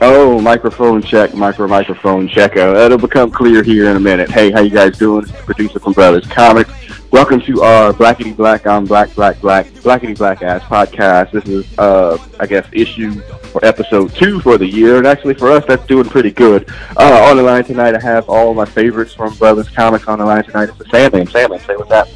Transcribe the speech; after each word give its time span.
Oh, 0.00 0.40
microphone 0.40 1.02
check, 1.02 1.34
micro 1.34 1.66
microphone 1.66 2.28
check. 2.28 2.56
Uh, 2.56 2.76
it'll 2.76 2.98
become 2.98 3.32
clear 3.32 3.64
here 3.64 3.90
in 3.90 3.96
a 3.96 4.00
minute. 4.00 4.30
Hey, 4.30 4.52
how 4.52 4.60
you 4.60 4.70
guys 4.70 4.96
doing? 4.96 5.24
Producer 5.26 5.80
from 5.80 5.92
Brothers 5.92 6.24
Comics. 6.26 6.70
Welcome 7.10 7.40
to 7.40 7.62
our 7.62 7.92
Blackity 7.92 8.36
Black 8.36 8.66
on 8.66 8.84
Black 8.84 9.12
Black 9.16 9.40
Black 9.40 9.66
Blackity 9.66 10.16
Black 10.16 10.42
Ass 10.42 10.62
podcast. 10.62 11.32
This 11.32 11.44
is, 11.46 11.78
uh, 11.78 12.16
I 12.38 12.46
guess, 12.46 12.64
issue 12.72 13.20
or 13.54 13.64
episode 13.64 14.14
two 14.14 14.38
for 14.40 14.56
the 14.56 14.66
year, 14.66 14.98
and 14.98 15.06
actually 15.06 15.34
for 15.34 15.50
us, 15.50 15.64
that's 15.66 15.84
doing 15.86 16.08
pretty 16.08 16.30
good. 16.30 16.70
Uh, 16.96 17.26
on 17.28 17.36
the 17.36 17.42
line 17.42 17.64
tonight, 17.64 17.96
I 17.96 18.00
have 18.00 18.28
all 18.28 18.54
my 18.54 18.66
favorites 18.66 19.14
from 19.14 19.34
Brothers 19.34 19.68
Comics 19.68 20.06
on 20.06 20.20
the 20.20 20.24
line 20.24 20.44
tonight. 20.44 20.68
It's 20.68 20.78
the 20.78 20.84
Sandman. 20.90 21.26
Sandman, 21.26 21.58
say 21.60 21.74
what's 21.74 21.90
up. 21.90 22.08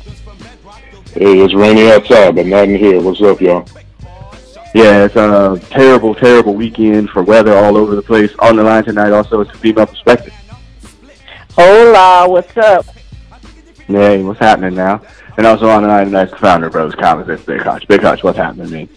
Hey, 1.14 1.40
it's 1.40 1.52
raining 1.52 1.88
outside, 1.88 2.34
but 2.34 2.46
not 2.46 2.68
in 2.68 2.76
here. 2.76 2.98
What's 2.98 3.20
up, 3.20 3.38
y'all? 3.38 3.66
Yeah, 4.74 5.04
it's 5.04 5.14
a 5.14 5.60
terrible, 5.68 6.14
terrible 6.14 6.54
weekend 6.54 7.10
for 7.10 7.22
weather 7.22 7.54
all 7.54 7.76
over 7.76 7.94
the 7.94 8.02
place. 8.02 8.32
On 8.38 8.56
the 8.56 8.62
line 8.62 8.84
tonight 8.84 9.12
also 9.12 9.42
is 9.42 9.48
the 9.48 9.58
female 9.58 9.86
perspective. 9.86 10.32
Hola, 11.50 12.26
what's 12.30 12.56
up? 12.56 12.86
Hey, 13.86 14.22
what's 14.22 14.40
happening 14.40 14.74
now? 14.74 15.02
And 15.36 15.46
also 15.46 15.68
on 15.68 15.82
the 15.82 15.88
line 15.88 16.06
tonight 16.06 16.24
is 16.24 16.30
the 16.30 16.38
founder 16.38 16.68
of 16.68 16.72
Brothers 16.72 16.94
Comics. 16.94 17.28
It's 17.28 17.44
Big 17.44 17.60
Hutch. 17.60 17.86
Big 17.86 18.00
Hutch, 18.00 18.24
what's 18.24 18.38
happening, 18.38 18.70
man? 18.70 18.88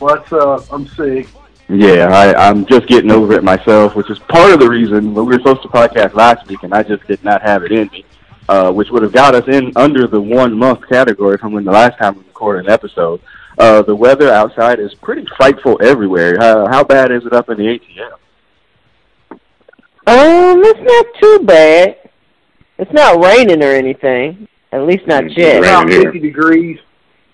What's 0.00 0.30
up? 0.30 0.70
I'm 0.70 0.86
sick. 0.88 1.26
Yeah, 1.70 2.08
I, 2.12 2.48
I'm 2.48 2.66
just 2.66 2.86
getting 2.86 3.10
over 3.10 3.32
it 3.32 3.42
myself, 3.42 3.94
which 3.94 4.10
is 4.10 4.18
part 4.18 4.52
of 4.52 4.60
the 4.60 4.68
reason 4.68 5.14
we 5.14 5.22
were 5.22 5.34
supposed 5.34 5.62
to 5.62 5.68
podcast 5.68 6.12
last 6.12 6.46
week, 6.48 6.62
and 6.64 6.74
I 6.74 6.82
just 6.82 7.06
did 7.06 7.24
not 7.24 7.40
have 7.40 7.62
it 7.64 7.72
in 7.72 7.88
me, 7.88 8.04
uh, 8.48 8.72
which 8.72 8.88
would 8.90 9.02
have 9.02 9.12
got 9.12 9.34
us 9.34 9.44
in 9.48 9.72
under 9.76 10.06
the 10.06 10.20
one 10.20 10.56
month 10.56 10.80
category 10.88 11.36
from 11.38 11.52
when 11.52 11.64
the 11.64 11.70
last 11.72 11.98
time 11.98 12.16
we 12.16 12.22
recorded 12.24 12.66
an 12.66 12.70
episode. 12.72 13.20
Uh, 13.58 13.82
the 13.82 13.94
weather 13.94 14.30
outside 14.32 14.78
is 14.78 14.94
pretty 14.94 15.26
frightful 15.36 15.78
everywhere. 15.82 16.36
How, 16.38 16.66
how 16.68 16.84
bad 16.84 17.10
is 17.10 17.26
it 17.26 17.32
up 17.32 17.48
in 17.50 17.58
the 17.58 17.64
ATL? 17.64 18.12
Um, 20.06 20.62
it's 20.64 20.80
not 20.80 21.06
too 21.20 21.44
bad. 21.44 21.96
It's 22.78 22.92
not 22.92 23.22
raining 23.22 23.62
or 23.62 23.72
anything. 23.72 24.48
At 24.72 24.82
least 24.86 25.06
not 25.06 25.24
It's 25.24 25.36
yet. 25.36 25.54
raining. 25.60 25.64
About 25.64 25.88
here. 25.90 26.02
50 26.12 26.18
degrees. 26.20 26.78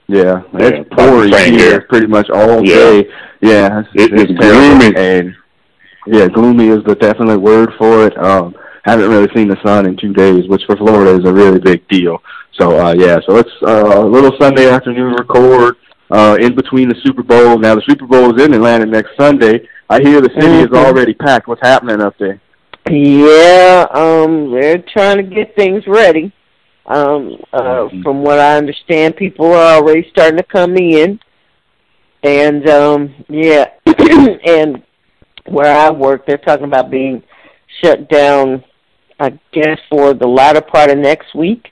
Yeah, 0.06 0.42
Yeah, 0.52 0.66
it's 0.68 0.88
pouring 0.94 1.30
here 1.32 1.50
here. 1.58 1.80
pretty 1.88 2.06
much 2.06 2.28
all 2.30 2.64
Yeah. 2.66 2.74
day. 2.74 3.08
Yeah, 3.40 3.80
it's, 3.80 3.88
It- 3.94 4.12
it's 4.20 4.40
terrible. 4.40 4.78
gloomy. 4.78 4.96
And 4.96 5.34
yeah, 6.06 6.28
gloomy 6.28 6.68
is 6.68 6.82
the 6.84 6.94
definite 6.94 7.38
word 7.40 7.72
for 7.78 8.06
it. 8.06 8.16
Um, 8.18 8.54
haven't 8.84 9.08
really 9.08 9.28
seen 9.34 9.48
the 9.48 9.56
sun 9.64 9.86
in 9.86 9.96
two 9.96 10.12
days, 10.12 10.46
which 10.48 10.62
for 10.66 10.76
Florida 10.76 11.18
is 11.18 11.24
a 11.24 11.32
really 11.32 11.58
big 11.58 11.86
deal. 11.88 12.22
So 12.58 12.78
uh, 12.78 12.94
yeah, 12.96 13.18
so 13.26 13.36
it's 13.38 13.50
uh, 13.62 14.00
a 14.00 14.06
little 14.06 14.32
Sunday 14.38 14.68
afternoon 14.68 15.14
record 15.14 15.76
uh, 16.10 16.36
in 16.40 16.54
between 16.54 16.88
the 16.88 16.96
Super 17.02 17.22
Bowl. 17.22 17.58
Now 17.58 17.74
the 17.74 17.82
Super 17.88 18.06
Bowl 18.06 18.34
is 18.36 18.44
in 18.44 18.52
Atlanta 18.54 18.86
next 18.86 19.10
Sunday. 19.18 19.66
I 19.90 20.00
hear 20.00 20.20
the 20.20 20.30
city 20.40 20.58
is 20.60 20.68
Mhm. 20.68 20.84
already 20.84 21.14
packed. 21.14 21.48
What's 21.48 21.60
happening 21.66 22.00
up 22.00 22.14
there? 22.18 22.40
Yeah, 22.90 23.86
um, 23.92 24.52
they're 24.52 24.78
trying 24.78 25.16
to 25.16 25.22
get 25.22 25.56
things 25.56 25.86
ready. 25.86 26.32
Um, 26.86 27.38
uh, 27.52 27.88
Mhm. 27.88 28.02
from 28.02 28.22
what 28.22 28.38
I 28.38 28.56
understand, 28.58 29.16
people 29.16 29.46
are 29.54 29.76
already 29.76 30.06
starting 30.10 30.36
to 30.36 30.42
come 30.42 30.76
in, 30.76 31.18
and 32.22 32.68
um, 32.68 33.14
yeah, 33.28 33.68
and 34.44 34.82
where 35.46 35.74
I 35.74 35.90
work, 35.90 36.26
they're 36.26 36.36
talking 36.38 36.66
about 36.66 36.90
being 36.90 37.22
shut 37.82 38.08
down. 38.10 38.62
I 39.20 39.38
guess 39.52 39.78
for 39.88 40.12
the 40.14 40.26
latter 40.26 40.60
part 40.60 40.90
of 40.90 40.98
next 40.98 41.34
week. 41.34 41.68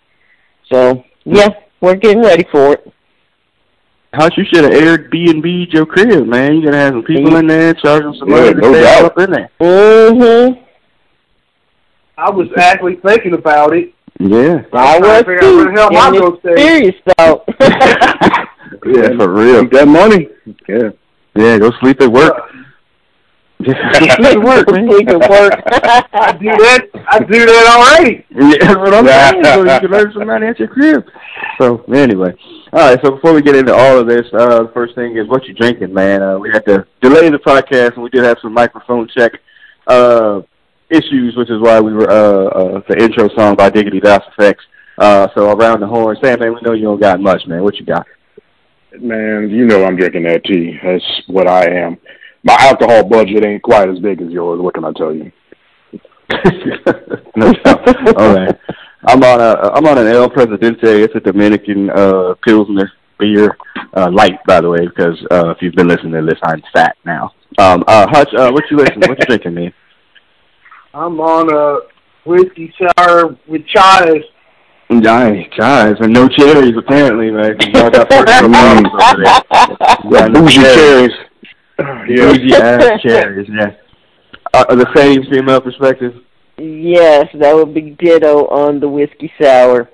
So 0.72 1.04
yeah, 1.24 1.48
we're 1.80 1.96
getting 1.96 2.22
ready 2.22 2.46
for 2.50 2.74
it. 2.74 2.92
How 4.12 4.28
you 4.36 4.44
should 4.52 4.64
have 4.64 4.74
aired 4.74 5.10
B 5.10 5.30
and 5.30 5.42
B 5.42 5.66
your 5.70 5.86
crib, 5.86 6.26
man. 6.26 6.56
You 6.56 6.64
gotta 6.66 6.76
have 6.76 6.92
some 6.92 7.02
people 7.04 7.36
in 7.36 7.46
there, 7.46 7.72
charge 7.74 8.02
them 8.02 8.14
some 8.18 8.28
Yeah, 8.28 8.36
money 8.36 8.54
to 8.54 8.60
no 8.60 8.72
stay 8.72 8.82
doubt. 8.82 9.04
up 9.04 9.18
in 9.18 9.30
there. 9.32 9.50
Mhm. 9.60 10.58
I 12.18 12.30
was 12.30 12.48
actually 12.56 12.96
thinking 12.96 13.33
about 13.33 13.74
it. 13.74 13.92
Yeah. 14.20 14.62
I 14.72 14.98
trying 14.98 15.02
to 15.02 15.08
was 15.08 15.18
figure 15.18 15.44
out 15.44 15.56
where 15.56 15.64
the 15.64 15.80
hell 15.80 15.88
too. 15.88 15.94
my 15.94 16.06
and 16.08 16.18
ghost 16.18 16.40
it's 16.44 16.61
serious 16.62 16.94
though. 17.18 17.44
yeah, 18.86 19.17
for 19.17 19.28
real. 19.33 19.62
Make 19.62 19.72
that 19.72 19.88
money. 19.88 20.28
Yeah. 20.68 20.90
Yeah, 21.34 21.58
go 21.58 21.70
sleep 21.80 22.00
at 22.02 22.12
work. 22.12 22.36
Just 23.64 23.78
go 23.78 24.24
sleep 24.24 24.45
work, 24.45 24.70
man. 24.70 24.89
Sleep 24.90 25.08
at 25.08 25.30
work. 25.30 25.52
I 26.12 26.33
do 26.33 26.46
that. 26.46 26.89
I 27.08 27.18
do 27.20 27.46
that 27.46 27.67
already. 27.77 28.24
Yeah, 28.30 28.58
that's 28.61 28.77
what 28.77 28.95
I'm 28.95 29.06
saying. 29.06 29.45
So 29.45 29.62
you 29.62 29.80
can 29.80 29.95
earn 29.95 30.12
some 30.12 30.27
money 30.27 30.46
at 30.46 30.58
your 30.58 30.68
crib. 30.68 31.05
So 31.61 31.83
anyway, 31.92 32.34
all 32.73 32.80
right. 32.80 32.98
So 33.05 33.12
before 33.12 33.33
we 33.34 33.42
get 33.42 33.56
into 33.56 33.74
all 33.74 33.98
of 33.98 34.06
this, 34.06 34.27
uh, 34.33 34.64
the 34.64 34.70
first 34.74 34.95
thing 34.95 35.17
is 35.17 35.28
what 35.28 35.45
you 35.46 35.55
drinking, 35.55 35.92
man. 35.92 36.23
Uh, 36.23 36.39
we 36.39 36.50
had 36.50 36.64
to 36.67 36.86
delay 37.00 37.30
the 37.30 37.39
podcast, 37.39 37.95
and 37.95 38.02
we 38.02 38.11
did 38.11 38.24
have 38.24 38.39
some 38.42 38.52
microphone 38.52 39.08
check 39.17 39.33
uh, 39.86 40.40
issues, 40.90 41.36
which 41.36 41.50
is 41.50 41.61
why 41.61 41.80
we 41.80 41.92
were 41.92 42.11
uh, 42.11 42.46
uh, 42.48 42.83
the 42.89 42.96
intro 43.02 43.29
song 43.36 43.55
by 43.56 43.70
Diggity 43.70 44.00
Das 44.00 44.23
Effects. 44.36 44.64
Uh, 44.98 45.29
so 45.34 45.50
around 45.50 45.80
the 45.80 45.86
horn, 45.86 46.17
Sam, 46.23 46.39
man, 46.40 46.55
we 46.55 46.61
know 46.62 46.73
you 46.74 46.84
don't 46.84 47.00
got 47.00 47.20
much, 47.20 47.46
man. 47.46 47.62
What 47.62 47.77
you 47.77 47.86
got? 47.86 48.06
Man, 49.00 49.48
you 49.48 49.64
know 49.64 49.84
I'm 49.84 49.96
drinking 49.96 50.24
that 50.24 50.44
tea. 50.44 50.79
That's 50.83 51.23
what 51.27 51.48
I 51.48 51.64
am. 51.64 51.96
My 52.45 52.57
alcohol 52.61 53.05
budget 53.05 53.45
ain't 53.45 53.63
quite 53.63 53.89
as 53.89 53.98
big 54.01 54.20
as 54.20 54.30
yours. 54.30 54.61
What 54.61 54.75
can 54.75 54.85
I 54.85 54.92
tell 54.92 55.14
you? 55.14 55.30
no 57.36 57.53
doubt. 57.53 58.17
All 58.19 58.35
right. 58.35 58.58
I'm 59.07 59.23
on 59.23 59.41
a 59.41 59.70
I'm 59.75 59.86
on 59.86 59.98
an 59.98 60.07
El 60.07 60.30
Presidente. 60.30 61.03
It's 61.03 61.14
a 61.14 61.20
Dominican 61.20 61.91
uh 61.91 62.35
Pilsner 62.45 62.91
beer, 63.19 63.57
uh 63.95 64.11
light 64.11 64.39
by 64.47 64.61
the 64.61 64.70
way, 64.70 64.86
because 64.86 65.19
uh 65.30 65.51
if 65.51 65.58
you've 65.61 65.75
been 65.75 65.89
listening 65.89 66.13
to 66.13 66.23
this, 66.23 66.39
I'm 66.42 66.63
fat 66.73 66.97
now. 67.05 67.33
Um 67.58 67.85
uh 67.86 68.07
Hutch, 68.11 68.33
uh 68.36 68.51
what 68.51 68.64
you 68.70 68.77
listening 68.77 69.09
what 69.09 69.19
you 69.19 69.27
drinking, 69.27 69.55
man? 69.55 69.74
I'm 70.95 71.20
on 71.20 71.53
a 71.53 71.80
whiskey 72.29 72.73
sour 72.79 73.36
with 73.47 73.67
chives. 73.67 74.24
Nice, 74.91 75.47
guys, 75.59 75.95
and 76.01 76.13
no 76.13 76.29
cherries 76.29 76.74
apparently, 76.77 77.30
man. 77.30 77.57
'cause 77.57 77.69
Y'all 77.73 77.91
got 77.91 78.09
personal 78.11 78.51
problems 78.51 78.89
over 78.92 79.23
there. 79.24 79.41
Yeah, 80.11 80.27
no 80.29 80.47
cherries. 80.48 81.13
Yeah. 82.08 82.32
Bougie 82.32 82.54
ass 82.60 83.00
cherries, 83.02 83.48
yeah. 83.50 83.72
Uh, 84.54 84.74
the 84.74 84.86
same 84.94 85.22
female 85.30 85.60
perspective. 85.60 86.14
yes, 86.58 87.26
that 87.34 87.54
would 87.54 87.74
be 87.74 87.96
ditto 87.98 88.46
on 88.48 88.80
the 88.80 88.88
whiskey 88.88 89.32
sour. 89.40 89.88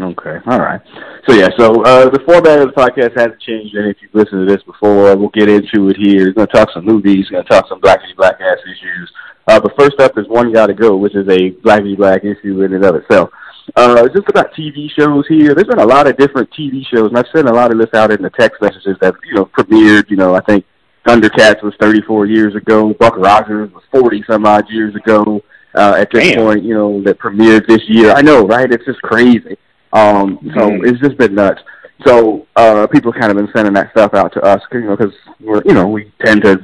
Okay, 0.00 0.38
all 0.46 0.58
right. 0.58 0.80
So 1.28 1.34
yeah, 1.34 1.50
so 1.58 1.82
uh, 1.84 2.08
the 2.08 2.20
format 2.26 2.60
of 2.60 2.68
the 2.68 2.74
podcast 2.74 3.12
hasn't 3.16 3.40
changed 3.42 3.76
any. 3.76 3.90
If 3.90 3.98
you've 4.00 4.14
listened 4.14 4.48
to 4.48 4.52
this 4.52 4.62
before, 4.64 5.14
we'll 5.16 5.28
get 5.28 5.50
into 5.50 5.88
it 5.90 5.96
here. 5.98 6.28
We're 6.28 6.32
going 6.32 6.46
to 6.46 6.52
talk 6.52 6.70
some 6.72 6.86
movies. 6.86 7.26
We're 7.30 7.42
going 7.42 7.46
to 7.46 7.50
talk 7.50 7.68
some 7.68 7.80
blackity 7.80 8.16
black 8.16 8.40
ass 8.40 8.58
issues. 8.64 9.12
Uh, 9.46 9.60
but 9.60 9.72
first 9.78 10.00
up 10.00 10.16
is 10.16 10.26
One 10.28 10.52
Gotta 10.52 10.72
Go, 10.72 10.96
which 10.96 11.14
is 11.14 11.28
a 11.28 11.50
blackity 11.62 11.96
black 11.96 12.24
issue 12.24 12.62
in 12.62 12.72
and 12.72 12.84
of 12.84 12.94
itself. 12.96 13.30
Uh, 13.76 14.08
just 14.08 14.28
about 14.28 14.52
TV 14.54 14.88
shows 14.98 15.26
here. 15.28 15.54
There's 15.54 15.68
been 15.68 15.78
a 15.78 15.86
lot 15.86 16.06
of 16.08 16.16
different 16.16 16.50
TV 16.58 16.82
shows, 16.86 17.08
and 17.08 17.18
I've 17.18 17.26
sent 17.34 17.48
a 17.48 17.52
lot 17.52 17.70
of 17.72 17.78
this 17.78 17.92
out 17.94 18.12
in 18.12 18.22
the 18.22 18.30
text 18.30 18.60
messages 18.62 18.96
that 19.00 19.14
you 19.24 19.34
know 19.34 19.46
premiered. 19.46 20.10
You 20.10 20.16
know, 20.16 20.34
I 20.34 20.40
think 20.40 20.64
Thundercats 21.06 21.62
was 21.62 21.74
34 21.80 22.26
years 22.26 22.54
ago. 22.54 22.92
Buck 22.94 23.16
Rogers 23.16 23.72
was 23.72 23.82
40 23.92 24.24
some 24.28 24.46
odd 24.46 24.68
years 24.70 24.94
ago. 24.94 25.42
Uh, 25.74 25.94
at 25.98 26.10
this 26.12 26.28
Damn. 26.28 26.44
point, 26.44 26.62
you 26.62 26.74
know, 26.74 27.02
that 27.02 27.18
premiered 27.18 27.66
this 27.66 27.80
year. 27.88 28.12
I 28.12 28.20
know, 28.20 28.46
right? 28.46 28.70
It's 28.70 28.84
just 28.84 29.00
crazy. 29.00 29.56
Um, 29.94 30.38
so 30.54 30.68
Mhm. 30.70 30.86
it's 30.86 31.00
just 31.00 31.16
been 31.16 31.34
nuts. 31.34 31.62
So 32.04 32.46
uh, 32.56 32.86
people 32.88 33.10
kind 33.12 33.30
of 33.30 33.36
been 33.38 33.48
sending 33.56 33.72
that 33.74 33.90
stuff 33.92 34.12
out 34.12 34.32
to 34.34 34.40
us, 34.42 34.60
you 34.72 34.82
know, 34.82 34.96
because 34.96 35.14
we're, 35.40 35.62
you 35.64 35.72
know, 35.72 35.86
we 35.88 36.12
tend 36.24 36.42
to 36.44 36.60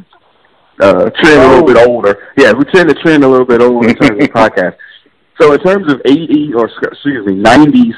uh, 0.81 1.09
trend 1.10 1.41
a 1.43 1.49
little 1.49 1.65
bit 1.66 1.76
older. 1.88 2.19
Yeah, 2.37 2.53
we 2.53 2.65
tend 2.66 2.88
to 2.91 2.94
trend 2.97 3.25
a 3.25 3.28
little 3.28 3.47
bit 3.47 3.60
older 3.62 3.88
in 3.88 3.94
terms 3.97 4.22
of 4.22 4.31
podcast. 4.34 4.75
So 5.41 5.53
in 5.53 5.60
terms 5.60 5.91
of 5.93 6.00
80 6.05 6.53
or 6.55 6.66
excuse 6.93 7.26
me, 7.26 7.34
90s 7.34 7.94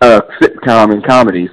uh, 0.00 0.20
sitcom 0.40 0.92
and 0.92 1.04
comedies, 1.04 1.50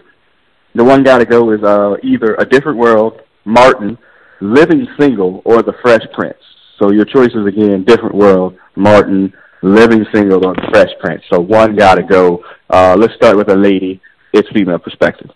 the 0.75 0.83
one 0.83 1.03
got 1.03 1.17
to 1.19 1.25
go 1.25 1.51
is 1.51 1.61
uh, 1.61 1.97
either 2.03 2.35
A 2.35 2.45
Different 2.45 2.77
World, 2.77 3.21
Martin, 3.45 3.97
Living 4.41 4.87
Single, 4.99 5.41
or 5.45 5.61
The 5.63 5.73
Fresh 5.81 6.03
Prince. 6.13 6.37
So 6.79 6.91
your 6.91 7.05
choices 7.05 7.45
again: 7.47 7.83
Different 7.83 8.15
World, 8.15 8.57
Martin, 8.75 9.33
Living 9.63 10.05
Single, 10.13 10.45
or 10.45 10.53
The 10.55 10.67
Fresh 10.71 10.91
Prince. 10.99 11.23
So 11.31 11.39
one 11.39 11.75
got 11.75 11.95
to 11.95 12.03
go. 12.03 12.43
Uh, 12.69 12.95
let's 12.97 13.13
start 13.15 13.37
with 13.37 13.49
a 13.49 13.55
lady. 13.55 14.01
It's 14.33 14.47
female 14.49 14.79
perspective. 14.79 15.31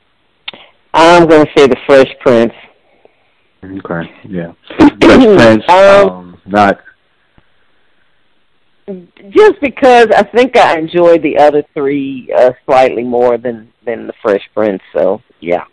I'm 0.94 1.28
going 1.28 1.46
to 1.46 1.52
say 1.58 1.68
the 1.68 1.78
Fresh 1.86 2.10
Prince. 2.20 2.54
Okay. 3.64 4.12
Yeah. 4.28 4.54
Fresh 4.78 5.38
Prince. 5.38 5.64
Um, 5.70 6.10
Um, 6.10 6.42
not. 6.46 6.80
Just 9.30 9.62
because 9.62 10.08
I 10.16 10.24
think 10.24 10.58
I 10.58 10.78
enjoy 10.78 11.18
the 11.20 11.38
other 11.38 11.64
three 11.74 12.32
uh, 12.38 12.52
slightly 12.66 13.04
more 13.04 13.38
than 13.38 13.72
than 13.86 14.08
the 14.08 14.14
Fresh 14.22 14.42
Prince. 14.54 14.82
So 14.94 15.22
yeah, 15.40 15.64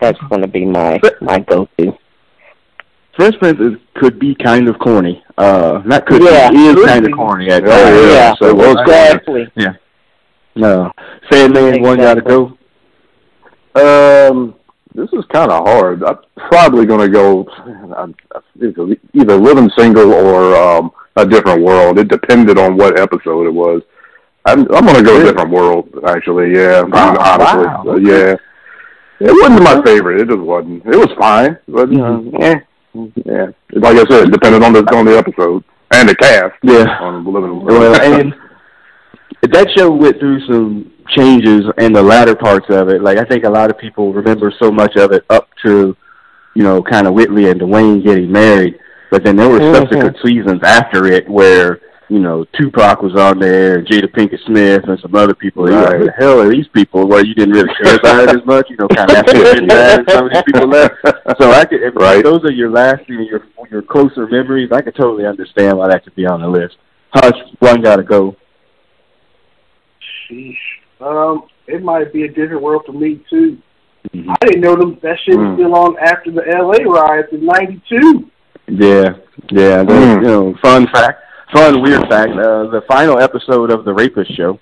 that's 0.00 0.18
going 0.28 0.42
to 0.42 0.48
be 0.48 0.64
my 0.64 0.98
my 1.20 1.38
go-to. 1.38 1.96
Fresh 3.18 3.34
Prince 3.40 3.58
is, 3.58 3.72
could 3.96 4.20
be 4.20 4.36
kind 4.36 4.68
of 4.68 4.78
corny. 4.78 5.24
Uh, 5.36 5.82
not 5.84 6.06
could 6.06 6.22
Yeah. 6.22 6.50
be, 6.52 6.66
is 6.66 6.86
kind 6.86 7.04
of 7.04 7.12
corny 7.12 7.50
at 7.50 7.64
Oh, 7.64 7.68
times. 7.68 8.12
yeah. 8.12 8.34
So 8.40 8.54
we'll 8.54 8.78
exactly. 8.78 9.50
Yeah. 9.56 9.72
No. 10.54 10.92
Sandman, 11.28 11.82
one 11.82 11.98
gotta 11.98 12.20
go. 12.20 12.56
Um, 13.74 14.54
this 14.94 15.08
is 15.12 15.24
kind 15.32 15.50
of 15.50 15.66
hard. 15.66 16.04
I'm 16.04 16.18
probably 16.48 16.86
going 16.86 17.00
to 17.00 17.08
go 17.08 17.46
either, 19.14 19.36
Living 19.36 19.70
Single 19.76 20.12
or 20.12 20.54
um, 20.54 20.92
A 21.16 21.26
Different 21.26 21.62
World. 21.62 21.98
It 21.98 22.06
depended 22.06 22.56
on 22.56 22.76
what 22.76 23.00
episode 23.00 23.48
it 23.48 23.54
was. 23.54 23.82
I'm, 24.44 24.60
I'm 24.72 24.84
going 24.84 24.94
to 24.94 25.02
go 25.02 25.18
really? 25.18 25.24
Different 25.24 25.50
World, 25.50 25.88
actually. 26.06 26.54
Yeah, 26.54 26.84
oh, 26.92 27.16
honestly, 27.18 27.66
wow. 27.66 27.82
so, 27.84 27.96
yeah. 27.96 28.36
It 29.20 29.32
wasn't 29.42 29.64
my 29.64 29.82
favorite. 29.84 30.20
It 30.20 30.28
just 30.28 30.40
wasn't. 30.40 30.86
It 30.86 30.96
was 30.96 31.10
fine, 31.18 31.58
but 31.66 31.88
mm-hmm. 31.88 32.36
uh, 32.42 32.60
yeah. 33.24 33.46
Like 33.72 33.96
I 33.96 34.04
said, 34.08 34.30
depending 34.30 34.62
on 34.62 34.72
the 34.72 34.84
on 34.94 35.04
the 35.04 35.16
episode 35.16 35.64
and 35.90 36.08
the 36.08 36.14
cast. 36.14 36.54
Yeah, 36.62 36.86
on 37.00 37.24
living. 37.24 37.64
Well, 37.64 38.00
and 38.00 38.34
that 39.42 39.68
show 39.76 39.90
went 39.90 40.18
through 40.18 40.40
some 40.46 40.92
changes 41.16 41.64
in 41.78 41.92
the 41.92 42.02
latter 42.02 42.34
parts 42.34 42.66
of 42.68 42.88
it. 42.88 43.02
Like 43.02 43.18
I 43.18 43.24
think 43.24 43.44
a 43.44 43.50
lot 43.50 43.70
of 43.70 43.78
people 43.78 44.12
remember 44.12 44.52
so 44.58 44.70
much 44.70 44.96
of 44.96 45.12
it 45.12 45.24
up 45.30 45.48
to, 45.64 45.96
you 46.54 46.62
know, 46.62 46.82
kind 46.82 47.06
of 47.06 47.14
Whitley 47.14 47.50
and 47.50 47.60
Dwayne 47.60 48.04
getting 48.04 48.30
married. 48.30 48.78
But 49.10 49.24
then 49.24 49.36
there 49.36 49.48
were 49.48 49.60
mm-hmm. 49.60 49.74
subsequent 49.74 50.16
seasons 50.24 50.60
after 50.62 51.06
it 51.06 51.28
where 51.28 51.80
you 52.08 52.18
know 52.18 52.44
Tupac 52.56 53.02
was 53.02 53.14
on 53.16 53.38
there, 53.38 53.78
and 53.78 53.86
Jada 53.86 54.06
Pinkett 54.06 54.44
Smith, 54.46 54.84
and 54.88 54.98
some 55.00 55.14
other 55.14 55.34
people. 55.34 55.64
Right. 55.64 55.84
Like, 55.84 55.96
Who 55.98 56.04
the 56.06 56.12
hell 56.12 56.40
are 56.40 56.48
these 56.48 56.68
people? 56.68 57.06
Well, 57.06 57.24
you 57.24 57.34
didn't 57.34 57.54
really 57.54 57.74
care 57.82 57.96
about 57.96 58.24
it 58.24 58.30
as 58.30 58.46
much, 58.46 58.70
you 58.70 58.76
know, 58.76 58.88
kind 58.88 59.10
of 59.10 59.16
after 59.16 59.32
it 59.36 60.10
some 60.10 60.26
of 60.26 60.32
these 60.32 60.42
people 60.42 60.68
left. 60.68 60.94
So 61.38 61.50
I 61.52 61.64
could, 61.64 61.82
if 61.82 61.94
right. 61.94 62.24
those 62.24 62.42
are 62.44 62.52
your 62.52 62.70
last, 62.70 63.02
you 63.08 63.18
know, 63.18 63.24
your 63.24 63.46
your 63.70 63.82
closer 63.82 64.26
memories, 64.26 64.70
I 64.72 64.80
could 64.80 64.94
totally 64.94 65.26
understand 65.26 65.78
why 65.78 65.88
that 65.88 66.04
could 66.04 66.14
be 66.14 66.26
on 66.26 66.40
the 66.40 66.48
list. 66.48 66.76
Hush, 67.12 67.38
one 67.58 67.82
got 67.82 67.96
to 67.96 68.02
go. 68.02 68.36
Sheesh. 70.30 70.56
Um, 71.00 71.44
it 71.66 71.82
might 71.82 72.12
be 72.12 72.24
a 72.24 72.28
different 72.28 72.62
world 72.62 72.82
for 72.86 72.92
me 72.92 73.24
too. 73.30 73.58
Mm-hmm. 74.14 74.30
I 74.30 74.36
didn't 74.46 74.60
know 74.62 74.76
them, 74.76 74.98
that 75.02 75.18
shit 75.24 75.36
was 75.36 75.46
mm. 75.48 75.56
still 75.56 75.74
on 75.74 75.96
after 75.98 76.30
the 76.30 76.42
L.A. 76.48 76.84
riots 76.88 77.32
in 77.32 77.44
'92. 77.44 78.30
Yeah, 78.68 79.16
yeah. 79.50 79.84
Mm. 79.84 80.14
You 80.14 80.20
know, 80.20 80.54
fun 80.62 80.86
fact, 80.92 81.22
fun 81.52 81.82
weird 81.82 82.02
fact. 82.08 82.32
Uh, 82.32 82.68
the 82.70 82.82
final 82.88 83.18
episode 83.18 83.70
of 83.70 83.84
the 83.84 83.92
Rapist 83.92 84.34
Show 84.36 84.60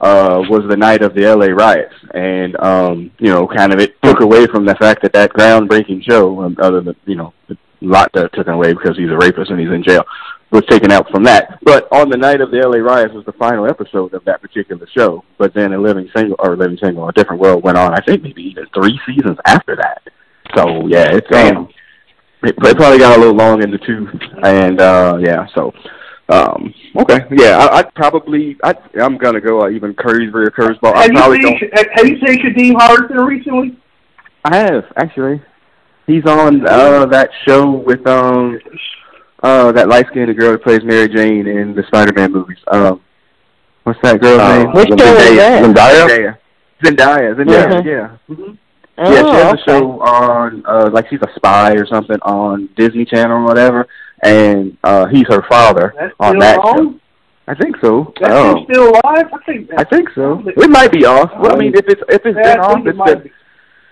uh, 0.00 0.42
was 0.48 0.64
the 0.68 0.76
night 0.76 1.02
of 1.02 1.14
the 1.14 1.24
L.A. 1.24 1.52
riots, 1.52 1.94
and 2.14 2.56
um, 2.60 3.10
you 3.18 3.30
know, 3.30 3.46
kind 3.46 3.72
of 3.72 3.80
it 3.80 4.00
took 4.02 4.20
away 4.20 4.46
from 4.46 4.64
the 4.64 4.74
fact 4.76 5.02
that 5.02 5.12
that 5.12 5.32
groundbreaking 5.32 6.02
show, 6.02 6.42
um, 6.42 6.56
other 6.60 6.80
than 6.80 6.96
you 7.06 7.16
know, 7.16 7.32
a 7.50 7.56
lot 7.80 8.10
that 8.14 8.32
took 8.34 8.48
away 8.48 8.72
because 8.72 8.96
he's 8.96 9.10
a 9.10 9.16
rapist 9.16 9.50
and 9.50 9.60
he's 9.60 9.70
in 9.70 9.82
jail 9.82 10.04
was 10.50 10.64
taken 10.68 10.92
out 10.92 11.10
from 11.10 11.24
that. 11.24 11.58
But 11.62 11.88
on 11.92 12.08
the 12.08 12.16
night 12.16 12.40
of 12.40 12.50
the 12.50 12.58
LA 12.58 12.78
riots 12.78 13.14
was 13.14 13.24
the 13.24 13.32
final 13.32 13.68
episode 13.68 14.14
of 14.14 14.24
that 14.24 14.40
particular 14.40 14.86
show. 14.96 15.24
But 15.38 15.54
then 15.54 15.72
a 15.72 15.78
living 15.78 16.08
single 16.14 16.36
or 16.38 16.56
living 16.56 16.78
single, 16.82 17.08
a 17.08 17.12
different 17.12 17.40
world 17.40 17.62
went 17.62 17.78
on. 17.78 17.94
I 17.94 18.00
think 18.00 18.22
maybe 18.22 18.42
even 18.42 18.66
three 18.74 18.98
seasons 19.06 19.38
after 19.44 19.76
that. 19.76 20.02
So 20.54 20.86
yeah, 20.86 21.08
it's 21.10 21.26
um, 21.34 21.68
it, 22.42 22.54
it 22.56 22.76
probably 22.76 22.98
got 22.98 23.16
a 23.16 23.20
little 23.20 23.34
long 23.34 23.62
in 23.62 23.70
the 23.70 23.78
tooth, 23.78 24.08
and 24.42 24.80
uh 24.80 25.18
yeah, 25.20 25.46
so. 25.54 25.72
Um. 26.28 26.74
Okay. 26.96 27.20
Yeah. 27.30 27.58
I, 27.58 27.78
I'd 27.78 27.94
probably. 27.94 28.56
I. 28.62 28.74
I'm 29.00 29.16
gonna 29.16 29.40
go 29.40 29.62
uh, 29.62 29.70
even 29.70 29.94
Curry's 29.94 30.34
or 30.34 30.50
Curveball. 30.50 30.94
Have 30.94 31.12
you 31.12 31.42
seen? 31.42 31.70
Don't... 31.70 31.88
Have 31.94 32.06
you 32.06 32.18
seen 32.26 32.38
Kadeem 32.42 32.72
Hardison 32.74 33.26
recently? 33.26 33.76
I 34.44 34.56
have 34.56 34.84
actually. 34.96 35.40
He's 36.06 36.24
on 36.26 36.66
uh 36.66 37.06
that 37.06 37.30
show 37.44 37.70
with 37.70 38.06
um 38.06 38.60
uh, 39.42 39.72
that 39.72 39.88
light 39.88 40.06
skinned 40.08 40.36
girl 40.36 40.52
that 40.52 40.62
plays 40.62 40.82
Mary 40.82 41.08
Jane 41.08 41.46
in 41.46 41.74
the 41.74 41.82
Spider 41.84 42.12
Man 42.14 42.32
movies. 42.32 42.58
Um, 42.68 43.00
what's 43.84 44.00
that 44.02 44.20
girl's 44.20 44.40
uh, 44.40 44.58
name? 44.58 44.72
Which 44.72 44.88
girl 44.88 45.16
is 45.16 45.36
that? 45.36 45.62
Zendaya. 45.62 46.38
Zendaya. 46.82 47.36
Zendaya. 47.36 47.36
Mm-hmm. 47.36 47.88
Yeah. 47.88 48.16
Mm-hmm. 48.28 48.54
Oh, 48.98 49.12
yeah, 49.12 49.20
she 49.20 49.26
has 49.26 49.52
okay. 49.52 49.60
a 49.60 49.64
show 49.64 50.00
on, 50.00 50.64
uh, 50.64 50.88
like 50.90 51.10
she's 51.10 51.20
a 51.20 51.28
spy 51.36 51.72
or 51.72 51.86
something 51.86 52.16
on 52.22 52.70
Disney 52.76 53.04
Channel 53.04 53.38
or 53.38 53.44
whatever, 53.44 53.86
and 54.22 54.76
uh, 54.84 55.06
he's 55.06 55.26
her 55.28 55.42
father 55.48 55.94
That's 55.98 56.14
on 56.20 56.38
that 56.38 56.58
on? 56.58 56.76
show. 56.76 56.94
I 57.48 57.54
think 57.54 57.76
so. 57.80 58.12
That's 58.20 58.32
oh. 58.34 58.64
still 58.64 58.90
alive. 58.90 59.26
I 59.32 59.38
think. 59.46 59.70
I 59.78 59.84
think 59.84 60.08
so. 60.14 60.42
It 60.46 60.68
might 60.70 60.90
be 60.90 61.04
off. 61.04 61.30
Well, 61.38 61.52
I 61.54 61.56
mean, 61.56 61.74
if 61.76 61.86
it's 61.86 62.02
if 62.08 62.26
it's 62.26 62.36
Yeah, 62.42 62.54
been 62.56 62.60
off, 62.60 62.74
think 62.74 62.86
it 62.86 62.90
it's 62.90 62.98
might 62.98 63.22
been 63.22 63.32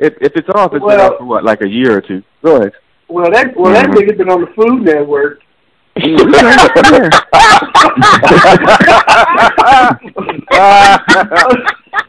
if 0.01 0.15
if 0.21 0.33
it's 0.37 0.49
off, 0.55 0.73
it's 0.75 0.85
been 0.85 1.01
off 1.01 1.19
for 1.19 1.25
what, 1.25 1.45
like 1.45 1.61
a 1.63 1.69
year 1.69 1.97
or 1.97 2.01
two. 2.01 2.23
Go 2.43 2.57
ahead. 2.57 2.73
Well, 3.09 3.31
that 3.31 3.57
well 3.57 3.73
that 3.73 3.87
Mhm. 3.87 3.95
nigga 3.95 4.17
been 4.19 4.29
on 4.31 4.41
the 4.41 4.49
Food 4.57 4.83
Network. 4.83 5.41
yeah. 10.51 10.99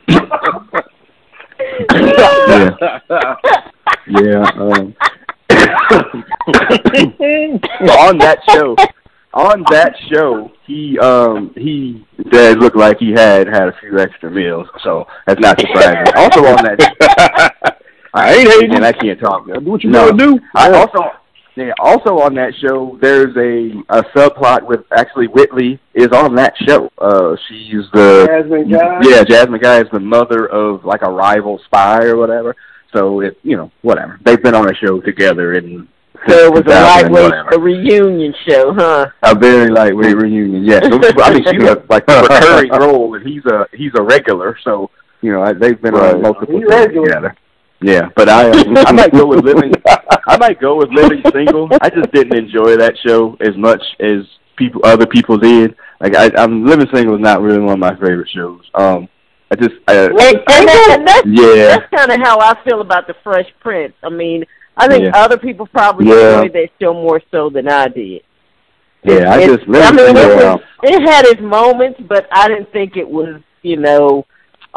Yeah. 4.07 4.43
Um, 4.55 4.95
on 7.91 8.17
that 8.19 8.39
show, 8.49 8.75
on 9.33 9.63
that 9.71 9.93
show, 10.11 10.51
he 10.65 10.97
um 10.99 11.51
he 11.55 12.05
did 12.31 12.59
look 12.59 12.75
like 12.75 12.97
he 12.99 13.11
had 13.11 13.47
had 13.47 13.67
a 13.67 13.73
few 13.79 13.99
extra 13.99 14.29
meals, 14.31 14.67
so 14.83 15.07
that's 15.27 15.39
not 15.39 15.59
surprising. 15.59 16.13
also 16.15 16.45
on 16.45 16.63
that, 16.63 17.77
I 18.13 18.33
ain't 18.33 18.49
hating, 18.49 18.75
and 18.75 18.85
I 18.85 18.93
can't 18.93 19.19
talk. 19.19 19.45
What 19.47 19.83
you 19.83 19.89
No. 19.89 20.11
gonna 20.11 20.17
do? 20.17 20.39
I 20.55 20.71
also 20.71 20.99
yeah, 21.57 21.71
also 21.79 22.19
on 22.19 22.33
that 22.35 22.53
show 22.61 22.97
there's 23.01 23.35
a 23.37 23.71
a 23.89 24.03
subplot 24.15 24.63
with 24.63 24.81
actually 24.95 25.27
Whitley 25.27 25.79
is 25.93 26.09
on 26.09 26.35
that 26.35 26.53
show. 26.67 26.89
Uh 26.97 27.35
she's 27.47 27.85
the 27.93 28.25
Jasmine 28.27 28.69
Guy. 28.69 28.99
Yeah, 29.03 29.23
Jasmine 29.23 29.61
Guy 29.61 29.79
is 29.79 29.87
the 29.93 29.99
mother 30.01 30.47
of 30.47 30.83
like 30.83 31.01
a 31.01 31.09
rival 31.09 31.59
spy 31.65 32.03
or 32.05 32.17
whatever. 32.17 32.55
So 32.95 33.19
it 33.21 33.37
you 33.43 33.57
know, 33.57 33.71
whatever. 33.81 34.19
They've 34.23 34.41
been 34.41 34.55
on 34.55 34.69
a 34.69 34.75
show 34.75 35.01
together 35.01 35.53
and 35.53 35.87
So 36.27 36.35
it 36.45 36.51
was 36.53 36.63
a 36.65 36.81
lightweight, 36.81 37.33
a 37.53 37.59
reunion 37.59 38.33
show, 38.47 38.73
huh? 38.73 39.07
A 39.23 39.35
very 39.35 39.69
lightweight 39.69 40.15
reunion, 40.15 40.63
yes. 40.63 40.83
I 40.85 41.33
mean, 41.33 41.43
she's 41.43 41.69
a 41.69 41.83
like 41.89 42.07
recurring 42.07 42.71
role, 42.79 43.13
and 43.15 43.27
he's 43.27 43.45
a 43.45 43.67
he's 43.73 43.91
a 43.95 44.01
regular. 44.01 44.57
So 44.63 44.89
you 45.21 45.31
know, 45.31 45.53
they've 45.53 45.79
been 45.81 45.93
Right. 45.93 46.15
on 46.15 46.21
multiple 46.21 46.57
He's 46.59 46.67
regular. 46.67 47.05
together. 47.07 47.35
Yeah, 47.81 48.09
but 48.15 48.29
I 48.29 48.49
uh, 48.49 48.83
I 48.87 48.91
might 48.93 49.11
go 49.11 49.25
with 49.27 49.43
living. 49.43 49.73
I 50.27 50.37
might 50.37 50.59
go 50.61 50.77
with 50.77 50.89
living 50.91 51.21
single. 51.33 51.67
I 51.81 51.89
just 51.89 52.11
didn't 52.13 52.35
enjoy 52.37 52.77
that 52.77 52.95
show 53.05 53.35
as 53.41 53.55
much 53.57 53.83
as 53.99 54.19
people 54.55 54.81
other 54.85 55.05
people 55.05 55.37
did. 55.37 55.75
Like 55.99 56.15
I, 56.15 56.31
I'm 56.37 56.65
living 56.65 56.87
single 56.93 57.15
is 57.15 57.21
not 57.21 57.41
really 57.41 57.59
one 57.59 57.73
of 57.73 57.79
my 57.79 57.93
favorite 57.95 58.29
shows. 58.33 58.61
Um, 58.73 59.09
I 59.51 59.55
just 59.55 59.75
I, 59.87 59.93
And, 60.05 60.11
and, 60.19 60.67
that, 60.67 60.95
and 60.99 61.07
that's, 61.07 61.27
yeah 61.27 61.65
that's 61.77 61.89
kind 61.95 62.11
of 62.11 62.19
how 62.19 62.39
I 62.39 62.57
feel 62.63 62.81
about 62.81 63.07
the 63.07 63.15
Fresh 63.23 63.47
Prince. 63.59 63.93
I 64.03 64.09
mean, 64.09 64.43
I 64.77 64.87
think 64.87 65.03
Yeah. 65.03 65.11
other 65.13 65.37
people 65.37 65.67
probably 65.67 66.07
Yeah. 66.07 66.41
enjoyed 66.41 66.53
that 66.53 66.69
show 66.81 66.93
more 66.93 67.21
so 67.31 67.49
than 67.49 67.67
I 67.67 67.87
did. 67.87 68.21
yeah. 69.03 69.31
I 69.33 69.39
It- 69.41 69.47
just 69.55 69.67
living 69.67 69.87
I 69.87 69.91
mean, 69.91 70.17
it, 70.17 70.35
was, 70.35 70.61
it 70.83 71.01
had 71.07 71.25
its 71.25 71.41
moments, 71.41 71.99
but 72.07 72.27
I 72.31 72.47
didn't 72.47 72.71
think 72.71 72.97
it 72.97 73.07
was, 73.07 73.39
you 73.61 73.77
know, 73.77 74.25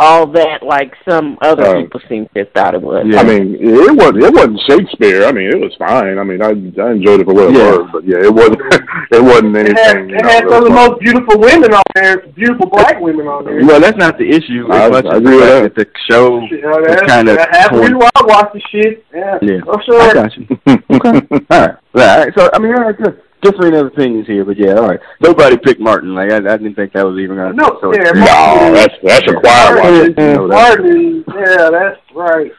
all 0.00 0.28
that 0.28 0.62
like 0.62 0.94
some 1.08 1.36
other 1.42 1.66
Uh, 1.66 1.82
people 1.82 2.00
seem 2.08 2.28
to 2.36 2.44
thought 2.54 2.74
it 2.74 2.80
was. 2.80 3.04
Yeah. 3.04 3.18
I 3.20 3.24
mean, 3.24 3.56
it 3.60 3.96
wasn't 3.96 4.22
it 4.24 4.32
wasn't 4.32 4.60
Shakespeare. 4.70 5.24
I 5.24 5.32
mean, 5.32 5.48
it 5.50 5.58
was 5.60 5.74
fine. 5.76 6.18
I 6.18 6.22
mean, 6.22 6.40
I 6.40 6.50
I 6.80 6.92
enjoyed 6.92 7.20
it 7.20 7.26
for 7.26 7.34
what 7.34 7.50
it 7.50 7.56
Yeah. 7.58 7.76
was, 7.76 7.88
but 7.92 8.04
yeah, 8.06 8.18
it 8.22 8.32
wasn't 8.32 8.62
it 9.10 9.22
wasn't 9.22 9.56
It 9.56 9.76
had, 9.76 9.96
anything. 9.96 10.10
you 10.10 10.16
it 10.16 10.24
had 10.24 10.44
real 10.44 10.52
some 10.52 10.62
of 10.62 10.68
the 10.68 10.74
most 10.74 11.00
beautiful 11.00 11.38
women 11.40 11.74
on 11.74 11.82
there, 11.96 12.16
beautiful 12.36 12.66
black 12.70 13.00
women 13.00 13.26
on 13.26 13.44
there. 13.44 13.64
well, 13.66 13.80
that's 13.80 13.98
not 13.98 14.16
the 14.18 14.28
issue. 14.30 14.66
I- 14.70 14.84
As 14.86 14.90
much 14.92 15.06
I 15.06 15.10
as 15.10 15.18
agree 15.18 15.30
the 15.30 15.36
with 15.36 15.48
fact 15.48 15.74
that. 15.74 15.74
that 15.74 15.92
the 15.92 15.98
show 16.14 16.46
Shit, 16.48 16.62
that's, 16.62 17.12
kinda 17.12 17.34
that's 17.34 17.56
half 17.58 17.70
the 17.72 17.78
corny. 17.78 18.06
I 18.14 18.22
watch 18.24 18.50
the 18.54 18.60
shit. 18.70 19.04
Yeah, 19.12 19.38
Yeah. 19.42 19.60
for 19.66 19.80
I 19.80 19.84
sure. 19.84 20.14
got 20.14 20.36
you. 20.36 20.46
okay. 20.94 21.26
All 21.50 21.60
right. 21.60 21.74
All 21.94 22.18
right. 22.18 22.32
So 22.38 22.48
I 22.54 22.58
mean, 22.60 22.72
all 22.74 22.84
right, 22.84 22.96
good. 22.96 23.20
Different 23.40 23.74
opinions 23.76 24.26
here, 24.26 24.44
but 24.44 24.56
yeah, 24.58 24.74
all 24.74 24.88
right. 24.88 25.00
Nobody 25.20 25.56
picked 25.56 25.80
Martin. 25.80 26.14
Like 26.14 26.30
I, 26.32 26.36
I 26.38 26.56
didn't 26.56 26.74
think 26.74 26.92
that 26.94 27.04
was 27.06 27.18
even 27.20 27.36
gonna. 27.36 27.52
No, 27.52 27.78
so 27.80 27.92
yeah, 27.94 28.00
it's- 28.00 28.14
No, 28.16 28.74
that's 28.74 28.94
that's 29.02 29.28
a 29.30 29.34
quiet 29.34 29.80
one. 29.80 29.92
Martin, 29.94 30.14
You 30.18 30.34
know, 30.34 30.48
that's- 30.48 30.78
Martin, 30.78 31.24
yeah, 31.36 31.70
that's 31.70 32.00
right. 32.14 32.52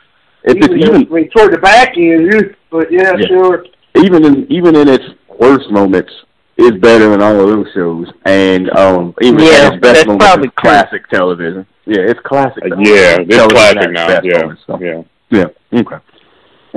If 0.45 0.55
it's 0.55 0.67
even, 0.67 0.79
even 0.79 0.95
I 1.11 1.15
mean, 1.15 1.29
toward 1.31 1.53
the 1.53 1.57
back 1.57 1.97
end, 1.97 2.31
you- 2.31 2.55
but 2.71 2.89
yeah, 2.91 3.13
Yeah. 3.17 3.27
sure. 3.27 3.65
even 3.95 4.23
in 4.23 4.49
even 4.49 4.75
in 4.77 4.87
its 4.87 5.03
worst 5.37 5.69
moments, 5.69 6.13
is 6.57 6.71
better 6.79 7.09
than 7.09 7.21
all 7.21 7.39
of 7.39 7.47
those 7.49 7.67
shows. 7.73 8.07
And 8.25 8.69
um, 8.77 9.13
even 9.21 9.39
Yeah, 9.39 9.67
its 9.73 9.81
best 9.81 9.81
that's 9.81 10.05
moments, 10.07 10.25
probably 10.25 10.47
it's 10.47 10.55
classic 10.57 11.09
television. 11.09 11.65
Yeah, 11.85 12.01
it's 12.01 12.19
classic. 12.21 12.63
Uh, 12.63 12.75
yeah, 12.79 13.17
it's 13.19 13.35
Television 13.35 13.49
classic 13.49 13.91
now. 13.91 14.07
best 14.07 14.25
Yeah, 14.25 14.39
moments, 14.41 14.61
so. 14.67 14.79
yeah. 14.79 15.01
Yeah. 15.31 15.79
Okay. 15.79 15.95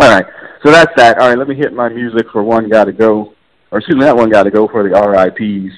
All 0.01 0.09
right. 0.11 0.27
So 0.65 0.71
that's 0.73 0.93
that. 0.97 1.19
All 1.19 1.29
right. 1.29 1.39
Let 1.39 1.49
me 1.49 1.55
hit 1.55 1.73
my 1.73 1.89
music 1.89 2.27
for 2.33 2.43
one 2.43 2.69
got 2.69 2.85
to 2.85 2.93
go, 2.93 3.35
or 3.73 3.79
excuse 3.79 3.97
me, 3.97 4.05
that 4.05 4.15
one 4.15 4.29
got 4.29 4.43
to 4.43 4.51
go 4.51 4.69
for 4.69 4.83
the 4.83 4.91
RIPS. 4.91 5.75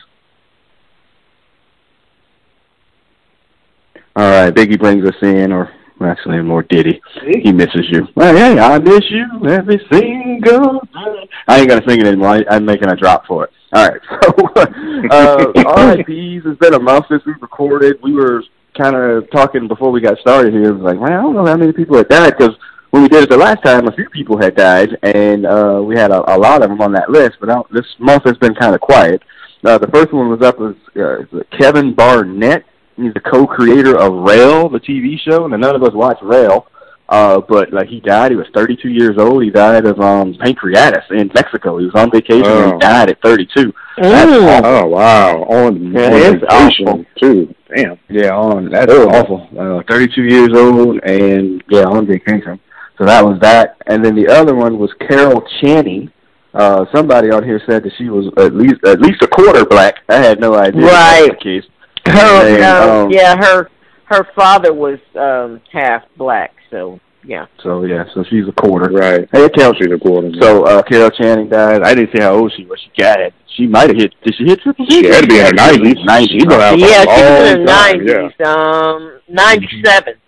All 4.17 4.31
right. 4.31 4.53
Biggie 4.53 4.79
brings 4.79 5.09
us 5.09 5.15
in, 5.23 5.53
or 5.53 5.73
actually 6.03 6.43
more 6.43 6.63
Diddy. 6.65 7.01
He 7.23 7.53
misses 7.53 7.87
you. 7.89 8.07
Hey, 8.17 8.37
hey, 8.37 8.59
I 8.59 8.79
miss 8.79 9.05
you 9.11 9.27
every 9.49 9.81
single 9.91 10.81
day. 10.81 11.29
I 11.47 11.61
ain't 11.61 11.69
gonna 11.69 11.83
sing 11.87 12.01
it 12.01 12.07
anymore. 12.07 12.29
I, 12.29 12.45
I'm 12.51 12.65
making 12.65 12.89
a 12.89 12.97
drop 12.97 13.27
for 13.27 13.45
it. 13.45 13.51
All 13.73 13.89
right. 13.89 14.01
So, 15.11 15.53
uh, 15.55 15.97
RIPS. 15.97 16.47
It's 16.47 16.59
been 16.59 16.75
a 16.75 16.79
month 16.79 17.07
since 17.11 17.25
we 17.27 17.35
recorded. 17.41 17.99
We 18.03 18.13
were 18.15 18.43
kind 18.77 18.97
of 18.97 19.31
talking 19.31 19.69
before 19.69 19.91
we 19.91 20.01
got 20.01 20.19
started 20.19 20.53
here. 20.53 20.71
It 20.71 20.73
was 20.73 20.83
like, 20.83 20.99
man, 20.99 21.13
I 21.13 21.23
don't 21.23 21.35
know 21.35 21.45
how 21.45 21.57
many 21.57 21.73
people 21.73 21.97
had 21.97 22.09
died 22.09 22.35
because 22.39 22.55
when 22.95 23.03
we 23.03 23.09
did 23.09 23.25
it 23.25 23.29
the 23.31 23.37
last 23.37 23.61
time, 23.65 23.89
a 23.89 23.93
few 23.93 24.09
people 24.11 24.39
had 24.41 24.55
died, 24.55 24.97
and 25.03 25.45
uh, 25.47 25.83
we 25.85 25.97
had 25.97 26.13
a, 26.13 26.33
a 26.33 26.39
lot 26.39 26.63
of 26.63 26.69
them 26.69 26.81
on 26.81 26.93
that 26.93 27.11
list. 27.11 27.39
But 27.41 27.51
I 27.51 27.55
don't, 27.55 27.73
this 27.73 27.87
month 27.99 28.23
has 28.23 28.37
been 28.39 28.55
kind 28.55 28.73
of 28.73 28.81
quiet. 28.81 29.21
Uh, 29.65 29.79
the 29.79 29.89
first 29.89 30.13
one 30.13 30.29
was 30.29 30.43
up 30.43 30.61
was 30.61 30.77
uh, 30.95 31.25
Kevin 31.59 31.93
Barnett. 31.93 32.65
He's 32.97 33.13
the 33.13 33.19
co-creator 33.21 33.99
of 33.99 34.13
Rail, 34.13 34.69
the 34.69 34.79
TV 34.79 35.19
show, 35.19 35.45
and 35.45 35.61
none 35.61 35.75
of 35.75 35.83
us 35.83 35.93
watch 35.93 36.19
Rail. 36.23 36.69
Uh, 37.09 37.41
but 37.49 37.73
like 37.73 37.89
he 37.89 37.99
died, 37.99 38.31
he 38.31 38.37
was 38.37 38.47
32 38.55 38.89
years 38.89 39.17
old. 39.19 39.43
He 39.43 39.51
died 39.51 39.87
of 39.87 39.99
um 40.01 40.35
pancreatitis 40.35 41.11
in 41.11 41.33
Mexico. 41.35 41.79
He 41.79 41.87
was 41.87 41.95
on 41.97 42.13
vacation 42.13 42.45
Oh. 42.47 42.63
and 42.63 42.73
he 42.75 42.79
died 42.79 43.11
at 43.11 43.21
32. 43.23 43.73
Mm. 43.99 44.63
Oh 44.65 44.87
wow, 44.87 45.43
on, 45.43 45.93
Yeah, 45.93 46.07
on 46.07 46.41
vacation 46.41 46.89
awful. 46.89 47.05
too. 47.21 47.55
Damn. 47.75 47.99
Yeah, 48.09 48.31
on 48.37 48.71
that's 48.71 48.91
Oh. 48.93 49.09
awful. 49.09 49.49
Uh, 49.59 49.83
32 49.89 50.23
years 50.23 50.51
old 50.55 51.01
and 51.03 51.63
yeah, 51.69 51.83
on 51.85 52.07
vacation. 52.07 52.61
So 52.99 53.05
that 53.05 53.25
was 53.25 53.39
that. 53.41 53.77
And 53.87 54.05
then 54.05 54.15
the 54.15 54.29
other 54.29 54.55
one 54.55 54.79
was 54.79 54.93
Carol 55.09 55.43
Channing. 55.61 56.11
Uh, 56.53 56.85
somebody 56.95 57.31
on 57.31 57.43
here 57.43 57.61
said 57.69 57.83
that 57.83 57.93
she 57.99 58.09
was 58.09 58.33
at 58.37 58.55
least 58.55 58.77
at 58.87 59.01
least 59.01 59.23
a 59.23 59.27
quarter 59.27 59.65
black. 59.65 59.97
I 60.09 60.23
had 60.23 60.41
no 60.41 60.55
idea. 60.55 60.83
Right. 60.83 61.27
That 61.27 61.39
the 61.39 61.61
case. 61.61 61.65
Her, 62.07 62.47
And, 62.47 62.63
um, 62.63 62.91
um, 63.07 63.11
yeah, 63.11 63.37
her 63.37 63.71
her 64.05 64.29
father 64.37 64.73
was 64.73 64.99
um 65.17 65.61
half 65.73 66.03
black, 66.17 66.55
so 66.71 67.01
yeah. 67.25 67.47
So 67.63 67.85
yeah, 67.85 68.05
so 68.15 68.23
she's 68.31 68.47
a 68.47 68.53
quarter. 68.53 68.93
Right. 68.93 69.29
Hey, 69.33 69.49
Carol. 69.49 69.75
She's 69.75 69.91
a 69.91 69.99
quarter. 69.99 70.31
So 70.41 70.65
uh, 70.65 70.83
Carol 70.83 71.11
Channing 71.11 71.49
died. 71.49 71.83
I 71.83 71.95
didn't 71.95 72.15
see 72.15 72.23
how 72.23 72.35
old 72.35 72.53
she 72.57 72.65
was. 72.67 72.79
She 72.81 73.03
got 73.03 73.21
it. 73.21 73.35
She 73.57 73.67
might 73.67 73.89
have 73.89 73.97
hit. 73.97 74.15
Did 74.23 74.35
she 74.37 74.45
hit 74.45 74.61
triple? 74.61 74.87
she 74.89 75.07
had 75.07 75.23
to 75.23 75.27
be 75.27 75.39
in 75.39 75.47
her 75.47 75.53
nineties. 75.53 75.97
Nineties. 76.05 76.29
She's 76.31 76.45
been 76.45 76.61
out 76.61 76.75
for 76.75 76.79
yeah, 76.79 77.03
she 77.03 77.23
was 77.23 77.51
in 77.51 77.59
her 77.59 77.65
nineties. 77.65 78.47
Um, 78.47 79.21
ninety-seven. 79.29 80.15
Oh. 80.17 80.24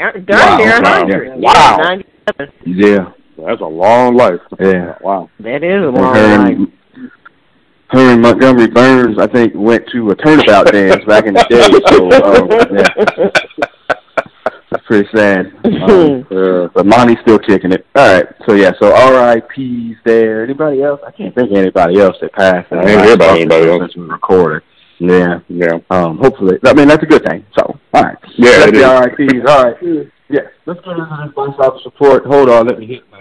Darn 0.00 0.24
Wow, 0.26 0.56
near 0.58 0.76
a 0.76 0.80
wow, 0.80 0.92
hundred. 0.98 1.26
yeah. 1.28 1.34
Yeah, 1.36 1.76
Wow. 1.76 1.76
ninety-seven. 1.84 2.52
Yeah. 2.66 2.86
Yeah. 2.86 3.46
That's 3.46 3.60
a 3.60 3.64
long 3.64 4.16
life. 4.16 4.40
Yeah. 4.58 4.96
Wow. 5.00 5.30
That 5.40 5.62
is 5.64 5.82
a 5.82 5.88
long 5.88 6.14
her, 6.14 6.38
life. 6.38 6.56
and, 6.56 6.72
her 7.88 8.12
and 8.12 8.22
Montgomery 8.22 8.68
Burns, 8.68 9.18
I 9.18 9.26
think, 9.26 9.52
went 9.56 9.84
to 9.92 10.10
a 10.10 10.14
turnabout 10.16 10.66
dance 10.72 11.04
back 11.06 11.24
in 11.26 11.34
the 11.34 11.44
day. 11.48 11.62
So 11.88 12.10
um, 12.22 12.48
yeah, 12.76 13.30
it's 14.72 14.86
pretty 14.86 15.08
sad. 15.14 15.52
Um, 15.90 16.26
Yeah. 16.30 16.68
but 16.74 16.84
Monty's 16.86 17.18
still 17.22 17.38
kicking 17.38 17.72
it. 17.72 17.86
All 17.96 18.06
right. 18.14 18.26
So 18.46 18.54
yeah. 18.54 18.72
So 18.80 18.94
R.I.P.'s 18.94 19.96
there. 20.04 20.44
Anybody 20.44 20.82
else? 20.82 21.00
I 21.06 21.10
can't 21.10 21.34
think 21.34 21.50
of 21.50 21.56
anybody 21.56 21.98
else 21.98 22.16
that 22.20 22.32
passed. 22.32 22.70
I 22.72 22.80
ain't 22.82 23.04
hear 23.04 23.14
about 23.14 23.36
anybody 23.36 23.68
else. 23.70 23.82
since 23.82 23.96
we 23.96 24.02
recorded. 24.02 24.62
Yeah. 25.00 25.40
Yeah. 25.48 25.78
Um. 25.90 26.18
Hopefully, 26.18 26.58
I 26.64 26.74
mean 26.74 26.86
that's 26.88 27.02
a 27.02 27.06
good 27.06 27.24
thing. 27.24 27.44
So 27.58 27.78
all 27.94 28.02
right. 28.02 28.16
Yeah, 28.36 28.50
That's 28.50 28.68
it 28.68 28.74
the 28.74 28.78
is. 28.80 28.84
R.I.P.'s. 28.84 29.44
All 29.48 29.64
right. 29.64 29.76
Yeah. 30.28 30.40
Let's 30.66 30.80
get 30.80 30.90
into 30.96 31.22
this 31.24 31.34
box 31.34 31.58
office 31.58 31.82
report. 31.84 32.24
Hold 32.26 32.48
on. 32.50 32.66
Let 32.66 32.78
me 32.78 32.86
hit 32.86 33.10
my. 33.10 33.20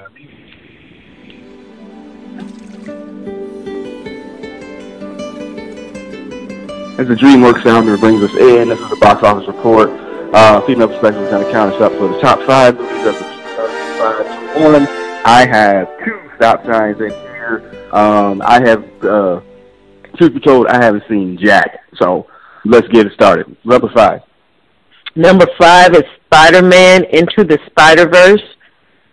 As 7.00 7.08
the 7.08 7.16
DreamWorks 7.16 7.64
sounder 7.64 7.98
brings 7.98 8.22
us 8.22 8.36
in, 8.36 8.68
this 8.68 8.78
is 8.78 8.90
the 8.90 8.98
box 8.98 9.24
office 9.24 9.48
report. 9.48 9.90
Uh, 10.34 10.60
female 10.66 10.90
perspective 10.90 11.24
is 11.24 11.30
going 11.32 11.46
to 11.46 11.52
count 11.52 11.74
us 11.74 11.80
up 11.82 11.94
for 11.94 12.10
the 12.10 12.20
top 12.20 12.42
five 12.46 12.76
movies 12.76 13.06
of 13.08 13.14
the 13.14 13.20
2005 13.24 14.58
to 14.58 14.64
one. 14.66 14.88
I 15.26 15.48
have 15.48 15.88
two 16.04 16.20
stop 16.36 16.66
signs 16.66 17.00
in 17.00 17.10
here. 17.12 17.88
Um, 17.94 18.42
I 18.46 18.60
have, 18.68 18.84
uh, 19.06 19.40
truth 20.20 20.34
be 20.34 20.40
told, 20.40 20.68
I 20.68 20.84
haven't 20.84 21.04
seen 21.10 21.38
Jack. 21.42 21.80
So 21.96 22.28
let's 22.66 22.88
get 22.90 23.08
it 23.08 23.14
started. 23.14 23.56
Number 23.64 23.90
five. 23.96 24.22
Number 25.16 25.48
five 25.60 25.96
is 25.96 26.04
Spider-Man 26.26 27.06
Into 27.06 27.44
the 27.44 27.58
Spider-Verse. 27.72 28.44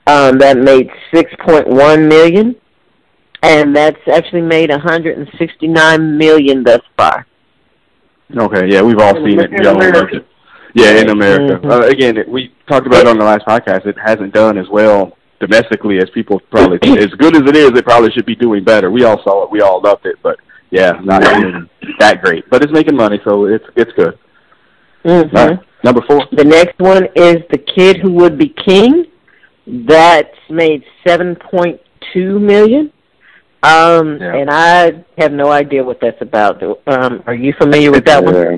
Um, 0.09 0.39
that 0.39 0.57
made 0.57 0.89
six 1.13 1.33
point 1.45 1.67
one 1.67 2.07
million, 2.07 2.55
and 3.43 3.75
that's 3.75 3.99
actually 4.13 4.43
made 4.43 4.71
one 4.71 4.79
hundred 4.79 5.19
and 5.19 5.29
sixty-nine 5.37 6.17
million 6.17 6.63
thus 6.63 6.81
far. 6.97 7.27
Okay, 8.37 8.69
yeah, 8.71 8.83
we've 8.83 8.99
all 9.01 9.17
In 9.17 9.25
seen 9.31 9.41
it. 9.41 9.51
We 9.51 9.67
all 9.67 9.83
in 9.83 9.95
it. 10.15 10.27
Yeah, 10.75 10.91
in 11.01 11.09
America. 11.11 11.59
Mhm. 11.59 11.73
Uh, 11.73 11.87
again, 11.89 12.19
it- 12.19 12.29
we 12.29 12.53
talked 12.69 12.87
about 12.87 13.01
it 13.01 13.09
on 13.09 13.19
the 13.19 13.25
last 13.25 13.45
podcast. 13.47 13.87
It 13.87 13.97
hasn't 13.99 14.33
done 14.33 14.59
as 14.59 14.69
well 14.69 15.17
domestically 15.41 15.99
as 15.99 16.09
people 16.11 16.41
probably. 16.53 16.79
as 16.99 17.07
good 17.19 17.35
as 17.35 17.43
it 17.49 17.57
is, 17.57 17.71
it 17.71 17.85
probably 17.85 18.13
should 18.13 18.27
be 18.27 18.37
doing 18.37 18.63
better. 18.63 18.93
We 18.93 19.03
all 19.05 19.21
saw 19.25 19.43
it. 19.45 19.51
We 19.51 19.61
all 19.61 19.81
loved 19.83 20.07
it, 20.07 20.17
but 20.23 20.39
yeah, 20.71 20.93
not 21.03 21.23
doing 21.23 21.69
that 21.99 22.23
great. 22.23 22.49
But 22.51 22.63
it's 22.63 22.73
making 22.73 22.97
money, 22.97 23.21
so 23.25 23.47
it's 23.47 23.65
it's 23.77 23.93
good. 23.93 24.19
Mm-hmm. 25.05 25.37
All 25.37 25.49
right. 25.49 25.59
Number 25.85 26.03
four. 26.07 26.27
The 26.33 26.45
next 26.45 26.79
one 26.79 27.05
is 27.15 27.37
The 27.51 27.59
Kid 27.59 27.99
Who 27.99 28.13
Would 28.13 28.39
Be 28.39 28.55
King. 28.65 29.07
That's 29.67 30.35
made 30.51 30.85
seven 31.07 31.37
point 31.37 31.81
two 32.13 32.39
million. 32.39 32.93
Um, 33.63 34.19
Yeah. 34.21 34.35
and 34.37 34.51
I 34.51 35.05
have 35.19 35.33
no 35.33 35.51
idea 35.51 35.83
what 35.83 36.01
that's 36.01 36.21
about. 36.21 36.63
Um, 36.87 37.23
are 37.27 37.35
you 37.35 37.53
familiar 37.59 37.91
with 37.91 38.05
that 38.05 38.23
one? 38.23 38.35
Yeah. 38.35 38.57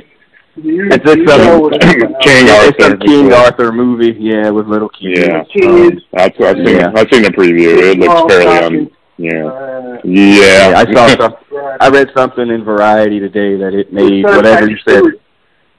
You, 0.57 0.89
It's 0.91 1.05
just 1.05 1.29
some 1.29 1.41
know 1.45 1.61
what 1.61 1.75
it's 1.75 1.85
about. 1.85 2.21
King 2.21 2.47
Yeah, 2.47 2.67
it's 2.69 2.83
some 2.83 2.93
Arthur. 2.93 3.05
King 3.07 3.33
Arthur 3.33 3.73
movie. 3.73 4.17
Yeah, 4.19 4.51
with 4.51 4.67
little 4.67 4.89
kids. 4.89 5.21
Yeah. 5.29 5.45
Kids. 5.45 6.03
I've, 6.15 6.33
I've 6.41 6.57
seen 6.57 6.77
Yeah. 6.77 6.93
I've 6.95 7.09
seen 7.13 7.23
the 7.23 7.31
preview. 7.31 7.79
It 7.81 7.99
looks 8.01 8.35
fairly 8.35 8.59
un. 8.59 8.91
Yeah. 9.19 9.47
Uh, 9.47 9.99
Yeah. 10.05 10.71
Yeah, 10.73 10.85
I 10.87 10.93
saw 10.95 11.09
some. 11.21 11.35
I 11.81 11.89
read 11.91 12.09
something 12.17 12.49
in 12.49 12.65
Variety 12.65 13.21
today 13.21 13.57
that 13.57 13.75
it 13.75 13.93
made 13.93 14.25
whatever 14.25 14.69
you 14.71 14.79
said. 14.89 15.03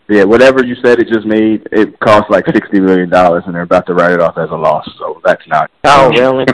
Yeah, 0.09 0.23
whatever 0.23 0.65
you 0.65 0.75
said, 0.83 0.99
it 0.99 1.07
just 1.07 1.25
made 1.25 1.67
it 1.71 1.99
cost 1.99 2.29
like 2.31 2.45
sixty 2.53 2.79
million 2.79 3.09
dollars, 3.09 3.43
and 3.45 3.53
they're 3.55 3.61
about 3.63 3.85
to 3.87 3.93
write 3.93 4.11
it 4.11 4.19
off 4.19 4.37
as 4.37 4.49
a 4.49 4.55
loss. 4.55 4.87
So 4.99 5.21
that's 5.25 5.45
not. 5.47 5.69
Oh, 5.85 6.09
really? 6.09 6.45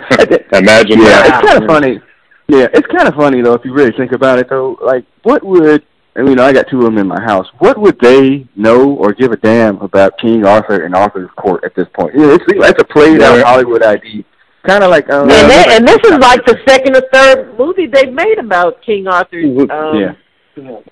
Imagine 0.54 1.00
Yeah, 1.02 1.08
that. 1.10 1.42
it's 1.44 1.52
kind 1.52 1.64
of 1.64 1.68
funny. 1.70 2.00
Yeah, 2.48 2.68
it's 2.74 2.88
kind 2.88 3.08
of 3.08 3.16
funny 3.16 3.42
though 3.42 3.54
if 3.54 3.66
you 3.66 3.74
really 3.74 3.92
think 3.98 4.12
about 4.12 4.40
it 4.40 4.50
though. 4.50 4.78
Like, 4.84 5.06
what 5.24 5.44
would 5.44 5.84
I 6.16 6.22
mean? 6.22 6.40
I 6.40 6.54
got 6.54 6.68
two 6.70 6.78
of 6.80 6.84
them 6.86 6.98
in 6.98 7.08
my 7.08 7.20
house. 7.22 7.48
What 7.60 7.78
would 7.80 7.98
they 8.00 8.46
know 8.56 8.94
or 8.96 9.14
give 9.14 9.32
a 9.32 9.38
damn 9.38 9.78
about 9.82 10.18
King 10.20 10.46
Arthur 10.46 10.84
and 10.86 10.94
Arthur's 10.94 11.32
Court 11.38 11.64
at 11.64 11.74
this 11.76 11.88
point? 11.98 12.14
You 12.14 12.22
know, 12.28 12.34
it's 12.34 12.44
it's 12.48 12.82
a 12.82 12.86
played 12.86 13.22
out 13.22 13.38
Yeah. 13.38 13.44
Hollywood 13.46 13.82
ID. 13.84 14.24
Kind 14.66 14.84
of 14.84 14.90
like 14.90 15.10
um, 15.12 15.24
and, 15.30 15.50
that, 15.50 15.68
and 15.70 15.88
this 15.88 16.00
is 16.06 16.18
like 16.20 16.44
the 16.46 16.58
second 16.68 16.96
or 16.96 17.02
third 17.14 17.58
movie 17.58 17.86
they've 17.88 18.12
made 18.12 18.40
about 18.40 18.82
King 18.84 19.08
Arthur's. 19.08 19.46
Um, 19.70 19.98
Yeah. 20.00 20.14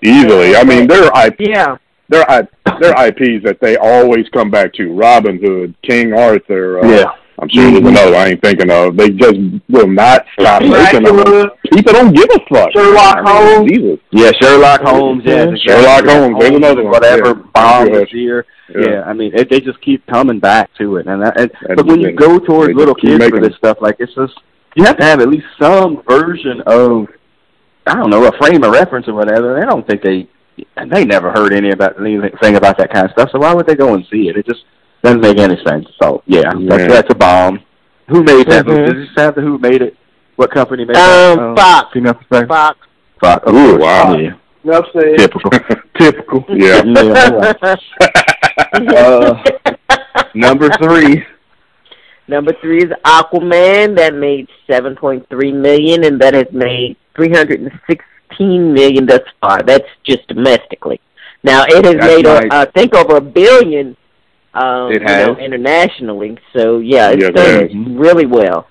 Easily. 0.02 0.56
I 0.56 0.64
mean, 0.64 0.86
there 0.86 1.04
are 1.04 1.26
IP, 1.26 1.40
Yeah. 1.48 1.76
there 2.08 2.28
are 2.30 2.46
there 2.80 2.96
are 2.96 3.06
IPs 3.08 3.44
that 3.44 3.58
they 3.60 3.76
always 3.76 4.28
come 4.32 4.50
back 4.50 4.72
to. 4.74 4.92
Robin 4.92 5.38
Hood, 5.42 5.74
King 5.82 6.12
Arthur. 6.12 6.80
Uh, 6.84 6.88
yeah. 6.88 7.04
I'm 7.40 7.48
sure 7.48 7.68
there's 7.68 7.78
another 7.84 8.14
I 8.14 8.28
ain't 8.28 8.42
thinking 8.42 8.70
of. 8.70 8.96
They 8.96 9.10
just 9.10 9.36
will 9.68 9.88
not 9.88 10.24
stop 10.38 10.62
making 10.62 11.02
them. 11.02 11.50
People 11.72 11.92
don't 11.92 12.14
give 12.14 12.28
a 12.30 12.38
fuck. 12.48 12.70
Sherlock 12.72 13.26
Holmes. 13.26 13.70
Jesus. 13.70 13.98
Yeah, 14.12 14.30
Sherlock 14.40 14.82
Holmes. 14.82 15.22
Yeah. 15.26 15.46
Sherlock 15.66 16.04
Holmes, 16.04 16.36
there's 16.38 16.54
another 16.54 16.84
one. 16.84 16.92
Whatever 16.92 17.28
Yeah. 17.28 17.42
bomb 17.52 17.88
Yeah. 17.92 18.40
This 18.74 18.82
year. 18.86 18.94
Yeah. 18.94 19.00
Yeah, 19.00 19.10
I 19.10 19.12
mean, 19.12 19.32
it, 19.34 19.50
they 19.50 19.60
just 19.60 19.80
keep 19.80 20.06
coming 20.06 20.38
back 20.38 20.70
to 20.78 20.96
it, 20.96 21.06
and, 21.06 21.22
that, 21.22 21.38
and 21.40 21.50
And 21.68 21.76
but 21.76 21.86
when 21.86 22.00
you 22.00 22.12
go 22.12 22.38
they 22.38 22.46
towards 22.46 22.74
little 22.74 22.94
keep 22.94 23.18
kids 23.18 23.28
for 23.28 23.40
this 23.40 23.56
stuff, 23.56 23.78
like 23.80 23.96
it's 23.98 24.14
just 24.14 24.34
you 24.76 24.84
have 24.84 24.96
to 24.98 25.04
have 25.04 25.20
at 25.20 25.28
least 25.28 25.46
some 25.60 26.02
version 26.08 26.60
of 26.66 27.06
I 27.86 27.94
don't 27.94 28.10
know 28.10 28.24
a 28.26 28.36
frame 28.38 28.64
of 28.64 28.72
reference 28.72 29.06
or 29.08 29.14
whatever. 29.14 29.60
I 29.62 29.66
don't 29.66 29.86
think 29.86 30.02
they 30.02 30.28
and 30.76 30.90
they 30.90 31.04
never 31.04 31.30
heard 31.32 31.52
any 31.52 31.70
about 31.70 31.98
anything 32.00 32.56
about 32.56 32.78
that 32.78 32.92
kind 32.92 33.06
of 33.06 33.12
stuff. 33.12 33.30
So 33.32 33.38
why 33.40 33.52
would 33.54 33.66
they 33.66 33.74
go 33.74 33.94
and 33.94 34.04
see 34.10 34.28
it? 34.28 34.36
It 34.36 34.46
just 34.46 34.64
doesn't 35.02 35.20
make 35.20 35.38
any 35.38 35.56
sense. 35.64 35.86
So 36.02 36.22
yeah, 36.26 36.42
that's 36.54 36.80
Yeah. 36.82 36.88
that's 36.88 37.10
a 37.10 37.14
bomb. 37.14 37.60
Who 38.08 38.22
made 38.22 38.46
that 38.48 38.64
Mhm. 38.66 38.68
movie? 38.68 38.92
Does 38.92 39.02
it 39.16 39.20
have 39.20 39.34
the 39.34 39.40
who 39.40 39.58
made 39.58 39.82
it? 39.82 39.96
What 40.36 40.50
company 40.50 40.84
made 40.84 40.96
Um, 40.96 41.54
that? 41.54 41.56
Fox. 41.56 41.92
Female 41.92 42.14
perspective. 42.14 42.48
Fox. 42.48 42.78
Fox. 43.20 43.44
Of 43.46 43.54
Ooh, 43.54 43.70
course. 43.78 43.82
wow. 43.82 44.16
Yeah. 44.16 44.32
Enough 44.64 44.86
said. 44.92 45.18
Typical. 45.18 45.50
Typical. 45.98 46.44
Yeah. 46.48 46.82
Yeah. 46.84 47.52
Uh, 48.72 49.42
Number 50.34 50.68
three. 50.82 51.24
Number 52.28 52.52
three 52.60 52.78
is 52.78 52.90
Aquaman. 53.04 53.96
That 53.96 54.14
made 54.14 54.48
seven 54.70 54.96
point 54.96 55.28
three 55.28 55.52
million, 55.52 56.04
and 56.04 56.20
that 56.20 56.34
has 56.34 56.46
made 56.52 56.96
three 57.14 57.30
hundred 57.30 57.60
and 57.60 57.72
sixteen 57.88 58.72
million 58.72 59.06
thus 59.06 59.20
far. 59.40 59.62
That's 59.62 59.86
just 60.04 60.26
domestically. 60.28 61.00
Now 61.42 61.64
it 61.68 61.84
has 61.84 61.94
That's 61.94 62.06
made, 62.06 62.26
uh, 62.26 62.40
nice. 62.40 62.48
I 62.50 62.64
think, 62.74 62.94
over 62.94 63.16
a 63.16 63.20
billion. 63.20 63.96
Um, 64.54 64.90
It 64.92 65.00
you 65.02 65.06
know, 65.06 65.34
has. 65.34 65.38
internationally. 65.38 66.38
So 66.56 66.78
yeah, 66.78 67.10
it's 67.10 67.20
Yes, 67.20 67.30
it 67.30 67.34
done 67.34 67.60
has. 67.60 67.98
really 67.98 68.26
well. 68.26 68.68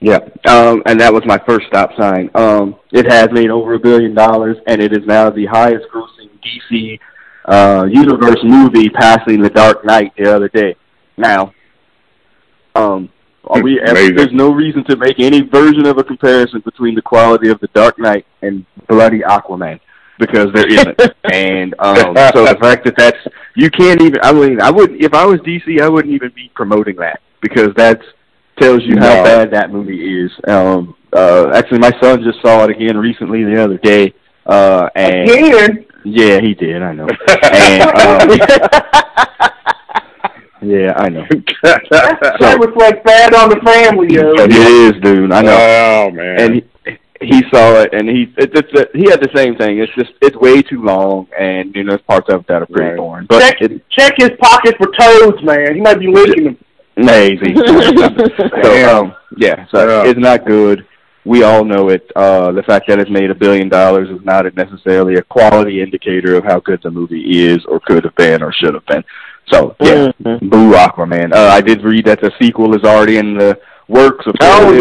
Yeah, 0.00 0.20
um, 0.48 0.82
and 0.86 0.98
that 1.00 1.12
was 1.12 1.22
my 1.26 1.38
first 1.46 1.66
stop 1.66 1.90
sign. 1.98 2.30
Um, 2.34 2.76
it 2.90 3.06
has 3.06 3.28
made 3.32 3.50
over 3.50 3.74
a 3.74 3.78
billion 3.78 4.14
dollars, 4.14 4.56
and 4.66 4.80
it 4.80 4.92
is 4.92 5.06
now 5.06 5.28
the 5.28 5.44
highest-grossing 5.44 6.30
DC 6.42 6.98
uh, 7.44 7.84
universe 7.84 8.38
movie, 8.42 8.88
passing 8.88 9.42
The 9.42 9.50
Dark 9.50 9.84
Knight 9.84 10.12
the 10.16 10.34
other 10.34 10.48
day. 10.48 10.74
Now, 11.18 11.52
um, 12.74 13.10
are 13.44 13.62
we? 13.62 13.78
Amazing. 13.86 14.16
There's 14.16 14.32
no 14.32 14.52
reason 14.52 14.84
to 14.84 14.96
make 14.96 15.20
any 15.20 15.42
version 15.42 15.84
of 15.84 15.98
a 15.98 16.04
comparison 16.04 16.60
between 16.60 16.94
the 16.94 17.02
quality 17.02 17.50
of 17.50 17.60
The 17.60 17.68
Dark 17.74 17.98
Knight 17.98 18.24
and 18.40 18.64
Bloody 18.88 19.20
Aquaman. 19.20 19.80
because 20.20 20.48
there 20.54 20.68
isn't. 20.68 21.00
and 21.32 21.74
um, 21.78 21.96
so 22.34 22.44
the 22.44 22.56
fact 22.60 22.84
that 22.84 22.94
that's 22.96 23.18
you 23.56 23.70
can't 23.70 24.00
even. 24.00 24.20
I 24.22 24.32
mean, 24.32 24.60
I 24.60 24.70
wouldn't 24.70 25.02
if 25.02 25.12
I 25.12 25.26
was 25.26 25.40
DC. 25.40 25.80
I 25.80 25.88
wouldn't 25.88 26.14
even 26.14 26.30
be 26.34 26.50
promoting 26.54 26.96
that 26.96 27.20
because 27.42 27.70
that's 27.76 28.04
tells 28.60 28.82
you 28.84 28.96
how 28.98 29.14
No. 29.16 29.24
bad 29.24 29.50
that 29.52 29.72
movie 29.72 30.22
is. 30.24 30.30
Um, 30.46 30.94
uh, 31.12 31.50
actually, 31.54 31.78
my 31.78 31.92
son 32.00 32.22
just 32.22 32.40
saw 32.42 32.64
it 32.64 32.70
again 32.70 32.96
recently 32.96 33.44
the 33.44 33.62
other 33.62 33.78
day. 33.78 34.12
Uh, 34.46 34.88
and 34.94 35.28
Again, 35.30 35.84
yeah, 36.04 36.40
he 36.40 36.54
did. 36.54 36.82
I 36.82 36.92
know. 36.92 37.08
and 37.28 37.82
um, 37.82 38.30
yeah, 40.62 40.92
I 40.96 41.08
know. 41.08 41.26
that 41.62 42.58
reflects 42.60 43.00
bad 43.04 43.34
on 43.34 43.48
the 43.50 43.60
family, 43.64 44.14
yo. 44.14 44.32
It 44.36 44.52
is, 44.52 44.92
dude. 45.02 45.32
I 45.32 45.42
know. 45.42 45.56
Oh 45.56 46.10
man. 46.10 46.40
and 46.40 46.54
he, 46.54 46.64
he 47.22 47.42
saw 47.50 47.80
it, 47.82 47.92
and 47.94 48.08
he 48.08 48.32
it, 48.38 48.50
it's 48.54 48.72
a, 48.80 48.86
he 48.96 49.10
had 49.10 49.20
the 49.20 49.28
same 49.34 49.56
thing. 49.56 49.78
It's 49.78 49.92
just 49.94 50.12
it's 50.22 50.36
way 50.36 50.62
too 50.62 50.82
long, 50.82 51.26
and 51.38 51.74
you 51.74 51.84
know 51.84 51.90
there's 51.92 52.02
parts 52.02 52.28
of 52.32 52.40
it 52.42 52.46
that 52.48 52.62
are 52.62 52.66
pretty 52.66 52.90
Right. 52.90 52.96
boring. 52.96 53.26
But 53.28 53.40
Check, 53.40 53.60
it, 53.62 53.90
check 53.90 54.14
his 54.16 54.30
pockets 54.40 54.76
for 54.78 54.86
toads, 54.98 55.42
man. 55.42 55.74
He 55.74 55.80
might 55.80 55.98
be 55.98 56.06
licking 56.08 56.44
them. 56.44 56.58
Lazy. 57.04 57.54
so 58.62 58.98
um, 59.00 59.14
yeah, 59.36 59.66
so 59.72 59.86
Yeah. 60.04 60.10
it's 60.10 60.18
not 60.20 60.44
good. 60.46 60.86
We 61.24 61.42
all 61.42 61.64
know 61.64 61.90
it. 61.90 62.10
Uh, 62.16 62.50
the 62.52 62.62
fact 62.62 62.86
that 62.88 62.98
it's 62.98 63.10
made 63.10 63.30
a 63.30 63.34
billion 63.34 63.68
dollars 63.68 64.08
is 64.08 64.24
not 64.24 64.52
necessarily 64.56 65.16
a 65.16 65.22
quality 65.22 65.82
indicator 65.82 66.34
of 66.36 66.44
how 66.44 66.60
good 66.60 66.80
the 66.82 66.90
movie 66.90 67.46
is, 67.46 67.58
or 67.66 67.78
could 67.80 68.04
have 68.04 68.14
been, 68.16 68.42
or 68.42 68.52
should 68.52 68.72
have 68.74 68.86
been. 68.86 69.04
So 69.52 69.76
yeah, 69.80 70.12
Mhm. 70.22 70.48
boo 70.48 70.72
Aquaman. 70.72 71.34
Uh, 71.34 71.48
I 71.52 71.60
did 71.60 71.82
read 71.82 72.06
that 72.06 72.20
the 72.20 72.30
sequel 72.40 72.74
is 72.74 72.84
already 72.84 73.18
in 73.18 73.36
the 73.36 73.58
works. 73.88 74.26
Of 74.26 74.34
Oh 74.40 74.72
yeah, 74.72 74.80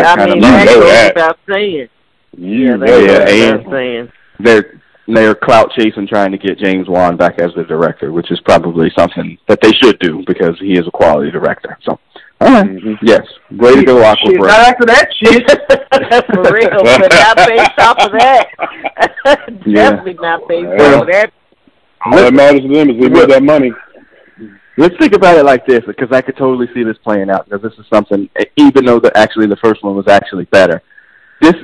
Yeah, 0.00 0.14
I, 0.16 0.22
I 0.22 0.26
mean 0.26 0.30
of 0.30 0.36
you 0.36 0.40
that 0.42 0.64
know 0.66 0.80
goes 0.80 1.14
that. 1.14 1.36
saying. 1.48 1.88
you 2.36 2.76
Yeah, 2.84 2.96
yeah, 2.96 3.52
and- 3.54 3.66
saying. 3.70 4.12
they're 4.40 4.80
they're 5.08 5.34
clout 5.34 5.70
chasing 5.78 6.06
trying 6.06 6.32
to 6.32 6.38
get 6.38 6.58
James 6.58 6.88
Wan 6.88 7.16
back 7.16 7.40
as 7.40 7.50
the 7.54 7.64
director, 7.64 8.12
which 8.12 8.30
is 8.30 8.40
probably 8.40 8.90
something 8.98 9.38
that 9.48 9.60
they 9.62 9.72
should 9.72 9.98
do 10.00 10.22
because 10.26 10.58
he 10.58 10.72
is 10.72 10.86
a 10.86 10.90
quality 10.90 11.30
director. 11.30 11.78
So, 11.82 11.98
all 12.40 12.48
right. 12.52 12.66
Mhm. 12.66 12.98
yes, 13.02 13.22
way 13.52 13.76
to 13.76 13.84
go, 13.84 13.98
Shit, 13.98 14.34
Aqua 14.34 14.46
not 14.48 14.60
after 14.68 14.86
that 14.86 15.08
shit. 15.14 15.50
For 16.34 16.52
real, 16.52 16.82
but 16.82 17.12
not 17.12 17.36
based 17.48 17.78
off 17.78 17.98
of 18.00 18.12
that. 18.12 18.48
Yeah. 19.66 19.90
Definitely 19.90 20.14
not 20.14 20.46
based 20.48 20.68
Well, 20.68 20.94
off 20.96 21.02
of 21.02 21.08
that. 21.12 21.32
All 22.04 22.16
that 22.16 22.32
matters 22.34 22.60
to 22.60 22.68
them 22.68 22.90
is 22.90 22.96
we 22.96 23.08
get 23.08 23.28
that 23.28 23.42
money. 23.42 23.72
Let's 24.78 24.94
think 25.00 25.14
about 25.14 25.38
it 25.38 25.44
like 25.44 25.66
this, 25.66 25.80
because 25.86 26.08
I 26.12 26.20
could 26.20 26.36
totally 26.36 26.68
see 26.74 26.84
this 26.84 26.98
playing 27.02 27.30
out. 27.30 27.48
Because 27.48 27.62
this 27.62 27.78
is 27.78 27.86
something, 27.92 28.28
even 28.56 28.84
though 28.84 29.00
the 29.00 29.10
actually 29.16 29.46
the 29.46 29.56
first 29.56 29.82
one 29.82 29.96
was 29.96 30.06
actually 30.06 30.44
better, 30.46 30.82
this 31.40 31.54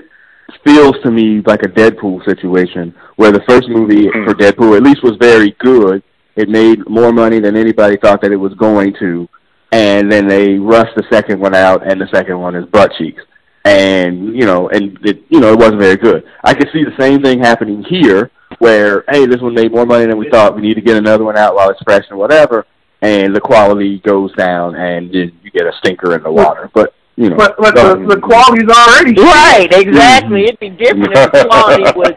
feels 0.64 0.94
to 1.02 1.10
me 1.10 1.42
like 1.46 1.62
a 1.62 1.68
Deadpool 1.68 2.24
situation 2.24 2.94
where 3.16 3.32
the 3.32 3.42
first 3.48 3.68
movie 3.68 4.06
mm-hmm. 4.06 4.24
for 4.24 4.34
Deadpool 4.34 4.76
at 4.76 4.82
least 4.82 5.02
was 5.02 5.16
very 5.20 5.52
good. 5.58 6.02
It 6.36 6.48
made 6.48 6.88
more 6.88 7.12
money 7.12 7.40
than 7.40 7.56
anybody 7.56 7.96
thought 7.96 8.22
that 8.22 8.32
it 8.32 8.36
was 8.36 8.54
going 8.54 8.94
to, 9.00 9.28
and 9.70 10.10
then 10.10 10.26
they 10.26 10.58
rushed 10.58 10.96
the 10.96 11.04
second 11.10 11.40
one 11.40 11.54
out, 11.54 11.86
and 11.86 12.00
the 12.00 12.08
second 12.12 12.38
one 12.38 12.56
is 12.56 12.64
butt 12.66 12.92
cheeks. 12.96 13.22
And 13.64 14.34
you 14.34 14.46
know, 14.46 14.68
and 14.70 14.98
it 15.04 15.22
you 15.28 15.40
know 15.40 15.52
it 15.52 15.58
wasn't 15.58 15.80
very 15.80 15.96
good. 15.96 16.24
I 16.42 16.54
could 16.54 16.68
see 16.72 16.84
the 16.84 16.96
same 16.98 17.22
thing 17.22 17.38
happening 17.38 17.84
here, 17.84 18.30
where 18.58 19.04
hey, 19.08 19.26
this 19.26 19.40
one 19.40 19.54
made 19.54 19.72
more 19.72 19.86
money 19.86 20.06
than 20.06 20.18
we 20.18 20.30
thought. 20.30 20.56
We 20.56 20.62
need 20.62 20.74
to 20.74 20.80
get 20.80 20.96
another 20.96 21.24
one 21.24 21.36
out 21.36 21.54
while 21.54 21.70
it's 21.70 21.82
fresh 21.82 22.04
and 22.10 22.18
whatever 22.18 22.66
and 23.02 23.34
the 23.34 23.40
quality 23.40 23.98
goes 23.98 24.32
down, 24.36 24.76
and 24.76 25.12
then 25.12 25.32
you 25.42 25.50
get 25.50 25.66
a 25.66 25.72
stinker 25.78 26.14
in 26.14 26.22
the 26.22 26.30
water. 26.30 26.70
But 26.72 26.94
you 27.16 27.30
know, 27.30 27.36
But 27.36 27.56
but 27.58 27.74
the, 27.74 28.04
the 28.08 28.20
quality's 28.20 28.68
already 28.68 29.14
Right, 29.20 29.68
exactly. 29.72 30.44
It'd 30.44 30.58
be 30.60 30.70
different 30.70 31.12
if 31.12 31.32
the 31.32 31.44
quality 31.48 31.82
was 31.96 32.12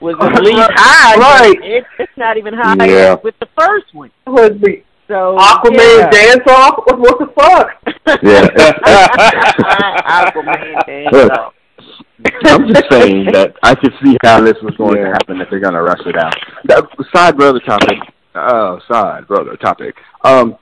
was 0.00 0.16
at 0.20 0.42
least 0.42 0.70
high. 0.74 1.16
but 1.16 1.40
Right. 1.40 1.58
It, 1.62 1.84
it's 1.98 2.12
not 2.16 2.36
even 2.36 2.54
high 2.54 2.74
Yeah. 2.86 3.16
with 3.22 3.34
the 3.40 3.48
first 3.58 3.86
one. 3.94 4.10
would 4.26 4.60
be 4.60 4.84
So 5.08 5.36
Aquaman 5.38 5.98
yeah. 5.98 6.10
dance 6.10 6.42
off. 6.48 6.82
What, 6.86 6.98
what 6.98 7.18
the 7.18 7.26
fuck? 7.36 8.20
Yeah. 8.22 8.46
Aquaman 10.04 10.86
dance 10.86 11.30
off. 11.38 11.54
I'm 12.44 12.68
just 12.68 12.84
saying 12.90 13.26
that 13.32 13.54
I 13.62 13.74
could 13.74 13.92
see 14.04 14.16
how 14.22 14.40
this 14.42 14.56
was 14.62 14.74
going 14.76 14.96
to 14.96 15.06
happen 15.06 15.40
if 15.40 15.48
they're 15.48 15.60
going 15.60 15.74
to 15.74 15.82
rush 15.82 16.00
it 16.04 16.16
out. 16.16 16.34
That, 16.64 16.84
side 17.14 17.36
brother 17.36 17.60
topic. 17.60 17.98
Oh, 18.34 18.78
side 18.90 19.26
brother 19.26 19.56
topic. 19.56 19.94
Um, 20.22 20.56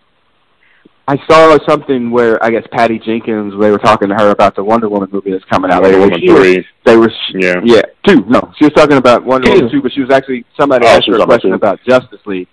I 1.10 1.16
saw 1.26 1.56
something 1.66 2.10
where 2.10 2.42
I 2.44 2.50
guess 2.50 2.64
Patty 2.70 2.98
Jenkins. 2.98 3.54
They 3.58 3.70
were 3.70 3.78
talking 3.78 4.10
to 4.10 4.14
her 4.14 4.28
about 4.30 4.54
the 4.54 4.62
Wonder 4.62 4.90
Woman 4.90 5.08
movie 5.10 5.30
that's 5.32 5.44
coming 5.46 5.70
out 5.70 5.82
later 5.82 5.98
Woman 6.00 6.20
three. 6.20 6.66
They 6.84 6.96
were 6.98 7.10
Yeah. 7.34 7.60
Yeah, 7.64 7.80
two. 8.06 8.24
No, 8.28 8.52
she 8.58 8.64
was 8.66 8.74
talking 8.74 8.98
about 8.98 9.24
Wonder 9.24 9.48
Woman 9.50 9.70
Two. 9.70 9.80
but 9.80 9.90
she 9.92 10.00
was 10.02 10.10
actually 10.10 10.44
somebody 10.60 10.86
Oh, 10.86 10.90
asked 10.90 11.06
her 11.08 11.14
a 11.18 11.24
question 11.24 11.50
two. 11.50 11.56
about 11.56 11.80
Justice 11.88 12.20
League. 12.26 12.46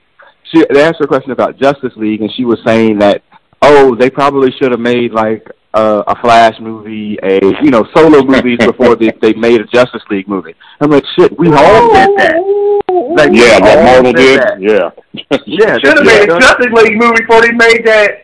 She 0.53 0.63
they 0.71 0.81
asked 0.83 0.99
her 0.99 1.05
a 1.05 1.07
question 1.07 1.31
about 1.31 1.57
Justice 1.59 1.91
League, 1.97 2.21
and 2.21 2.31
she 2.31 2.45
was 2.45 2.57
saying 2.65 2.99
that 2.99 3.23
oh, 3.61 3.93
they 3.95 4.09
probably 4.09 4.51
should 4.51 4.71
have 4.71 4.79
made 4.79 5.11
like 5.11 5.45
uh, 5.73 6.03
a 6.07 6.15
Flash 6.21 6.55
movie, 6.61 7.17
a 7.23 7.41
you 7.61 7.71
know 7.71 7.85
solo 7.93 8.23
movies 8.23 8.57
before 8.65 8.95
they 8.95 9.11
they 9.21 9.33
made 9.33 9.59
a 9.59 9.65
Justice 9.65 10.03
League 10.09 10.29
movie. 10.29 10.55
I'm 10.79 10.89
like 10.91 11.03
shit, 11.17 11.37
we 11.37 11.49
all 11.49 11.93
did 11.93 12.09
that. 12.19 12.35
Like, 13.17 13.31
Yeah, 13.33 13.59
what 13.59 13.83
Marvel 13.83 14.13
did. 14.13 14.39
that. 14.39 14.61
Yeah. 14.61 14.91
Yeah, 15.45 15.77
Should 15.83 15.97
have 15.97 16.05
that's- 16.05 16.05
made 16.05 16.29
a 16.29 16.39
Justice 16.39 16.71
League 16.71 16.97
movie 16.97 17.15
before 17.19 17.41
they 17.41 17.51
made 17.51 17.85
that. 17.85 18.21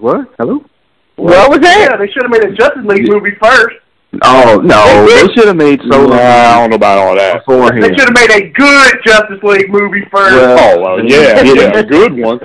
What? 0.00 0.32
Hello? 0.38 0.64
What 1.16 1.50
was 1.50 1.58
Yeah, 1.62 1.88
that? 1.88 1.98
they 1.98 2.08
should 2.10 2.22
have 2.22 2.30
made 2.30 2.44
a 2.44 2.52
Justice 2.54 2.84
League 2.84 3.08
movie 3.08 3.36
first. 3.42 3.76
Oh 4.24 4.60
no, 4.64 5.06
They 5.06 5.26
they 5.26 5.34
should 5.34 5.46
have 5.46 5.56
made 5.56 5.80
So 5.82 5.90
solo 5.92 6.14
I 6.16 6.58
don't 6.58 6.70
know 6.70 6.76
about 6.76 6.98
all 6.98 7.14
that. 7.14 7.42
They 7.46 7.94
should 7.94 8.08
have 8.08 8.14
made 8.14 8.30
a 8.30 8.50
good 8.50 8.92
Justice 9.04 9.38
League 9.42 9.70
movie 9.70 10.04
first. 10.10 10.34
Well, 10.34 10.58
Oh 10.58 10.80
well, 10.80 11.04
yeah, 11.04 11.42
yeah, 11.42 11.78
a 11.78 11.84
good 11.84 12.14
one. 12.18 12.40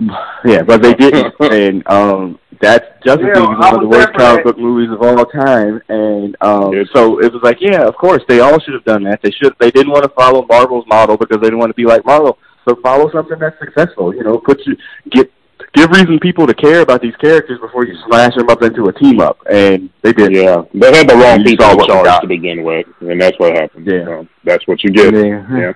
Yeah, 0.44 0.62
but 0.62 0.82
they 0.82 0.94
didn't. 0.94 1.32
and 1.40 1.86
um 1.88 2.38
that's 2.60 2.86
Justice 3.04 3.26
Yeah, 3.34 3.40
League 3.42 3.50
is 3.52 3.58
one 3.58 3.74
of 3.74 3.80
the 3.82 3.88
worst 3.88 4.08
there 4.16 4.26
comic 4.28 4.44
book 4.44 4.58
movies 4.58 4.90
of 4.90 5.02
all 5.02 5.24
time. 5.26 5.82
And 5.88 6.36
um 6.40 6.72
It's- 6.74 6.88
so 6.94 7.20
it 7.20 7.32
was 7.32 7.42
like, 7.42 7.58
yeah, 7.60 7.82
of 7.82 7.96
course 7.96 8.22
they 8.28 8.40
all 8.40 8.58
should 8.60 8.74
have 8.74 8.84
done 8.84 9.02
that. 9.04 9.20
They 9.22 9.30
should 9.32 9.52
they 9.60 9.70
didn't 9.70 9.92
want 9.92 10.04
to 10.04 10.08
follow 10.10 10.46
Marvel's 10.48 10.86
model 10.86 11.16
because 11.16 11.40
they 11.40 11.46
didn't 11.48 11.58
want 11.58 11.70
to 11.70 11.74
be 11.74 11.84
like 11.84 12.04
Marvel. 12.06 12.38
So 12.66 12.76
follow 12.76 13.10
something 13.12 13.38
that's 13.38 13.58
successful. 13.58 14.14
You 14.14 14.22
know, 14.24 14.38
put 14.38 14.60
you 14.66 14.76
get 15.10 15.30
give 15.74 15.90
reason 15.90 16.18
people 16.20 16.46
to 16.46 16.54
care 16.54 16.80
about 16.80 17.00
these 17.00 17.16
characters 17.16 17.58
before 17.60 17.84
you 17.86 17.96
smash 18.06 18.34
them 18.34 18.48
up 18.50 18.62
into 18.62 18.86
a 18.86 18.92
team 18.92 19.20
up. 19.20 19.38
And 19.50 19.90
they 20.02 20.12
did. 20.12 20.32
Yeah, 20.32 20.62
they 20.74 20.94
had 20.94 21.08
the 21.08 21.16
wrong 21.16 21.40
You 21.40 21.44
people 21.44 21.66
saw 21.66 21.72
in 21.80 21.86
charge 21.86 22.20
to 22.22 22.26
begin 22.26 22.62
with, 22.62 22.86
and 23.00 23.20
that's 23.20 23.38
what 23.38 23.54
happened. 23.54 23.86
Yeah. 23.86 24.04
So 24.04 24.28
that's 24.44 24.66
what 24.66 24.82
you 24.84 24.90
get. 24.90 25.14
Yeah. 25.14 25.46
Yeah. 25.50 25.72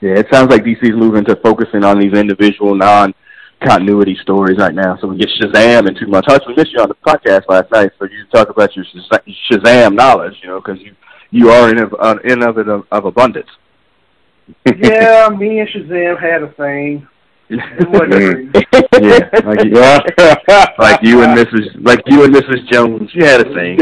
Yeah, 0.00 0.18
it 0.18 0.26
sounds 0.30 0.50
like 0.50 0.64
DC's 0.64 0.96
moving 0.96 1.24
to 1.24 1.36
focusing 1.36 1.82
on 1.82 1.98
these 1.98 2.12
individual 2.12 2.74
non 2.74 3.14
continuity 3.62 4.16
stories 4.20 4.58
right 4.58 4.74
now. 4.74 4.98
So 5.00 5.08
we 5.08 5.16
get 5.16 5.30
Shazam 5.40 5.88
in 5.88 5.94
two 5.94 6.08
months. 6.08 6.26
Hutch, 6.30 6.42
we 6.46 6.54
missed 6.54 6.72
you 6.72 6.82
on 6.82 6.88
the 6.88 6.94
podcast 6.96 7.48
last 7.48 7.70
night, 7.70 7.90
so 7.98 8.04
you 8.04 8.26
talk 8.26 8.50
about 8.50 8.76
your 8.76 8.84
Shazam 9.50 9.94
knowledge, 9.94 10.34
you 10.42 10.48
know, 10.48 10.60
because 10.60 10.80
you 10.82 10.94
you 11.30 11.50
are 11.50 11.70
in 11.70 11.78
of 11.78 11.94
uh, 11.98 12.16
in 12.24 12.42
of 12.42 12.58
it 12.58 12.68
of, 12.68 12.84
of 12.90 13.06
abundance. 13.06 13.48
yeah, 14.66 15.28
me 15.38 15.60
and 15.60 15.68
Shazam 15.70 16.20
had 16.20 16.42
a 16.42 16.52
thing. 16.52 17.08
It 17.50 17.88
wasn't 17.88 18.54
Mm. 18.54 18.54
yeah, 19.02 19.28
like 19.44 19.64
you, 19.64 19.70
Yeah. 19.78 19.98
like 20.78 21.00
you 21.02 21.22
and 21.22 21.36
Mrs. 21.36 21.84
like 21.84 22.00
you 22.06 22.24
and 22.24 22.34
Mrs. 22.34 22.66
Jones, 22.72 23.10
you 23.14 23.24
had 23.24 23.40
a 23.42 23.54
thing. 23.54 23.76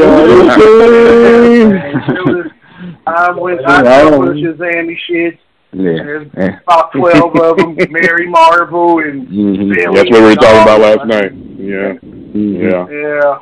I 3.05 3.31
went, 3.31 3.65
I 3.65 3.83
Yeah, 3.83 3.97
I 3.97 4.01
took 4.03 4.11
don't- 4.11 4.25
the 4.25 4.41
Shazam 4.41 4.97
shit. 5.07 5.39
yeah, 5.73 6.03
There's 6.03 6.27
yeah. 6.37 6.59
about 6.67 6.91
twelve 6.91 7.35
of 7.35 7.57
them. 7.57 7.75
Mary 7.89 8.27
Marvel 8.27 8.99
and 8.99 9.27
Mhm. 9.27 9.73
Billy 9.73 9.95
That's 9.95 10.09
what 10.11 10.21
we 10.21 10.27
were 10.27 10.35
talking 10.35 10.61
about 10.61 10.79
last 10.81 11.05
night. 11.07 11.31
Yeah. 11.57 11.93
Mhm. 12.03 12.61
Yeah. 12.61 12.85
Yeah. 12.89 13.37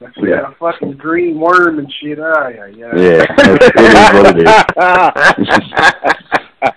That's 0.00 0.16
Yeah. 0.16 0.28
yeah. 0.28 0.48
a 0.48 0.52
fucking 0.58 0.92
green 0.92 1.38
worm 1.40 1.78
and 1.78 1.92
shit. 2.00 2.18
Ah, 2.20 2.48
yeah, 2.48 2.66
yeah. 2.66 2.96
Yeah, 2.96 3.26
it 3.28 3.72
is 3.76 3.94
what 4.14 4.26
it 4.36 4.38
is. 4.38 4.48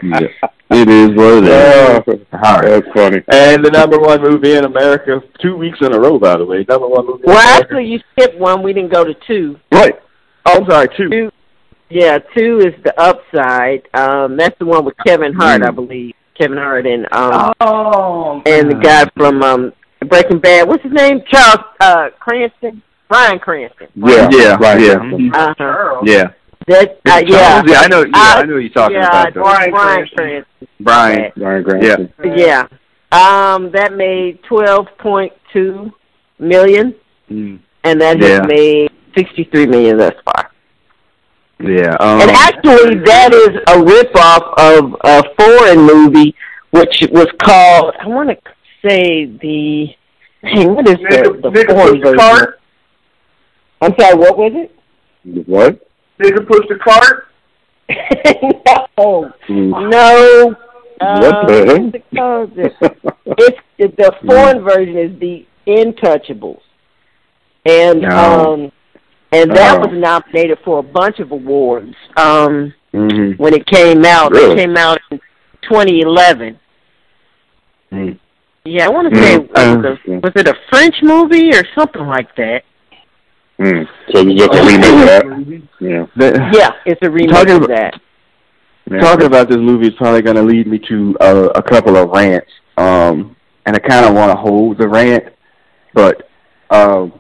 Yeah. 0.04 0.50
It 0.74 0.88
is 0.90 1.10
what 1.16 1.44
it 1.44 1.44
is. 1.46 2.26
Oh, 2.34 2.38
All 2.44 2.60
right. 2.60 2.70
that's 2.70 2.88
funny. 2.96 3.22
And 3.32 3.64
the 3.64 3.72
number 3.72 4.00
one 4.00 4.22
movie 4.22 4.54
in 4.56 4.64
America, 4.66 5.22
two 5.42 5.58
weeks 5.58 5.80
in 5.82 5.94
a 5.94 6.00
row, 6.00 6.18
by 6.18 6.38
the 6.38 6.46
way. 6.46 6.66
Number 6.68 6.88
one 6.88 7.06
movie. 7.06 7.24
in 7.24 7.30
well, 7.30 7.38
America. 7.40 7.64
actually, 7.64 7.86
you 7.88 8.00
skipped 8.14 8.38
one. 8.40 8.64
We 8.64 8.74
didn't 8.74 8.92
go 8.92 9.04
to 9.04 9.14
two. 9.28 9.58
right. 9.72 9.96
Oh, 10.46 10.60
I'm 10.64 10.70
sorry, 10.70 10.88
two. 10.98 11.10
Two. 11.10 11.32
Yeah, 11.90 12.20
two 12.36 12.60
is 12.60 12.74
the 12.84 12.94
upside. 13.00 13.88
Um, 13.94 14.38
that's 14.38 14.58
the 14.60 14.66
one 14.66 14.86
with 14.86 14.96
Kevin 15.06 15.34
Hart, 15.34 15.62
Mm. 15.62 15.68
I 15.68 15.72
believe. 15.72 16.14
Kevin 16.40 16.58
Hart 16.58 16.88
and 16.88 17.06
um 17.14 17.54
Oh. 17.60 18.42
and 18.46 18.72
the 18.72 18.76
guy 18.76 19.06
from 19.18 19.44
um 19.44 19.74
Breaking 20.08 20.40
Bad. 20.40 20.68
What's 20.68 20.82
his 20.84 20.94
name? 20.94 21.22
Charles 21.30 21.60
uh 21.82 22.10
Cranston. 22.20 22.82
Bryan 23.10 23.38
Cranston. 23.40 23.90
Yeah. 23.94 24.30
Yeah, 24.32 24.56
Right. 24.56 24.80
yeah. 24.82 24.94
Uh-huh. 25.36 26.02
Yeah. 26.06 26.30
That 26.68 27.00
uh, 27.06 27.22
yeah. 27.26 27.64
yeah, 27.66 27.80
I 27.82 27.88
know. 27.88 28.02
Yeah, 28.02 28.12
I, 28.14 28.34
I- 28.42 28.44
know 28.46 28.54
what 28.54 28.60
you're 28.60 28.70
talking 28.70 28.96
yeah, 28.98 29.08
about. 29.08 29.34
though. 29.34 29.42
Brian 29.42 29.72
Bryan 29.72 30.08
Cranston. 30.08 30.16
Cranston. 30.18 30.68
Brian. 30.80 31.32
Ryan 31.38 31.64
Cranston. 31.64 32.14
Yeah. 32.38 32.68
Um, 33.12 33.72
that 33.72 33.94
made 33.94 34.42
twelve 34.44 34.88
point 35.00 35.34
two 35.52 35.92
million, 36.40 36.96
Mm. 37.30 37.60
and 37.84 38.02
that 38.02 38.20
Yeah. 38.20 38.28
has 38.28 38.48
made 38.48 38.92
sixty 39.16 39.44
three 39.46 39.66
million 39.66 39.98
thus 39.98 40.14
far. 40.24 40.52
Yeah, 41.60 41.96
um, 42.00 42.22
and 42.22 42.32
actually, 42.32 42.96
that 43.06 43.34
is 43.34 43.50
a 43.68 43.78
ripoff 43.78 44.54
of 44.58 44.96
a 45.04 45.24
foreign 45.38 45.82
movie, 45.86 46.34
which 46.72 47.04
was 47.12 47.28
called. 47.44 47.94
I 48.00 48.08
want 48.08 48.30
to 48.30 48.38
say 48.84 49.26
the. 49.26 49.94
Dang, 50.44 50.74
what 50.74 50.88
is 50.88 50.96
Nigga, 50.96 51.42
the, 51.42 51.50
the 51.50 51.60
nigga 51.60 51.68
foreign 51.76 51.94
push 51.96 52.02
version? 52.02 52.18
cart. 52.18 52.60
I'm 53.82 53.94
sorry. 54.00 54.16
What 54.16 54.38
was 54.38 54.52
it? 54.56 55.48
What? 55.48 55.88
Nigga 56.22 56.48
push 56.48 56.66
the 56.70 56.76
cart. 56.76 57.28
no, 58.98 59.32
Mm. 59.50 59.90
no. 59.90 60.56
What 61.00 61.48
the 61.48 61.64
uh, 61.64 61.66
heck? 61.66 62.04
what's 62.12 62.52
it? 62.58 62.98
It's 63.38 63.58
it, 63.80 63.98
the 63.98 64.14
foreign 64.26 64.64
version 64.64 64.98
is 64.98 65.20
the 65.20 65.46
Intouchables, 65.68 66.62
and 67.66 68.02
No. 68.02 68.10
um, 68.54 68.72
and 69.32 69.50
that 69.56 69.78
Oh. 69.78 69.88
was 69.88 69.90
nominated 69.94 70.60
for 70.64 70.80
a 70.80 70.84
bunch 70.84 71.20
of 71.20 71.32
awards. 71.32 71.96
Um, 72.18 72.74
mhm. 72.94 73.38
when 73.40 73.54
it 73.56 73.66
came 73.66 74.06
out, 74.06 74.32
Really? 74.32 74.54
it 74.54 74.58
came 74.58 74.78
out 74.78 75.00
in 75.10 75.20
2011. 75.64 76.60
Mm. 77.92 78.20
Yeah, 78.64 78.86
I 78.86 78.90
want 78.90 79.12
to 79.12 79.20
say 79.20 79.38
Mm, 79.40 79.50
was, 79.50 79.58
uh, 79.58 79.90
it 79.90 80.08
a, 80.08 80.20
was 80.20 80.32
it 80.36 80.48
a 80.48 80.56
French 80.70 80.96
movie 81.02 81.50
or 81.56 81.64
something 81.76 82.06
like 82.06 82.36
that? 82.36 82.64
Mm. 83.62 83.88
So 84.12 84.20
it's 84.28 84.40
just 84.40 84.54
a 84.56 84.66
remake 84.66 84.92
of 84.92 85.06
that. 85.08 85.64
Yeah. 85.80 86.06
The- 86.16 86.50
Yeah, 86.54 86.72
it's 86.86 87.00
a 87.04 87.10
remake 87.12 87.30
Talking 87.36 87.56
of 87.58 87.64
about- 87.64 87.78
that. 87.78 88.02
yeah. 88.90 89.00
talking 89.00 89.26
about 89.28 89.50
this 89.50 89.58
movie 89.58 89.88
is 89.88 89.94
probably 89.96 90.22
going 90.24 90.36
to 90.38 90.42
lead 90.44 90.66
me 90.68 90.80
to 90.90 91.16
uh, 91.22 91.50
a 91.56 91.62
couple 91.62 91.96
of 91.96 92.10
rants, 92.10 92.50
um, 92.78 93.36
and 93.66 93.76
I 93.76 93.80
kind 93.80 94.06
of 94.06 94.16
want 94.16 94.32
to 94.32 94.36
hold 94.38 94.78
the 94.80 94.88
rant, 94.90 95.26
but 95.94 96.28
um, 96.72 97.14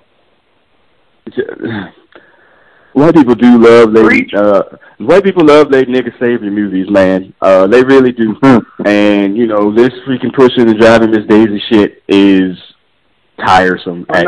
j- 1.29 1.43
white 2.93 3.13
people 3.13 3.35
do 3.35 3.57
love 3.59 3.93
they 3.93 4.25
uh, 4.35 4.63
white 4.97 5.23
people 5.23 5.45
love 5.45 5.69
they 5.71 5.83
nigga 5.85 6.11
savior 6.19 6.49
movies, 6.49 6.89
man. 6.89 7.33
Uh, 7.41 7.67
they 7.67 7.83
really 7.83 8.11
do, 8.11 8.35
and 8.85 9.37
you 9.37 9.45
know 9.47 9.73
this 9.73 9.91
freaking 10.07 10.33
pushing 10.33 10.67
and 10.69 10.79
driving 10.79 11.11
Miss 11.11 11.25
Daisy 11.27 11.61
shit 11.69 12.01
is 12.07 12.57
tiresome 13.45 14.05
at 14.09 14.25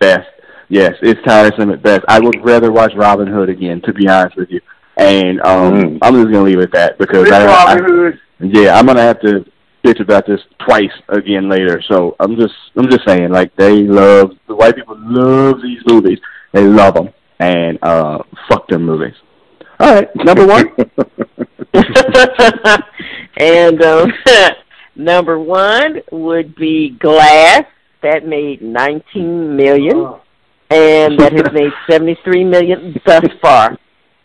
best. 0.00 0.28
Yes, 0.70 0.92
it's 1.02 1.20
tiresome 1.26 1.70
at 1.72 1.82
best. 1.82 2.02
I 2.08 2.20
would 2.20 2.42
rather 2.44 2.70
watch 2.72 2.92
Robin 2.96 3.26
Hood 3.26 3.48
again, 3.50 3.82
to 3.82 3.92
be 3.92 4.08
honest 4.08 4.36
with 4.36 4.50
you. 4.50 4.60
And 4.96 5.40
um, 5.42 5.72
Mm. 5.74 5.98
I'm 6.00 6.14
just 6.14 6.26
gonna 6.32 6.42
leave 6.44 6.58
it 6.58 6.64
at 6.64 6.72
that 6.72 6.98
because 6.98 7.24
Rich 7.24 7.32
I, 7.32 7.46
I, 7.74 7.76
Hood. 7.78 8.18
yeah, 8.38 8.78
I'm 8.78 8.86
gonna 8.86 9.02
have 9.02 9.20
to 9.22 9.44
bitch 9.84 10.00
about 10.00 10.26
this 10.26 10.40
twice 10.64 10.92
again 11.08 11.48
later. 11.48 11.82
So 11.88 12.14
I'm 12.20 12.36
just, 12.36 12.54
I'm 12.76 12.88
just 12.88 13.06
saying, 13.06 13.30
like 13.30 13.54
they 13.56 13.82
love 13.82 14.30
the 14.46 14.54
white 14.54 14.76
people 14.76 14.96
love 14.98 15.60
these 15.62 15.82
movies. 15.86 16.18
They 16.52 16.64
love 16.64 16.94
them, 16.94 17.08
and 17.40 17.78
uh, 17.82 18.18
fuck 18.48 18.68
them 18.68 18.84
movies. 18.84 19.14
All 19.80 19.92
right, 19.94 20.08
number 20.16 20.46
one. 20.46 20.66
and 23.38 23.82
um, 23.82 24.12
number 24.96 25.38
one 25.38 26.00
would 26.12 26.54
be 26.54 26.90
Glass. 26.90 27.64
That 28.02 28.26
made 28.26 28.62
19 28.62 29.56
million, 29.56 29.96
Oh. 29.96 30.20
And 30.70 31.18
that 31.18 31.32
has 31.32 31.52
made 31.52 31.72
73 31.88 32.44
million 32.44 32.94
thus 33.04 33.24
far, 33.42 33.76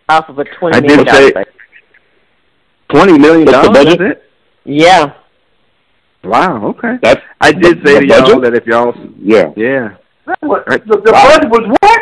off 0.10 0.30
of 0.30 0.38
a 0.40 0.44
20 0.46 0.78
I 0.78 0.80
million 0.82 1.06
did 1.06 1.14
say- 1.14 1.32
budget. 1.34 1.52
Twenty 2.90 3.18
million 3.18 3.48
dollars. 3.48 3.70
Budget? 3.70 4.24
Yeah. 4.64 5.14
Wow. 6.24 6.68
Okay. 6.68 6.98
That's 7.02 7.20
I 7.42 7.52
did 7.52 7.82
The- 7.84 7.88
say 7.88 7.94
the 7.96 8.00
to 8.02 8.08
y'all 8.30 8.40
that 8.42 8.54
if 8.54 8.66
y'all, 8.68 8.94
yeah. 9.20 9.52
yeah, 9.58 9.96
What? 10.42 10.66
The, 10.68 10.78
the 11.04 11.12
Wow. 11.12 11.28
budget 11.30 11.50
was 11.50 11.68
what? 11.82 12.02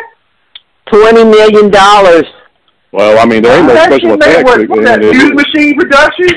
Twenty 0.86 1.24
million 1.24 1.70
dollars. 1.70 2.24
Well, 2.92 3.18
I 3.18 3.24
mean, 3.24 3.42
there 3.42 3.56
ain't 3.58 3.66
no 3.66 3.74
That 3.74 3.90
special 3.92 4.10
shit 4.10 4.20
effects. 4.22 4.44
what? 4.44 4.60
in 4.60 4.68
What's 4.68 4.84
that? 4.84 5.02
it. 5.02 5.34
Machine 5.34 5.74
production? 5.80 6.28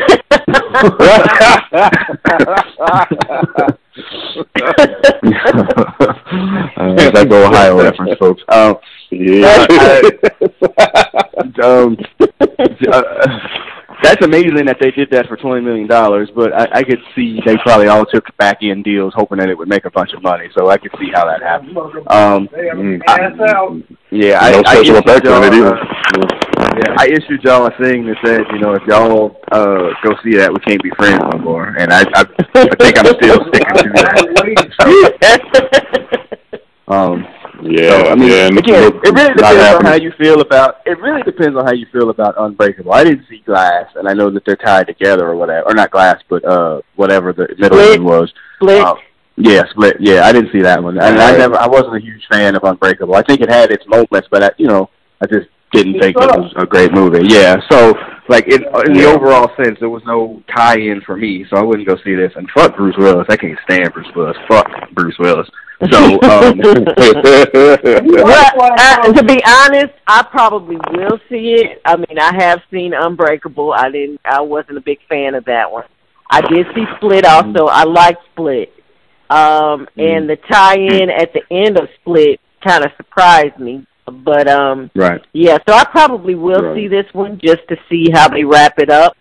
uh, 6.77 6.93
that's 6.95 7.31
Ohio 7.31 7.81
reference, 7.81 8.17
folks. 8.19 8.43
Um, 8.49 8.75
yeah. 9.11 9.67
um, 11.63 11.97
uh, 12.91 13.03
that's 14.03 14.23
amazing 14.23 14.65
that 14.65 14.77
they 14.79 14.91
did 14.91 15.09
that 15.11 15.27
for 15.27 15.35
twenty 15.37 15.61
million 15.61 15.87
dollars. 15.87 16.29
But 16.35 16.53
I, 16.53 16.67
I 16.79 16.83
could 16.83 16.99
see 17.15 17.39
they 17.45 17.57
probably 17.57 17.87
all 17.87 18.05
took 18.05 18.25
back 18.37 18.59
end 18.61 18.83
deals, 18.83 19.13
hoping 19.15 19.39
that 19.39 19.49
it 19.49 19.57
would 19.57 19.67
make 19.67 19.85
a 19.85 19.89
bunch 19.91 20.13
of 20.13 20.21
money. 20.21 20.49
So 20.57 20.69
I 20.69 20.77
could 20.77 20.91
see 20.99 21.09
how 21.13 21.25
that 21.25 21.41
happened. 21.41 21.75
Um, 22.07 22.47
have 22.53 22.77
Mm. 22.77 23.01
yeah, 24.11 24.39
I, 24.39 24.51
no 24.51 24.61
I 24.65 24.75
special 24.75 24.97
effects 24.97 25.27
on 25.29 25.43
it 25.43 25.53
y'all, 25.53 25.67
either. 25.67 25.77
uh, 25.77 26.77
yeah, 26.77 26.95
I 26.97 27.07
issued 27.07 27.43
y'all 27.43 27.65
a 27.65 27.71
thing 27.77 28.05
that 28.05 28.17
said, 28.23 28.41
you 28.51 28.59
know, 28.59 28.73
if 28.73 28.83
y'all 28.87 29.39
uh 29.51 29.89
go 30.03 30.15
see 30.23 30.35
that, 30.37 30.51
we 30.53 30.59
can't 30.59 30.81
be 30.83 30.91
friends 30.91 31.19
no 31.33 31.39
more. 31.39 31.75
And 31.77 31.91
I, 31.91 32.01
I, 32.13 32.25
I 32.55 32.75
think 32.75 32.97
I'm 32.99 33.05
still 33.21 33.43
sticking 33.49 33.75
to 33.75 33.89
that. 33.95 34.17
Um, 36.89 37.27
Yeah, 37.63 37.89
So, 37.89 38.09
I 38.09 38.15
mean, 38.15 38.29
yeah. 38.29 38.45
again, 38.47 38.91
it 39.03 39.13
really 39.13 39.33
depends 39.33 39.73
on 39.75 39.85
how 39.85 39.95
you 39.95 40.11
feel 40.17 40.41
about. 40.41 40.81
It 40.85 40.99
really 40.99 41.23
depends 41.23 41.57
on 41.57 41.65
how 41.65 41.73
you 41.73 41.85
feel 41.91 42.09
about 42.09 42.35
Unbreakable. 42.37 42.93
I 42.93 43.03
didn't 43.03 43.25
see 43.29 43.39
Glass, 43.45 43.89
and 43.95 44.07
I 44.07 44.13
know 44.13 44.29
that 44.29 44.43
they're 44.45 44.55
tied 44.55 44.87
together 44.87 45.27
or 45.27 45.35
whatever, 45.35 45.67
or 45.67 45.73
not 45.73 45.91
Glass, 45.91 46.21
but 46.29 46.43
uh, 46.45 46.81
whatever 46.95 47.33
the 47.33 47.47
middle 47.57 47.77
Split. 47.79 48.01
one 48.01 48.05
was. 48.19 48.33
Split. 48.57 48.81
Uh, 48.81 48.95
yeah, 49.37 49.63
Split. 49.71 49.97
Yeah, 49.99 50.25
I 50.25 50.31
didn't 50.33 50.51
see 50.51 50.61
that 50.61 50.81
one, 50.83 50.97
and 50.99 51.19
I 51.19 51.37
never. 51.37 51.55
I 51.57 51.67
wasn't 51.67 51.95
a 51.95 51.99
huge 52.01 52.25
fan 52.29 52.55
of 52.55 52.63
Unbreakable. 52.63 53.15
I 53.15 53.23
think 53.23 53.41
it 53.41 53.49
had 53.49 53.71
its 53.71 53.85
moments, 53.87 54.27
but 54.29 54.43
I, 54.43 54.51
you 54.57 54.67
know, 54.67 54.89
I 55.21 55.25
just 55.27 55.47
didn't 55.73 55.95
It 55.95 56.01
think 56.01 56.17
it 56.17 56.39
was 56.39 56.53
a 56.55 56.65
great 56.65 56.93
movie. 56.93 57.25
Yeah, 57.27 57.57
so 57.69 57.93
like 58.29 58.47
in, 58.47 58.63
in 58.85 58.93
the 58.93 59.01
Yeah. 59.03 59.13
overall 59.15 59.51
sense, 59.61 59.77
there 59.79 59.89
was 59.89 60.03
no 60.05 60.41
tie-in 60.55 61.01
for 61.01 61.17
me, 61.17 61.45
so 61.49 61.57
I 61.57 61.61
wouldn't 61.61 61.87
go 61.87 61.97
see 62.03 62.15
this. 62.15 62.31
And 62.35 62.49
fuck 62.51 62.75
Bruce 62.75 62.95
Willis. 62.97 63.25
I 63.29 63.37
can't 63.37 63.57
stand 63.69 63.93
Bruce 63.93 64.07
Willis. 64.15 64.37
Fuck 64.47 64.67
Bruce 64.91 65.17
Willis. 65.19 65.47
So 65.91 66.19
um, 66.23 66.59
Well, 66.59 66.83
uh, 68.79 69.13
to 69.13 69.23
be 69.23 69.39
honest, 69.45 69.93
I 70.07 70.23
probably 70.29 70.75
will 70.91 71.19
see 71.29 71.53
it. 71.53 71.81
I 71.85 71.95
mean, 71.95 72.17
I 72.19 72.33
have 72.39 72.59
seen 72.71 72.93
Unbreakable. 72.93 73.73
I 73.73 73.89
didn't. 73.91 74.19
I 74.25 74.41
wasn't 74.41 74.77
a 74.77 74.81
big 74.81 74.99
fan 75.07 75.35
of 75.35 75.45
that 75.45 75.71
one. 75.71 75.83
I 76.29 76.41
did 76.41 76.67
see 76.75 76.83
Split 76.97 77.25
also. 77.25 77.67
I 77.67 77.85
liked 77.85 78.21
Split. 78.33 78.73
Um, 79.29 79.87
and 79.97 80.29
the 80.29 80.37
tie-in 80.49 81.09
at 81.09 81.31
the 81.33 81.41
end 81.51 81.77
of 81.77 81.87
Split 82.01 82.41
kind 82.65 82.83
of 82.83 82.91
surprised 82.97 83.57
me. 83.59 83.85
But 84.11 84.47
um, 84.47 84.89
right. 84.95 85.21
yeah, 85.33 85.57
so 85.67 85.75
I 85.75 85.83
probably 85.85 86.35
will 86.35 86.61
Right. 86.61 86.75
see 86.75 86.87
this 86.87 87.05
one 87.13 87.39
just 87.43 87.67
to 87.69 87.75
see 87.89 88.09
how 88.11 88.27
they 88.29 88.43
wrap 88.43 88.79
it 88.79 88.89
up. 88.89 89.15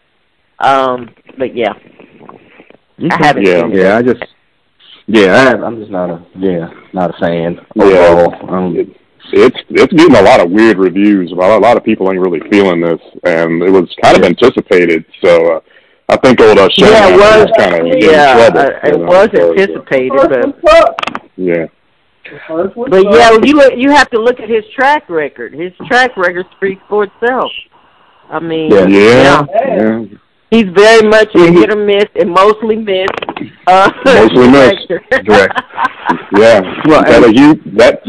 Um, 0.60 1.10
but 1.38 1.54
yeah, 1.56 1.72
I 3.10 3.16
haven't 3.26 3.46
Yeah. 3.46 3.62
seen 3.62 3.72
it. 3.72 3.78
Yeah, 3.78 3.96
I 3.98 4.02
just 4.02 4.24
yeah, 5.08 5.52
I, 5.56 5.64
I'm 5.64 5.78
just 5.78 5.90
not 5.90 6.10
a 6.10 6.24
yeah, 6.38 6.68
not 6.92 7.10
a 7.10 7.18
fan 7.18 7.60
Yeah. 7.74 7.84
overall. 7.84 8.54
Um, 8.54 8.76
It- 8.76 8.96
it's 9.32 9.58
it's 9.70 9.92
getting 9.92 10.14
a 10.14 10.22
lot 10.22 10.38
of 10.38 10.52
weird 10.52 10.78
reviews. 10.78 11.32
A 11.32 11.34
lot, 11.34 11.50
a 11.50 11.58
lot 11.58 11.76
of 11.76 11.82
people 11.82 12.08
ain't 12.12 12.20
really 12.20 12.38
feeling 12.48 12.80
this, 12.80 13.00
and 13.24 13.60
it 13.60 13.70
was 13.72 13.92
kind 14.00 14.16
of 14.16 14.22
anticipated. 14.22 15.04
So 15.20 15.54
uh, 15.56 15.60
I 16.08 16.16
think 16.18 16.40
old 16.40 16.56
uh, 16.60 16.68
Yeah, 16.76 17.08
it 17.08 17.18
Shyamalan 17.18 17.18
was. 17.18 17.50
kind 17.58 17.74
of 17.74 17.86
in 17.86 17.98
Yeah, 18.02 18.34
trouble. 18.36 18.60
uh, 18.60 18.70
it 18.84 18.92
you 18.92 18.98
know, 18.98 19.04
was 19.06 19.28
so, 19.34 19.50
anticipated, 19.50 20.12
First 20.12 20.62
but. 20.62 20.96
Yeah, 21.36 21.66
First 21.66 21.72
one's 21.72 21.75
But 22.48 23.06
up. 23.06 23.14
yeah, 23.14 23.30
you 23.42 23.54
look, 23.54 23.72
you 23.76 23.90
have 23.90 24.10
to 24.10 24.20
look 24.20 24.40
at 24.40 24.48
his 24.48 24.64
track 24.74 25.08
record. 25.08 25.52
His 25.54 25.72
track 25.86 26.16
record 26.16 26.46
speaks 26.56 26.82
for 26.88 27.04
itself. 27.04 27.50
I 28.30 28.40
mean, 28.40 28.70
Yeah. 28.72 28.86
yeah, 28.88 29.44
yeah. 29.54 30.04
he's 30.50 30.66
very 30.74 31.08
much 31.08 31.28
a 31.34 31.50
hit 31.52 31.70
or 31.72 31.76
miss 31.76 32.06
and 32.16 32.30
mostly 32.30 32.76
miss. 32.76 33.06
Uh, 33.68 33.90
Mostly 34.04 34.48
miss. 34.48 34.72
director. 34.88 35.02
Direct. 35.24 35.60
Yeah, 36.36 36.60
Well, 36.86 37.02
that 37.04 37.24
a 37.24 37.30
huge 37.32 37.60
that. 37.76 38.00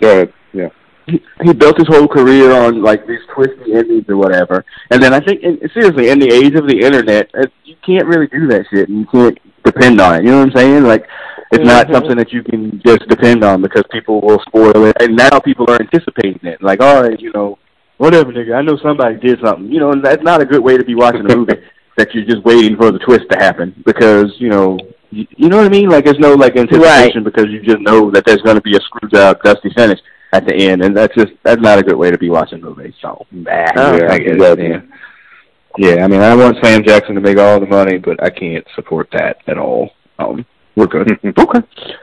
Go 0.00 0.08
ahead. 0.10 0.32
Yeah, 0.52 0.68
he, 1.06 1.22
he 1.42 1.52
built 1.52 1.78
his 1.78 1.86
whole 1.88 2.06
career 2.08 2.52
on 2.52 2.82
like 2.82 3.06
these 3.06 3.20
twisty 3.34 3.74
endings 3.74 4.04
or 4.08 4.16
whatever. 4.16 4.64
And 4.90 5.02
then 5.02 5.14
I 5.14 5.20
think, 5.20 5.42
in, 5.42 5.58
seriously, 5.72 6.10
in 6.10 6.18
the 6.18 6.28
age 6.32 6.54
of 6.54 6.66
the 6.68 6.78
internet, 6.80 7.30
it, 7.34 7.52
you 7.64 7.76
can't 7.86 8.06
really 8.06 8.26
do 8.26 8.46
that 8.48 8.66
shit, 8.72 8.88
and 8.88 8.98
you 9.00 9.06
can't 9.06 9.38
depend 9.64 10.00
on 10.00 10.16
it. 10.16 10.24
You 10.24 10.30
know 10.32 10.38
what 10.40 10.48
I'm 10.50 10.56
saying? 10.56 10.82
Like, 10.84 11.06
it's 11.52 11.64
not 11.64 11.86
Mhm. 11.88 11.92
something 11.94 12.16
that 12.16 12.32
you 12.32 12.42
can 12.42 12.80
just 12.84 13.06
depend 13.08 13.44
on 13.44 13.62
because 13.62 13.84
people 13.90 14.20
will 14.20 14.40
spoil 14.48 14.86
it, 14.86 14.96
and 15.00 15.16
now 15.16 15.38
people 15.40 15.66
are 15.68 15.80
anticipating 15.80 16.40
it. 16.42 16.62
Like, 16.62 16.82
all 16.82 17.02
right, 17.02 17.20
you 17.20 17.30
know, 17.34 17.58
whatever, 17.98 18.32
nigga. 18.32 18.54
I 18.54 18.62
know 18.62 18.76
somebody 18.78 19.16
did 19.16 19.38
something. 19.44 19.70
You 19.70 19.80
know, 19.80 19.92
and 19.92 20.02
that's 20.04 20.22
not 20.22 20.42
a 20.42 20.46
good 20.46 20.62
way 20.62 20.76
to 20.76 20.84
be 20.84 20.94
watching 20.94 21.30
a 21.30 21.36
movie. 21.36 21.58
that 21.98 22.08
you're 22.14 22.24
just 22.24 22.42
waiting 22.42 22.74
for 22.76 22.90
the 22.90 22.98
twist 23.00 23.26
to 23.30 23.36
happen 23.38 23.74
because 23.84 24.32
you 24.38 24.48
know 24.48 24.78
you, 25.10 25.26
you 25.36 25.48
know 25.50 25.58
what 25.58 25.66
I 25.66 25.68
mean. 25.68 25.90
Like 25.90 26.06
there's 26.06 26.18
no 26.18 26.32
like 26.32 26.56
anticipation 26.56 27.22
because 27.22 27.48
you 27.50 27.60
just 27.62 27.80
know 27.80 28.10
that 28.12 28.24
there's 28.24 28.40
going 28.40 28.56
to 28.56 28.62
be 28.62 28.74
a 28.74 28.80
screw 28.80 29.10
job, 29.10 29.42
dusty 29.44 29.70
finish 29.76 30.00
at 30.32 30.46
the 30.46 30.54
end, 30.54 30.82
and 30.82 30.96
that's 30.96 31.14
just 31.14 31.32
that's 31.42 31.60
not 31.60 31.78
a 31.78 31.82
good 31.82 31.96
way 31.96 32.10
to 32.10 32.16
be 32.16 32.30
watching 32.30 32.62
movies. 32.62 32.94
So 33.02 33.26
nah, 33.30 33.50
Yeah, 33.76 34.06
I 34.10 34.18
get 34.18 34.40
it. 34.40 34.82
Yeah, 35.76 36.04
I 36.04 36.08
mean, 36.08 36.22
I 36.22 36.34
want 36.34 36.56
Sam 36.64 36.82
Jackson 36.82 37.14
to 37.14 37.20
make 37.20 37.38
all 37.38 37.60
the 37.60 37.66
money, 37.66 37.98
but 37.98 38.22
I 38.22 38.30
can't 38.30 38.66
support 38.74 39.08
that 39.12 39.36
at 39.46 39.58
all. 39.58 39.90
Um, 40.18 40.46
we're 40.76 40.86
good. 40.86 41.10
okay. 41.24 41.60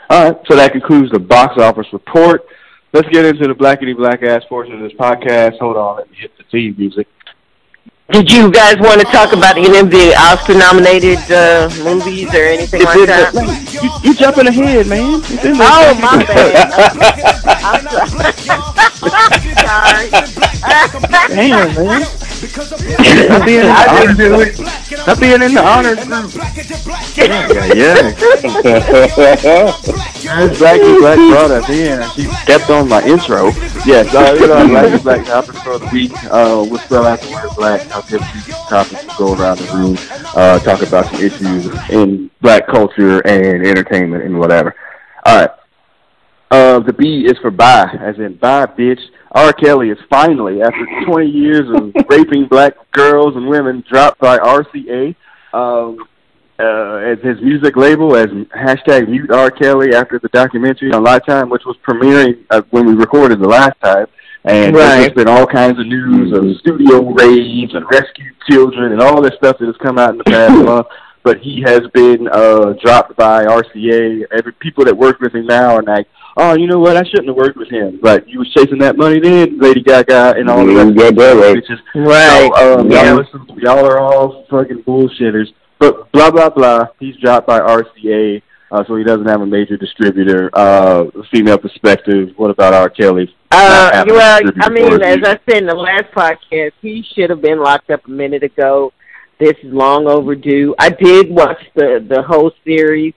All 0.09 0.31
right. 0.31 0.37
So 0.47 0.55
that 0.55 0.71
concludes 0.71 1.11
the 1.11 1.19
box 1.19 1.57
office 1.57 1.87
report. 1.93 2.45
let's 2.93 3.07
get 3.09 3.25
into 3.25 3.47
the 3.47 3.55
blackity 3.55 3.95
black 3.95 4.23
ass 4.23 4.43
portion 4.49 4.75
of 4.75 4.81
this 4.81 4.93
podcast. 4.93 5.59
Hold 5.59 5.77
on, 5.77 5.97
let 5.97 6.09
me 6.09 6.17
hit 6.17 6.31
the 6.37 6.43
theme 6.51 6.75
music. 6.77 7.07
Did 8.11 8.31
you 8.31 8.49
guys 8.51 8.77
want 8.79 8.99
to 9.01 9.05
talk 9.05 9.33
about 9.33 9.55
any 9.55 9.77
of 9.77 9.91
the 9.91 10.15
Oscar-nominated 10.17 11.19
uh, 11.29 11.69
movies 11.83 12.33
or 12.33 12.43
anything 12.43 12.83
like 12.83 13.05
that? 13.05 13.35
You, 13.71 14.09
you 14.09 14.15
jumping 14.15 14.47
ahead, 14.47 14.87
man. 14.87 15.21
Oh, 15.61 15.93
my 16.01 16.23
bad. 16.25 16.73
I'm 20.11 20.21
sorry. 20.31 20.45
Damn, 20.61 21.75
man. 21.75 22.01
Not 23.29 23.45
being 23.45 23.59
in 23.59 23.67
the 23.67 23.71
I 23.71 23.85
honors, 23.89 24.17
didn't 24.17 24.17
do 24.17 24.39
it. 24.41 24.59
not 25.07 25.19
being 25.19 25.41
in 25.41 25.53
the 25.53 25.63
honors 25.63 25.99
group. 26.05 26.31
Yeah, 27.17 27.73
yeah. 27.73 28.13
As 30.31 30.59
Blackie 30.59 30.99
Black 30.99 31.17
brought 31.17 31.51
us 31.51 31.69
in, 31.69 32.01
and 32.01 32.11
she 32.11 32.23
stepped 32.43 32.69
on 32.69 32.87
my 32.87 33.01
intro. 33.03 33.47
Yes, 33.85 34.13
uh, 34.13 34.35
you 34.39 34.47
know, 34.47 34.67
Blackie 34.67 35.03
Black 35.03 35.25
topics 35.25 35.61
for 35.61 35.79
the 35.79 35.89
week. 35.91 36.11
Uh, 36.25 36.65
we'll 36.69 36.79
spell 36.79 37.05
out 37.05 37.19
the 37.19 37.31
word 37.31 37.49
black. 37.55 37.89
I'll 37.91 38.01
give 38.03 38.21
you 38.21 38.53
topics 38.69 39.01
to 39.01 39.15
go 39.17 39.33
around 39.33 39.59
the 39.59 39.73
room, 39.73 39.97
uh, 40.35 40.59
talk 40.59 40.81
about 40.81 41.05
some 41.11 41.21
issues 41.21 41.67
in 41.89 42.29
black 42.41 42.67
culture 42.67 43.19
and 43.25 43.65
entertainment 43.65 44.23
and 44.23 44.37
whatever. 44.39 44.75
All 45.25 45.35
right. 45.41 45.49
Uh, 46.51 46.79
the 46.79 46.93
B 46.93 47.25
is 47.25 47.37
for 47.39 47.51
bye, 47.51 47.89
as 48.01 48.17
in 48.17 48.35
bye, 48.35 48.65
bitch. 48.65 49.01
R. 49.31 49.53
Kelly 49.53 49.89
is 49.89 49.97
finally, 50.09 50.61
after 50.61 50.85
20 51.05 51.27
years 51.29 51.69
of 51.75 51.93
raping 52.09 52.47
black 52.47 52.73
girls 52.91 53.35
and 53.35 53.47
women, 53.47 53.83
dropped 53.89 54.19
by 54.19 54.37
RCA. 54.37 55.15
Um, 55.53 55.97
uh, 56.61 56.95
as 56.97 57.17
his 57.23 57.39
music 57.41 57.77
label 57.77 58.17
as 58.17 58.27
hashtag 58.53 59.07
mute 59.07 59.31
R. 59.31 59.49
Kelly 59.49 59.93
after 59.95 60.19
the 60.19 60.27
documentary 60.29 60.91
on 60.91 61.03
Lifetime, 61.05 61.49
which 61.49 61.63
was 61.65 61.77
premiering 61.87 62.43
uh, 62.49 62.61
when 62.71 62.85
we 62.85 62.93
recorded 62.95 63.39
the 63.39 63.47
last 63.47 63.79
time. 63.81 64.07
And 64.43 64.75
Right. 64.75 64.99
there's 64.99 65.13
been 65.13 65.29
all 65.29 65.47
kinds 65.47 65.79
of 65.79 65.87
news 65.87 66.37
of 66.37 66.57
studio 66.59 67.13
raves 67.13 67.73
and 67.73 67.85
rescued 67.89 68.33
children 68.49 68.91
and 68.91 69.01
all 69.01 69.21
this 69.21 69.33
stuff 69.37 69.57
that 69.59 69.67
has 69.67 69.75
come 69.81 69.97
out 69.97 70.11
in 70.11 70.17
the 70.17 70.23
past 70.25 70.53
month. 70.65 70.87
But 71.23 71.39
he 71.39 71.61
has 71.65 71.81
been 71.93 72.27
uh, 72.27 72.73
dropped 72.83 73.15
by 73.15 73.45
RCA. 73.45 74.23
Every 74.37 74.51
people 74.53 74.83
that 74.83 74.95
work 74.97 75.21
with 75.21 75.33
him 75.33 75.45
now 75.45 75.75
are 75.75 75.83
like, 75.83 76.07
"Oh, 76.37 76.55
you 76.55 76.67
know 76.67 76.79
what? 76.79 76.97
I 76.97 77.03
shouldn't 77.03 77.27
have 77.27 77.35
worked 77.35 77.57
with 77.57 77.69
him." 77.69 77.99
But 78.01 78.27
you 78.27 78.39
was 78.39 78.51
chasing 78.53 78.79
that 78.79 78.97
money 78.97 79.19
then, 79.19 79.57
Lady 79.59 79.81
Gaga, 79.81 80.35
and 80.37 80.49
all 80.49 80.65
the 80.65 80.73
rest. 80.75 80.89
You 80.89 80.95
got 80.95 81.15
that 81.15 81.35
right. 81.35 81.55
Bitches. 81.57 81.79
Right. 81.95 82.51
So, 82.57 82.79
um, 82.79 82.91
Yeah. 82.91 83.05
y'all, 83.05 83.15
listen, 83.17 83.45
y'all 83.57 83.85
are 83.85 83.99
all 83.99 84.45
fucking 84.49 84.83
bullshitters. 84.83 85.47
But 85.79 86.11
blah 86.11 86.31
blah 86.31 86.49
blah. 86.49 86.87
He's 86.99 87.15
dropped 87.17 87.47
by 87.47 87.59
RCA, 87.59 88.41
uh, 88.71 88.83
so 88.85 88.95
he 88.97 89.03
doesn't 89.03 89.27
have 89.27 89.41
a 89.41 89.45
major 89.45 89.77
distributor. 89.77 90.49
Uh, 90.53 91.05
female 91.31 91.57
perspective. 91.57 92.29
What 92.37 92.51
about 92.51 92.73
R. 92.73 92.89
Kelly? 92.89 93.33
Uh, 93.51 93.57
Not 93.57 93.95
having 93.95 94.13
a 94.13 94.15
well, 94.17 94.41
I 94.61 94.69
mean, 94.69 95.01
as. 95.01 95.17
I 95.23 95.39
said 95.49 95.61
in 95.63 95.65
the 95.67 95.73
last 95.75 96.11
podcast, 96.15 96.73
he 96.81 97.03
should 97.15 97.29
have 97.29 97.41
been 97.41 97.59
locked 97.63 97.89
up 97.89 98.05
a 98.05 98.11
minute 98.11 98.43
ago. 98.43 98.91
This 99.39 99.53
is 99.63 99.71
long 99.73 100.05
overdue. 100.07 100.75
I 100.77 100.89
did 100.89 101.29
watch 101.31 101.61
the 101.75 102.05
the 102.07 102.21
whole 102.21 102.51
series 102.65 103.13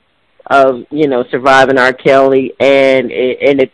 of 0.47 0.85
you 0.91 1.09
know 1.09 1.25
surviving 1.31 1.79
R. 1.79 1.93
Kelly, 1.93 2.53
and 2.61 3.11
and 3.11 3.61
it's 3.61 3.73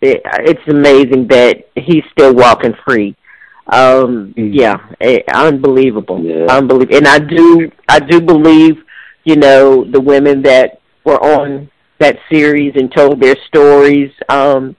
it, 0.00 0.20
it's 0.24 0.68
amazing 0.68 1.26
that 1.28 1.68
he's 1.76 2.04
still 2.12 2.34
walking 2.34 2.74
free. 2.86 3.16
Um, 3.70 4.32
Mhm. 4.36 4.54
yeah, 4.54 4.78
eh, 5.00 5.20
unbelievable, 5.32 6.20
Yeah. 6.22 6.46
unbelievable. 6.48 6.96
And 6.96 7.06
I 7.08 7.18
do 7.18 7.70
I 7.88 7.98
do 7.98 8.20
believe 8.20 8.82
you 9.24 9.36
know 9.36 9.84
the 9.84 10.00
women 10.00 10.42
that 10.42 10.80
were 11.04 11.22
on 11.22 11.68
that 11.98 12.16
series 12.30 12.72
and 12.76 12.90
told 12.94 13.20
their 13.20 13.36
stories. 13.46 14.10
Um, 14.28 14.74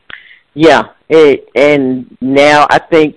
yeah, 0.56 0.84
it 1.10 1.48
and 1.56 2.06
now 2.22 2.66
I 2.70 2.80
think 2.80 3.16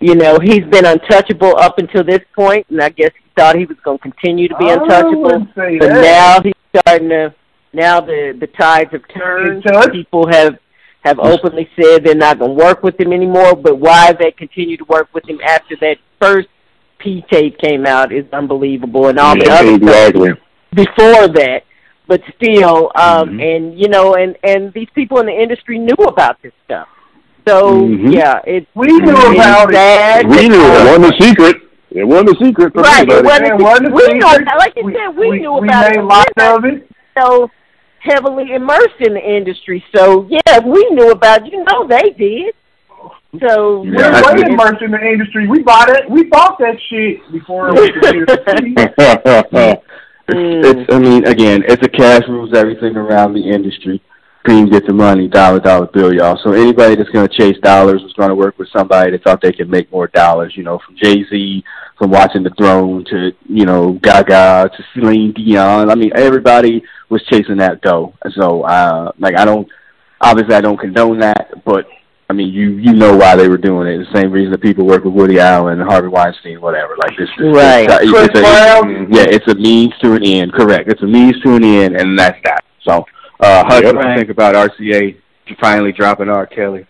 you 0.00 0.14
know 0.14 0.38
he's 0.40 0.64
been 0.70 0.84
untouchable 0.84 1.56
up 1.58 1.78
until 1.78 2.04
this 2.04 2.20
point, 2.36 2.66
and 2.70 2.80
I 2.80 2.90
guess 2.90 3.10
he 3.18 3.24
thought 3.36 3.56
he 3.56 3.64
was 3.64 3.76
going 3.84 3.98
to 3.98 4.02
continue 4.02 4.46
to 4.48 4.56
be 4.58 4.68
untouchable. 4.68 5.46
But 5.56 5.90
now 5.90 6.40
he's 6.42 6.53
starting 6.76 7.08
to. 7.10 7.34
Now 7.72 8.00
the 8.00 8.36
the 8.38 8.46
tides 8.46 8.90
have 8.92 9.02
turned. 9.08 9.64
In? 9.66 9.90
People 9.90 10.28
have 10.30 10.58
have 11.02 11.18
openly 11.18 11.68
said 11.80 12.04
they're 12.04 12.14
not 12.14 12.38
going 12.38 12.56
to 12.56 12.64
work 12.64 12.82
with 12.82 12.98
him 12.98 13.12
anymore. 13.12 13.54
But 13.56 13.78
why 13.78 14.12
they 14.12 14.30
continue 14.30 14.76
to 14.76 14.84
work 14.84 15.08
with 15.12 15.28
him 15.28 15.40
after 15.44 15.76
that 15.80 15.96
first 16.20 16.48
P 16.98 17.24
tape 17.30 17.58
came 17.58 17.84
out 17.86 18.12
is 18.12 18.24
unbelievable, 18.32 19.08
and 19.08 19.18
all 19.18 19.34
the 19.36 19.44
Yeah, 19.46 19.54
other 19.54 19.66
stuff 19.76 19.82
exactly. 19.82 20.30
before 20.72 21.28
that. 21.28 21.64
But 22.06 22.22
still, 22.36 22.92
um, 22.94 23.38
Mhm. 23.38 23.56
and 23.56 23.78
you 23.78 23.88
know, 23.88 24.14
and 24.14 24.36
and 24.44 24.72
these 24.72 24.88
people 24.94 25.18
in 25.20 25.26
the 25.26 25.32
industry 25.32 25.78
knew 25.78 25.96
about 26.06 26.40
this 26.42 26.52
stuff. 26.64 26.88
So 27.46 27.72
Mhm. 27.72 28.14
yeah, 28.14 28.40
it's 28.46 28.66
We 28.74 28.86
knew 28.86 29.12
it's 29.12 29.34
about 29.34 29.70
it. 29.72 30.26
We 30.26 30.48
knew 30.48 30.62
it 30.62 30.84
wasn't 30.84 31.14
a 31.14 31.22
secret. 31.22 31.56
It 31.94 32.04
wasn't 32.04 32.30
a 32.30 32.44
secret 32.44 32.72
for 32.74 32.82
Right, 32.82 33.08
it 33.08 33.24
wasn't. 33.24 33.46
It 33.46 33.62
wasn't 33.62 33.94
we 33.94 34.04
a 34.04 34.14
know, 34.18 34.36
like 34.58 34.74
you 34.76 34.92
said, 34.92 35.16
we, 35.16 35.38
knew 35.38 35.52
we 35.54 35.68
about 35.68 35.90
made 35.90 35.98
it. 35.98 36.02
light 36.02 36.26
We're 36.36 36.44
not 36.44 36.58
of 36.58 36.64
it. 36.64 36.90
so 37.16 37.50
heavily 38.00 38.52
immersed 38.52 39.00
in 39.00 39.14
the 39.14 39.20
industry. 39.20 39.82
So 39.94 40.26
yeah, 40.28 40.58
we 40.58 40.84
knew 40.90 41.12
about. 41.12 41.46
it. 41.46 41.52
You 41.52 41.64
know, 41.64 41.86
they 41.86 42.10
did. 42.10 42.54
So 43.40 43.84
Yeah, 43.84 44.10
We're 44.22 44.24
I 44.24 44.34
way 44.34 44.42
immersed 44.52 44.82
in 44.82 44.90
the 44.90 45.00
industry. 45.00 45.46
We 45.48 45.62
bought 45.62 45.88
it. 45.88 46.08
We 46.10 46.24
bought 46.24 46.58
that 46.58 46.76
shit 46.90 47.20
before 47.32 47.68
it 47.68 47.74
was 47.74 47.90
considered 47.90 48.30
a 48.30 48.50
city. 48.50 48.74
Mm. 50.30 50.64
It's, 50.64 50.94
I 50.94 50.98
mean, 50.98 51.26
again, 51.26 51.64
it's 51.68 51.84
a 51.84 51.88
cash 51.88 52.22
rules 52.28 52.54
everything 52.54 52.96
around 52.96 53.34
the 53.34 53.46
industry. 53.46 54.02
Cream 54.44 54.68
gets 54.70 54.86
the 54.86 54.92
money, 54.94 55.28
dollar 55.28 55.58
dollar 55.60 55.86
bill, 55.86 56.14
y'all. 56.14 56.38
So 56.42 56.52
anybody 56.52 56.94
that's 56.94 57.08
going 57.10 57.28
to 57.28 57.34
chase 57.34 57.58
dollars 57.62 58.02
was 58.02 58.12
going 58.14 58.28
to 58.30 58.34
work 58.34 58.58
with 58.58 58.68
somebody 58.74 59.10
that 59.10 59.22
thought 59.22 59.40
they 59.42 59.52
could 59.52 59.68
make 59.70 59.90
more 59.92 60.06
dollars. 60.08 60.54
You 60.56 60.62
know, 60.64 60.78
from 60.84 60.96
Jay 60.96 61.24
Z, 61.30 61.64
from 61.98 62.10
watching 62.10 62.42
The 62.42 62.50
Throne 62.50 63.04
to 63.10 63.32
you 63.48 63.66
know 63.66 63.92
Gaga 63.92 64.70
to 64.76 64.84
Celine 64.94 65.32
Dion. 65.32 65.90
I 65.90 65.94
mean, 65.94 66.12
everybody 66.14 66.82
was 67.08 67.22
chasing 67.30 67.58
that 67.58 67.80
dough. 67.80 68.14
So, 68.32 68.62
uh, 68.62 69.12
like, 69.18 69.36
I 69.36 69.44
don't 69.44 69.68
obviously 70.20 70.54
I 70.54 70.60
don't 70.60 70.78
condone 70.78 71.20
that, 71.20 71.64
but 71.64 71.86
I 72.28 72.32
mean, 72.32 72.52
you 72.52 72.70
you 72.72 72.94
know 72.94 73.16
why 73.16 73.36
they 73.36 73.48
were 73.48 73.58
doing 73.58 73.86
it. 73.86 73.98
The 73.98 74.20
same 74.20 74.32
reason 74.32 74.50
that 74.52 74.62
people 74.62 74.86
work 74.86 75.04
with 75.04 75.14
Woody 75.14 75.38
Allen 75.38 75.80
and 75.80 75.88
Harvey 75.88 76.08
Weinstein, 76.08 76.60
whatever. 76.60 76.96
Like 76.96 77.16
this, 77.16 77.28
this 77.38 77.54
Right. 77.54 77.88
It's, 77.88 78.10
Chris 78.10 78.28
it's 78.34 78.38
a, 78.40 79.06
yeah, 79.10 79.26
it's 79.28 79.48
a 79.48 79.54
means 79.54 79.92
to 80.02 80.14
an 80.14 80.24
end. 80.24 80.52
Correct. 80.52 80.90
It's 80.90 81.02
a 81.02 81.06
means 81.06 81.38
to 81.42 81.54
an 81.54 81.64
end, 81.64 81.96
and 81.96 82.18
that's 82.18 82.38
that. 82.44 82.64
So, 82.82 83.04
uh, 83.40 83.64
how 83.66 83.80
do 83.80 83.86
you 83.86 84.16
think 84.16 84.30
about 84.30 84.54
RCA 84.54 85.16
finally 85.60 85.92
dropping 85.92 86.28
R. 86.28 86.46
Kelly? 86.46 86.86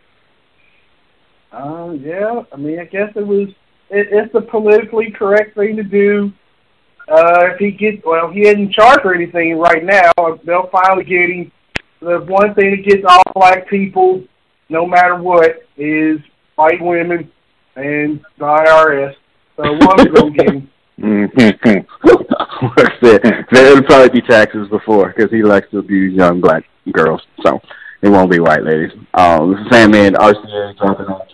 Uh, 1.53 1.93
yeah, 2.01 2.43
I 2.53 2.57
mean, 2.57 2.79
I 2.79 2.85
guess 2.85 3.11
it 3.15 3.27
was. 3.27 3.49
It, 3.95 4.09
it's 4.11 4.33
the 4.33 4.41
politically 4.41 5.13
correct 5.13 5.55
thing 5.55 5.77
to 5.77 5.85
do. 5.85 6.33
Uh, 7.07 7.53
if 7.53 7.59
he 7.59 7.71
gets, 7.71 8.03
well, 8.05 8.29
he 8.31 8.47
isn't 8.49 8.73
charged 8.73 9.03
for 9.03 9.15
anything 9.15 9.57
right 9.57 9.85
now. 9.85 10.11
They'll 10.45 10.69
finally 10.73 11.05
get 11.05 11.31
him. 11.31 11.53
The 12.01 12.21
one 12.27 12.55
thing 12.55 12.73
that 12.73 12.85
gets 12.85 13.05
all 13.07 13.23
black 13.35 13.69
people, 13.69 14.25
no 14.69 14.85
matter 14.85 15.17
what, 15.17 15.67
is 15.77 16.19
white 16.57 16.83
women 16.83 17.31
and 17.77 18.21
the 18.39 18.45
IRS. 18.45 19.15
So 19.57 19.63
one's 19.63 20.11
gonna 20.11 20.31
get 20.31 20.51
him. 20.51 20.71
There. 23.03 23.47
There'll 23.53 23.83
probably 23.83 24.21
be 24.21 24.27
taxes 24.27 24.69
before 24.69 25.13
because 25.15 25.31
he 25.31 25.43
likes 25.43 25.71
to 25.73 25.79
abuse 25.79 26.15
young 26.15 26.41
black 26.41 26.65
girls, 26.93 27.21
so 27.45 27.61
it 28.01 28.09
won't 28.09 28.31
be 28.31 28.39
white 28.41 28.63
ladies. 28.63 28.93
Um, 29.13 29.67
Sandman, 29.71 30.15
RCA 30.15 30.79
dropping 30.79 31.07
R. 31.07 31.27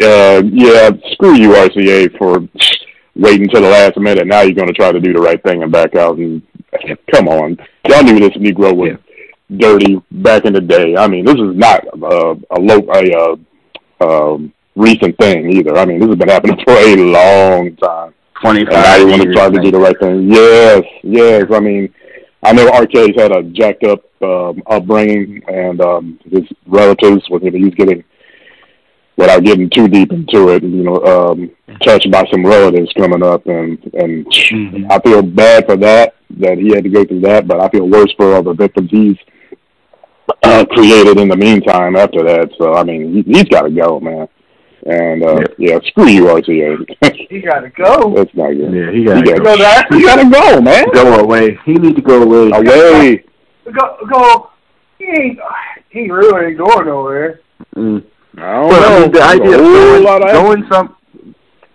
Uh, 0.00 0.42
yeah, 0.44 0.90
screw 1.12 1.34
you, 1.34 1.50
RCA, 1.50 2.16
for 2.18 2.40
waiting 3.16 3.42
until 3.42 3.62
the 3.62 3.70
last 3.70 3.96
minute. 3.96 4.26
Now 4.26 4.42
you're 4.42 4.54
going 4.54 4.68
to 4.68 4.74
try 4.74 4.92
to 4.92 5.00
do 5.00 5.12
the 5.12 5.20
right 5.20 5.42
thing 5.42 5.62
and 5.62 5.72
back 5.72 5.96
out. 5.96 6.18
And 6.18 6.42
come 7.12 7.28
on, 7.28 7.56
y'all 7.88 8.02
knew 8.02 8.20
this 8.20 8.36
Negro 8.36 8.74
was 8.74 8.98
dirty 9.56 10.00
back 10.10 10.44
in 10.44 10.52
the 10.52 10.60
day. 10.60 10.96
I 10.96 11.08
mean, 11.08 11.24
this 11.24 11.34
is 11.34 11.56
not 11.56 11.84
uh, 12.02 12.34
a 12.50 12.60
low, 12.60 12.78
a 12.92 13.36
uh, 14.00 14.34
um, 14.34 14.52
recent 14.76 15.16
thing 15.18 15.50
either. 15.52 15.76
I 15.76 15.84
mean, 15.84 15.98
this 16.00 16.08
has 16.08 16.16
been 16.16 16.28
happening 16.28 16.58
for 16.66 16.74
a 16.74 16.96
long 16.96 17.76
time. 17.76 18.14
And 18.44 18.68
now 18.68 18.96
you 18.96 19.08
want 19.08 19.22
to 19.22 19.32
try 19.32 19.50
to 19.50 19.60
do 19.60 19.72
the 19.72 19.80
right 19.80 19.98
thing. 19.98 20.30
Yes, 20.30 20.82
yes. 21.02 21.46
I 21.52 21.58
mean, 21.58 21.92
I 22.44 22.52
know 22.52 22.70
RK's 22.70 23.20
had 23.20 23.32
a 23.32 23.42
jacked 23.42 23.82
up 23.84 24.04
um, 24.22 24.62
upbringing, 24.68 25.42
and 25.48 25.80
um, 25.80 26.20
his 26.24 26.44
relatives, 26.66 27.28
with 27.30 27.42
him, 27.42 27.54
he's 27.54 27.74
getting, 27.74 28.04
without 29.18 29.44
getting 29.44 29.68
too 29.68 29.86
deep 29.88 30.10
into 30.12 30.48
it, 30.48 30.62
you 30.62 30.82
know, 30.84 30.96
um, 31.04 31.50
touched 31.84 32.10
by 32.10 32.24
some 32.30 32.46
relatives 32.46 32.90
coming 32.96 33.22
up, 33.22 33.46
and 33.46 33.78
and 33.94 34.24
Mhm. 34.26 34.86
I 34.90 34.98
feel 35.00 35.20
bad 35.22 35.66
for 35.66 35.76
that 35.76 36.14
that 36.38 36.56
he 36.58 36.68
had 36.70 36.84
to 36.84 36.90
go 36.90 37.04
through 37.04 37.20
that, 37.20 37.46
but 37.46 37.60
I 37.60 37.68
feel 37.68 37.86
worse 37.88 38.12
for 38.16 38.34
all 38.34 38.42
the 38.42 38.54
victims 38.54 38.90
he's 38.90 39.16
uh, 40.44 40.64
created 40.70 41.18
in 41.18 41.28
the 41.28 41.36
meantime 41.36 41.96
after 41.96 42.22
that. 42.22 42.50
So 42.58 42.74
I 42.74 42.84
mean, 42.84 43.12
he, 43.14 43.22
he's 43.32 43.44
got 43.44 43.62
to 43.62 43.70
go, 43.70 43.98
man. 44.00 44.28
And 44.86 45.24
uh, 45.24 45.40
yeah, 45.58 45.78
screw 45.86 46.06
you, 46.06 46.24
RCA. 46.26 46.78
He 47.28 47.40
gotta 47.40 47.68
go. 47.70 48.14
That's 48.16 48.32
not 48.34 48.52
good. 48.52 48.72
Yeah, 48.72 48.90
he 48.92 48.98
He 48.98 49.04
got 49.04 49.24
gotta, 49.24 49.40
Go 49.42 49.56
there. 49.56 49.86
he 49.90 50.02
gotta 50.02 50.30
go, 50.30 50.60
man. 50.60 50.84
go 50.94 51.14
away. 51.20 51.58
He 51.66 51.74
need 51.74 51.96
to 51.96 52.02
go 52.02 52.22
away. 52.22 52.50
Away. 52.52 53.24
Go, 53.64 53.96
go. 54.10 54.50
He 54.98 55.04
ain't. 55.06 55.38
he 55.90 56.08
really 56.10 56.46
ain't 56.46 56.58
going 56.58 56.86
nowhere. 56.86 57.40
Mm. 57.76 58.04
I 58.36 58.40
don't 58.40 58.68
Well, 58.68 58.92
I 58.96 59.00
mean, 59.00 59.12
the 59.12 59.22
idea 59.22 59.54
of 59.54 59.60
a 59.60 59.64
going, 59.64 60.04
lot 60.04 60.22
of 60.22 60.32
going 60.32 60.64
some, 60.70 60.96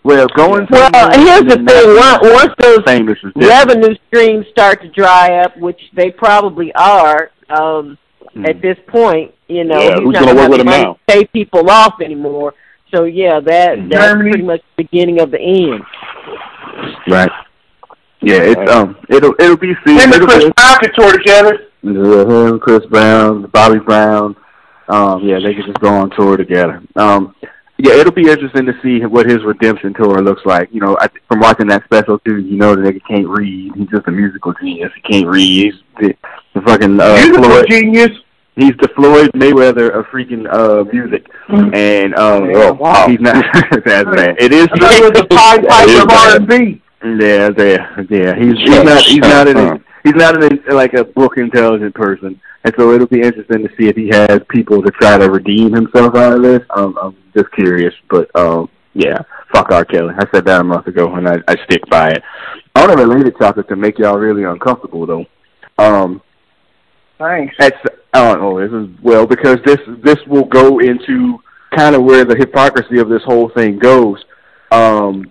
well, 0.03 0.27
going. 0.35 0.67
Well, 0.69 0.89
here's 1.13 1.43
the 1.43 1.55
thing: 1.65 1.95
not 1.95 2.21
once, 2.21 2.33
once 2.33 2.53
those 2.59 2.79
famous 2.85 3.17
revenue 3.35 3.95
streams 4.07 4.45
start 4.51 4.81
to 4.81 4.89
dry 4.89 5.41
up, 5.43 5.57
which 5.57 5.79
they 5.95 6.11
probably 6.11 6.73
are 6.75 7.31
um, 7.49 7.97
Mm. 8.35 8.49
at 8.49 8.61
this 8.63 8.77
point, 8.87 9.31
you 9.47 9.63
know, 9.63 9.79
Yeah, 9.79 9.89
he's 9.93 9.99
who's 9.99 10.13
not 10.13 10.25
gonna 10.25 10.35
work 10.41 10.49
with 10.49 10.59
him 10.61 10.65
money 10.65 10.83
now? 10.85 10.97
pay 11.07 11.23
people 11.25 11.69
off 11.69 12.01
anymore. 12.01 12.55
So 12.91 13.03
yeah, 13.03 13.39
that 13.41 13.75
that's 13.91 14.05
Germany. 14.07 14.31
pretty 14.31 14.43
much 14.43 14.61
the 14.75 14.83
beginning 14.85 15.21
of 15.21 15.29
the 15.29 15.39
end. 15.39 15.83
Right. 17.07 17.29
Yeah, 18.21 18.37
it's 18.41 18.71
um, 18.71 18.95
it'll 19.07 19.35
it'll 19.39 19.55
be 19.57 19.73
seen. 19.85 19.99
Him 19.99 20.13
and 20.13 20.15
It'll 20.15 20.27
Chris 20.27 20.45
be, 20.45 20.51
Brown 20.55 20.77
could 20.79 20.91
tour 20.97 21.11
together. 21.11 21.59
Yeah, 21.83 22.47
him, 22.47 22.59
Chris 22.59 22.83
Brown, 22.87 23.43
Bobby 23.53 23.77
Brown. 23.77 24.35
Um, 24.89 25.23
yeah, 25.23 25.39
they 25.39 25.53
could 25.53 25.65
just 25.65 25.79
go 25.79 25.89
on 25.89 26.09
tour 26.11 26.37
together. 26.37 26.81
Um, 26.95 27.35
yeah, 27.77 27.93
it'll 27.93 28.13
be 28.13 28.29
interesting 28.29 28.65
to 28.65 28.73
see 28.83 29.03
what 29.05 29.25
his 29.27 29.43
redemption 29.43 29.93
tour 29.93 30.21
looks 30.21 30.45
like. 30.45 30.69
You 30.71 30.79
know, 30.81 30.97
I, 30.99 31.07
from 31.27 31.39
watching 31.39 31.67
that 31.67 31.83
special 31.85 32.19
too, 32.19 32.37
you 32.39 32.57
know 32.57 32.75
the 32.75 32.81
nigga 32.81 33.01
can't 33.07 33.27
read. 33.27 33.73
He's 33.75 33.89
just 33.89 34.07
a 34.07 34.11
musical 34.11 34.53
genius. 34.53 34.91
He 34.95 35.01
can't 35.01 35.27
read. 35.27 35.73
He's 35.73 35.81
the, 35.99 36.15
the 36.53 36.61
fucking 36.61 36.99
uh, 36.99 37.15
Musical 37.15 37.43
Floyd. 37.45 37.65
genius. 37.69 38.11
He's 38.55 38.73
the 38.79 38.87
Floyd 38.95 39.31
Mayweather 39.33 39.89
of 39.97 40.05
freaking 40.05 40.47
uh 40.47 40.83
music, 40.93 41.25
and 41.49 42.13
um, 42.15 42.51
Yeah, 42.51 42.69
wow. 42.69 43.07
he's 43.09 43.19
not. 43.19 43.43
that's 43.83 44.05
bad. 44.15 44.35
It 44.39 44.53
is. 44.53 44.67
I 44.73 44.79
thought 44.79 44.93
he 44.93 45.01
was 45.01 45.11
the 45.11 45.25
Pied 45.31 45.67
Piper 45.67 46.03
of. 46.03 46.51
R&B. 46.51 46.81
Yeah, 47.03 47.49
yeah, 47.57 48.03
yeah. 48.09 48.35
He's 48.35 48.57
he's 48.59 48.83
not 48.83 49.01
he's 49.01 49.17
not 49.17 49.47
an 49.47 49.83
he's 50.03 50.13
not 50.13 50.41
an 50.41 50.59
like 50.69 50.93
a 50.93 51.03
book 51.03 51.37
intelligent 51.37 51.95
person, 51.95 52.39
and 52.63 52.73
so 52.77 52.91
it'll 52.93 53.07
be 53.07 53.21
interesting 53.21 53.63
to 53.63 53.69
see 53.77 53.87
if 53.87 53.95
he 53.95 54.07
has 54.09 54.39
people 54.49 54.81
to 54.81 54.91
try 54.91 55.17
to 55.17 55.29
redeem 55.29 55.73
himself 55.73 56.15
out 56.15 56.33
of 56.33 56.41
this. 56.41 56.61
Um, 56.75 56.97
I'm 57.01 57.15
just 57.35 57.51
curious, 57.51 57.93
but 58.09 58.33
um, 58.35 58.69
yeah, 58.93 59.19
fuck 59.53 59.71
R. 59.71 59.83
Kelly. 59.83 60.13
I 60.17 60.25
said 60.33 60.45
that 60.45 60.61
a 60.61 60.63
month 60.63 60.87
ago, 60.87 61.13
and 61.15 61.27
I, 61.27 61.37
I 61.47 61.55
stick 61.65 61.81
by 61.89 62.11
it. 62.11 62.23
On 62.75 62.89
a 62.89 62.95
related 62.95 63.37
topic 63.37 63.67
to 63.67 63.75
make 63.75 63.99
y'all 63.99 64.17
really 64.17 64.43
uncomfortable, 64.43 65.05
though. 65.05 65.25
Um, 65.77 66.21
Thanks. 67.17 67.55
that's 67.59 67.77
oh, 68.13 68.37
oh, 68.39 68.59
this 68.59 68.71
is 68.71 69.03
well 69.03 69.27
because 69.27 69.57
this 69.65 69.79
this 70.03 70.17
will 70.27 70.45
go 70.45 70.79
into 70.79 71.39
kind 71.75 71.95
of 71.95 72.03
where 72.03 72.23
the 72.25 72.35
hypocrisy 72.35 72.99
of 72.99 73.09
this 73.09 73.23
whole 73.23 73.49
thing 73.49 73.77
goes. 73.77 74.23
Um, 74.71 75.25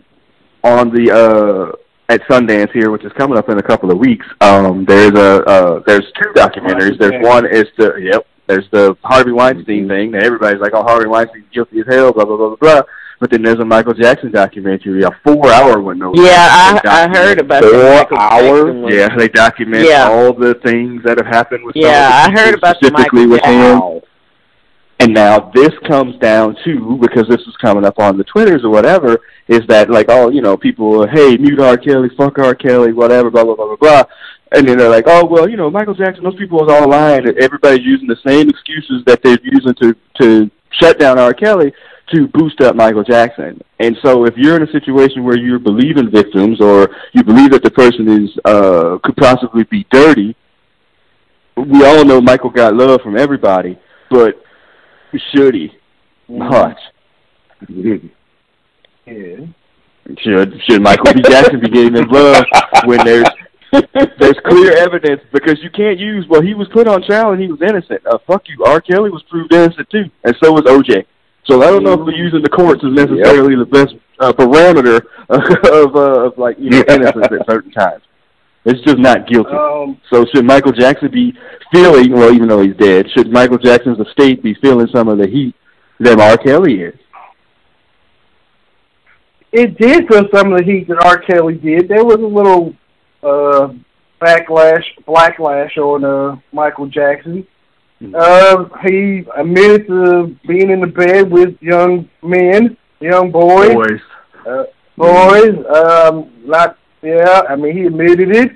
on 0.64 0.90
the 0.90 1.10
uh 1.10 1.76
at 2.08 2.20
Sundance 2.22 2.70
here, 2.72 2.90
which 2.90 3.04
is 3.04 3.12
coming 3.12 3.38
up 3.38 3.48
in 3.48 3.58
a 3.58 3.62
couple 3.62 3.90
of 3.90 3.98
weeks. 3.98 4.26
Um, 4.40 4.84
there's 4.84 5.12
a 5.12 5.42
uh, 5.44 5.82
there's 5.86 6.04
two 6.22 6.30
documentaries. 6.34 6.98
There's 6.98 7.22
one 7.24 7.46
is 7.46 7.64
the 7.78 7.94
yep. 8.00 8.26
There's 8.48 8.68
the 8.72 8.96
Harvey 9.04 9.32
Weinstein 9.32 9.88
thing 9.88 10.10
that 10.12 10.24
everybody's 10.24 10.60
like, 10.60 10.72
oh, 10.74 10.82
Harvey 10.82 11.06
Weinstein's 11.08 11.46
guilty 11.54 11.80
as 11.80 11.86
hell, 11.88 12.12
blah 12.12 12.24
blah 12.24 12.36
blah 12.36 12.48
blah 12.48 12.56
blah. 12.56 12.82
But 13.20 13.30
then 13.30 13.42
there's 13.42 13.60
a 13.60 13.64
Michael 13.64 13.94
Jackson 13.94 14.32
documentary, 14.32 15.04
a 15.04 15.10
four-hour 15.22 15.80
one. 15.80 16.00
No, 16.00 16.12
Yeah, 16.16 16.80
I 16.84 17.04
I 17.04 17.08
heard 17.08 17.38
about 17.38 17.62
Four 17.62 17.70
the? 17.70 18.06
Jackson. 18.10 18.88
Yeah, 18.88 19.08
they 19.16 19.28
document 19.28 19.86
Yeah. 19.86 20.08
all 20.10 20.32
the 20.32 20.54
things 20.54 21.04
that 21.04 21.18
have 21.18 21.28
happened 21.28 21.64
with. 21.64 21.76
Yeah, 21.76 22.10
I 22.26 22.32
heard 22.32 22.54
about 22.56 22.76
the 22.82 22.90
Michael 22.90 23.28
with 23.28 23.40
Jackson. 23.42 23.76
him. 23.78 24.00
And 25.02 25.14
now 25.14 25.50
this 25.52 25.72
comes 25.88 26.16
down 26.20 26.56
to 26.64 26.96
because 27.00 27.26
this 27.26 27.40
is 27.40 27.56
coming 27.60 27.84
up 27.84 27.98
on 27.98 28.16
the 28.16 28.22
Twitters 28.22 28.62
or 28.62 28.70
whatever 28.70 29.18
is 29.48 29.62
that 29.66 29.90
like 29.90 30.06
oh 30.08 30.30
you 30.30 30.40
know 30.40 30.56
people 30.56 31.08
hey 31.08 31.36
mute 31.36 31.58
R. 31.58 31.76
Kelly 31.76 32.08
fuck 32.16 32.38
R. 32.38 32.54
Kelly 32.54 32.92
whatever 32.92 33.28
blah 33.28 33.42
blah 33.42 33.56
blah 33.56 33.66
blah 33.66 33.76
blah. 33.76 34.04
And 34.52 34.68
then 34.68 34.78
they're 34.78 34.88
like 34.88 35.06
oh 35.08 35.24
well 35.24 35.48
you 35.48 35.56
know 35.56 35.68
Michael 35.68 35.94
Jackson 35.94 36.22
those 36.22 36.36
people 36.36 36.60
was 36.60 36.70
all 36.70 36.88
lying 36.88 37.26
and 37.26 37.36
everybody's 37.38 37.84
using 37.84 38.06
the 38.06 38.20
same 38.24 38.48
excuses 38.48 39.02
that 39.06 39.24
they're 39.24 39.40
using 39.42 39.74
to 39.82 39.96
to 40.20 40.48
shut 40.80 41.00
down 41.00 41.18
R. 41.18 41.34
Kelly 41.34 41.72
to 42.14 42.28
boost 42.28 42.60
up 42.60 42.76
Michael 42.76 43.02
Jackson. 43.02 43.60
And 43.80 43.96
so 44.04 44.24
if 44.24 44.36
you're 44.36 44.54
in 44.54 44.62
a 44.62 44.70
situation 44.70 45.24
where 45.24 45.36
you're 45.36 45.58
believing 45.58 46.12
victims 46.12 46.60
or 46.60 46.94
you 47.12 47.24
believe 47.24 47.50
that 47.50 47.64
the 47.64 47.72
person 47.72 48.06
is 48.08 48.30
uh 48.44 48.98
could 49.02 49.16
possibly 49.16 49.64
be 49.64 49.84
dirty 49.90 50.36
we 51.56 51.84
all 51.84 52.04
know 52.04 52.20
Michael 52.20 52.50
got 52.50 52.76
love 52.76 53.00
from 53.00 53.18
everybody 53.18 53.76
but 54.08 54.40
should 55.34 55.54
he 55.54 55.70
much 56.28 56.78
Yeah. 57.68 59.46
Should 60.18 60.60
should 60.68 60.82
Michael 60.82 61.14
B. 61.14 61.22
Jackson 61.22 61.60
be 61.60 61.68
getting 61.68 61.94
his 61.94 62.06
love 62.10 62.44
when 62.84 63.04
there's 63.04 63.28
there's 63.72 64.40
clear 64.44 64.76
evidence 64.76 65.22
because 65.32 65.62
you 65.62 65.70
can't 65.70 65.98
use 65.98 66.26
well 66.28 66.42
he 66.42 66.54
was 66.54 66.68
put 66.72 66.88
on 66.88 67.02
trial 67.02 67.32
and 67.32 67.40
he 67.40 67.48
was 67.48 67.60
innocent. 67.62 68.04
Uh, 68.06 68.18
fuck 68.26 68.42
you, 68.48 68.64
R. 68.64 68.80
Kelly 68.80 69.10
was 69.10 69.22
proved 69.30 69.52
innocent 69.52 69.88
too, 69.90 70.04
and 70.24 70.36
so 70.42 70.52
was 70.52 70.64
O.J. 70.66 71.06
So 71.44 71.62
I 71.62 71.66
don't 71.66 71.82
know 71.82 71.94
if 71.94 72.00
we're 72.00 72.14
using 72.14 72.42
the 72.42 72.48
courts 72.48 72.82
as 72.84 72.92
necessarily 72.92 73.56
the 73.56 73.66
best 73.66 73.94
uh, 74.20 74.32
parameter 74.32 75.00
of 75.28 75.96
uh, 75.96 76.26
of 76.26 76.38
like 76.38 76.56
you 76.58 76.70
know 76.70 76.84
innocence 76.88 77.26
at 77.30 77.46
certain 77.48 77.70
times. 77.70 78.02
It's 78.64 78.80
just 78.82 78.98
not 78.98 79.26
guilty. 79.26 79.50
Um, 79.52 80.00
So 80.10 80.24
should 80.32 80.44
Michael 80.44 80.72
Jackson 80.72 81.10
be 81.10 81.32
feeling 81.72 82.12
well, 82.12 82.32
even 82.32 82.48
though 82.48 82.62
he's 82.62 82.76
dead, 82.76 83.06
should 83.10 83.30
Michael 83.32 83.58
Jackson's 83.58 83.98
estate 83.98 84.42
be 84.42 84.54
feeling 84.62 84.86
some 84.94 85.08
of 85.08 85.18
the 85.18 85.26
heat 85.26 85.54
that 86.00 86.20
R. 86.20 86.36
Kelly 86.36 86.80
is? 86.82 86.94
it 89.52 89.76
did 89.78 90.08
feel 90.08 90.24
some 90.34 90.52
of 90.52 90.58
the 90.58 90.64
heat 90.64 90.88
that 90.88 91.04
R. 91.04 91.18
Kelly 91.18 91.54
did. 91.54 91.88
There 91.88 92.04
was 92.04 92.16
a 92.16 92.20
little 92.20 92.74
uh, 93.22 93.74
backlash, 94.20 94.84
blacklash 95.06 95.76
on 95.76 96.04
uh, 96.04 96.40
Michael 96.52 96.86
Jackson. 96.86 97.46
Uh, 98.16 98.64
he 98.84 99.24
admitted 99.36 99.86
to 99.86 100.36
being 100.48 100.70
in 100.70 100.80
the 100.80 100.86
bed 100.86 101.30
with 101.30 101.54
young 101.60 102.08
men, 102.22 102.76
young 103.00 103.30
boys, 103.30 103.74
Boys. 103.74 104.00
uh, 104.48 104.64
boys. 104.96 105.54
Um, 105.72 106.32
not 106.44 106.78
yeah. 107.02 107.42
I 107.48 107.56
mean, 107.56 107.76
he 107.76 107.84
admitted 107.86 108.34
it. 108.34 108.52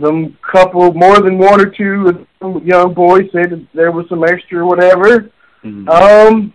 Some 0.00 0.36
couple, 0.50 0.92
more 0.94 1.20
than 1.20 1.36
one 1.38 1.60
or 1.60 1.66
two 1.66 2.26
young 2.64 2.94
boys 2.94 3.28
said 3.32 3.50
that 3.50 3.66
there 3.74 3.92
was 3.92 4.06
some 4.08 4.24
extra 4.24 4.66
whatever. 4.66 5.30
Mhm. 5.64 5.88
Um, 5.90 6.52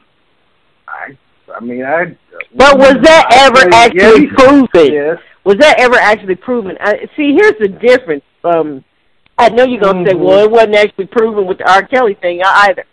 I, 0.87 1.15
I 1.55 1.59
mean, 1.59 1.83
I. 1.85 2.17
But 2.55 2.77
was 2.79 2.95
that 3.03 3.27
ever 3.31 3.69
I- 3.75 3.85
actually 3.85 4.25
yes, 4.25 4.33
proven? 4.35 4.93
Yes. 4.93 5.17
Was 5.43 5.57
that 5.57 5.79
ever 5.79 5.95
actually 5.95 6.35
proven? 6.35 6.75
I, 6.79 7.07
see, 7.15 7.33
here's 7.39 7.57
the 7.59 7.67
difference. 7.67 8.23
Um, 8.43 8.83
I 9.37 9.49
know 9.49 9.63
you're 9.65 9.79
gonna 9.81 10.07
say, 10.07 10.15
Mhm. 10.15 10.21
well, 10.21 10.45
it 10.45 10.49
wasn't 10.49 10.75
actually 10.75 11.05
proven 11.07 11.45
with 11.45 11.59
the 11.59 11.71
R. 11.71 11.83
Kelly 11.85 12.15
thing 12.15 12.41
either. 12.43 12.85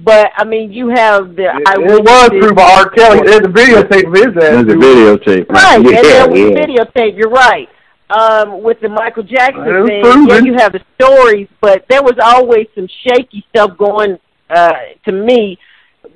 But 0.00 0.32
I 0.34 0.44
mean, 0.44 0.72
you 0.72 0.88
have 0.88 1.36
the 1.36 1.44
It, 1.44 1.56
it 1.56 1.68
eyewitnesses- 1.68 2.00
was 2.04 2.28
proved 2.30 2.56
by 2.56 2.72
R. 2.78 2.88
Kelly. 2.90 3.20
There's 3.26 3.40
a 3.46 3.48
videotape 3.48 4.06
of 4.08 4.14
his 4.14 4.26
ass. 4.26 4.42
There's 4.42 4.62
a 4.62 4.64
too. 4.64 4.78
videotape. 4.80 5.48
Right, 5.50 5.76
and 5.76 5.84
Yeah, 5.88 6.02
there 6.02 6.28
was 6.28 6.40
yeah. 6.40 6.66
videotape. 6.66 7.16
You're 7.16 7.28
right. 7.30 7.68
Um, 8.10 8.62
with 8.62 8.80
the 8.80 8.88
Michael 8.88 9.22
Jackson 9.22 9.64
thing, 9.86 10.02
proven. 10.02 10.26
yeah, 10.28 10.38
you 10.40 10.54
have 10.54 10.72
the 10.72 10.80
stories, 11.00 11.48
but 11.60 11.84
there 11.88 12.02
was 12.02 12.14
always 12.22 12.66
some 12.74 12.88
shaky 13.06 13.44
stuff 13.50 13.76
going 13.78 14.18
uh, 14.50 14.72
to 15.06 15.12
me 15.12 15.58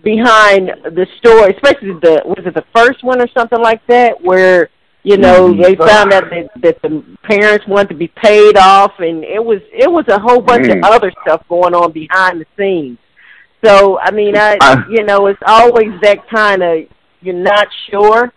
behind 0.02 0.68
the 0.84 1.06
story, 1.18 1.52
especially 1.54 1.92
the 2.02 2.22
was 2.24 2.44
it 2.44 2.54
the 2.54 2.64
first 2.74 3.02
one 3.04 3.20
or 3.20 3.28
something 3.36 3.60
like 3.60 3.86
that, 3.86 4.20
where 4.20 4.70
you 5.02 5.16
know 5.18 5.48
Mhm. 5.52 5.62
they 5.62 5.74
found 5.76 6.12
out 6.12 6.24
that 6.30 6.50
that 6.62 6.82
the 6.82 7.02
parents 7.22 7.66
wanted 7.68 7.90
to 7.90 7.94
be 7.94 8.08
paid 8.08 8.56
off, 8.56 8.92
and 8.98 9.22
it 9.24 9.42
was 9.44 9.60
it 9.72 9.90
was 9.90 10.04
a 10.08 10.18
whole 10.18 10.40
bunch 10.40 10.66
Mm. 10.66 10.78
of 10.78 10.84
other 10.84 11.12
stuff 11.22 11.42
going 11.48 11.74
on 11.74 11.92
behind 11.92 12.40
the 12.40 12.46
scenes. 12.56 12.98
So 13.64 13.98
I 14.00 14.10
mean, 14.10 14.36
I 14.36 14.56
I- 14.60 14.84
you 14.90 15.04
know 15.04 15.26
it's 15.26 15.42
always 15.46 15.92
that 16.02 16.28
kind 16.28 16.62
of 16.62 16.78
you're 17.22 17.34
not 17.34 17.68
sure. 17.90 18.32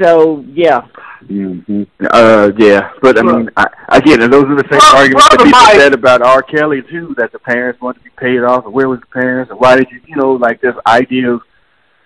So 0.00 0.44
yeah. 0.48 0.86
Mm-hmm. 1.24 1.82
Uh, 2.10 2.50
yeah, 2.58 2.90
but 3.02 3.18
I 3.18 3.22
mean, 3.22 3.50
I, 3.56 3.66
again, 3.88 4.22
and 4.22 4.32
those 4.32 4.44
are 4.44 4.54
the 4.54 4.62
same 4.70 4.78
Brother- 4.78 4.96
arguments 4.96 5.28
that 5.30 5.38
people 5.38 5.50
Mike. 5.50 5.74
said 5.80 5.92
about 5.94 6.22
R. 6.22 6.42
Kelly 6.42 6.82
too, 6.82 7.14
that 7.18 7.32
the 7.32 7.38
parents 7.38 7.80
wanted 7.80 7.98
to 8.00 8.04
be 8.04 8.10
paid 8.18 8.40
off, 8.40 8.64
and 8.64 8.72
where 8.72 8.88
was 8.88 9.00
the 9.00 9.06
parents, 9.06 9.50
and 9.50 9.58
why 9.58 9.76
did 9.76 9.88
you, 9.90 10.00
you 10.06 10.14
know, 10.16 10.32
like 10.32 10.60
this 10.60 10.74
idea 10.86 11.32
of, 11.32 11.40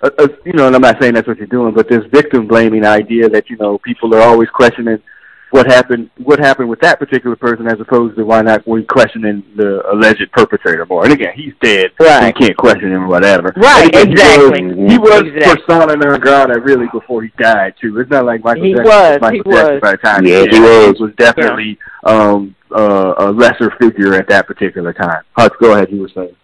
uh, 0.02 0.10
uh, 0.18 0.28
you 0.46 0.52
know, 0.54 0.68
and 0.68 0.74
I'm 0.76 0.80
not 0.80 1.00
saying 1.00 1.14
that's 1.14 1.28
what 1.28 1.36
you're 1.36 1.48
doing, 1.48 1.74
but 1.74 1.88
this 1.88 2.04
victim 2.10 2.46
blaming 2.46 2.84
idea 2.86 3.28
that 3.28 3.50
you 3.50 3.56
know 3.56 3.76
people 3.78 4.14
are 4.14 4.22
always 4.22 4.48
questioning 4.50 5.02
what 5.50 5.66
happened, 5.66 6.10
what 6.18 6.38
happened 6.38 6.68
with 6.68 6.80
that 6.80 6.98
particular 6.98 7.34
person, 7.36 7.66
as 7.66 7.80
opposed 7.80 8.16
to 8.16 8.24
why 8.24 8.40
not 8.42 8.66
we 8.66 8.84
questioning 8.84 9.42
the 9.56 9.82
alleged 9.90 10.30
perpetrator 10.32 10.86
more. 10.86 11.04
And 11.04 11.12
again, 11.12 11.32
he's 11.34 11.52
dead, 11.60 11.90
Right. 11.98 12.26
You 12.28 12.32
can't 12.46 12.56
question 12.56 12.90
him 12.92 13.04
or 13.04 13.08
whatever. 13.08 13.52
Right, 13.56 13.94
And 13.94 14.12
again, 14.12 14.12
exactly. 14.12 14.62
He 14.62 14.72
was, 14.74 14.92
he 14.92 14.98
was 14.98 15.22
Exactly. 15.26 15.62
persona 15.66 15.96
non 15.96 16.20
grata 16.20 16.60
really 16.60 16.86
before 16.92 17.22
he 17.22 17.30
died 17.38 17.74
too. 17.80 17.98
It's 17.98 18.10
not 18.10 18.24
like 18.24 18.44
Michael 18.44 18.62
He 18.64 18.74
Jackson. 18.74 18.86
was, 18.86 19.18
Michael 19.20 19.42
he 19.44 19.50
Jackson 19.50 19.74
was. 19.74 19.80
by 19.80 19.90
the 19.92 19.96
time 19.98 20.26
Yeah, 20.26 20.40
he 20.48 20.56
he 20.56 20.60
was. 20.60 21.00
was 21.00 21.12
definitely 21.16 21.78
um 22.04 22.54
uh, 22.72 23.14
a 23.18 23.32
lesser 23.32 23.72
figure 23.80 24.14
at 24.14 24.28
that 24.28 24.46
particular 24.46 24.92
time. 24.92 25.22
Hutch, 25.36 25.52
go 25.60 25.72
ahead. 25.72 25.90
You 25.90 26.02
were 26.02 26.10
saying. 26.14 26.36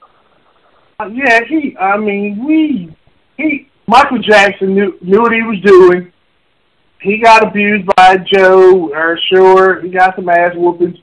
Uh, 0.98 1.06
yeah, 1.12 1.40
he. 1.48 1.76
I 1.78 1.96
mean, 1.98 2.44
we. 2.44 2.96
He. 3.36 3.68
Michael 3.86 4.18
Jackson 4.18 4.74
knew 4.74 4.98
knew 5.00 5.20
what 5.22 5.32
he 5.32 5.42
was 5.42 5.60
doing. 5.60 6.12
He 7.00 7.18
got 7.18 7.46
abused 7.46 7.86
by 7.96 8.16
Joe, 8.18 8.90
or 8.92 9.18
sure, 9.32 9.80
he 9.82 9.90
got 9.90 10.16
some 10.16 10.28
ass 10.28 10.52
whoopings. 10.56 10.98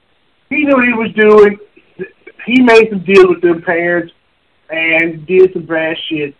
He 0.49 0.63
knew 0.65 0.75
what 0.75 0.85
he 0.85 0.93
was 0.93 1.11
doing. 1.15 1.57
He 2.45 2.61
made 2.61 2.89
some 2.89 3.03
deals 3.05 3.27
with 3.27 3.41
them 3.41 3.61
parents. 3.61 4.11
and 4.69 5.25
did 5.27 5.53
some 5.53 5.65
bad 5.65 5.95
shit, 6.09 6.33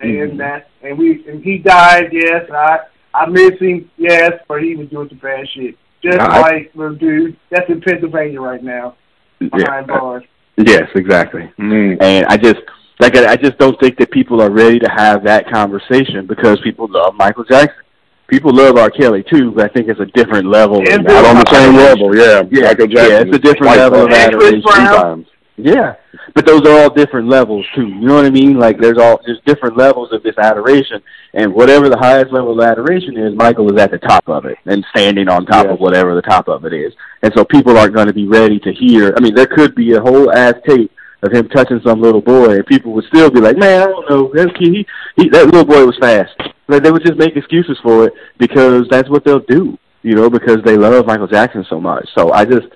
and 0.00 0.10
Mm-hmm. 0.12 0.36
that 0.38 0.68
and 0.82 0.96
we 0.98 1.24
and 1.28 1.42
he 1.44 1.58
died. 1.58 2.08
Yes, 2.12 2.48
I 2.50 2.78
I 3.12 3.26
miss 3.26 3.58
him. 3.60 3.90
Yes, 3.98 4.32
but 4.48 4.62
he 4.62 4.74
was 4.74 4.88
doing 4.88 5.08
some 5.10 5.18
bad 5.18 5.46
shit. 5.54 5.76
Just 6.02 6.18
I- 6.18 6.40
like 6.40 6.70
little 6.74 6.94
dude 6.96 7.36
that's 7.50 7.68
in 7.68 7.80
Pennsylvania 7.80 8.40
right 8.40 8.62
now 8.62 8.94
behind 9.38 9.86
Yeah. 9.88 9.98
bars. 9.98 10.24
Yes, 10.56 10.88
exactly. 10.94 11.50
Mm. 11.58 12.00
And 12.00 12.26
I 12.26 12.36
just 12.36 12.60
like 13.00 13.16
I 13.16 13.32
I 13.32 13.36
just 13.36 13.58
don't 13.58 13.78
think 13.80 13.98
that 13.98 14.10
people 14.10 14.40
are 14.40 14.50
ready 14.50 14.78
to 14.78 14.88
have 14.90 15.22
that 15.24 15.50
conversation 15.50 16.26
because 16.26 16.58
people 16.62 16.86
love 16.88 17.14
Michael 17.14 17.44
Jackson. 17.44 17.83
People 18.28 18.52
love 18.54 18.76
R. 18.76 18.90
Kelly 18.90 19.22
too, 19.30 19.52
but 19.52 19.70
I 19.70 19.72
think 19.74 19.88
it's 19.88 20.00
a 20.00 20.06
different 20.06 20.46
level. 20.48 20.80
Not 20.82 21.24
on 21.24 21.36
the 21.36 21.44
same 21.52 21.76
level, 21.76 22.16
yeah. 22.16 22.42
Yeah, 22.50 22.68
Michael 22.68 22.90
yeah, 22.90 23.20
it's 23.20 23.36
a 23.36 23.38
different 23.38 23.76
level 23.76 24.06
of 24.06 24.10
adoration. 24.12 24.62
Three 24.62 24.74
Brown. 24.84 25.02
times. 25.02 25.26
Yeah, 25.56 25.94
but 26.34 26.46
those 26.46 26.62
are 26.66 26.80
all 26.80 26.90
different 26.92 27.28
levels 27.28 27.64
too. 27.76 27.86
You 27.86 28.00
know 28.00 28.14
what 28.16 28.24
I 28.24 28.30
mean? 28.30 28.58
Like 28.58 28.80
there's 28.80 28.98
all 28.98 29.20
there's 29.24 29.38
different 29.46 29.76
levels 29.76 30.12
of 30.12 30.22
this 30.24 30.36
adoration, 30.36 31.00
and 31.34 31.54
whatever 31.54 31.88
the 31.88 31.96
highest 31.98 32.32
level 32.32 32.58
of 32.60 32.66
adoration 32.66 33.16
is, 33.16 33.36
Michael 33.36 33.72
is 33.72 33.80
at 33.80 33.92
the 33.92 33.98
top 33.98 34.28
of 34.28 34.46
it 34.46 34.56
and 34.64 34.84
standing 34.90 35.28
on 35.28 35.46
top 35.46 35.66
Yeah. 35.66 35.72
of 35.74 35.78
whatever 35.80 36.14
the 36.16 36.22
top 36.22 36.48
of 36.48 36.64
it 36.64 36.72
is. 36.72 36.92
And 37.22 37.32
so 37.36 37.44
people 37.44 37.78
aren't 37.78 37.94
going 37.94 38.08
to 38.08 38.12
be 38.12 38.26
ready 38.26 38.58
to 38.60 38.72
hear. 38.72 39.14
I 39.16 39.20
mean, 39.20 39.34
there 39.34 39.46
could 39.46 39.74
be 39.76 39.92
a 39.92 40.00
whole 40.00 40.32
ass 40.32 40.54
tape 40.66 40.90
of 41.22 41.30
him 41.32 41.48
touching 41.50 41.80
some 41.86 42.00
little 42.02 42.20
boy, 42.20 42.54
and 42.56 42.66
people 42.66 42.92
would 42.94 43.04
still 43.04 43.30
be 43.30 43.40
like, 43.40 43.56
"Man, 43.56 43.82
I 43.82 43.84
don't 43.86 44.10
know. 44.10 44.32
That 44.34 44.54
kid, 44.58 44.72
he, 44.74 44.86
he 45.16 45.28
that 45.28 45.46
little 45.46 45.64
boy 45.64 45.86
was 45.86 45.96
fast." 46.00 46.34
Like 46.68 46.82
they 46.82 46.90
would 46.90 47.04
just 47.04 47.18
make 47.18 47.36
excuses 47.36 47.78
for 47.82 48.06
it 48.06 48.12
because 48.38 48.86
that's 48.90 49.08
what 49.10 49.24
they'll 49.24 49.40
do. 49.40 49.78
You 50.02 50.14
know, 50.14 50.28
because 50.28 50.58
they 50.64 50.76
love 50.76 51.06
Michael 51.06 51.26
Jackson 51.26 51.64
so 51.68 51.80
much. 51.80 52.06
So 52.16 52.32
I 52.32 52.44
just. 52.44 52.66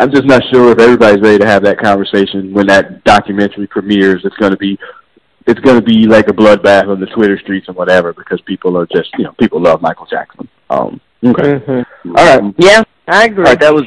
I'm 0.00 0.10
just 0.10 0.24
not 0.24 0.42
sure 0.52 0.72
if 0.72 0.80
everybody's 0.80 1.22
ready 1.22 1.38
to 1.38 1.46
have 1.46 1.62
that 1.62 1.78
conversation 1.78 2.52
when 2.52 2.66
that 2.66 3.04
documentary 3.04 3.68
premieres. 3.68 4.22
It's 4.24 4.34
going 4.38 4.50
to 4.50 4.56
be, 4.58 4.76
it's 5.46 5.60
going 5.60 5.78
to 5.78 5.84
be 5.86 6.08
like 6.08 6.26
a 6.26 6.32
bloodbath 6.32 6.88
on 6.88 6.98
the 6.98 7.06
Twitter 7.06 7.38
streets 7.38 7.68
and 7.68 7.76
whatever 7.76 8.12
because 8.12 8.40
people 8.40 8.76
are 8.76 8.86
just, 8.86 9.10
you 9.16 9.22
know, 9.22 9.30
people 9.38 9.62
love 9.62 9.80
Michael 9.80 10.06
Jackson. 10.06 10.48
Um, 10.68 11.00
okay, 11.24 11.60
Mm-hmm. 11.60 12.16
all 12.16 12.40
right, 12.40 12.54
Yeah, 12.58 12.82
I 13.06 13.26
agree. 13.26 13.44
all 13.44 13.52
right. 13.52 13.60
That 13.60 13.72
was, 13.72 13.84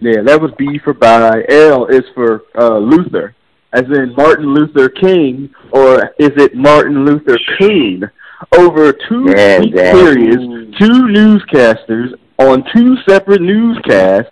yeah, 0.00 0.22
that 0.24 0.40
was 0.40 0.50
B 0.56 0.78
for 0.82 0.94
by. 0.94 1.44
L 1.50 1.84
is 1.88 2.04
for 2.14 2.44
uh, 2.58 2.78
Luther, 2.78 3.34
as 3.74 3.82
in 3.82 4.14
Martin 4.16 4.54
Luther 4.54 4.88
King, 4.88 5.50
or 5.72 6.04
is 6.18 6.30
it 6.36 6.54
Martin 6.54 7.04
Luther 7.04 7.38
Coon? 7.58 8.10
Over 8.56 8.92
two 8.92 9.32
Yeah, 9.36 9.60
week 9.60 9.74
that- 9.74 9.94
periods, 9.94 10.76
two 10.78 11.06
newscasters 11.08 12.14
on 12.38 12.64
two 12.74 12.96
separate 13.08 13.40
newscasts 13.42 14.30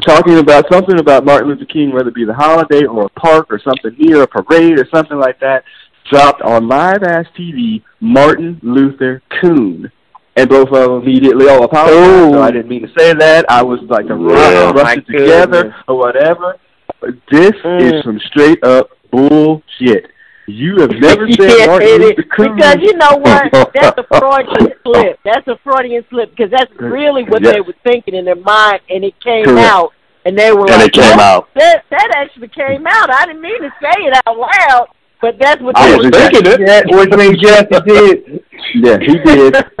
talking 0.00 0.38
about 0.38 0.64
something 0.72 0.98
about 0.98 1.24
Martin 1.26 1.48
Luther 1.50 1.66
King, 1.66 1.92
whether 1.92 2.08
it 2.08 2.14
be 2.14 2.24
the 2.24 2.32
holiday 2.32 2.84
or 2.86 3.04
a 3.04 3.08
park 3.10 3.46
or 3.50 3.58
something 3.58 3.94
near 3.98 4.22
a 4.22 4.26
parade 4.26 4.78
or 4.78 4.86
something 4.94 5.18
like 5.18 5.38
that, 5.40 5.64
dropped 6.10 6.40
on 6.42 6.66
live 6.66 7.02
ass 7.02 7.26
TV 7.36 7.82
Martin 8.00 8.58
Luther 8.62 9.20
Coon. 9.40 9.90
And 10.34 10.48
both 10.48 10.68
of 10.68 10.74
them 10.88 11.02
immediately, 11.02 11.46
oh, 11.50 11.62
apologize. 11.62 12.32
So 12.32 12.40
I 12.42 12.50
didn't 12.50 12.68
mean 12.68 12.82
to 12.88 12.92
say 12.98 13.12
that. 13.12 13.44
I 13.50 13.62
was 13.62 13.80
like 13.82 14.06
a 14.06 14.16
Yeah. 14.18 14.70
rush, 14.70 14.74
rush 14.76 14.96
it 14.96 15.06
together 15.06 15.74
or 15.86 15.98
whatever. 15.98 16.56
But 17.02 17.10
This 17.30 17.52
is 17.52 17.92
Mm. 17.92 18.04
some 18.04 18.20
straight 18.20 18.64
up 18.64 18.88
bullshit. 19.10 20.06
You 20.46 20.80
have 20.80 20.90
never 20.90 21.30
said 21.38 21.50
Yeah, 21.58 21.66
Martin. 21.66 22.00
Luther 22.00 22.22
Coon. 22.36 22.56
Because 22.56 22.76
you 22.80 22.92
know 22.96 23.16
what? 23.16 23.50
That's 23.74 23.98
a 23.98 24.04
Freudian 24.18 24.72
slip. 24.82 25.18
That's 25.24 25.46
a 25.48 25.56
Freudian 25.62 26.04
slip 26.10 26.30
because 26.30 26.50
that's 26.50 26.70
really 26.80 27.22
what 27.24 27.42
Yes. 27.42 27.54
they 27.54 27.60
were 27.60 27.74
thinking 27.84 28.14
in 28.14 28.24
their 28.24 28.34
mind, 28.36 28.80
and 28.90 29.04
it 29.04 29.14
came 29.22 29.44
Correct. 29.44 29.68
out, 29.68 29.92
and 30.24 30.36
they 30.38 30.52
were 30.52 30.60
And 30.70 30.70
like, 30.82 30.86
it 30.88 30.92
came 30.94 31.16
"Well, 31.16 31.20
out. 31.38 31.48
That 31.54 31.84
that 31.90 32.10
actually 32.16 32.48
came 32.48 32.86
out. 32.86 33.10
I 33.12 33.26
didn't 33.26 33.40
mean 33.42 33.60
to 33.62 33.70
say 33.80 34.02
it 34.02 34.20
out 34.26 34.36
loud, 34.36 34.88
but 35.20 35.36
that's 35.38 35.60
what 35.62 35.76
I 35.76 35.90
they 35.90 35.96
was 35.96 36.04
were 36.06 36.10
thinking 36.10 36.46
it. 36.46 36.60
Yeah, 36.60 36.82
which 36.96 37.10
means 37.10 37.36
yes, 37.40 37.64
he 37.70 37.80
did. 37.80 38.44
Yeah, 38.74 38.98
he 39.00 39.18
did. 39.18 39.64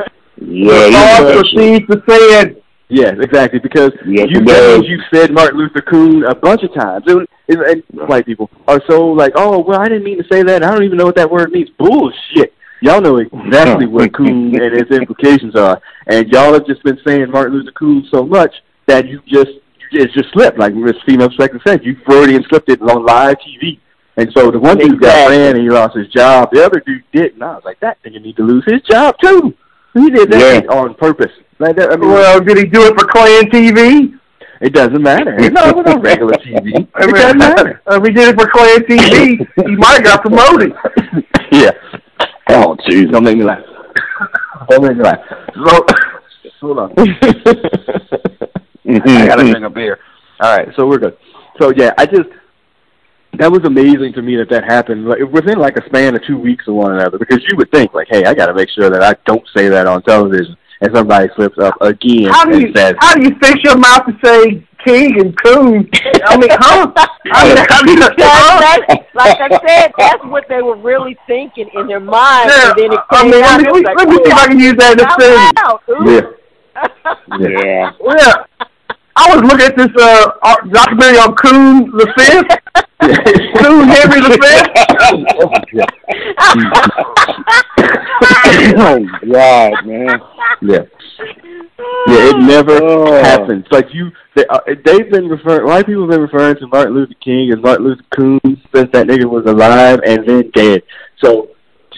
Yeah, 0.44 1.18
All 1.20 1.28
you 1.28 1.40
proceeds 1.40 1.86
to 1.86 2.02
say 2.08 2.18
it. 2.40 2.64
Yes, 2.88 3.14
exactly. 3.20 3.60
Because 3.60 3.92
Yes, 4.04 4.26
you 4.30 4.40
it 4.40 4.46
that 4.46 4.60
does. 4.80 4.84
you 4.88 4.98
said 5.14 5.32
Martin 5.32 5.58
Luther 5.58 5.82
Coon 5.82 6.24
a 6.24 6.34
bunch 6.34 6.62
of 6.64 6.74
times. 6.74 7.04
It, 7.06 7.28
it, 7.48 7.82
and 7.90 8.08
white 8.08 8.26
people 8.26 8.50
are 8.68 8.80
so 8.88 9.06
like, 9.08 9.32
oh 9.36 9.60
well, 9.60 9.80
I 9.80 9.88
didn't 9.88 10.04
mean 10.04 10.18
to 10.22 10.28
say 10.30 10.42
that. 10.42 10.62
I 10.64 10.70
don't 10.70 10.84
even 10.84 10.98
know 10.98 11.04
what 11.06 11.16
that 11.16 11.30
word 11.30 11.50
means. 11.52 11.70
Bullshit. 11.78 12.52
Y'all 12.80 13.00
know 13.00 13.18
exactly 13.18 13.86
what 13.86 14.12
coon 14.16 14.54
and 14.60 14.74
its 14.74 14.90
implications 14.90 15.54
are, 15.54 15.80
and 16.08 16.28
y'all 16.30 16.52
have 16.52 16.66
just 16.66 16.82
been 16.82 16.98
saying 17.06 17.30
Martin 17.30 17.54
Luther 17.58 17.72
Coon 17.72 18.06
so 18.12 18.24
much 18.24 18.52
that 18.86 19.06
you 19.06 19.20
just 19.26 19.50
it 19.92 20.10
just 20.12 20.32
slipped. 20.32 20.58
Like 20.58 20.74
Miss 20.74 20.96
Female 21.06 21.30
Second 21.38 21.60
said, 21.66 21.84
you 21.84 21.96
Freudian 22.06 22.44
slipped 22.48 22.70
it 22.70 22.80
on 22.82 23.04
live 23.04 23.36
TV. 23.38 23.78
And 24.16 24.30
so 24.36 24.50
the 24.50 24.58
one 24.58 24.76
dude 24.78 25.00
got 25.00 25.08
Exactly. 25.08 25.36
banned 25.36 25.56
and 25.58 25.64
he 25.64 25.70
lost 25.70 25.96
his 25.96 26.08
job. 26.08 26.50
The 26.52 26.64
other 26.64 26.80
dude 26.80 27.02
didn't. 27.12 27.42
I 27.42 27.54
was 27.54 27.62
like, 27.64 27.80
that 27.80 27.96
nigga 28.02 28.20
need 28.22 28.36
to 28.36 28.42
lose 28.42 28.62
his 28.66 28.82
job 28.82 29.14
too. 29.22 29.54
He 29.94 30.10
did 30.10 30.30
that 30.32 30.64
Yeah. 30.64 30.70
on 30.74 30.94
purpose. 30.94 31.32
Like 31.58 31.76
that, 31.76 31.92
I 31.92 31.96
mean, 31.96 32.10
Well, 32.10 32.40
did 32.40 32.58
he 32.58 32.64
do 32.64 32.82
it 32.86 32.98
for 32.98 33.06
Klan 33.06 33.44
TV? 33.50 34.18
It 34.62 34.72
doesn't 34.72 35.02
matter. 35.02 35.36
No, 35.50 35.68
it 35.68 35.76
was 35.76 35.86
on 35.86 36.00
regular 36.00 36.34
TV. 36.34 36.88
I 36.94 37.04
It 37.04 37.06
mean, 37.06 37.14
doesn't 37.14 37.38
matter. 37.48 37.82
Uh, 37.86 37.96
if 38.00 38.04
he 38.06 38.12
did 38.12 38.28
it 38.28 38.40
for 38.40 38.48
Klan 38.48 38.80
TV, 38.88 39.66
he 39.66 39.76
might 39.76 39.94
have 39.94 40.04
got 40.04 40.22
promoted. 40.22 40.72
yeah. 41.52 41.70
Oh, 42.48 42.76
jeez. 42.88 43.10
Don't 43.10 43.24
make 43.24 43.36
me 43.36 43.44
laugh. 43.44 43.62
Don't 44.70 44.82
make 44.84 44.96
me 44.96 45.02
laugh. 45.04 45.18
So, 45.54 45.84
hold 46.60 46.78
on. 46.78 46.94
I 48.86 49.26
gotta 49.26 49.42
drink 49.50 49.64
a 49.64 49.70
beer. 49.70 49.98
All 50.40 50.56
right, 50.56 50.68
so 50.76 50.86
we're 50.86 50.98
good. 50.98 51.16
So 51.60 51.72
yeah, 51.76 51.92
I 51.98 52.06
just 52.06 52.28
that 53.38 53.50
was 53.50 53.64
amazing 53.64 54.12
to 54.14 54.22
me 54.22 54.36
that 54.36 54.50
that 54.50 54.64
happened 54.64 55.06
like, 55.08 55.20
within 55.32 55.58
like 55.58 55.76
a 55.76 55.86
span 55.86 56.14
of 56.14 56.22
two 56.26 56.36
weeks 56.38 56.66
of 56.68 56.74
one 56.74 56.92
another. 56.92 57.18
Because 57.18 57.42
you 57.48 57.56
would 57.56 57.70
think 57.70 57.94
like, 57.94 58.08
hey, 58.10 58.24
I 58.24 58.34
got 58.34 58.46
to 58.46 58.54
make 58.54 58.68
sure 58.70 58.90
that 58.90 59.02
I 59.02 59.14
don't 59.24 59.44
say 59.56 59.68
that 59.68 59.86
on 59.86 60.02
television, 60.02 60.56
and 60.82 60.94
somebody 60.94 61.28
slips 61.36 61.56
up 61.58 61.74
again 61.80 62.24
How 62.30 62.44
do 62.44 62.52
and 62.52 62.62
you 62.62 62.74
says, 62.74 62.94
how 63.00 63.14
do 63.14 63.22
you 63.22 63.34
fix 63.40 63.62
your 63.64 63.78
mouth 63.78 64.04
to 64.06 64.12
say 64.22 64.66
king 64.84 65.20
and 65.20 65.36
coon? 65.42 65.88
I 66.26 66.36
mean, 66.36 66.50
huh? 66.50 66.92
I 67.32 67.48
mean, 67.48 67.56
how 67.70 67.82
do 67.82 67.92
you, 67.92 67.98
That's, 68.00 68.14
huh? 68.18 68.96
like 69.14 69.40
I 69.40 69.48
said, 69.66 69.92
that's 69.96 70.24
what 70.24 70.44
they 70.48 70.60
were 70.60 70.76
really 70.76 71.16
thinking 71.26 71.70
in 71.74 71.86
their 71.86 72.00
mind, 72.00 72.50
Yeah, 72.50 72.70
and 72.70 72.78
then 72.78 72.92
it 72.92 73.00
I 73.10 73.24
mean, 73.24 73.42
out. 73.42 73.60
let 73.60 73.60
me, 73.62 73.68
it 73.68 73.72
was 73.72 73.82
like, 73.84 73.96
let 73.96 74.08
me 74.08 74.16
see 74.16 74.30
if 74.30 74.34
I 74.34 74.46
can 74.48 74.58
use 74.58 74.74
that 74.74 74.92
in 74.92 75.00
a 75.00 75.60
out 75.60 75.82
sentence. 75.86 76.36
yeah, 76.76 76.92
Yeah. 77.38 77.92
Yeah. 78.18 78.44
I 79.14 79.34
was 79.36 79.42
looking 79.44 79.66
at 79.66 79.76
this 79.76 79.90
uh 80.02 80.30
art- 80.42 80.70
documentary 80.70 81.18
on 81.18 81.34
Coon 81.36 81.90
the 81.90 82.12
Fifth. 82.16 82.84
Coon 83.02 83.88
Henry 83.88 84.20
the 84.20 84.38
oh, 88.78 89.06
God, 89.32 89.86
man. 89.86 90.20
yeah. 90.62 90.78
Yeah, 92.06 92.30
it 92.30 92.38
never 92.38 92.78
Oh. 92.82 93.22
happens. 93.22 93.64
Like 93.70 93.86
you, 93.92 94.10
they, 94.36 94.44
uh, 94.46 94.60
they've 94.84 95.10
been 95.10 95.28
referring. 95.28 95.66
White 95.66 95.86
people 95.86 96.02
have 96.02 96.10
been 96.10 96.20
referring 96.20 96.56
to 96.56 96.66
Martin 96.68 96.94
Luther 96.94 97.14
King 97.22 97.52
and 97.52 97.62
Martin 97.62 97.86
Luther 97.86 98.02
Coon 98.14 98.40
since 98.74 98.90
that 98.92 99.06
nigga 99.06 99.24
was 99.24 99.44
alive 99.46 100.00
and 100.06 100.26
then 100.26 100.50
dead. 100.54 100.82
So 101.22 101.48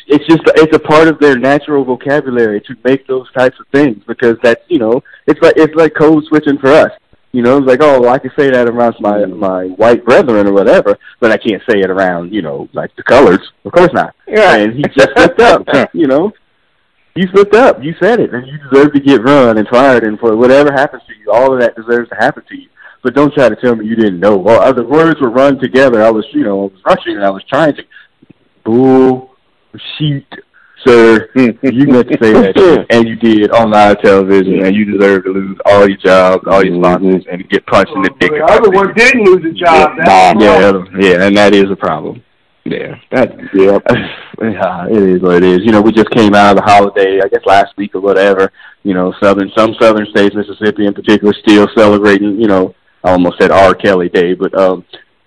it's 0.07 0.27
just 0.27 0.43
it's 0.57 0.75
a 0.75 0.79
part 0.79 1.09
of 1.09 1.19
their 1.19 1.37
natural 1.39 1.85
vocabulary 1.85 2.61
to 2.63 2.75
make 2.85 3.07
those 3.07 3.31
types 3.33 3.57
of 3.61 3.67
things 3.73 4.03
because 4.07 4.37
that's 4.43 4.61
you 4.69 4.79
know 4.79 5.03
it's 5.27 5.41
like 5.41 5.55
it's 5.57 5.75
like 5.75 5.95
code 5.95 6.25
switching 6.29 6.59
for 6.59 6.71
us. 6.71 6.91
You 7.35 7.43
know, 7.43 7.59
it's 7.59 7.67
like 7.67 7.83
oh 7.83 8.01
well, 8.01 8.15
I 8.15 8.21
can 8.21 8.31
say 8.39 8.49
that 8.49 8.69
around 8.69 8.95
my 9.01 9.19
mm. 9.19 9.37
my 9.37 9.67
white 9.71 10.05
brethren 10.05 10.47
or 10.47 10.53
whatever, 10.53 10.97
but 11.19 11.33
I 11.33 11.37
can't 11.37 11.61
say 11.69 11.81
it 11.81 11.91
around 11.91 12.33
you 12.33 12.43
know 12.43 12.69
like 12.73 12.95
the 12.95 13.03
colors. 13.03 13.41
Of 13.65 13.73
course 13.73 13.93
not. 13.93 14.15
Right. 14.29 14.61
And 14.61 14.73
he 14.73 14.85
just 14.85 15.11
slipped 15.17 15.41
up. 15.41 15.67
You 15.93 16.07
know, 16.07 16.31
you 17.17 17.27
slipped 17.33 17.57
up. 17.57 17.83
You 17.83 17.93
said 18.01 18.21
it, 18.21 18.33
and 18.33 18.47
you 18.47 18.57
deserve 18.59 18.93
to 18.93 19.01
get 19.01 19.25
run 19.25 19.59
and 19.59 19.67
fired. 19.67 20.05
And 20.05 20.17
for 20.21 20.37
whatever 20.37 20.73
happens 20.73 21.03
to 21.09 21.13
you, 21.19 21.33
all 21.33 21.53
of 21.53 21.59
that 21.59 21.75
deserves 21.75 22.09
to 22.11 22.15
happen 22.15 22.45
to 22.49 22.57
you. 22.57 22.69
But 23.03 23.15
don't 23.15 23.35
try 23.35 23.49
to 23.49 23.57
tell 23.57 23.75
me 23.75 23.85
you 23.85 23.97
didn't 23.97 24.21
know. 24.21 24.37
Well, 24.37 24.73
the 24.73 24.85
words 24.85 25.21
were 25.21 25.31
run 25.31 25.59
together. 25.59 26.05
I 26.05 26.13
was, 26.13 26.25
you 26.33 26.45
know, 26.45 26.61
I 26.61 26.65
was 26.73 26.83
rushing 26.87 27.17
and 27.17 27.25
I 27.25 27.31
was 27.31 27.43
trying 27.49 27.75
to. 27.75 27.83
Bull, 28.65 29.35
sheet, 29.99 30.33
sir. 30.87 31.29
You 31.35 31.55
meant 31.63 32.09
to 32.09 32.19
say 32.21 32.33
that, 32.33 32.87
and 32.91 33.09
you 33.09 33.17
did 33.17 33.51
on 33.51 33.71
live 33.71 34.01
television, 34.01 34.65
and 34.65 34.75
you 34.75 34.85
deserve 34.85 35.25
to 35.25 35.31
lose 35.31 35.59
all 35.67 35.89
your 35.89 35.99
jobs, 35.99 36.45
all 36.47 36.65
your 36.65 36.81
sponsors, 36.81 37.25
and 37.31 37.49
get 37.49 37.67
punched 37.67 37.93
in 37.95 38.03
the 38.03 38.11
dick. 38.21 38.33
The 38.33 38.45
other 38.45 38.71
one 38.71 38.95
didn't 38.95 39.25
lose 39.25 39.45
a 39.45 39.53
job. 39.53 39.93
That's 40.05 40.39
the 40.39 40.91
Yeah, 41.01 41.09
yeah, 41.09 41.27
and 41.27 41.37
that 41.37 41.55
is 41.55 41.71
a 41.71 41.77
problem. 41.77 42.23
Yeah, 42.65 42.99
that 43.13 43.31
Yep. 43.53 43.83
yeah, 44.41 44.87
it 44.89 45.03
is 45.03 45.21
what 45.21 45.37
it 45.37 45.45
is. 45.45 45.61
You 45.65 45.73
know, 45.73 45.83
we 45.83 45.93
just 45.93 46.11
came 46.11 46.35
out 46.35 46.57
of 46.57 46.65
the 46.65 46.71
holiday, 46.71 47.21
I 47.23 47.29
guess 47.29 47.45
last 47.45 47.77
week 47.77 47.95
or 47.95 48.01
whatever. 48.01 48.51
You 48.83 48.95
know, 48.95 49.13
southern 49.23 49.51
some 49.57 49.75
southern 49.79 50.07
states, 50.07 50.35
Mississippi 50.35 50.87
in 50.87 50.95
particular, 50.95 51.35
still 51.35 51.69
celebrating. 51.77 52.41
You 52.41 52.49
know, 52.49 52.75
I 53.03 53.11
almost 53.13 53.39
said 53.39 53.51
R. 53.51 53.75
Kelly 53.75 54.09
Day, 54.09 54.33
but 54.33 54.55
um, 54.59 54.85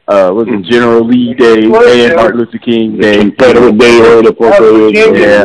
uh, 0.08 0.32
was 0.34 0.48
it 0.50 0.64
General 0.72 1.06
Lee 1.06 1.34
Day 1.34 1.68
Well, 1.68 1.88
and 1.88 2.00
yeah. 2.12 2.16
Martin 2.16 2.40
Luther 2.40 2.58
King 2.60 2.98
Day? 3.00 3.18
Confederate 3.20 3.78
Day 3.78 4.00
or 4.00 4.22
the 4.24 4.34
Virginia. 4.34 5.20
Yeah. 5.20 5.44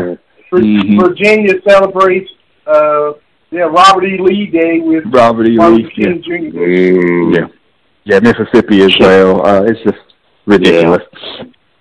Vir- 0.51 0.59
Mhm. 0.61 1.01
Virginia 1.01 1.55
celebrates 1.69 2.31
uh 2.67 3.13
yeah 3.51 3.63
Robert 3.63 4.05
E. 4.05 4.19
Lee 4.21 4.47
Day 4.47 4.81
with 4.81 5.05
Robert 5.11 5.49
E. 5.49 5.57
Martin 5.57 5.77
Lee. 5.77 5.83
Luther 5.85 5.95
Yeah. 5.97 6.07
King 6.07 6.23
Jr. 6.23 6.59
Mm. 6.59 7.35
yeah, 7.37 7.47
yeah, 8.05 8.21
Mississippi 8.21 8.83
as 8.83 8.95
well. 9.01 9.45
Uh, 9.47 9.63
it's 9.65 9.81
just 9.81 9.99
ridiculous. 10.47 11.03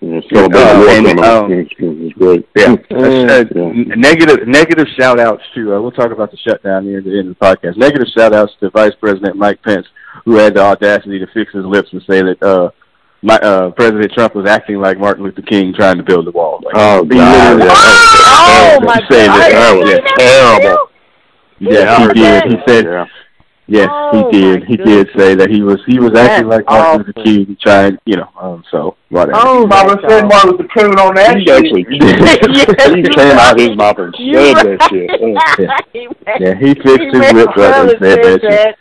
Yes, 0.04 0.24
but 0.32 0.56
Uh, 0.56 0.86
and, 0.90 1.20
um. 1.20 1.52
Yeah. 1.52 2.76
Mm. 2.90 3.30
Uh, 3.30 3.46
Yeah. 3.54 3.96
Negative 3.96 4.48
negative 4.48 4.88
shout 4.98 5.20
outs 5.20 5.44
to 5.54 5.76
uh, 5.76 5.82
we'll 5.82 5.92
talk 5.92 6.12
about 6.12 6.32
the 6.32 6.38
shutdown 6.38 6.86
near 6.88 7.02
the 7.02 7.20
end 7.20 7.30
of 7.30 7.38
the 7.38 7.46
podcast. 7.46 7.78
Negative 7.78 8.08
shout 8.18 8.34
outs 8.34 8.54
to 8.62 8.70
Vice 8.72 8.96
President 9.00 9.36
Mike 9.36 9.62
Pence, 9.62 9.86
who 10.26 10.36
had 10.36 10.54
the 10.56 10.62
audacity 10.62 11.20
to 11.20 11.28
fix 11.34 11.52
his 11.54 11.66
lips 11.66 11.90
and 11.94 12.02
say 12.10 12.22
that 12.22 12.42
uh 12.44 12.70
my 13.24 13.36
uh 13.40 13.70
President 13.72 14.12
Trump 14.14 14.34
was 14.36 14.48
acting 14.50 14.78
like 14.82 14.98
Martin 15.00 15.24
Luther 15.24 15.42
King 15.44 15.74
trying 15.74 15.98
to 15.98 16.04
build 16.04 16.26
the 16.26 16.32
wall. 16.32 16.60
Like, 16.64 16.74
Oh, 16.76 17.04
he 17.04 17.10
God. 17.10 17.58
literally- 17.58 17.70
Oh, 17.74 18.78
He 18.80 18.86
my 18.86 19.02
said 19.10 19.28
God. 19.28 19.40
that- 19.40 19.52
That 19.52 19.78
was 19.78 19.90
yeah, 19.90 20.16
terrible. 20.18 20.92
yeah, 21.60 22.08
he 22.08 22.14
did. 22.14 22.44
He 22.52 22.58
said 22.68 22.86
Yeah. 22.86 23.06
Yes, 23.68 23.88
Oh, 23.90 24.30
he 24.32 24.42
did. 24.42 24.60
my 24.62 24.66
He 24.66 24.76
did 24.78 25.10
say 25.16 25.36
that 25.36 25.50
he 25.50 25.62
was 25.62 25.80
he 25.86 25.98
was 26.00 26.14
acting 26.18 26.50
like 26.50 26.66
Martin 26.66 27.06
Luther. 27.06 27.24
King, 27.24 27.56
trying, 27.62 27.98
you 28.06 28.18
know. 28.18 28.28
Um, 28.38 28.64
so 28.70 28.98
whatever. 29.10 29.32
Oh, 29.42 29.66
Mama 29.68 29.96
that's 30.02 30.14
said. 30.14 30.24
Martin 30.28 30.52
Luther 30.52 30.68
King 30.76 31.00
on 31.00 31.16
that 31.16 31.38
He 31.38 31.46
shit. 31.46 31.66
actually 31.66 31.86
Yes, 31.92 32.90
he 32.90 33.00
you're 33.00 33.10
came 33.14 33.38
out 33.38 33.56
right. 33.56 33.60
his 33.60 33.78
mouth 33.78 33.98
and 34.00 34.16
You're 34.18 34.44
said 34.44 34.56
right. 34.66 34.80
that 34.80 34.90
shit. 34.90 36.42
Yeah, 36.42 36.56
he 36.56 36.74
fixed 36.74 37.00
He 37.00 37.06
his 37.06 37.14
made 37.20 37.36
lips 37.36 37.54
up 37.56 37.76
and 37.76 37.90
said 38.02 38.24
that 38.24 38.42
shit. 38.42 38.76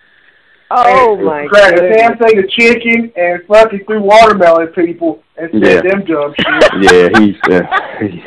That. 0.70 0.86
Oh 0.86 1.16
my 1.16 1.46
god. 1.48 1.72
a 1.72 1.76
goodness. 1.76 1.96
damn 1.98 2.18
thing 2.18 2.38
of 2.38 2.48
chicken 2.50 3.12
and 3.16 3.42
fucking 3.46 3.84
threw 3.86 4.00
watermelon 4.02 4.68
at 4.68 4.74
people 4.74 5.22
and 5.36 5.50
said 5.52 5.84
Yeah. 5.84 5.90
them 5.90 6.04
dumb 6.04 6.34
shit. 6.38 6.92
Yeah, 7.14 7.20
he's. 7.20 7.36
Uh, 7.50 8.26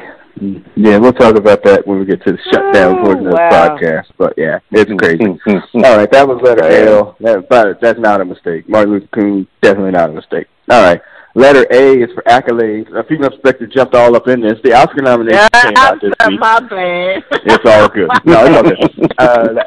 yeah, 0.76 0.98
we'll 0.98 1.14
talk 1.14 1.36
about 1.36 1.64
that 1.64 1.86
when 1.88 2.00
we 2.00 2.06
get 2.06 2.24
to 2.26 2.32
the 2.34 2.40
shutdown 2.52 2.98
Oh, 3.00 3.04
portion 3.04 3.28
of 3.28 3.34
the 3.34 3.38
podcast. 3.38 4.06
But 4.18 4.34
yeah, 4.36 4.60
it's 4.72 4.92
crazy. 5.00 5.24
Mm-hmm. 5.24 5.86
All 5.86 5.96
right, 5.98 6.12
that 6.12 6.28
was 6.28 6.42
letter 6.42 6.62
Bad. 6.62 6.88
L. 6.88 7.16
That, 7.22 7.48
but 7.50 7.80
that's 7.80 8.00
not 8.00 8.20
a 8.20 8.26
mistake. 8.26 8.68
Martin 8.68 8.94
Luther 8.94 9.08
King 9.14 9.48
definitely 9.62 9.92
not 9.92 10.10
a 10.10 10.14
mistake. 10.14 10.48
All 10.70 10.82
right, 10.82 11.00
letter 11.36 11.66
A 11.72 12.02
is 12.02 12.10
for 12.14 12.24
accolades. 12.24 12.92
A 12.94 13.04
female 13.06 13.32
inspector 13.32 13.68
jumped 13.68 13.94
all 13.96 14.16
up 14.16 14.28
in 14.28 14.42
this. 14.42 14.60
The 14.64 14.74
Oscar 14.74 15.02
nomination 15.04 15.48
Yeah, 15.54 15.62
came 15.62 15.74
out 15.78 16.02
this 16.02 16.12
week. 16.28 16.40
my 16.40 16.60
bad. 16.62 17.24
It's 17.46 17.66
all 17.66 17.88
good. 17.90 18.10
No, 18.26 18.46
it's 18.46 18.56
all 18.58 18.64
good. 18.64 19.14
Uh, 19.20 19.64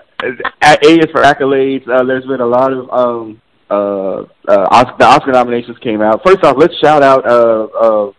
A 0.62 0.72
is 0.90 1.10
for 1.12 1.22
accolades. 1.22 1.88
Uh, 1.88 2.04
there's 2.04 2.26
been 2.26 2.40
a 2.40 2.46
lot 2.46 2.72
of 2.72 2.90
um 2.90 3.40
uh 3.70 4.22
uh 4.48 4.66
Oscar, 4.70 4.96
the 4.98 5.04
Oscar 5.04 5.32
nominations 5.32 5.76
came 5.78 6.00
out. 6.02 6.22
First 6.24 6.44
off, 6.44 6.56
let's 6.58 6.76
shout 6.78 7.02
out 7.02 7.26
uh 7.26 7.64
uh 7.80 8.12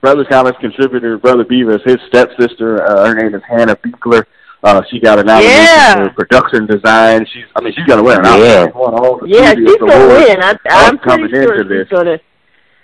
Brothers 0.00 0.26
Comics 0.30 0.58
contributor 0.60 1.18
Brother 1.18 1.44
Beavis, 1.44 1.82
his 1.84 1.98
stepsister. 2.08 2.82
Uh, 2.86 3.06
her 3.08 3.14
name 3.14 3.34
is 3.34 3.42
Hannah 3.48 3.76
Beachler. 3.76 4.24
Uh, 4.62 4.82
she 4.90 4.98
got 5.00 5.18
a 5.18 5.22
nomination 5.24 5.50
Yeah. 5.56 5.94
for 6.08 6.10
production 6.14 6.66
design. 6.66 7.24
She's, 7.32 7.44
I 7.56 7.60
mean, 7.62 7.72
she's 7.76 7.86
gonna 7.86 8.02
win 8.02 8.18
an 8.18 8.26
Oscar. 8.26 8.44
Yeah. 8.44 8.66
She's 8.66 8.74
won 8.74 8.94
all 8.94 9.18
the 9.18 9.28
Yeah, 9.28 9.54
she's 9.54 9.76
gonna 9.76 10.06
win. 10.08 10.42
I, 10.42 10.54
I'm 10.68 10.98
coming 10.98 11.28
pretty 11.30 11.46
sure 11.46 11.60
into 11.60 11.74
she's 11.74 11.88
this. 11.88 11.88
gonna 11.98 12.18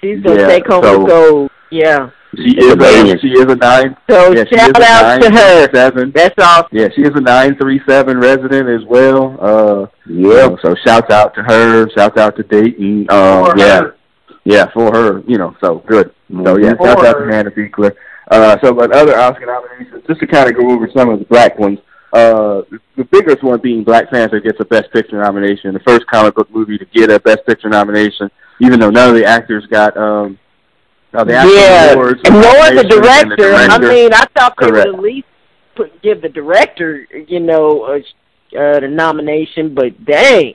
she's 0.00 0.22
gonna 0.22 0.40
Yeah, 0.40 0.46
take 0.48 0.66
home 0.66 0.82
so- 0.84 0.98
the 1.00 1.06
gold. 1.06 1.50
Yeah. 1.70 2.10
She 2.36 2.56
is 2.58 2.72
a, 2.72 3.18
she 3.18 3.28
is 3.28 3.44
a 3.50 3.56
nine. 3.56 3.96
So 4.10 4.32
Yeah, 4.32 4.44
she 4.48 4.54
is 4.56 4.60
shout 4.60 4.80
a 4.80 4.84
out 4.84 5.02
nine 5.02 5.20
to 5.20 5.30
her. 5.30 5.68
seven. 5.74 6.12
That's 6.14 6.34
awesome. 6.38 6.68
Yeah, 6.72 6.88
she 6.94 7.02
is 7.02 7.10
a 7.14 7.20
nine 7.20 7.56
three 7.56 7.80
seven 7.88 8.18
resident 8.18 8.68
as 8.68 8.86
well. 8.86 9.36
Uh, 9.40 9.86
Yeah. 10.06 10.48
So, 10.48 10.58
so 10.62 10.74
shouts 10.86 11.10
out 11.10 11.34
to 11.34 11.42
her. 11.42 11.88
Shout 11.90 12.16
out 12.18 12.36
to 12.36 12.42
Dayton. 12.42 13.06
Um, 13.10 13.46
For 13.46 13.58
yeah, 13.58 13.80
her. 13.80 13.96
yeah, 14.44 14.66
for 14.72 14.92
her. 14.94 15.20
You 15.26 15.38
know, 15.38 15.56
so 15.62 15.78
good. 15.86 16.12
So 16.44 16.58
yeah, 16.58 16.74
For 16.76 16.86
shouts 16.88 17.04
out 17.04 17.18
to 17.18 17.26
Hannah 17.30 17.50
Beachler. 17.50 17.92
Uh, 18.30 18.56
so, 18.62 18.72
but 18.72 18.90
other 18.92 19.18
Oscar 19.18 19.44
nominations, 19.46 20.02
just 20.06 20.20
to 20.20 20.26
kind 20.26 20.48
of 20.48 20.56
go 20.56 20.70
over 20.70 20.88
some 20.96 21.10
of 21.10 21.18
the 21.18 21.24
black 21.26 21.58
ones. 21.58 21.78
Uh, 22.12 22.62
the 22.96 23.04
biggest 23.10 23.42
one 23.42 23.60
being 23.60 23.82
Black 23.82 24.08
Panther 24.08 24.38
gets 24.40 24.58
a 24.60 24.64
Best 24.64 24.90
Picture 24.92 25.20
nomination, 25.20 25.74
the 25.74 25.80
first 25.80 26.06
comic 26.06 26.34
book 26.36 26.48
movie 26.50 26.78
to 26.78 26.84
get 26.86 27.10
a 27.10 27.18
Best 27.18 27.44
Picture 27.44 27.68
nomination, 27.68 28.30
even 28.60 28.78
though 28.78 28.88
none 28.88 29.08
of 29.10 29.16
the 29.16 29.24
actors 29.24 29.66
got 29.66 29.96
um, 29.96 30.38
the 31.22 31.32
Yeah, 31.32 31.92
awards. 31.92 32.20
and 32.24 32.34
nor 32.34 32.42
the 32.42 32.48
nominations, 32.50 32.80
and 32.80 32.90
director. 32.90 33.54
I 33.54 33.78
mean, 33.78 34.12
I 34.12 34.24
thought 34.36 34.54
they 34.58 34.66
Correct. 34.66 34.86
would 34.88 34.94
at 34.96 35.00
least 35.00 35.26
put, 35.76 36.02
give 36.02 36.20
the 36.22 36.28
director, 36.28 37.06
you 37.28 37.38
know, 37.40 37.84
a, 37.86 37.96
uh, 38.58 38.80
the 38.80 38.88
nomination. 38.88 39.74
But 39.74 40.04
dang, 40.04 40.54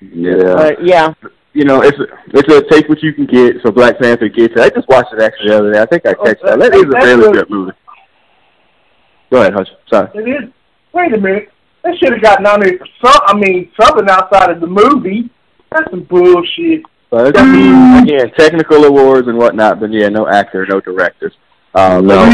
Yeah. 0.00 0.54
but 0.54 0.84
yeah, 0.84 1.12
you 1.52 1.64
know, 1.64 1.82
it's 1.82 1.98
a, 1.98 2.06
it's 2.32 2.48
a 2.54 2.62
take 2.70 2.88
what 2.88 3.02
you 3.02 3.12
can 3.12 3.26
get. 3.26 3.56
So 3.62 3.70
Black 3.70 3.98
Panther 3.98 4.28
gets 4.28 4.54
it. 4.54 4.60
I 4.60 4.70
just 4.70 4.88
watched 4.88 5.12
it 5.12 5.20
actually 5.20 5.50
the 5.50 5.58
other 5.58 5.72
day. 5.72 5.80
I 5.80 5.86
think 5.86 6.06
I 6.06 6.14
Oh, 6.18 6.24
texted. 6.24 6.42
that- 6.44 6.58
that 6.60 6.74
is 6.74 6.82
a 6.82 6.86
that's 6.86 7.04
really 7.06 7.22
good. 7.24 7.32
good 7.34 7.50
movie. 7.50 7.72
Go 9.30 9.40
ahead, 9.40 9.52
Hush. 9.52 9.68
Sorry. 9.92 10.08
It 10.14 10.28
is. 10.44 10.50
Wait 10.92 11.12
a 11.12 11.18
minute. 11.18 11.50
That 11.84 11.96
should 11.98 12.12
have 12.12 12.22
got 12.22 12.40
nominated 12.42 12.80
for 12.80 12.86
some. 13.12 13.22
I 13.26 13.34
mean, 13.36 13.70
something 13.78 14.08
outside 14.08 14.50
of 14.50 14.60
the 14.60 14.66
movie. 14.66 15.28
That's 15.70 15.90
some 15.90 16.02
bullshit. 16.04 16.82
But 17.10 17.38
I 17.38 17.44
mean, 17.44 18.02
again, 18.04 18.30
technical 18.36 18.84
awards 18.84 19.28
and 19.28 19.38
whatnot, 19.38 19.80
but 19.80 19.90
yeah, 19.92 20.08
no 20.08 20.28
actor, 20.28 20.66
no 20.66 20.80
directors. 20.80 21.32
Um, 21.74 22.06
No. 22.06 22.24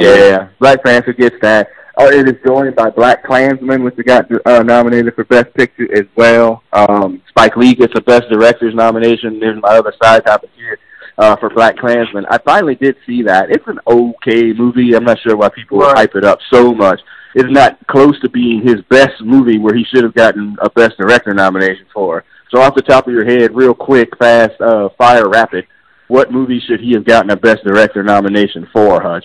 yeah, 0.00 0.14
Yeah. 0.16 0.48
Black 0.60 0.82
Panther 0.84 1.12
gets 1.12 1.36
that. 1.42 1.68
Oh, 1.98 2.08
it 2.10 2.28
is 2.28 2.34
joined 2.46 2.76
by 2.76 2.90
Black 2.90 3.24
Klansman, 3.24 3.82
which 3.82 3.96
got 4.04 4.26
uh, 4.46 4.62
nominated 4.62 5.14
for 5.14 5.24
Best 5.24 5.52
Picture 5.54 5.88
as 5.96 6.04
well. 6.14 6.62
Um, 6.72 7.22
Spike 7.30 7.56
Lee 7.56 7.74
gets 7.74 7.94
a 7.96 8.02
Best 8.02 8.28
Director's 8.30 8.74
nomination. 8.74 9.40
There's 9.40 9.60
my 9.62 9.70
other 9.78 9.94
side 10.02 10.26
topic 10.26 10.50
here 10.54 10.78
uh, 11.16 11.36
for 11.36 11.48
Black 11.48 11.78
Klansman. 11.78 12.26
I 12.30 12.36
finally 12.38 12.74
did 12.74 12.96
see 13.06 13.22
that. 13.22 13.50
It's 13.50 13.66
an 13.66 13.80
okay 13.86 14.52
movie. 14.52 14.94
I'm 14.94 15.04
not 15.04 15.18
sure 15.20 15.36
why 15.36 15.48
people 15.48 15.78
Right. 15.78 15.96
hype 15.96 16.14
it 16.16 16.24
up 16.24 16.38
so 16.52 16.74
much. 16.74 17.00
It's 17.34 17.50
not 17.50 17.78
close 17.86 18.20
to 18.20 18.28
being 18.28 18.60
his 18.62 18.82
best 18.90 19.22
movie 19.22 19.58
where 19.58 19.74
he 19.74 19.84
should 19.84 20.04
have 20.04 20.14
gotten 20.14 20.54
a 20.60 20.68
Best 20.70 20.98
Director 20.98 21.32
nomination 21.34 21.86
for. 21.94 22.24
So 22.50 22.60
off 22.60 22.74
the 22.74 22.82
top 22.82 23.06
of 23.06 23.12
your 23.12 23.24
head, 23.24 23.54
real 23.54 23.74
quick, 23.74 24.16
fast, 24.18 24.60
uh, 24.60 24.88
fire 24.96 25.28
rapid, 25.28 25.66
what 26.08 26.30
movie 26.30 26.60
should 26.60 26.80
he 26.80 26.92
have 26.92 27.04
gotten 27.04 27.30
a 27.30 27.36
Best 27.36 27.64
Director 27.64 28.02
nomination 28.02 28.68
for, 28.72 29.00
Hutch? 29.02 29.24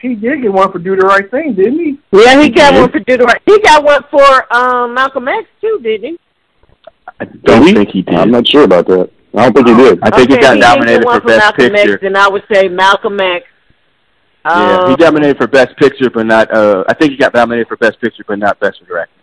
He 0.00 0.14
did 0.14 0.42
get 0.42 0.52
one 0.52 0.70
for 0.72 0.78
Do 0.78 0.96
the 0.96 1.02
Right 1.06 1.30
Thing, 1.30 1.54
didn't 1.54 1.78
he? 1.78 1.98
yeah, 2.12 2.40
he 2.40 2.50
got 2.50 2.72
did. 2.72 2.80
one 2.80 2.90
for 2.90 2.98
do 3.00 3.16
the 3.16 3.24
right. 3.24 3.40
He 3.46 3.58
got 3.60 3.84
one 3.84 4.02
for 4.10 4.52
um 4.54 4.94
Malcolm 4.94 5.28
X 5.28 5.48
too, 5.60 5.78
didn't 5.82 6.10
he? 6.12 6.18
I 7.20 7.24
don't 7.24 7.66
he? 7.66 7.74
think 7.74 7.90
he 7.90 8.02
did. 8.02 8.14
I'm 8.16 8.30
not 8.32 8.46
sure 8.48 8.64
about 8.64 8.86
that. 8.88 9.10
I 9.34 9.48
don't 9.48 9.54
think 9.54 9.68
he 9.68 9.74
did. 9.74 10.00
I 10.02 10.10
think 10.10 10.30
okay, 10.30 10.34
he 10.36 10.40
got 10.42 10.54
did 10.54 10.60
nominated 10.60 11.02
get 11.02 11.06
one 11.06 11.20
for 11.20 11.26
Best 11.28 11.38
Malcolm 11.38 11.70
Picture. 11.74 11.94
X, 11.94 12.02
and 12.04 12.16
I 12.16 12.28
would 12.28 12.42
say 12.52 12.68
Malcolm 12.68 13.20
X. 13.20 13.44
yeah, 14.44 14.78
Um, 14.82 14.90
he 14.90 14.96
got 14.96 15.12
nominated 15.14 15.36
for 15.38 15.46
Best 15.46 15.76
Picture, 15.76 16.10
but 16.10 16.26
not. 16.26 16.50
Uh, 16.52 16.82
I 16.88 16.94
think 16.94 17.12
he 17.12 17.16
got 17.16 17.32
nominated 17.34 17.68
for 17.68 17.76
Best 17.76 18.00
Picture, 18.00 18.24
but 18.26 18.38
not 18.40 18.58
Best 18.58 18.84
Director. 18.86 19.14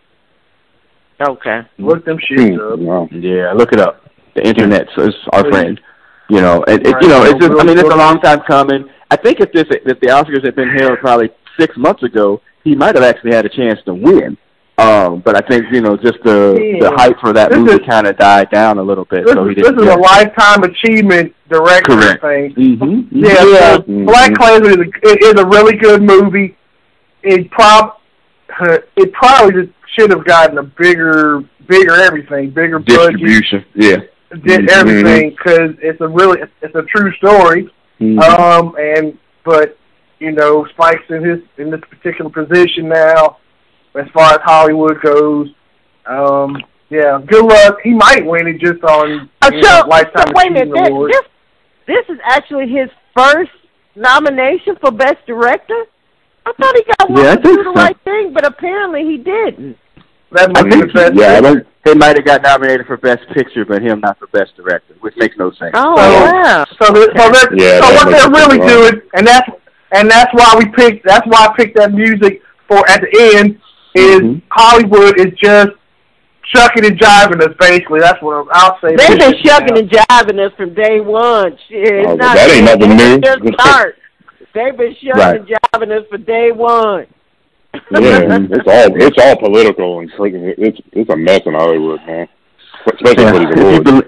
Okay. 1.22 1.62
Look 1.78 2.06
them 2.06 2.18
shits 2.18 2.58
up. 2.74 2.80
Hmm. 2.80 2.86
Wow. 2.86 3.08
Yeah, 3.12 3.52
look 3.54 3.74
it 3.74 3.80
up. 3.80 4.04
The 4.36 4.48
internet 4.48 4.88
is 4.98 5.14
our 5.34 5.44
Please. 5.44 5.50
friend. 5.52 5.82
You 6.30 6.42
know, 6.42 6.64
it, 6.68 6.86
it, 6.86 6.96
you 7.02 7.08
know, 7.08 7.24
it's 7.24 7.40
just. 7.40 7.60
I 7.60 7.64
mean, 7.64 7.78
it's 7.78 7.90
a 7.90 7.96
long 7.98 8.22
time 8.22 8.42
coming. 8.48 8.88
I 9.12 9.16
think 9.16 9.40
if 9.40 9.52
this 9.52 9.66
if 9.70 10.00
the 10.00 10.08
Oscars 10.08 10.46
had 10.46 10.56
been 10.56 10.70
held 10.70 11.00
probably 11.00 11.30
six 11.60 11.76
months 11.76 12.04
ago, 12.04 12.42
he 12.64 12.76
might 12.76 12.96
have 12.96 13.04
actually 13.04 13.34
had 13.34 13.46
a 13.46 13.50
chance 13.50 13.80
to 13.86 13.94
win. 13.94 14.38
Um, 14.78 15.20
but 15.26 15.36
I 15.36 15.46
think 15.46 15.66
you 15.74 15.82
know, 15.82 15.98
just 15.98 16.20
the 16.24 16.78
the 16.80 16.92
hype 16.96 17.20
for 17.20 17.34
that 17.34 17.50
This 17.50 17.60
movie 17.60 17.84
kind 17.86 18.08
of 18.08 18.16
died 18.18 18.50
down 18.52 18.78
a 18.78 18.84
little 18.84 19.04
bit. 19.06 19.26
This, 19.26 19.34
so 19.34 19.46
he 19.48 19.56
didn't. 19.56 19.76
This 19.78 19.88
is 19.88 19.94
a 19.94 19.98
lifetime 19.98 20.64
achievement 20.64 21.36
director 21.50 21.96
Correct. 21.96 22.22
thing. 22.22 22.54
Mm-hmm. 22.54 23.26
Yeah, 23.26 23.44
Yeah. 23.46 23.76
so 23.76 23.82
Black 24.06 24.34
Klansman 24.36 24.72
is 24.72 24.78
a, 24.78 25.10
it 25.10 25.24
is 25.24 25.42
a 25.42 25.46
really 25.48 25.76
good 25.76 26.02
movie. 26.04 26.56
It 27.24 27.50
prob 27.52 27.96
it 28.96 29.12
probably 29.14 29.64
just 29.64 29.74
should 29.98 30.12
have 30.12 30.26
gotten 30.26 30.58
a 30.58 30.64
bigger, 30.64 31.42
bigger 31.68 31.94
everything, 31.96 32.50
bigger 32.52 32.80
budget, 32.80 33.14
Distribution. 33.20 33.66
Yeah. 33.76 33.98
did 34.44 34.62
Mhm. 34.62 34.70
everything 34.70 35.30
because 35.32 35.72
it's 35.82 36.00
a 36.02 36.08
really 36.08 36.40
it's 36.62 36.76
a 36.76 36.84
true 36.84 37.12
story. 37.14 37.70
Mhm. 38.00 38.22
Um, 38.22 38.76
and 38.80 39.18
but 39.44 39.76
you 40.20 40.32
know, 40.32 40.66
Spike's 40.66 41.10
in 41.10 41.24
his 41.24 41.40
in 41.58 41.72
this 41.72 41.82
particular 41.90 42.30
position 42.30 42.90
now, 42.90 43.38
as 43.96 44.08
far 44.14 44.34
as 44.34 44.40
Hollywood 44.44 45.02
goes. 45.02 45.50
Um, 46.06 46.62
yeah, 46.90 47.20
good 47.26 47.46
luck. 47.46 47.78
He 47.84 47.92
might 47.94 48.26
win 48.26 48.48
it 48.48 48.60
just 48.60 48.84
on 48.84 49.30
Uh, 49.42 49.50
you 49.54 49.64
so, 49.64 49.80
know, 49.82 49.88
lifetime 49.88 50.28
so 50.28 50.34
wait 50.36 50.48
a 50.48 50.52
minute. 50.52 50.74
This, 50.74 50.90
award. 50.90 51.12
this 51.12 51.22
this 51.88 52.06
is 52.10 52.20
actually 52.24 52.68
his 52.68 52.90
first 53.18 53.52
nomination 53.96 54.76
for 54.82 54.92
best 54.92 55.18
director. 55.26 55.86
I 56.50 56.54
thought 56.62 56.76
he 56.76 56.84
got 56.98 57.10
one 57.10 57.24
Yeah, 57.24 57.32
I 57.32 57.36
do 57.36 57.56
the 57.58 57.64
so. 57.64 57.74
right 57.74 57.98
thing, 58.04 58.34
but 58.34 58.46
apparently 58.46 59.04
he 59.06 59.18
didn't. 59.18 59.78
That 60.32 60.50
I 60.56 60.62
might 60.64 60.72
think, 60.72 60.88
the 60.88 60.94
best. 60.94 61.14
Yeah, 61.16 61.42
I. 61.44 61.56
They 61.86 61.94
might 61.96 62.18
have 62.18 62.26
got 62.26 62.42
nominated 62.44 62.86
for 62.86 62.98
Best 62.98 63.22
Picture, 63.34 63.64
but 63.66 63.82
him 63.82 64.02
not 64.02 64.20
for 64.20 64.28
Best 64.28 64.56
Director, 64.58 64.94
which 65.00 65.16
makes 65.18 65.36
no 65.38 65.50
sense. 65.52 65.72
Oh 65.74 65.96
So- 65.96 66.34
wow. 66.34 66.66
So, 66.82 66.94
they're, 66.94 67.04
so, 67.18 67.32
they're, 67.32 67.56
Yeah, 67.58 67.80
so 67.80 67.88
that 67.88 67.96
what 67.96 68.12
they're 68.12 68.30
really 68.30 68.60
right. 68.60 68.70
doing, 68.92 69.02
and 69.16 69.26
that's 69.26 69.50
and 69.92 70.10
that's 70.12 70.32
why 70.34 70.54
we 70.58 70.66
picked. 70.72 71.06
That's 71.08 71.26
why 71.26 71.48
I 71.48 71.54
picked 71.56 71.78
that 71.78 71.94
music 71.94 72.42
for 72.68 72.88
at 72.90 73.02
the 73.02 73.34
end. 73.38 73.60
Is 73.96 74.20
Mhm. 74.22 74.42
Hollywood 74.52 75.20
is 75.20 75.34
just 75.42 75.72
shucking 76.44 76.86
and 76.86 77.00
jiving 77.00 77.42
us. 77.42 77.56
Basically, 77.60 78.00
that's 78.02 78.22
what 78.22 78.46
I'll 78.52 78.78
say. 78.82 78.96
They've 78.96 79.18
been 79.18 79.32
Now. 79.32 79.38
shucking 79.44 79.78
and 79.80 79.90
jiving 79.90 80.46
us 80.46 80.54
from 80.58 80.74
day 80.76 81.00
one. 81.00 81.58
Shit, 81.68 81.88
it's 81.88 82.08
Oh, 82.08 82.18
but 82.18 82.24
not 82.26 82.36
that 82.36 82.50
ain't 82.52 82.66
nothing 82.66 82.96
new. 82.96 83.18
Just 83.20 83.60
start. 83.60 83.98
They've 84.54 84.76
been 84.78 84.96
shucking 84.96 85.12
Right. 85.16 85.40
and 85.42 85.48
jiving 85.48 86.00
us 86.00 86.06
for 86.10 86.18
day 86.18 86.52
one. 86.52 87.08
Yeah, 87.74 87.80
it's 88.52 88.68
all 88.68 88.96
it's 88.96 89.18
all 89.24 89.36
political 89.38 90.00
and 90.00 90.12
freaking 90.14 90.54
it's 90.58 90.80
it's 90.92 91.10
a 91.10 91.16
mess 91.16 91.42
in 91.46 91.54
Hollywood, 91.54 92.00
man. 92.06 92.28
Especially 92.86 93.26
for 93.26 93.40
these 93.40 93.50
if, 93.50 93.58
you 93.58 93.68
awards. 93.68 93.84
bel 93.84 94.02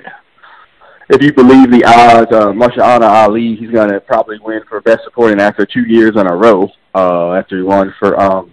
if 1.10 1.22
you 1.22 1.34
believe 1.34 1.70
the 1.72 1.84
odds, 1.86 2.32
uh, 2.32 2.48
Mahershala 2.54 3.04
Ali, 3.04 3.56
he's 3.58 3.70
gonna 3.70 4.00
probably 4.00 4.40
win 4.42 4.62
for 4.68 4.80
best 4.82 5.04
supporting 5.04 5.42
actor 5.42 5.66
two 5.66 5.84
years 5.88 6.12
in 6.16 6.26
a 6.26 6.36
row. 6.36 6.70
Uh, 6.96 7.34
after 7.34 7.58
he 7.58 7.64
won 7.64 7.94
for 8.00 8.20
um, 8.20 8.52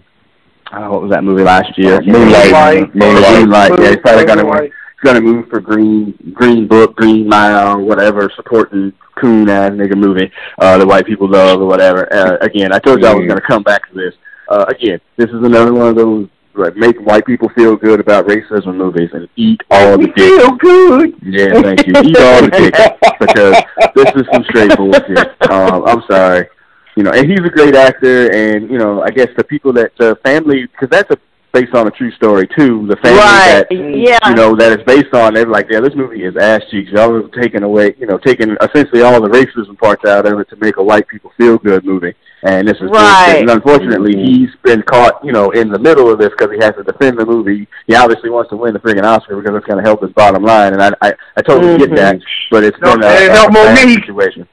uh, 0.72 0.88
what 0.88 1.02
was 1.02 1.10
that 1.12 1.24
movie 1.24 1.42
last 1.44 1.78
year? 1.78 2.00
Moonlight. 2.02 2.94
Moonlight. 2.94 3.38
Moonlight. 3.40 3.72
Yeah, 3.80 3.88
he's 3.90 3.96
probably 3.98 4.24
gonna 4.26 4.44
win. 4.44 4.70
He's 5.00 5.12
gonna 5.12 5.20
move 5.20 5.48
for 5.48 5.60
Green 5.60 6.32
Green 6.34 6.66
Book, 6.66 6.96
Green 6.96 7.28
Mile, 7.28 7.80
whatever, 7.80 8.30
supporting 8.34 8.92
coon 9.16 9.48
ass 9.48 9.70
nigga 9.70 9.96
movie. 9.96 10.30
Uh, 10.58 10.78
the 10.78 10.86
white 10.86 11.06
people 11.06 11.30
love 11.30 11.60
or 11.60 11.66
whatever. 11.66 12.12
Uh, 12.12 12.36
again, 12.40 12.72
I 12.72 12.80
told 12.80 13.00
you 13.00 13.06
I 13.06 13.14
was 13.14 13.26
gonna 13.28 13.40
come 13.40 13.62
back 13.62 13.88
to 13.88 13.94
this. 13.94 14.14
Uh, 14.48 14.64
again, 14.68 15.00
this 15.16 15.28
is 15.28 15.36
another 15.44 15.72
one 15.72 15.88
of 15.88 15.96
those 15.96 16.28
like 16.54 16.74
make 16.74 16.96
white 17.02 17.24
people 17.24 17.48
feel 17.50 17.76
good 17.76 18.00
about 18.00 18.26
racism 18.26 18.74
movies 18.74 19.10
and 19.12 19.28
eat 19.36 19.60
all 19.70 19.96
the 19.96 20.08
dick. 20.08 20.16
feel 20.16 20.56
good. 20.56 21.14
Yeah, 21.22 21.62
thank 21.62 21.86
you. 21.86 21.92
Eat 22.02 22.18
all 22.18 22.42
the 22.42 22.50
dick 22.50 22.74
because 23.20 23.62
this 23.94 24.12
is 24.16 24.26
some 24.32 24.44
straight 24.44 24.76
bullshit. 24.76 25.50
Um, 25.50 25.84
I'm 25.86 26.02
sorry, 26.10 26.48
you 26.96 27.04
know, 27.04 27.12
and 27.12 27.30
he's 27.30 27.38
a 27.38 27.50
great 27.50 27.76
actor, 27.76 28.32
and 28.32 28.68
you 28.68 28.78
know, 28.78 29.02
I 29.02 29.10
guess 29.10 29.28
the 29.36 29.44
people 29.44 29.72
that 29.74 29.92
the 29.96 30.18
family 30.24 30.66
because 30.66 30.88
that's 30.90 31.10
a 31.12 31.18
based 31.52 31.74
on 31.74 31.86
a 31.86 31.90
true 31.90 32.10
story 32.12 32.46
too. 32.56 32.86
The 32.86 32.96
family 32.96 33.18
Right. 33.18 33.64
that 33.68 33.72
Yeah. 33.72 34.18
you 34.28 34.34
know 34.34 34.54
that 34.56 34.78
is 34.78 34.84
based 34.84 35.14
on. 35.14 35.34
They're 35.34 35.46
like, 35.46 35.66
yeah, 35.70 35.80
this 35.80 35.94
movie 35.94 36.24
is 36.24 36.36
ass 36.36 36.60
cheeks. 36.70 36.90
Y'all 36.92 37.14
are 37.14 37.28
taking 37.40 37.62
away, 37.62 37.94
you 37.98 38.06
know, 38.06 38.18
taking 38.18 38.56
essentially 38.60 39.02
all 39.02 39.20
the 39.20 39.28
racism 39.28 39.78
parts 39.78 40.04
out 40.04 40.26
of 40.26 40.38
it 40.40 40.48
to 40.50 40.56
make 40.56 40.76
a 40.76 40.82
white 40.82 41.08
people 41.08 41.32
feel 41.38 41.58
good 41.58 41.84
movie. 41.84 42.14
And 42.44 42.68
this 42.68 42.76
is 42.76 42.82
Right. 42.90 43.24
bullshit. 43.26 43.40
And 43.42 43.50
unfortunately, 43.50 44.12
he's 44.16 44.50
been 44.62 44.82
caught, 44.82 45.24
you 45.24 45.32
know, 45.32 45.50
in 45.50 45.70
the 45.70 45.78
middle 45.78 46.10
of 46.12 46.18
this 46.20 46.28
because 46.38 46.52
he 46.56 46.62
has 46.64 46.74
to 46.76 46.84
defend 46.84 47.18
the 47.18 47.26
movie. 47.26 47.66
He 47.88 47.96
obviously 47.96 48.30
wants 48.30 48.50
to 48.50 48.56
win 48.56 48.74
the 48.74 48.78
friggin' 48.78 49.02
Oscar 49.04 49.34
because 49.40 49.56
it's 49.56 49.66
going 49.66 49.82
to 49.82 49.88
help 49.88 50.02
his 50.02 50.12
bottom 50.12 50.44
line. 50.44 50.72
And 50.74 50.82
I, 50.82 50.92
I, 51.02 51.14
I 51.36 51.42
totally 51.42 51.78
get 51.78 51.90
Mhm. 51.90 51.96
that, 51.96 52.18
but 52.50 52.62
it's 52.62 52.78
No, 52.80 52.92
been 52.94 53.02
a, 53.02 53.06
it 53.08 53.28
a 53.30 53.32
helped 53.32 53.54
bad 53.54 53.74
Monique. 53.84 54.00
situation. 54.04 54.46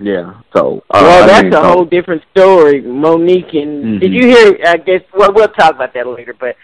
Yeah. 0.00 0.34
So. 0.54 0.82
Uh, 0.90 1.00
well, 1.02 1.24
I 1.24 1.26
that's 1.26 1.42
mean, 1.44 1.52
a 1.54 1.56
so- 1.56 1.62
whole 1.72 1.84
different 1.84 2.22
story. 2.30 2.80
Monique 2.82 3.52
and 3.54 3.84
Mhm. 3.84 4.00
did 4.00 4.12
you 4.12 4.26
hear? 4.28 4.58
I 4.66 4.76
guess 4.76 5.02
well, 5.12 5.32
we'll 5.32 5.48
talk 5.48 5.74
about 5.74 5.92
that 5.94 6.06
later. 6.06 6.34
But 6.38 6.56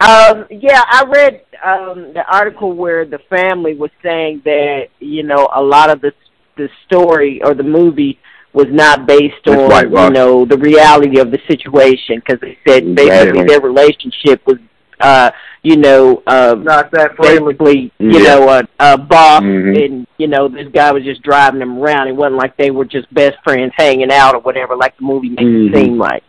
um, 0.00 0.46
yeah, 0.50 0.82
I 0.88 1.04
read 1.06 1.42
um, 1.64 2.12
the 2.14 2.24
article 2.30 2.72
where 2.72 3.04
the 3.04 3.18
family 3.28 3.74
was 3.74 3.90
saying 4.02 4.42
that 4.44 4.88
you 4.98 5.22
know 5.22 5.48
a 5.54 5.62
lot 5.62 5.90
of 5.90 6.00
the 6.00 6.12
the 6.56 6.68
story 6.86 7.40
or 7.44 7.54
the 7.54 7.62
movie 7.62 8.18
was 8.52 8.66
not 8.70 9.06
based 9.06 9.46
on 9.46 9.70
you 9.92 10.10
know 10.10 10.44
the 10.44 10.58
reality 10.58 11.20
of 11.20 11.30
the 11.30 11.38
situation 11.48 12.16
because 12.24 12.40
they 12.40 12.58
said 12.66 12.82
basically 12.96 13.42
Exactly. 13.42 13.44
their 13.44 13.60
relationship 13.60 14.44
was 14.46 14.56
uh 15.00 15.30
you 15.62 15.76
know 15.76 16.22
uh 16.26 16.54
Not 16.58 16.90
that 16.92 17.16
friendly. 17.16 17.54
basically, 17.54 17.92
you 17.98 18.18
Yeah. 18.20 18.34
know, 18.36 18.48
a, 18.48 18.62
a 18.78 18.98
boss, 18.98 19.42
Mhm. 19.42 19.84
and 19.84 20.06
you 20.18 20.26
know, 20.28 20.48
this 20.48 20.68
guy 20.72 20.90
was 20.92 21.04
just 21.04 21.22
driving 21.22 21.60
them 21.60 21.78
around. 21.78 22.08
It 22.08 22.16
wasn't 22.16 22.36
like 22.36 22.56
they 22.56 22.70
were 22.70 22.84
just 22.84 23.12
best 23.14 23.36
friends 23.44 23.72
hanging 23.76 24.10
out 24.12 24.34
or 24.34 24.40
whatever, 24.40 24.76
like 24.76 24.96
the 24.98 25.04
movie 25.04 25.28
makes 25.30 25.42
Mhm. 25.42 25.68
it 25.68 25.76
seem 25.76 25.98
like. 25.98 26.22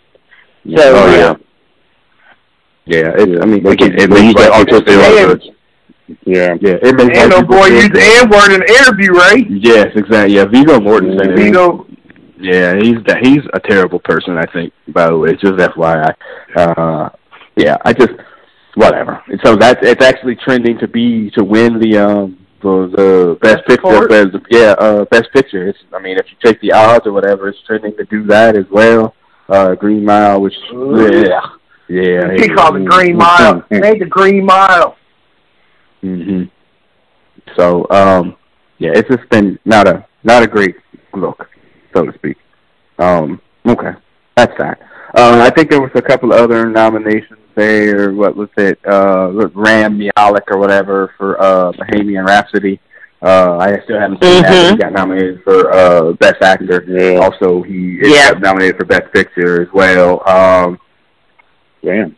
So, 0.75 0.93
Oh, 0.95 1.11
yeah. 1.11 1.17
yeah. 1.17 1.33
Yeah, 2.85 3.11
it's, 3.15 3.41
I 3.41 3.45
mean, 3.45 3.63
They 3.63 3.71
again, 3.71 3.91
can- 3.91 3.99
it 3.99 4.09
they 4.09 4.21
makes 4.21 4.23
use 4.23 4.33
that 4.35 4.51
white 4.51 4.65
people 4.67 4.77
artistic 4.79 4.87
feel 4.87 5.15
license. 5.15 5.43
good. 5.43 5.55
Yeah. 6.25 6.55
Yeah, 6.59 6.77
it 6.81 6.95
makes 6.95 7.01
And 7.01 7.15
white 7.15 7.29
no 7.29 7.41
people 7.41 7.55
boy 7.57 7.67
feel 7.67 7.75
used 7.75 7.93
the 7.93 7.99
good. 7.99 8.23
N 8.23 8.29
word 8.29 8.51
in 8.53 8.59
the 8.59 8.73
interview, 8.79 9.11
right? 9.13 9.45
Yes, 9.49 9.87
exactly. 9.95 10.35
Yeah, 10.35 10.45
Viggo 10.45 10.79
Mortensen. 10.79 11.27
Mhm. 11.31 11.35
Viggo. 11.37 11.85
Yeah, 12.39 12.75
he's 12.81 12.97
he's 13.21 13.43
a 13.53 13.59
terrible 13.59 13.99
person. 13.99 14.37
I 14.37 14.45
think. 14.51 14.73
By 14.87 15.07
the 15.07 15.17
way, 15.17 15.35
just 15.35 15.53
FYI. 15.59 16.11
Uh, 16.55 17.09
yeah, 17.55 17.77
I 17.85 17.93
just 17.93 18.13
whatever. 18.75 19.21
And 19.27 19.39
so 19.43 19.55
that's 19.55 19.79
it's 19.81 20.03
actually 20.03 20.35
trending 20.35 20.77
to 20.79 20.87
be 20.87 21.29
to 21.31 21.43
win 21.43 21.79
the 21.79 21.97
um 21.97 22.37
the 22.61 22.91
the 22.95 23.37
best 23.41 23.65
picture. 23.67 24.07
Best, 24.07 24.45
yeah, 24.49 24.75
uh, 24.79 25.05
best 25.05 25.31
picture. 25.33 25.67
It's 25.67 25.79
I 25.93 25.99
mean, 25.99 26.17
if 26.17 26.27
you 26.29 26.37
take 26.43 26.59
the 26.61 26.71
odds 26.71 27.05
or 27.05 27.11
whatever, 27.11 27.47
it's 27.49 27.59
trending 27.65 27.95
to 27.97 28.05
do 28.05 28.23
that 28.27 28.55
as 28.55 28.65
well. 28.71 29.15
Uh, 29.49 29.75
Green 29.75 30.05
Mile, 30.05 30.41
which 30.41 30.55
yeah, 30.71 31.41
yeah. 31.89 32.33
He 32.37 32.47
called 32.49 32.77
it 32.77 32.85
Green 32.85 33.17
Mile. 33.17 33.65
Made 33.69 34.01
the 34.01 34.05
Green 34.05 34.45
Mile. 34.45 34.95
hmm 36.01 36.43
So, 37.57 37.85
um, 37.89 38.37
yeah, 38.77 38.91
it's 38.93 39.09
just 39.09 39.27
been 39.29 39.59
not 39.65 39.87
a 39.87 40.05
not 40.23 40.43
a 40.43 40.47
great 40.47 40.75
look, 41.13 41.49
so 41.93 42.05
to 42.05 42.13
speak. 42.13 42.37
Um, 42.97 43.41
okay, 43.65 43.91
that's 44.37 44.57
that. 44.57 44.79
Uh, 45.13 45.41
I 45.41 45.49
think 45.49 45.69
there 45.69 45.81
was 45.81 45.91
a 45.95 46.01
couple 46.01 46.31
other 46.31 46.69
nominations 46.69 47.40
there. 47.55 48.11
What 48.13 48.35
was 48.35 48.49
it? 48.57 48.79
Uh, 48.85 49.31
Rami 49.53 50.09
Malek 50.17 50.43
or 50.51 50.57
whatever 50.57 51.13
for 51.17 51.41
uh, 51.41 51.71
Bohemian 51.73 52.25
Rhapsody. 52.25 52.79
Uh, 53.21 53.57
I 53.59 53.79
still 53.83 53.99
haven't 53.99 54.21
seen 54.23 54.41
that. 54.41 54.49
but 54.49 54.55
Mhm. 54.55 54.71
He 54.71 54.77
got 54.77 54.93
nominated 54.93 55.43
for 55.43 55.71
uh, 55.71 56.11
Best 56.13 56.41
Actor. 56.41 56.83
Yeah. 56.87 57.19
Also, 57.19 57.61
he 57.61 57.97
is 58.01 58.09
Yeah. 58.11 58.31
nominated 58.39 58.77
for 58.77 58.85
Best 58.85 59.11
Picture 59.13 59.61
as 59.61 59.67
well. 59.73 60.27
Um, 60.27 60.79
Damn. 61.83 62.15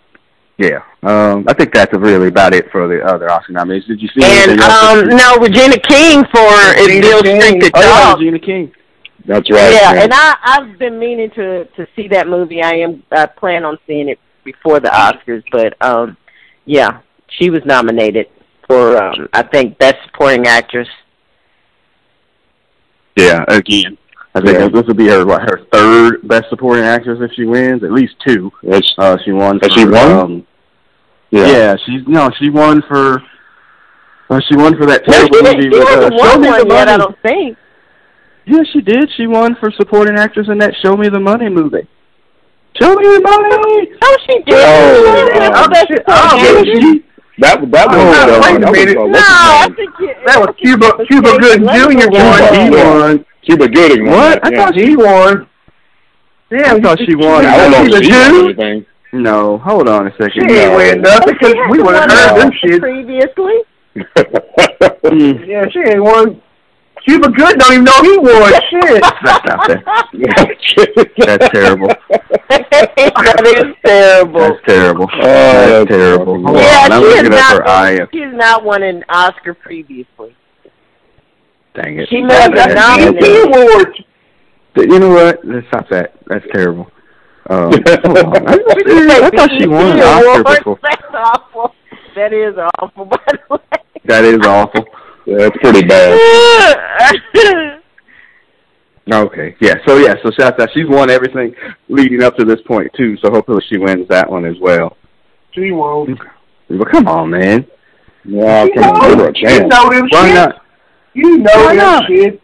yeah, 0.58 0.82
um, 1.04 1.46
I 1.48 1.54
think 1.54 1.74
that's 1.74 1.94
really 1.94 2.28
about 2.28 2.54
it 2.54 2.70
for 2.72 2.88
the 2.88 3.02
other 3.06 3.30
Oscar 3.30 3.54
nominees. 3.54 3.86
Did 3.86 4.02
you 4.02 4.08
see 4.10 4.22
And 4.24 4.60
um, 4.62 5.08
no, 5.10 5.38
Regina 5.38 5.78
King 5.80 6.24
for 6.34 6.48
Regina 6.78 7.22
King. 7.22 7.42
Street 7.42 7.60
the 7.60 7.72
Oh, 7.76 7.82
yeah, 7.82 8.14
Regina 8.14 8.40
King. 8.40 8.72
That's 9.26 9.50
right. 9.50 9.74
yeah, 9.74 9.94
man. 9.94 10.04
and 10.04 10.14
I 10.14 10.36
I've 10.44 10.78
been 10.78 11.00
meaning 11.00 11.30
to 11.32 11.64
to 11.66 11.88
see 11.96 12.10
that 12.10 12.28
movie. 12.28 12.62
I 12.62 12.74
am 12.76 13.04
I 13.12 13.26
plan 13.26 13.64
on 13.64 13.78
seeing 13.88 14.10
it 14.10 14.20
before 14.44 14.80
the 14.80 14.90
Oscars, 14.90 15.44
but 15.52 15.76
um, 15.82 16.18
yeah, 16.66 17.00
she 17.28 17.50
was 17.50 17.62
nominated 17.66 18.28
for 18.68 18.98
um, 19.02 19.28
I 19.34 19.44
think 19.44 19.78
best 19.78 19.98
supporting 20.06 20.46
actress. 20.48 20.88
Yeah, 23.16 23.44
again. 23.48 23.98
I 24.36 24.42
think 24.42 24.58
Yeah. 24.58 24.68
this 24.70 24.88
will 24.88 24.96
be 24.96 25.08
her 25.10 25.26
what, 25.26 25.42
her 25.44 25.60
third 25.72 26.28
best 26.28 26.46
supporting 26.50 26.84
actress 26.84 27.20
if 27.22 27.32
she 27.36 27.46
wins, 27.46 27.84
at 27.84 27.92
least 27.92 28.16
two. 28.26 28.52
That's, 28.64 28.92
Uh, 28.98 29.18
she 29.24 29.32
won. 29.32 29.60
For, 29.60 29.70
she 29.70 29.86
won? 29.86 30.12
Um, 30.12 30.48
yeah. 31.30 31.48
yeah. 31.48 31.76
she's 31.86 32.02
no, 32.08 32.30
she 32.40 32.50
won 32.50 32.82
for. 32.88 33.22
Uh, 34.30 34.40
she 34.50 34.56
won 34.56 34.76
for 34.76 34.86
that 34.88 35.04
No, 35.08 35.14
terrible 35.14 35.38
she, 35.38 35.44
movie 35.44 35.62
she 35.64 35.70
with 35.70 35.88
uh, 35.88 36.10
Show 36.32 36.40
Me 36.40 36.48
the 36.48 36.66
one 36.66 36.70
yet. 36.70 36.88
I 36.88 36.98
don't 36.98 37.22
think. 37.22 37.58
Yeah, 38.46 38.64
she 38.72 38.82
did. 38.82 39.10
She 39.16 39.28
won 39.28 39.56
for 39.60 39.70
supporting 39.72 40.18
actress 40.18 40.48
in 40.50 40.58
that 40.58 40.74
Show 40.82 40.98
Me 40.98 41.10
the 41.10 41.20
Money 41.20 41.50
movie. 41.50 41.88
Show 42.80 42.96
me 42.96 43.04
the 43.06 43.22
money. 43.22 43.92
Oh, 44.02 44.18
she 44.26 44.36
did. 44.44 44.56
Oh, 44.58 45.30
Yeah, 45.36 45.52
oh, 45.54 45.70
best 45.70 45.88
shit. 45.88 46.02
supporting 46.08 46.10
Oh, 46.10 46.38
Yeah, 46.42 46.64
she, 46.64 47.04
That 47.40 47.72
that 47.72 47.88
was 47.90 47.98
Oh, 47.98 48.10
uh, 48.10 48.42
wait 48.42 48.56
a 48.56 48.60
that 48.60 48.70
was, 48.70 48.80
minute. 48.80 48.98
uh, 48.98 49.02
No, 49.02 49.08
what's 49.08 49.20
his 49.20 49.38
I 49.38 49.68
name? 49.68 49.76
think 49.76 49.94
it, 50.00 50.18
That 50.26 50.38
was 50.42 50.50
Cuba 50.58 50.88
it 51.00 51.08
Cuba 51.08 51.30
was 51.30 51.40
Gooding 51.40 51.68
Jason 51.68 51.92
Jr. 51.92 52.08
Leitner 52.08 52.12
won. 52.14 52.42
won. 52.42 52.54
he 52.54 52.70
won. 52.70 53.26
Cuba 53.46 53.68
Gooding 53.70 54.06
won 54.06 54.14
What? 54.18 54.46
I 54.46 54.50
yeah. 54.52 54.58
thought 54.66 54.76
He 54.76 54.96
won. 54.96 55.48
Yeah, 56.50 56.74
I 56.74 56.80
thought 56.82 57.00
she 57.00 57.16
won. 57.16 57.46
I 57.46 57.58
don't 57.58 57.72
know 57.72 57.84
if 57.98 58.04
she 58.04 58.12
won 58.12 58.46
anything. 58.46 58.86
No, 59.14 59.58
hold 59.60 59.88
on 59.90 60.08
a 60.08 60.12
second. 60.12 60.32
She 60.34 60.42
ain't 60.42 60.72
No. 60.72 60.78
win 60.78 61.02
nothing 61.02 61.34
because 61.34 61.56
we 61.70 61.82
would 61.82 61.94
have 61.96 62.10
heard 62.10 62.42
them 62.42 62.52
shit. 62.62 62.82
previously. 62.82 63.58
Mm, 65.04 65.46
Yeah, 65.46 65.66
she 65.70 65.80
ain't 65.80 66.02
won. 66.04 66.42
Cuba 67.06 67.30
Good 67.30 67.60
don't 67.60 67.74
even 67.74 67.84
know 67.84 68.02
he 68.02 68.18
won. 68.18 68.54
Shit. 68.70 69.02
that's 69.24 69.46
not 69.46 69.68
fair. 69.68 69.84
That's 71.18 71.50
terrible. 71.54 71.88
that 72.50 73.44
is 73.46 73.76
terrible. 73.86 74.40
That's 74.40 74.66
terrible. 74.66 75.10
Oh, 75.12 75.18
that's 75.22 75.70
that's 75.70 75.90
terrible. 75.90 76.34
fucking 76.36 76.46
Hold 76.46 76.58
yeah, 76.58 76.88
on, 76.92 77.02
she 77.02 77.08
has 77.10 77.24
looking 77.24 77.32
her 77.32 77.60
not. 77.60 77.68
eye. 77.68 77.96
Won, 78.00 78.08
she 78.14 78.20
has 78.22 78.34
not 78.34 78.64
won 78.64 78.84
an 78.84 79.04
Oscar 79.10 79.54
previously. 79.54 80.36
Dang 81.76 82.00
it. 82.00 82.10
She 82.10 82.22
must 82.22 82.36
have 82.42 82.54
That's- 82.54 82.76
nominated. 82.76 83.20
BET 83.20 83.48
Awards. 83.48 84.00
You 84.76 85.00
know 85.00 85.10
what? 85.10 85.40
Let's 85.46 85.68
stop 85.68 85.90
that. 85.90 86.14
That's 86.28 86.46
terrible. 86.54 86.90
Um, 87.50 87.72
hold 87.88 88.18
on. 88.18 88.48
I, 88.48 88.54
I 88.54 89.30
thought 89.30 89.50
she 89.60 89.68
won 89.68 89.92
an 89.92 90.00
Oscar 90.04 90.44
before. 90.44 90.80
That's 90.82 91.02
awful. 91.14 91.76
That 92.16 92.32
is 92.34 92.56
awful, 92.80 93.06
by 93.06 93.18
the 93.28 93.40
way. 93.50 93.60
That 94.06 94.24
is 94.24 94.40
awful. 94.46 94.86
Yeah, 95.26 95.38
that's 95.38 95.58
pretty 95.58 95.84
bad. 95.88 97.80
Okay. 99.12 99.54
Yeah. 99.60 99.76
So 99.86 99.98
yeah. 99.98 100.14
So 100.24 100.32
shout 100.40 100.58
out. 100.62 100.70
She's 100.74 100.88
won 100.88 101.10
everything 101.10 101.54
leading 101.90 102.24
up 102.24 102.38
to 102.38 102.46
this 102.46 102.62
point 102.66 102.90
too. 102.96 103.18
So 103.18 103.32
hopefully 103.32 103.62
she 103.70 103.78
wins 103.78 104.08
that 104.08 104.30
one 104.32 104.46
as 104.46 104.56
well. 104.62 104.96
She 105.52 105.72
won. 105.72 106.18
But 106.70 106.90
come 106.90 107.10
on, 107.10 107.30
man. 107.32 107.68
Yeah, 108.24 108.64
You 108.64 108.74
come 108.76 108.84
on, 108.86 109.02
give 109.02 109.10
her 109.10 109.16
know, 109.18 109.26
a 109.26 109.28
you 109.36 109.46
chance. 109.46 109.68
know 109.74 109.90
them 109.90 110.08
Why 110.10 110.26
shit. 110.28 110.36
not? 110.36 110.62
You 111.14 111.38
know 111.40 111.52
Why 111.54 111.68
them 111.68 111.78
not? 111.78 112.04
shit. 112.08 112.42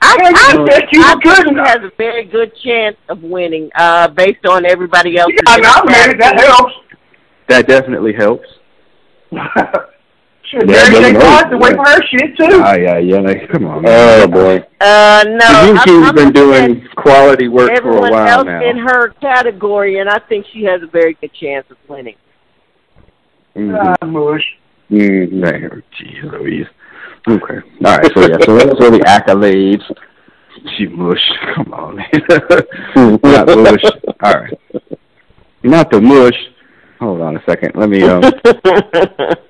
I, 0.00 0.16
I, 0.16 0.30
Yeah, 0.30 0.64
think, 0.78 0.92
you 0.92 1.02
I 1.02 1.14
good 1.14 1.22
think 1.36 1.46
she 1.48 1.50
enough. 1.54 1.66
has 1.66 1.78
a 1.82 1.90
very 1.98 2.24
good 2.24 2.52
chance 2.64 2.96
of 3.08 3.22
winning, 3.24 3.68
uh, 3.74 4.06
based 4.08 4.46
on 4.46 4.64
everybody 4.64 5.18
else. 5.18 5.32
She 5.32 5.42
got 5.44 5.60
nominated. 5.60 6.20
That 6.20 6.38
helps. 6.38 6.72
That 7.48 7.66
definitely 7.66 8.12
helps. 8.14 8.46
Shit, 10.50 10.68
Yeah, 10.68 10.88
Mary 10.90 10.94
J. 10.94 11.12
Blige 11.12 11.22
hurt. 11.22 11.50
to 11.50 11.58
wait 11.58 11.76
for 11.76 11.84
her 11.84 12.02
shit 12.10 12.36
too. 12.36 12.60
Ah, 12.62 12.74
yeah, 12.74 12.98
yeah. 12.98 13.20
Like, 13.20 13.48
come 13.50 13.66
on. 13.66 13.84
Oh 13.86 14.26
boy. 14.26 14.56
Uh, 14.80 15.24
no, 15.28 15.62
Eugene 15.62 15.76
I'm, 15.78 15.84
King's 15.84 16.08
I'm 16.08 16.14
been 16.14 16.24
looking 16.26 16.32
doing 16.32 16.88
quality 16.96 17.48
work 17.48 17.70
for 17.82 17.98
a 17.98 18.10
while 18.10 18.28
else 18.40 18.46
now. 18.46 18.68
in 18.68 18.76
her 18.78 19.10
category, 19.20 20.00
and 20.00 20.08
I 20.08 20.18
think 20.28 20.46
she 20.52 20.64
has 20.64 20.82
a 20.82 20.86
very 20.86 21.14
good 21.20 21.32
chance 21.34 21.66
of 21.70 21.76
winning. 21.88 22.16
Mhm. 23.56 23.96
Ah, 24.02 24.06
mush. 24.06 24.42
Mm-hmm. 24.90 25.44
Jeez 25.44 26.32
Louise. 26.32 26.66
Okay. 27.28 27.58
All 27.84 27.96
right. 27.96 28.10
So 28.14 28.20
yeah. 28.28 28.38
So 28.44 28.56
those 28.58 28.80
are 28.80 28.90
the 28.90 29.04
accolades. 29.06 29.82
She 30.76 30.86
mush. 30.86 31.18
Come 31.54 31.72
on, 31.72 31.96
man. 31.96 32.10
not 33.22 33.46
mush. 33.56 33.84
All 34.22 34.32
right. 34.32 34.58
Not 35.62 35.90
the 35.90 36.00
mush. 36.00 36.34
Hold 36.98 37.20
on 37.20 37.36
a 37.36 37.42
second. 37.48 37.72
Let 37.76 37.88
me 37.88 38.02
um. 38.02 38.22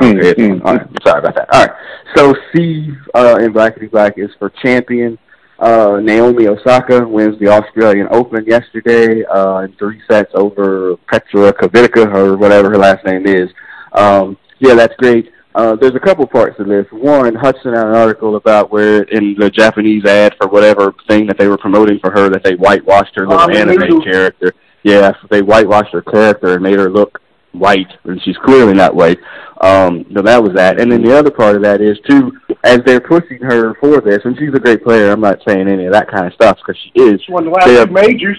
Okay, 0.00 0.34
Mm-hmm. 0.34 0.66
all 0.66 0.74
right. 0.76 0.86
Sorry 1.06 1.18
about 1.20 1.34
that. 1.36 1.48
All 1.52 1.60
right. 1.66 1.70
So 2.16 2.34
Steve 2.50 2.94
uh, 3.14 3.38
in 3.40 3.52
Blackity 3.52 3.90
Black 3.90 4.14
is 4.18 4.30
for 4.38 4.50
champion. 4.62 5.18
Uh, 5.58 6.00
Naomi 6.02 6.48
Osaka 6.48 7.06
wins 7.06 7.38
the 7.38 7.46
Australian 7.48 8.08
Open 8.10 8.44
yesterday 8.44 9.24
uh, 9.26 9.58
in 9.60 9.72
three 9.74 10.00
sets 10.10 10.30
over 10.34 10.96
Petra 11.08 11.52
Kvitova 11.52 12.12
or 12.14 12.36
whatever 12.36 12.70
her 12.70 12.76
last 12.78 13.04
name 13.06 13.24
is. 13.26 13.48
Um, 13.92 14.36
yeah, 14.58 14.74
that's 14.74 14.94
great. 14.96 15.30
Uh, 15.54 15.76
there's 15.76 15.94
a 15.94 16.00
couple 16.00 16.26
parts 16.26 16.56
to 16.56 16.64
this. 16.64 16.84
One, 16.90 17.32
Hudson 17.36 17.72
had 17.74 17.86
an 17.86 17.94
article 17.94 18.34
about 18.34 18.72
where 18.72 19.02
in 19.04 19.36
the 19.38 19.48
Japanese 19.48 20.04
ad 20.04 20.34
for 20.40 20.48
whatever 20.48 20.92
thing 21.08 21.28
that 21.28 21.38
they 21.38 21.46
were 21.46 21.56
promoting 21.58 22.00
for 22.00 22.10
her 22.10 22.28
that 22.30 22.42
they 22.42 22.54
whitewashed 22.56 23.14
her 23.14 23.26
little 23.28 23.44
Um, 23.44 23.52
anime 23.54 24.02
character. 24.02 24.52
Yeah, 24.82 25.12
they 25.30 25.40
whitewashed 25.42 25.92
her 25.92 26.02
character 26.02 26.54
and 26.54 26.62
made 26.64 26.78
her 26.80 26.90
look 26.90 27.20
white, 27.52 27.86
and 28.02 28.20
she's 28.22 28.36
clearly 28.38 28.74
not 28.74 28.96
white. 28.96 29.18
Um, 29.60 30.04
so 30.14 30.22
that 30.22 30.42
was 30.42 30.52
that. 30.54 30.80
And 30.80 30.90
then 30.90 31.02
the 31.02 31.16
other 31.16 31.30
part 31.30 31.56
of 31.56 31.62
that 31.62 31.80
is 31.80 31.98
too, 32.08 32.32
as 32.64 32.78
they're 32.84 33.00
pushing 33.00 33.38
her 33.42 33.74
for 33.80 34.00
this, 34.00 34.20
and 34.24 34.36
she's 34.38 34.54
a 34.54 34.58
great 34.60 34.82
player. 34.84 35.10
I'm 35.12 35.20
not 35.20 35.38
saying 35.46 35.68
any 35.68 35.86
of 35.86 35.92
that 35.92 36.10
kind 36.10 36.26
of 36.26 36.32
stuff 36.34 36.58
because 36.58 36.80
she 36.82 37.00
is. 37.00 37.20
She 37.22 37.32
won 37.32 37.44
the 37.44 37.50
last 37.50 37.68
Yeah. 37.68 37.84
two 37.84 37.92
majors. 37.92 38.38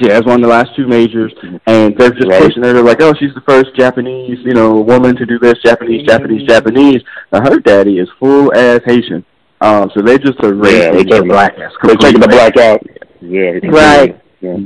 She 0.00 0.08
has 0.10 0.24
won 0.24 0.42
the 0.42 0.48
last 0.48 0.76
two 0.76 0.86
majors, 0.86 1.32
and 1.66 1.96
they're 1.96 2.10
just 2.10 2.28
Right. 2.28 2.42
pushing 2.42 2.62
her. 2.62 2.72
They're 2.74 2.82
like, 2.82 3.00
"Oh, 3.00 3.14
she's 3.18 3.32
the 3.34 3.40
first 3.48 3.74
Japanese, 3.74 4.38
you 4.44 4.52
know, 4.52 4.74
woman 4.80 5.16
to 5.16 5.24
do 5.24 5.38
this. 5.38 5.54
Japanese, 5.64 6.06
Japanese, 6.06 6.46
Japanese." 6.46 7.02
Now 7.32 7.40
her 7.40 7.58
daddy 7.58 7.98
is 7.98 8.08
full 8.20 8.54
ass 8.54 8.80
Haitian. 8.84 9.24
Um, 9.62 9.90
so 9.94 10.02
they 10.02 10.18
just 10.18 10.38
are 10.44 10.54
Yeah, 10.54 10.60
raising 10.60 10.80
they're 10.80 10.92
her 10.92 11.04
taking- 11.04 11.28
blackness. 11.28 11.72
They're 11.82 11.94
taking 11.96 12.20
the 12.20 12.28
completely. 12.28 12.52
black 12.52 12.56
out. 12.58 12.82
Yeah. 13.22 13.52
Right. 13.64 14.16
Yeah. 14.42 14.56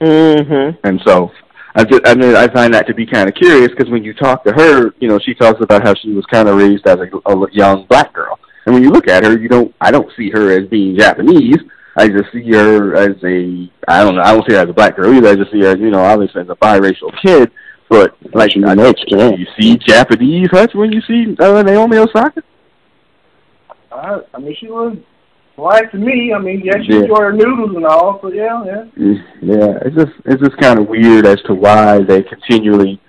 Mhm. 0.00 0.76
And 0.82 1.00
so 1.06 1.30
I 1.74 1.84
just, 1.84 2.06
I 2.06 2.14
mean, 2.14 2.36
I 2.36 2.48
find 2.48 2.74
that 2.74 2.86
to 2.88 2.94
be 2.94 3.06
kind 3.06 3.28
of 3.28 3.34
curious 3.34 3.68
because 3.68 3.90
when 3.90 4.04
you 4.04 4.12
talk 4.12 4.44
to 4.44 4.52
her, 4.52 4.92
you 5.00 5.08
know, 5.08 5.18
she 5.18 5.34
talks 5.34 5.60
about 5.62 5.82
how 5.82 5.94
she 5.94 6.10
was 6.12 6.26
kind 6.26 6.48
of 6.48 6.56
raised 6.56 6.86
as 6.86 6.98
a, 6.98 7.30
a 7.30 7.50
young 7.52 7.86
black 7.86 8.12
girl. 8.12 8.38
And 8.66 8.74
when 8.74 8.82
you 8.82 8.90
look 8.90 9.08
at 9.08 9.24
her, 9.24 9.38
you 9.38 9.48
don't, 9.48 9.74
I 9.80 9.90
don't 9.90 10.10
see 10.16 10.30
her 10.30 10.52
as 10.58 10.68
being 10.68 10.98
Japanese. 10.98 11.58
I 11.96 12.08
just 12.08 12.30
see 12.32 12.50
her 12.52 12.94
as 12.94 13.16
a, 13.24 13.70
I 13.88 14.02
don't 14.02 14.16
know, 14.16 14.22
I 14.22 14.32
don't 14.32 14.46
see 14.48 14.54
her 14.54 14.62
as 14.62 14.68
a 14.68 14.72
black 14.74 14.96
girl 14.96 15.14
either. 15.14 15.28
I 15.28 15.34
just 15.34 15.50
see 15.50 15.60
her, 15.60 15.76
you 15.76 15.90
know, 15.90 16.02
obviously 16.02 16.42
as 16.42 16.48
a 16.48 16.56
biracial 16.56 17.12
kid. 17.22 17.50
But 17.88 18.16
like, 18.34 18.52
She's 18.52 18.64
I, 18.64 18.74
mixed, 18.74 19.04
yeah. 19.08 19.30
do 19.30 19.40
you 19.40 19.46
see 19.58 19.76
Japanese 19.76 20.48
Hutch 20.50 20.74
when 20.74 20.92
you 20.92 21.00
see 21.02 21.36
uh, 21.38 21.62
Naomi 21.62 21.98
Osaka? 21.98 22.42
I, 23.90 24.20
I 24.32 24.38
mean, 24.38 24.56
she 24.58 24.68
was 24.68 24.96
black 25.62 25.90
to 25.92 25.98
me. 25.98 26.32
I 26.34 26.38
mean, 26.40 26.60
yeah, 26.64 26.78
she 26.84 26.92
Yeah. 26.92 27.00
enjoyed 27.02 27.20
her 27.28 27.32
noodles 27.32 27.76
and 27.76 27.86
all. 27.86 28.18
So 28.20 28.32
yeah, 28.32 28.64
yeah. 28.64 28.84
Yeah, 29.40 29.78
it's 29.84 29.96
just 29.96 30.12
it's 30.24 30.42
just 30.42 30.56
kind 30.58 30.78
of 30.80 30.88
weird 30.88 31.24
as 31.26 31.40
to 31.42 31.54
why 31.54 32.00
they 32.02 32.22
continually, 32.22 33.00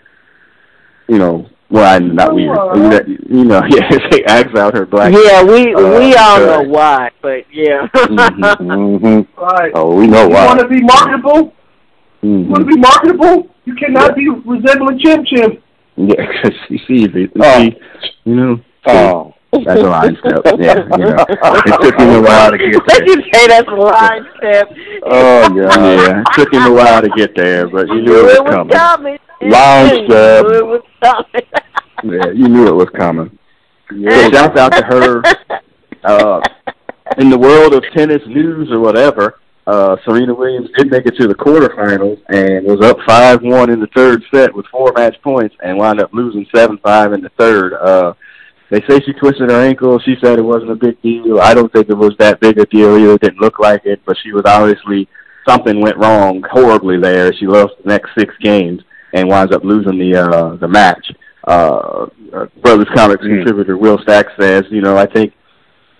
you 1.07 1.17
know, 1.17 1.47
well, 1.71 1.95
I'm 1.95 2.13
not 2.13 2.29
Oh, 2.29 2.35
weird, 2.35 2.55
uh, 2.57 2.89
that, 2.89 3.07
you 3.07 3.43
know, 3.45 3.61
yeah, 3.69 3.89
they 4.11 4.23
axe 4.25 4.55
out 4.55 4.77
her 4.77 4.85
black. 4.85 5.11
Yeah, 5.11 5.43
we 5.43 5.73
Uh, 5.73 5.99
we 5.99 6.13
all 6.15 6.37
uh, 6.37 6.45
know 6.63 6.63
why, 6.69 7.09
but 7.21 7.41
yeah. 7.51 7.87
Mhm. 7.95 8.57
hmm 8.57 9.41
Right. 9.41 9.71
Oh, 9.73 9.95
we 9.95 10.05
know 10.07 10.23
you 10.23 10.29
why. 10.29 10.41
You 10.43 10.47
want 10.47 10.59
to 10.59 10.67
be 10.67 10.81
marketable? 10.81 11.53
You 12.21 12.39
want 12.51 12.61
to 12.61 12.65
be 12.75 12.77
marketable? 12.77 13.47
You 13.65 13.75
cannot 13.75 14.15
be 14.15 14.29
resembling 14.29 14.99
Chim 14.99 15.25
Chim. 15.25 15.57
Yeah, 15.95 16.15
because 16.33 16.57
you 16.69 16.79
see, 16.87 17.07
the, 17.07 17.29
Oh. 17.39 17.59
see, 17.59 17.75
you 18.25 18.35
know, 18.35 18.59
Oh. 18.85 19.33
That's 19.65 19.81
a 19.81 19.83
line 19.83 20.17
step. 20.19 20.41
Yeah, 20.57 20.83
you 20.97 21.05
know, 21.05 21.25
it 21.29 21.81
took 21.81 21.99
him 21.99 22.09
a 22.09 22.21
while 22.21 22.51
to 22.51 22.57
get 22.57 22.81
there. 22.87 23.05
you 23.05 23.23
say 23.31 23.47
that's 23.47 23.67
a 23.67 23.75
line 23.75 24.25
step? 24.37 24.69
Oh, 25.03 25.49
God. 25.49 25.55
Yeah, 25.55 26.21
it 26.21 26.27
took 26.33 26.53
him 26.53 26.63
a 26.63 26.71
while 26.73 27.01
to 27.01 27.09
get 27.09 27.35
there, 27.35 27.67
but 27.67 27.87
you 27.87 28.01
knew 28.01 28.29
it 28.29 28.43
was 28.43 28.51
coming. 28.51 28.73
coming. 28.73 29.19
Line 29.41 30.05
step. 30.07 30.45
knew 30.45 30.53
It 30.53 30.65
was 30.65 30.83
coming. 31.03 31.47
Yeah, 32.03 32.31
you 32.31 32.47
knew 32.47 32.67
it 32.67 32.75
was 32.75 32.89
coming. 32.95 33.37
So 33.89 34.31
shouts 34.31 34.57
out 34.57 34.73
to 34.73 34.83
her. 34.83 35.21
Uh, 36.03 36.41
in 37.17 37.29
the 37.29 37.37
world 37.37 37.73
of 37.73 37.83
tennis 37.95 38.21
news 38.27 38.71
or 38.71 38.79
whatever, 38.79 39.39
uh, 39.67 39.95
Serena 40.03 40.33
Williams 40.33 40.69
did 40.77 40.91
make 40.91 41.05
it 41.05 41.15
to 41.17 41.27
the 41.27 41.35
quarterfinals 41.35 42.21
and 42.29 42.65
was 42.65 42.81
up 42.81 42.97
five 43.05 43.41
one 43.41 43.69
in 43.69 43.79
the 43.79 43.87
third 43.95 44.21
set 44.33 44.53
with 44.53 44.65
four 44.67 44.91
match 44.95 45.15
points 45.21 45.55
and 45.63 45.77
wound 45.77 46.01
up 46.01 46.11
losing 46.13 46.45
seven 46.53 46.77
five 46.79 47.13
in 47.13 47.21
the 47.21 47.29
third. 47.37 47.73
Uh, 47.73 48.13
they 48.73 48.81
say 48.89 48.99
she 49.05 49.13
twisted 49.13 49.51
her 49.51 49.61
ankle. 49.61 49.99
She 49.99 50.15
said 50.19 50.39
it 50.39 50.41
wasn't 50.41 50.71
a 50.71 50.75
big 50.75 50.99
deal. 51.03 51.39
I 51.39 51.53
don't 51.53 51.71
think 51.71 51.89
it 51.89 51.93
was 51.93 52.15
that 52.17 52.39
big 52.39 52.57
a 52.57 52.65
deal 52.65 52.97
either. 52.97 53.13
It 53.13 53.21
didn't 53.21 53.39
look 53.39 53.59
like 53.59 53.85
it, 53.85 54.01
but 54.03 54.17
she 54.23 54.31
was 54.31 54.41
obviously 54.47 55.07
something 55.47 55.79
went 55.79 55.97
wrong 55.97 56.43
horribly 56.49 56.99
there. 56.99 57.31
She 57.33 57.45
lost 57.45 57.73
the 57.83 57.89
next 57.89 58.09
six 58.17 58.33
games 58.41 58.81
and 59.13 59.29
winds 59.29 59.53
up 59.53 59.63
losing 59.63 59.99
the 59.99 60.15
uh, 60.15 60.55
the 60.55 60.67
match. 60.67 61.05
Uh, 61.47 62.07
uh, 62.33 62.45
Brothers 62.63 62.87
Comics 62.95 63.23
Mm. 63.23 63.43
contributor 63.43 63.77
Will 63.77 63.99
Stack 63.99 64.25
says, 64.39 64.63
you 64.71 64.81
know, 64.81 64.97
I 64.97 65.05
think 65.05 65.33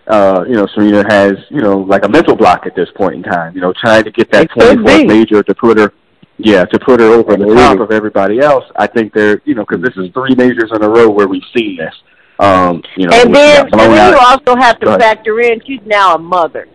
uh, 0.08 0.44
you 0.48 0.56
know, 0.56 0.66
Serena 0.74 1.04
has, 1.14 1.34
you 1.50 1.62
know, 1.62 1.78
like 1.78 2.04
a 2.06 2.10
mental 2.10 2.36
block 2.36 2.66
at 2.66 2.76
this 2.76 2.90
point 2.96 3.16
in 3.16 3.24
time, 3.24 3.54
you 3.54 3.62
know, 3.62 3.72
trying 3.80 4.04
to 4.04 4.12
get 4.12 4.32
that 4.32 4.50
24th 4.50 5.06
major 5.06 5.44
to 5.44 5.54
put 5.54 5.78
her, 5.78 5.94
yeah, 6.38 6.66
to 6.66 6.80
put 6.80 7.00
her 7.00 7.06
over 7.06 7.38
the 7.38 7.46
top 7.54 7.80
of 7.80 7.92
everybody 7.92 8.40
else. 8.40 8.66
I 8.76 8.88
think 8.88 9.14
they're, 9.14 9.42
you 9.46 9.54
know, 9.54 9.64
because 9.64 9.84
this 9.84 9.96
is 9.96 10.12
three 10.14 10.34
majors 10.36 10.72
in 10.74 10.84
a 10.84 10.90
row 10.90 11.10
where 11.10 11.28
we've 11.28 11.44
seen 11.56 11.78
this. 11.78 11.94
Um, 12.40 12.82
you 12.98 13.08
know, 13.08 13.16
and 13.16 13.34
then, 13.34 13.70
got 13.70 13.72
and 13.72 13.80
then 13.94 14.12
you 14.14 14.18
out. 14.18 14.42
also 14.48 14.60
have 14.60 14.80
to 14.80 14.98
factor 14.98 15.40
in 15.40 15.62
she's 15.66 15.80
now 15.86 16.16
a 16.16 16.18
mother. 16.20 16.68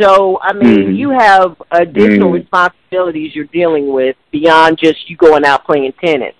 So 0.00 0.38
I 0.42 0.52
mean, 0.52 0.88
Mhm. 0.92 0.96
you 0.96 1.10
have 1.10 1.56
additional 1.70 2.30
Mm. 2.30 2.34
responsibilities 2.34 3.34
you're 3.34 3.46
dealing 3.46 3.92
with 3.92 4.16
beyond 4.30 4.78
just 4.78 5.08
you 5.08 5.16
going 5.16 5.44
out 5.44 5.64
playing 5.64 5.92
tennis. 6.04 6.34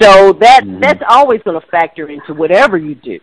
So 0.00 0.32
that 0.34 0.64
Mhm. 0.64 0.80
that's 0.80 1.02
always 1.08 1.40
going 1.42 1.60
to 1.60 1.66
factor 1.68 2.08
into 2.08 2.34
whatever 2.34 2.76
you 2.76 2.96
do. 2.96 3.20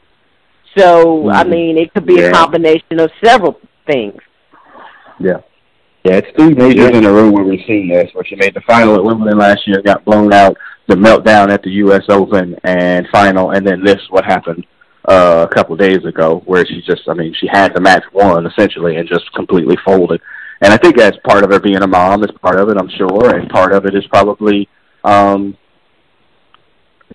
So 0.78 1.30
I 1.30 1.44
Mhm. 1.44 1.50
mean, 1.50 1.78
it 1.78 1.94
could 1.94 2.06
be 2.06 2.16
Yeah. 2.16 2.30
a 2.30 2.32
combination 2.32 3.00
of 3.00 3.12
several 3.24 3.60
things. 3.86 4.22
Yeah. 5.20 5.40
Yeah, 6.06 6.16
it's 6.16 6.32
three 6.38 6.54
majors 6.54 6.92
in 6.92 7.06
a 7.06 7.12
row 7.12 7.30
where 7.30 7.44
we've 7.44 7.64
seen 7.66 7.88
this, 7.90 8.10
where 8.14 8.26
she 8.26 8.36
made 8.36 8.54
the 8.54 8.62
final 8.62 8.96
at 8.96 9.04
Wimbledon 9.04 9.38
last 9.38 9.66
year, 9.68 9.82
got 9.82 10.04
blown 10.04 10.34
out, 10.34 10.58
the 10.88 10.96
meltdown 10.96 11.50
at 11.50 11.62
the 11.64 11.70
U.S. 11.72 12.04
Open 12.10 12.58
and 12.66 13.08
final, 13.10 13.52
and 13.52 13.66
then 13.66 13.84
this, 13.84 14.02
what 14.10 14.26
happened 14.26 14.66
uh, 15.06 15.48
a 15.50 15.54
couple 15.54 15.74
of 15.74 15.80
days 15.80 16.04
ago, 16.06 16.42
where 16.46 16.66
she 16.66 16.82
just, 16.82 17.08
I 17.08 17.14
mean, 17.14 17.34
she 17.40 17.48
had 17.48 17.74
the 17.74 17.82
match 17.82 18.04
won, 18.14 18.46
essentially, 18.46 18.96
and 18.98 19.08
just 19.08 19.32
completely 19.34 19.78
folded. 19.86 20.22
And 20.62 20.72
I 20.74 20.78
think 20.78 20.96
that's 20.98 21.18
part 21.28 21.44
of 21.44 21.52
her 21.52 21.60
being 21.60 21.82
a 21.82 21.88
mom 21.88 22.24
is 22.24 22.32
part 22.42 22.60
of 22.60 22.70
it, 22.70 22.78
I'm 22.78 22.90
sure, 22.90 23.36
and 23.36 23.50
part 23.50 23.74
of 23.74 23.86
it 23.86 23.96
is 23.96 24.06
probably, 24.08 24.70
um, 25.04 25.58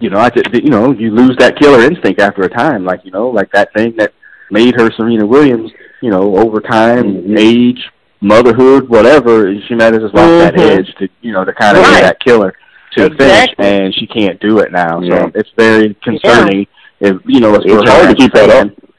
you 0.01 0.11
know, 0.11 0.19
I 0.19 0.29
think, 0.29 0.53
you 0.53 0.71
know, 0.71 0.93
you 0.93 1.11
lose 1.11 1.37
that 1.39 1.59
killer 1.59 1.83
instinct 1.83 2.21
after 2.21 2.43
a 2.43 2.49
time, 2.49 2.85
like, 2.85 3.01
you 3.05 3.11
know, 3.11 3.29
like 3.29 3.51
that 3.53 3.73
thing 3.75 3.95
that 3.97 4.13
made 4.51 4.75
her 4.79 4.91
Serena 4.93 5.27
Williams, 5.27 5.71
you 6.03 6.11
know, 6.11 6.37
over 6.37 6.61
time, 6.61 7.15
Mhm. 7.15 7.39
age, 7.39 7.91
motherhood, 8.21 8.89
whatever, 8.89 9.55
she 9.67 9.75
might 9.75 9.93
have 9.95 10.03
just 10.03 10.15
lost 10.15 10.39
that 10.39 10.55
Mhm. 10.55 10.79
edge 10.79 10.95
to, 10.97 11.09
you 11.23 11.33
know, 11.33 11.45
to 11.45 11.53
kind 11.53 11.77
of 11.77 11.85
Right. 11.85 11.95
get 11.95 12.03
that 12.03 12.21
killer 12.21 12.55
to 12.97 13.07
Exactly. 13.07 13.65
finish, 13.65 13.85
and 13.85 13.95
she 13.95 14.07
can't 14.07 14.39
do 14.41 14.59
it 14.59 14.73
now. 14.73 15.01
Yeah. 15.01 15.25
So 15.25 15.31
it's 15.35 15.51
very 15.57 15.95
concerning. 16.03 16.67
If 17.01 17.17
you 17.27 17.41
know, 17.41 17.55
it's, 17.55 17.65
It's 17.67 17.91
hard 17.91 18.09
to 18.11 18.15
keep 18.15 18.33
that 18.33 18.51
fan. 18.51 18.69
up. 18.71 18.95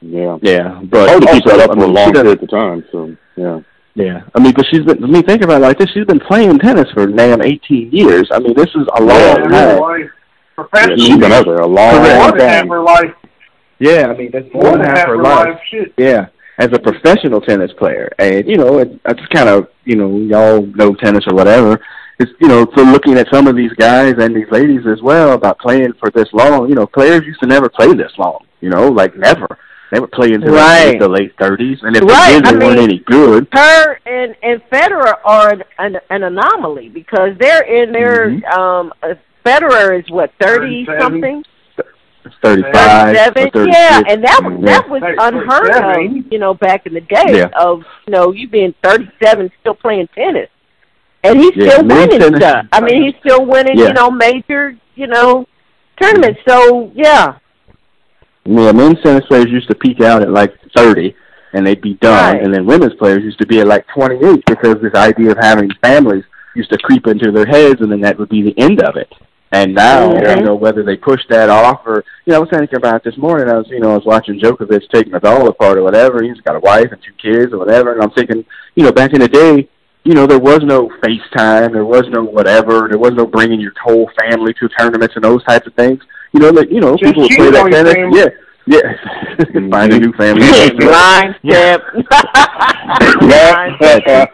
Yeah. 0.00 0.38
Yeah, 0.42 0.80
It's 0.80 0.90
but 0.90 1.08
hard 1.08 1.22
to 1.22 1.32
keep 1.32 1.44
that 1.44 1.60
up 1.60 1.70
I 1.70 1.74
for 1.74 1.84
a 1.84 1.86
mean, 1.86 1.88
she 1.88 1.92
long 1.94 2.12
doesn't- 2.12 2.24
period 2.38 2.42
of 2.42 2.50
time. 2.50 2.84
So 2.92 3.16
yeah. 3.36 3.60
Yeah, 3.94 4.22
I 4.34 4.40
mean, 4.40 4.54
but 4.56 4.64
she's 4.70 4.80
been. 4.80 5.04
I 5.04 5.06
mean, 5.06 5.22
think 5.22 5.42
about 5.42 5.60
it 5.60 5.64
like 5.66 5.76
this. 5.78 5.90
She's 5.90 6.06
been 6.06 6.18
playing 6.20 6.58
tennis 6.60 6.90
for 6.94 7.06
damn 7.06 7.42
eighteen 7.42 7.90
years. 7.92 8.26
I 8.32 8.38
mean, 8.38 8.54
this 8.56 8.68
is 8.74 8.86
a 8.96 9.02
long 9.02 9.18
Yeah, 9.20 9.34
time. 9.34 9.80
life. 9.80 10.00
yeah 10.00 10.08
Professional. 10.56 10.96
she's 10.96 11.16
been 11.18 11.32
out 11.32 11.44
there 11.44 11.56
a 11.56 11.66
long, 11.66 11.96
long 11.96 12.38
time. 12.38 12.68
her 12.68 12.80
life. 12.82 13.14
Yeah, 13.80 14.06
I 14.08 14.16
mean, 14.16 14.30
that's 14.32 14.46
More 14.54 14.78
than 14.78 14.80
half 14.80 15.08
her 15.08 15.18
life. 15.22 15.58
Shit. 15.70 15.92
Yeah, 15.98 16.28
as 16.58 16.68
a 16.72 16.78
professional 16.78 17.42
tennis 17.42 17.70
player, 17.74 18.10
and 18.18 18.48
you 18.48 18.56
know, 18.56 18.78
it, 18.78 18.98
it's 19.04 19.26
kind 19.26 19.50
of 19.50 19.68
you 19.84 19.96
know, 19.96 20.16
y'all 20.20 20.64
know 20.64 20.94
tennis 20.94 21.24
or 21.26 21.34
whatever. 21.34 21.78
It's 22.18 22.30
you 22.40 22.48
know, 22.48 22.66
so 22.76 22.82
looking 22.82 23.16
at 23.18 23.26
some 23.32 23.46
of 23.46 23.56
these 23.56 23.72
guys 23.72 24.14
and 24.18 24.34
these 24.36 24.50
ladies 24.50 24.86
as 24.86 25.00
well 25.02 25.32
about 25.32 25.58
playing 25.58 25.92
for 25.98 26.10
this 26.10 26.28
long. 26.32 26.68
You 26.68 26.74
know, 26.74 26.86
players 26.86 27.22
used 27.24 27.40
to 27.40 27.46
never 27.46 27.68
play 27.68 27.92
this 27.94 28.12
long. 28.18 28.44
You 28.60 28.70
know, 28.70 28.88
like 28.88 29.16
never. 29.16 29.46
They 29.90 30.00
would 30.00 30.12
play 30.12 30.32
into 30.32 30.50
Right. 30.50 30.98
the 30.98 31.08
late 31.08 31.32
thirties, 31.38 31.78
and 31.82 31.94
if 31.94 32.02
Right, 32.04 32.32
they 32.32 32.40
did, 32.40 32.46
I 32.46 32.52
they 32.52 32.64
weren't 32.66 32.78
mean- 32.78 32.88
any 32.90 32.98
good. 33.00 33.46
Her 33.52 33.98
and 34.06 34.34
and 34.42 34.62
Federer 34.70 35.14
are 35.24 35.50
an 35.52 35.62
an, 35.78 35.98
an 36.10 36.22
anomaly 36.22 36.88
because 36.88 37.36
they're 37.38 37.62
in 37.62 37.92
their 37.92 38.30
Mhm. 38.30 38.56
um 38.56 38.92
uh, 39.02 39.14
Federer 39.44 39.98
is 40.02 40.08
what 40.10 40.30
thirty 40.40 40.86
something. 40.98 41.44
Thirty-five, 42.40 43.16
or 43.54 43.68
yeah, 43.68 44.00
and 44.08 44.22
that 44.24 44.40
was 44.44 44.52
Mhm. 44.52 44.64
that 44.66 44.88
was 44.88 45.02
unheard 45.18 45.70
of, 45.70 46.32
you 46.32 46.38
know, 46.38 46.54
back 46.54 46.86
in 46.86 46.94
the 46.94 47.00
day 47.00 47.24
Yeah. 47.38 47.48
of 47.58 47.84
you 48.06 48.12
know 48.12 48.32
you 48.32 48.48
being 48.48 48.74
thirty 48.82 49.08
seven 49.22 49.50
still 49.60 49.74
playing 49.74 50.08
tennis, 50.14 50.48
and 51.24 51.38
he's 51.40 51.52
Yeah, 51.56 51.70
still 51.70 51.84
winning 51.86 52.18
tennis- 52.20 52.40
stuff. 52.40 52.66
I 52.72 52.80
mean, 52.80 53.02
he's 53.02 53.14
still 53.24 53.44
winning, 53.46 53.78
Yeah. 53.78 53.88
you 53.88 53.92
know, 53.94 54.10
major, 54.10 54.76
you 54.94 55.06
know, 55.06 55.46
tournaments. 56.00 56.40
So 56.46 56.90
yeah, 56.94 57.34
Yeah, 58.44 58.72
men's 58.72 59.00
tennis 59.02 59.24
players 59.26 59.46
used 59.50 59.68
to 59.68 59.74
peak 59.76 60.00
out 60.00 60.22
at 60.22 60.30
like 60.30 60.52
30 60.76 61.14
and 61.52 61.64
they'd 61.66 61.80
be 61.80 61.94
done, 61.94 62.34
Right. 62.34 62.42
and 62.42 62.52
then 62.52 62.66
women's 62.66 62.94
players 62.94 63.22
used 63.22 63.38
to 63.40 63.46
be 63.46 63.60
at 63.60 63.66
like 63.68 63.86
28 63.94 64.42
because 64.46 64.76
this 64.82 64.94
idea 64.94 65.30
of 65.30 65.38
having 65.40 65.70
families 65.82 66.24
used 66.56 66.70
to 66.72 66.78
creep 66.78 67.06
into 67.06 67.30
their 67.30 67.46
heads, 67.46 67.80
and 67.80 67.90
then 67.92 68.00
that 68.00 68.18
would 68.18 68.28
be 68.30 68.42
the 68.42 68.58
end 68.58 68.82
of 68.82 68.96
it. 68.96 69.12
And 69.52 69.74
now, 69.74 70.08
Mhm. 70.10 70.38
you 70.38 70.42
know, 70.44 70.54
whether 70.54 70.82
they 70.82 70.96
push 70.96 71.20
that 71.28 71.50
off 71.50 71.86
or, 71.86 72.02
you 72.24 72.30
know, 72.32 72.36
I 72.38 72.40
was 72.40 72.48
thinking 72.50 72.76
about 72.76 72.96
it 72.96 73.04
this 73.04 73.18
morning. 73.18 73.48
I 73.50 73.58
was, 73.58 73.68
you 73.68 73.80
know, 73.80 73.90
I 73.92 73.94
was 73.96 74.04
watching 74.06 74.40
Djokovic 74.40 74.88
take 74.88 75.10
Nadal 75.12 75.46
apart 75.46 75.76
or 75.78 75.82
whatever. 75.82 76.22
He's 76.22 76.40
got 76.40 76.56
a 76.56 76.60
wife 76.60 76.90
and 76.90 77.00
two 77.02 77.12
kids 77.22 77.52
or 77.52 77.58
whatever, 77.58 77.92
and 77.92 78.02
I'm 78.02 78.10
thinking, 78.10 78.44
you 78.74 78.84
know, 78.84 78.92
back 78.92 79.12
in 79.12 79.20
the 79.20 79.28
day, 79.28 79.68
you 80.04 80.14
know, 80.14 80.26
there 80.26 80.38
was 80.38 80.60
no 80.62 80.90
FaceTime, 81.02 81.72
there 81.72 81.84
was 81.84 82.04
no 82.08 82.24
whatever, 82.24 82.88
there 82.88 82.98
was 82.98 83.12
no 83.12 83.26
bringing 83.26 83.60
your 83.60 83.72
whole 83.82 84.10
family 84.20 84.52
to 84.54 84.68
tournaments 84.78 85.14
and 85.14 85.24
those 85.24 85.44
types 85.44 85.66
of 85.66 85.74
things. 85.74 86.00
You 86.32 86.40
know, 86.40 86.52
that 86.52 86.72
you 86.72 86.80
know, 86.80 86.96
Just 86.96 87.14
people 87.14 87.22
would 87.22 87.30
play 87.30 87.50
that 87.50 87.64
on 87.64 87.70
your 87.70 87.84
tennis. 87.84 87.94
family. 87.94 88.18
Yeah, 88.18 88.28
yeah. 88.66 89.70
Find 89.70 89.92
a 89.92 89.98
new 89.98 90.12
mm-hmm. 90.12 90.20
family. 90.20 90.46
Line 90.86 91.34
step. 91.44 91.82
Line 93.22 93.76
step. 94.02 94.30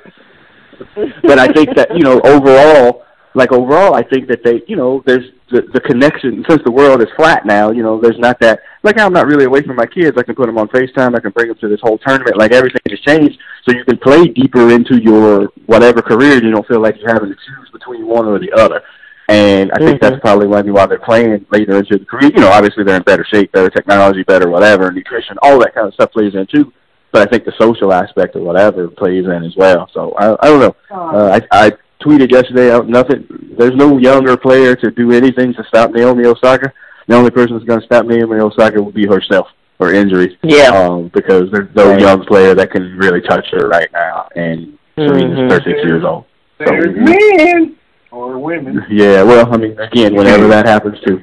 but 1.23 1.39
I 1.39 1.49
think 1.49 1.75
that 1.77 1.89
you 1.95 2.03
know 2.03 2.21
overall, 2.25 3.05
like 3.35 3.53
overall, 3.53 3.95
I 3.95 4.03
think 4.03 4.29
that 4.29 4.43
they, 4.45 4.63
you 4.67 4.77
know, 4.77 5.03
there's 5.07 5.33
the 5.51 5.63
the 5.73 5.81
connection 5.81 6.45
since 6.49 6.63
the 6.65 6.71
world 6.71 7.01
is 7.03 7.09
flat 7.17 7.47
now. 7.47 7.71
You 7.71 7.83
know, 7.83 8.01
there's 8.01 8.19
not 8.19 8.39
that. 8.41 8.61
Like 8.83 8.99
I'm 8.99 9.13
not 9.13 9.27
really 9.27 9.45
away 9.45 9.63
from 9.63 9.77
my 9.77 9.87
kids. 9.87 10.17
I 10.19 10.23
can 10.23 10.35
put 10.35 10.47
them 10.47 10.59
on 10.59 10.69
Facetime. 10.69 11.17
I 11.17 11.21
can 11.21 11.31
bring 11.31 11.49
them 11.49 11.59
to 11.59 11.69
this 11.69 11.81
whole 11.83 11.99
tournament. 11.99 12.37
Like 12.37 12.53
everything 12.53 12.81
has 12.89 13.01
changed, 13.01 13.39
so 13.65 13.75
you 13.77 13.85
can 13.85 13.99
play 13.99 14.27
deeper 14.27 14.71
into 14.71 15.03
your 15.03 15.47
whatever 15.67 16.03
career. 16.03 16.43
You 16.43 16.51
don't 16.51 16.67
feel 16.67 16.81
like 16.81 16.97
you're 17.01 17.13
having 17.13 17.31
to 17.31 17.35
choose 17.37 17.71
between 17.73 18.07
one 18.07 18.27
or 18.27 18.39
the 18.39 18.53
other. 18.53 18.83
And 19.31 19.71
I 19.73 19.79
think 19.79 19.99
Mhm. 19.99 20.01
that's 20.01 20.21
probably 20.21 20.49
maybe 20.49 20.71
why 20.71 20.87
they're 20.87 20.99
playing 20.99 21.45
later 21.51 21.77
into 21.77 21.99
the 21.99 22.05
career. 22.07 22.31
You 22.35 22.41
know, 22.41 22.49
obviously 22.49 22.85
they're 22.85 22.97
in 22.97 23.03
better 23.03 23.25
shape, 23.25 23.53
better 23.53 23.69
technology, 23.69 24.23
better 24.23 24.49
whatever, 24.49 24.91
nutrition, 24.91 25.37
all 25.43 25.59
that 25.59 25.75
kind 25.75 25.87
of 25.87 25.93
stuff 25.95 26.13
plays 26.13 26.35
in 26.35 26.47
too. 26.47 26.73
But 27.13 27.29
I 27.29 27.31
think 27.31 27.45
the 27.45 27.53
social 27.59 27.93
aspect 27.93 28.37
or 28.37 28.41
whatever 28.41 28.89
plays 28.89 29.27
in 29.27 29.45
as 29.45 29.55
well. 29.57 29.89
So 29.93 30.13
I, 30.19 30.33
I 30.47 30.49
don't 30.49 30.61
know. 30.61 30.77
Uh, 30.91 31.39
I, 31.53 31.67
I 31.67 31.73
tweeted 32.03 32.31
yesterday 32.31 32.71
out 32.73 32.89
nothing. 32.89 33.27
There's 33.59 33.75
no 33.75 33.99
younger 33.99 34.37
player 34.37 34.77
to 34.77 34.91
do 34.91 35.13
anything 35.13 35.53
to 35.55 35.65
stop 35.65 35.91
Naomi 35.93 36.27
Osaka. 36.27 36.73
The 37.07 37.17
only 37.17 37.31
person 37.31 37.55
that's 37.57 37.65
going 37.67 37.81
to 37.81 37.87
stop 37.87 38.07
Naomi 38.07 38.39
Osaka 38.41 38.83
will 38.83 38.93
be 38.93 39.07
herself 39.07 39.49
or 39.79 39.93
injuries. 39.93 40.37
Yeah. 40.43 40.69
Um, 40.69 41.11
because 41.15 41.51
there's 41.51 41.69
no 41.75 41.91
Right. 41.91 42.01
young 42.01 42.25
player 42.25 42.55
that 42.55 42.71
can 42.71 42.97
really 42.99 43.21
touch 43.23 43.47
her 43.53 43.69
right 43.69 43.89
now, 43.93 44.29
and 44.37 44.77
Serena's 44.97 45.39
Mhm. 45.39 45.49
36 45.51 45.85
years 45.85 46.05
old. 46.05 46.25
There's 46.59 46.85
So, 46.85 47.01
men 47.01 47.77
or 48.11 48.39
women. 48.39 48.85
yeah, 48.91 49.23
well, 49.23 49.49
I 49.53 49.57
mean, 49.57 49.79
again, 49.79 50.15
whenever 50.15 50.49
that 50.49 50.67
happens 50.67 50.99
too. 51.07 51.23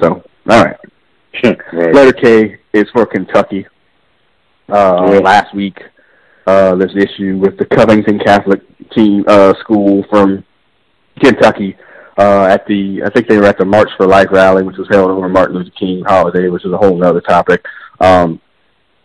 So, 0.00 0.22
all 0.48 0.64
right. 0.64 0.76
right. 1.44 1.94
Letter 1.94 2.12
K 2.12 2.56
is 2.72 2.88
for 2.90 3.04
Kentucky. 3.06 3.66
Uh, 4.68 5.08
Yeah. 5.12 5.18
Last 5.18 5.54
week, 5.54 5.78
uh, 6.46 6.74
there's 6.74 6.92
an 6.92 7.02
issue 7.02 7.38
with 7.38 7.58
the 7.58 7.66
Covington 7.66 8.18
Catholic 8.18 8.60
team 8.90 9.24
uh, 9.26 9.54
school 9.60 10.04
from 10.10 10.44
Kentucky. 11.20 11.76
Uh, 12.18 12.44
at 12.44 12.66
the, 12.66 13.02
I 13.04 13.10
think 13.10 13.28
they 13.28 13.38
were 13.38 13.46
at 13.46 13.58
the 13.58 13.64
March 13.64 13.88
for 13.96 14.06
Life 14.06 14.28
rally, 14.30 14.62
which 14.62 14.76
was 14.76 14.88
held 14.90 15.10
over 15.10 15.28
Martin 15.28 15.56
Luther 15.56 15.70
King 15.78 16.02
holiday, 16.04 16.48
which 16.48 16.66
is 16.66 16.72
a 16.72 16.76
whole 16.76 17.02
other 17.02 17.20
topic. 17.20 17.64
Um, 18.00 18.40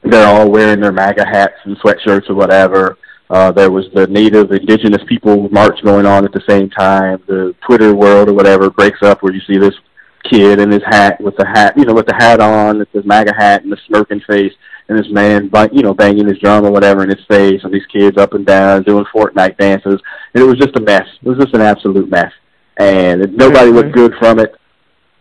they're 0.03 0.27
all 0.27 0.49
wearing 0.49 0.81
their 0.81 0.91
MAGA 0.91 1.25
hats 1.25 1.53
and 1.63 1.77
sweatshirts 1.77 2.29
or 2.29 2.35
whatever. 2.35 2.97
Uh, 3.29 3.51
there 3.51 3.71
was 3.71 3.85
the 3.93 4.05
Native 4.07 4.51
Indigenous 4.51 5.01
People 5.07 5.49
March 5.49 5.81
going 5.83 6.05
on 6.05 6.25
at 6.25 6.31
the 6.31 6.43
same 6.47 6.69
time. 6.69 7.23
The 7.27 7.55
Twitter 7.65 7.95
world 7.95 8.29
or 8.29 8.33
whatever 8.33 8.69
breaks 8.69 9.01
up 9.01 9.23
where 9.23 9.33
you 9.33 9.41
see 9.47 9.57
this 9.57 9.73
kid 10.29 10.59
in 10.59 10.71
his 10.71 10.83
hat 10.85 11.19
with 11.21 11.35
the 11.37 11.45
hat, 11.45 11.77
you 11.77 11.85
know, 11.85 11.93
with 11.93 12.05
the 12.05 12.15
hat 12.15 12.39
on, 12.39 12.79
with 12.79 12.91
the 12.91 13.03
MAGA 13.03 13.33
hat 13.35 13.63
and 13.63 13.71
the 13.71 13.77
smirking 13.87 14.21
face, 14.27 14.53
and 14.87 14.97
this 14.99 15.09
man, 15.11 15.47
bang- 15.47 15.73
you 15.73 15.81
know, 15.81 15.93
banging 15.93 16.27
his 16.27 16.37
drum 16.39 16.65
or 16.65 16.71
whatever 16.71 17.03
in 17.03 17.09
his 17.09 17.25
face, 17.27 17.61
and 17.63 17.73
these 17.73 17.85
kids 17.91 18.17
up 18.17 18.33
and 18.33 18.45
down 18.45 18.83
doing 18.83 19.05
Fortnite 19.13 19.57
dances, 19.57 19.99
and 20.33 20.43
it 20.43 20.47
was 20.47 20.57
just 20.57 20.75
a 20.77 20.81
mess. 20.81 21.07
It 21.23 21.27
was 21.27 21.37
just 21.39 21.53
an 21.55 21.61
absolute 21.61 22.09
mess, 22.09 22.31
and 22.77 23.21
it- 23.23 23.33
nobody 23.33 23.71
looked 23.71 23.93
good 23.93 24.13
from 24.19 24.39
it. 24.39 24.53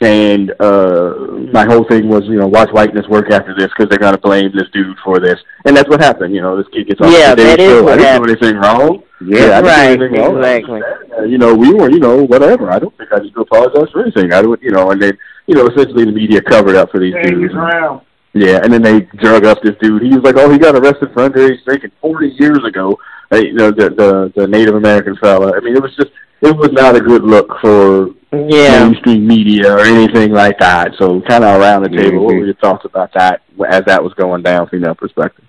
And 0.00 0.50
uh 0.60 1.14
my 1.52 1.64
whole 1.64 1.84
thing 1.88 2.08
was, 2.08 2.24
you 2.24 2.34
know, 2.36 2.48
watch 2.48 2.68
whiteness 2.72 3.06
work 3.08 3.30
after 3.30 3.54
this 3.54 3.68
because 3.68 3.88
they're 3.88 3.98
gonna 3.98 4.18
blame 4.18 4.50
this 4.52 4.68
dude 4.72 4.98
for 5.04 5.18
this, 5.20 5.38
and 5.64 5.74
that's 5.76 5.88
what 5.88 6.00
happened. 6.02 6.34
You 6.34 6.42
know, 6.42 6.56
this 6.56 6.66
kid 6.74 6.88
gets 6.88 7.00
off 7.00 7.12
Yeah, 7.12 7.34
the 7.34 7.42
stage, 7.42 7.56
that 7.58 7.60
is 7.60 7.72
"Oh, 7.72 7.82
what 7.84 7.92
I 7.92 7.96
didn't 7.96 8.08
happened. 8.08 8.26
do 8.26 8.32
anything 8.46 8.60
wrong. 8.60 9.02
Yeah. 9.24 9.38
I 9.38 9.62
didn't 9.62 9.64
Right, 9.64 9.96
do 9.96 10.04
anything 10.04 10.20
wrong. 10.20 10.36
exactly. 10.38 10.80
Uh, 11.16 11.22
you 11.22 11.38
know, 11.38 11.54
we 11.54 11.72
were, 11.72 11.88
you 11.90 12.00
know, 12.00 12.22
whatever. 12.24 12.70
I 12.72 12.80
don't 12.80 12.94
think 12.98 13.10
I 13.14 13.20
need 13.20 13.32
to 13.34 13.42
apologize 13.42 13.88
for 13.92 14.02
anything. 14.02 14.32
I 14.34 14.42
would, 14.42 14.60
you 14.60 14.72
know, 14.72 14.90
and 14.90 15.00
then, 15.00 15.16
you 15.46 15.54
know, 15.54 15.66
essentially 15.68 16.04
the 16.04 16.12
media 16.12 16.42
covered 16.42 16.74
up 16.74 16.90
for 16.90 16.98
these 16.98 17.14
Hanging 17.14 17.42
dudes. 17.42 17.54
around. 17.54 18.00
Yeah, 18.34 18.60
and 18.62 18.72
then 18.72 18.82
they 18.82 19.02
drug 19.22 19.44
up 19.44 19.62
this 19.62 19.76
dude. 19.80 20.02
He 20.02 20.08
was 20.08 20.24
like, 20.24 20.36
"Oh, 20.36 20.50
he 20.50 20.58
got 20.58 20.74
arrested 20.74 21.12
for 21.12 21.28
underage 21.28 21.64
drinking 21.64 21.92
40 22.00 22.28
years 22.38 22.58
ago." 22.66 22.98
Uh, 23.32 23.36
you 23.38 23.52
know, 23.54 23.70
the 23.70 23.90
the 23.90 24.32
the 24.34 24.46
Native 24.48 24.74
American 24.74 25.16
fella. 25.16 25.52
I 25.56 25.60
mean, 25.60 25.76
it 25.76 25.82
was 25.82 25.94
just 25.96 26.10
it 26.42 26.54
was 26.56 26.70
not 26.72 26.96
a 26.96 27.00
good 27.00 27.22
look 27.22 27.48
for 27.60 28.08
Yeah. 28.32 28.84
mainstream 28.86 29.26
media 29.26 29.72
or 29.72 29.80
anything 29.80 30.32
like 30.32 30.58
that. 30.58 30.92
So, 30.98 31.20
kind 31.22 31.44
of 31.44 31.60
around 31.60 31.84
the 31.84 31.88
table, 31.88 32.24
what 32.24 32.34
Mhm. 32.34 32.40
were 32.40 32.44
your 32.46 32.54
thoughts 32.56 32.84
about 32.84 33.12
that 33.14 33.42
as 33.68 33.84
that 33.86 34.02
was 34.02 34.12
going 34.14 34.42
down, 34.42 34.66
female 34.68 34.94
perspective? 34.96 35.44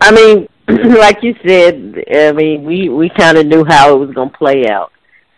I 0.00 0.10
mean, 0.10 0.48
like 0.98 1.22
you 1.22 1.34
said, 1.46 2.04
I 2.12 2.32
mean, 2.32 2.64
we 2.64 2.88
we 2.88 3.08
kind 3.08 3.38
of 3.38 3.46
knew 3.46 3.64
how 3.64 3.94
it 3.94 3.98
was 3.98 4.10
going 4.10 4.30
to 4.30 4.36
play 4.36 4.68
out. 4.68 4.90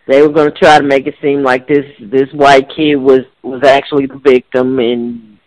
They 0.07 0.23
were 0.23 0.29
going 0.33 0.51
to 0.51 0.57
try 0.57 0.79
to 0.79 0.83
make 0.83 1.05
it 1.05 1.15
seem 1.21 1.43
like 1.43 1.67
this 1.67 1.85
this 1.99 2.31
white 2.33 2.67
kid 2.75 2.95
was 2.95 3.21
was 3.43 3.63
actually 3.63 4.07
the 4.07 4.17
victim, 4.17 4.79
and 4.79 5.37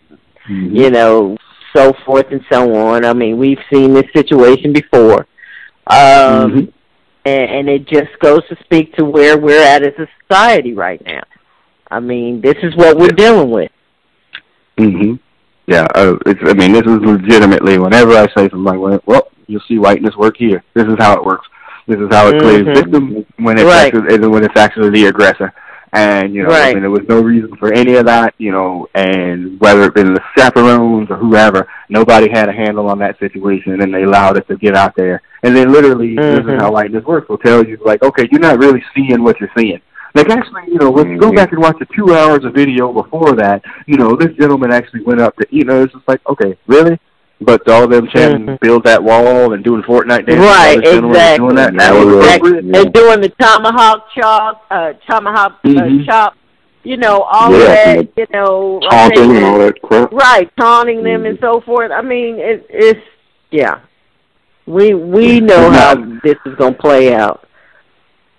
you 0.49 0.91
know, 0.91 1.37
so 1.75 1.93
forth 2.05 2.27
and 2.31 2.45
so 2.51 2.75
on. 2.75 3.05
I 3.05 3.13
mean, 3.13 3.39
we've 3.39 3.59
seen 3.73 3.95
this 3.95 4.11
situation 4.15 4.73
before, 4.73 5.27
um, 5.87 5.97
Mhm. 5.97 6.73
and, 7.25 7.51
and 7.51 7.69
it 7.69 7.87
just 7.87 8.19
goes 8.21 8.47
to 8.49 8.57
speak 8.65 8.95
to 8.97 9.05
where 9.05 9.39
we're 9.39 9.63
at 9.63 9.83
as 9.83 9.95
a 9.99 10.07
society 10.29 10.75
right 10.75 11.03
now. 11.05 11.23
I 11.91 12.01
mean, 12.01 12.41
this 12.41 12.57
is 12.63 12.75
what 12.77 12.97
we're 12.97 13.09
dealing 13.09 13.51
with. 13.51 13.71
hmm 14.79 15.15
Yeah, 15.67 15.87
uh, 15.95 16.17
it's. 16.27 16.41
I 16.45 16.55
mean, 16.55 16.73
this 16.73 16.83
is 16.83 16.99
legitimately. 17.01 17.79
Whenever 17.79 18.13
I 18.17 18.27
say 18.37 18.49
something 18.51 18.65
like, 18.65 19.01
well, 19.07 19.29
you'll 19.47 19.63
see 19.69 19.79
whiteness 19.79 20.17
work 20.17 20.37
here. 20.37 20.63
This 20.75 20.87
is 20.87 20.97
how 20.99 21.15
it 21.15 21.25
works. 21.25 21.47
This 21.87 21.99
is 21.99 22.09
how 22.11 22.29
it 22.29 22.41
plays 22.41 22.63
Mhm. 22.63 22.75
victim 22.75 23.27
when 23.39 23.59
it's 23.59 23.67
Right. 23.67 23.95
actually 23.95 24.27
when 24.29 24.45
it's 24.45 24.57
actually 24.57 24.91
the 24.91 25.07
aggressor. 25.07 25.53
And 25.95 26.35
you 26.35 26.43
know, 26.43 26.51
I 26.51 26.73
mean, 26.73 26.83
there 26.83 26.91
was 26.91 27.07
no 27.09 27.21
reason 27.21 27.55
for 27.57 27.73
any 27.73 27.97
of 27.97 28.07
that. 28.07 28.35
You 28.39 28.51
know, 28.51 28.89
and 28.95 29.61
whether 29.61 29.83
it 29.85 29.95
been 29.95 30.15
the 30.15 30.23
chaperones 30.37 31.11
or 31.11 31.17
whoever, 31.17 31.69
nobody 31.91 32.31
had 32.31 32.49
a 32.49 32.53
handle 32.53 32.89
on 32.89 32.99
that 33.01 33.19
situation, 33.19 33.83
and 33.83 33.93
they 33.93 34.05
allowed 34.05 34.39
it 34.39 34.49
to 34.49 34.57
get 34.57 34.75
out 34.75 34.97
there. 34.97 35.21
And 35.43 35.55
then 35.55 35.71
literally, 35.71 36.17
this 36.17 36.41
Mhm. 36.41 36.55
is 36.55 36.61
how 36.63 36.73
whiteness 36.73 37.05
works. 37.05 37.29
Will 37.29 37.37
tell 37.39 37.65
you 37.65 37.79
like, 37.85 38.03
okay, 38.03 38.29
you're 38.31 38.41
not 38.41 38.59
really 38.59 38.83
seeing 38.95 39.23
what 39.23 39.39
you're 39.39 39.51
seeing. 39.57 39.81
Like 40.15 40.31
actually, 40.31 40.63
you 40.69 40.79
know, 40.79 40.91
when 40.91 41.11
you 41.11 41.19
go 41.19 41.31
Mhm. 41.31 41.37
back 41.37 41.53
and 41.53 41.61
watch 41.61 41.79
the 41.79 41.87
two 41.87 42.15
hours 42.15 42.45
of 42.45 42.53
video 42.55 42.93
before 42.93 43.33
that, 43.33 43.63
you 43.87 43.97
know, 43.97 44.15
this 44.15 44.33
gentleman 44.39 44.71
actually 44.71 45.03
went 45.03 45.21
up 45.21 45.35
to, 45.37 45.47
you 45.51 45.65
know, 45.65 45.83
it's 45.83 45.93
just 45.93 46.07
like, 46.07 46.21
okay, 46.29 46.57
really? 46.67 46.99
But 47.45 47.69
all 47.69 47.87
them 47.87 48.09
chanting, 48.09 48.47
Mhm. 48.47 48.61
build 48.61 48.85
that 48.85 49.03
wall 49.03 49.53
and 49.53 49.63
doing 49.65 49.83
Fortnite 49.83 50.27
dances, 50.27 50.39
Right, 50.47 50.77
all 50.77 50.81
this 50.81 50.91
gentleman 50.91 51.09
was 51.11 51.17
exactly. 51.19 51.39
doing 51.39 51.57
that, 51.57 51.69
and 51.71 51.81
that 51.81 51.95
was 51.95 52.15
Exactly. 52.17 52.53
Yeah. 52.55 52.61
They're 52.73 52.85
doing 52.93 53.21
the 53.21 53.29
tomahawk 53.41 54.07
chop, 54.15 54.65
uh, 54.71 54.93
tomahawk 55.09 55.53
uh, 55.65 55.69
Mhm. 55.69 56.07
chop. 56.07 56.35
You 56.85 56.97
know, 56.97 57.21
all 57.31 57.53
Yeah, 57.53 57.95
that. 57.95 58.09
You 58.17 58.27
know, 58.33 58.81
Taunting 58.91 59.31
okay, 59.31 59.37
and 59.37 59.47
all 59.47 59.59
that 59.59 59.83
crap. 59.83 60.13
Right, 60.13 60.51
taunting 60.59 61.05
them 61.05 61.23
Mhm. 61.23 61.29
and 61.31 61.39
so 61.41 61.61
forth. 61.61 61.93
I 61.93 62.03
mean, 62.03 62.39
it, 62.41 62.67
it's 62.69 63.01
yeah. 63.53 63.77
We 64.67 64.95
we 64.95 65.41
know 65.41 65.71
how 65.71 65.95
this 66.25 66.37
is 66.47 66.55
gonna 66.57 66.73
play 66.75 67.15
out. 67.15 67.45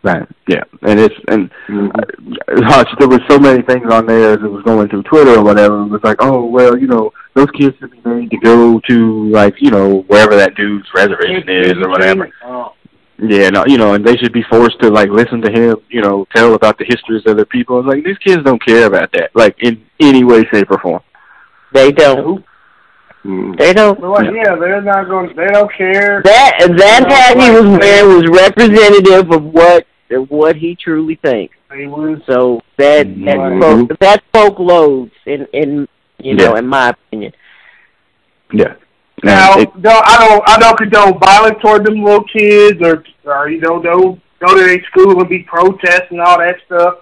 Right. 0.04 0.28
Yeah, 0.48 0.64
and 0.82 1.00
it's 1.00 1.16
and 1.30 1.50
Mhm. 1.70 1.90
uh, 1.96 2.84
there 3.00 3.08
was 3.08 3.22
so 3.30 3.40
many 3.40 3.62
things 3.62 3.90
on 3.92 4.06
there 4.06 4.32
as 4.32 4.40
it 4.44 4.52
was 4.52 4.62
going 4.64 4.90
through 4.90 5.04
Twitter 5.04 5.36
or 5.40 5.44
whatever. 5.44 5.82
It 5.82 5.88
was 5.92 6.04
like, 6.04 6.18
oh 6.20 6.44
well, 6.46 6.78
you 6.78 6.88
know, 6.88 7.14
those 7.36 7.50
kids 7.58 7.78
should 7.80 7.92
be 7.92 8.02
made 8.04 8.30
to 8.32 8.38
go 8.38 8.82
to 8.90 9.26
like 9.30 9.56
you 9.60 9.72
know 9.72 10.04
wherever 10.08 10.36
that 10.36 10.56
dude's 10.56 10.88
reservation 10.94 11.48
is 11.48 11.74
or 11.82 11.90
whatever. 11.90 12.30
Oh. 12.46 12.74
Yeah, 13.18 13.50
no, 13.52 13.64
you 13.66 13.78
know, 13.78 13.94
and 13.94 14.04
they 14.04 14.18
should 14.18 14.34
be 14.34 14.44
forced 14.50 14.82
to 14.82 14.90
like 14.90 15.08
listen 15.10 15.40
to 15.42 15.52
him, 15.52 15.78
you 15.90 16.02
know, 16.02 16.28
tell 16.36 16.54
about 16.56 16.78
the 16.78 16.86
histories 16.86 17.26
of 17.26 17.38
their 17.38 17.46
people. 17.46 17.80
It's 17.80 17.88
like 17.88 18.04
these 18.04 18.18
kids 18.18 18.44
don't 18.44 18.64
care 18.66 18.88
about 18.88 19.10
that, 19.14 19.30
like 19.36 19.56
in 19.62 19.82
any 20.02 20.26
way, 20.26 20.44
shape, 20.52 20.70
or 20.70 20.80
form. 20.80 21.02
They 21.72 21.94
don't. 21.94 22.44
Mhm. 23.24 23.58
They 23.58 23.72
don't. 23.72 23.98
Well, 24.02 24.22
yeah, 24.36 24.56
they're 24.56 24.82
not 24.82 25.08
going. 25.08 25.30
To, 25.30 25.36
they 25.36 25.48
don't 25.48 25.72
care. 25.72 26.22
That 26.26 26.58
that 26.78 27.10
hat 27.10 27.40
he 27.40 27.52
was 27.52 27.80
wearing 27.80 28.16
was 28.18 28.28
representative 28.28 29.32
of 29.32 29.44
what 29.46 29.86
of 30.12 30.30
what 30.30 30.56
he 30.56 30.76
truly 30.76 31.16
thinks. 31.16 31.56
So 32.28 32.62
that 32.78 33.08
that 33.08 33.38
Mhm. 33.38 33.60
spoke 33.88 34.00
that 34.00 34.24
spoke 34.30 34.60
loads 34.60 35.12
in 35.26 35.48
in 35.54 35.88
you 36.20 36.36
know 36.36 36.54
Yeah. 36.54 36.60
in 36.60 36.68
my 36.68 36.90
opinion. 36.90 37.34
Yeah. 38.52 38.74
Now, 39.24 39.54
And 39.54 39.62
it, 39.64 39.82
don't, 39.82 40.04
I 40.06 40.28
don't. 40.28 40.50
I 40.50 40.58
don't 40.60 40.78
condone 40.78 41.18
violence 41.20 41.58
toward 41.62 41.86
them 41.86 42.04
little 42.04 42.26
kids, 42.26 42.80
or 42.82 43.04
or 43.26 43.50
you 43.50 43.60
know, 43.62 43.82
don't 43.82 44.22
go 44.40 44.56
to 44.56 44.64
their 44.64 44.84
school 44.84 45.20
and 45.20 45.30
be 45.30 45.40
protesting 45.44 46.20
and 46.20 46.22
all 46.22 46.38
that 46.40 46.58
stuff. 46.66 46.96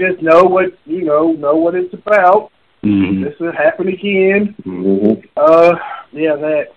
Just 0.00 0.22
know 0.22 0.44
what 0.44 0.72
you 0.86 1.04
know. 1.04 1.32
Know 1.32 1.56
what 1.56 1.74
it's 1.74 1.92
about. 1.92 2.50
Mm-hmm. 2.84 3.24
This 3.24 3.38
will 3.40 3.52
happen 3.52 3.88
again. 3.88 4.54
Mm-hmm. 4.64 5.20
Uh, 5.36 5.74
yeah, 6.12 6.36
that. 6.36 6.68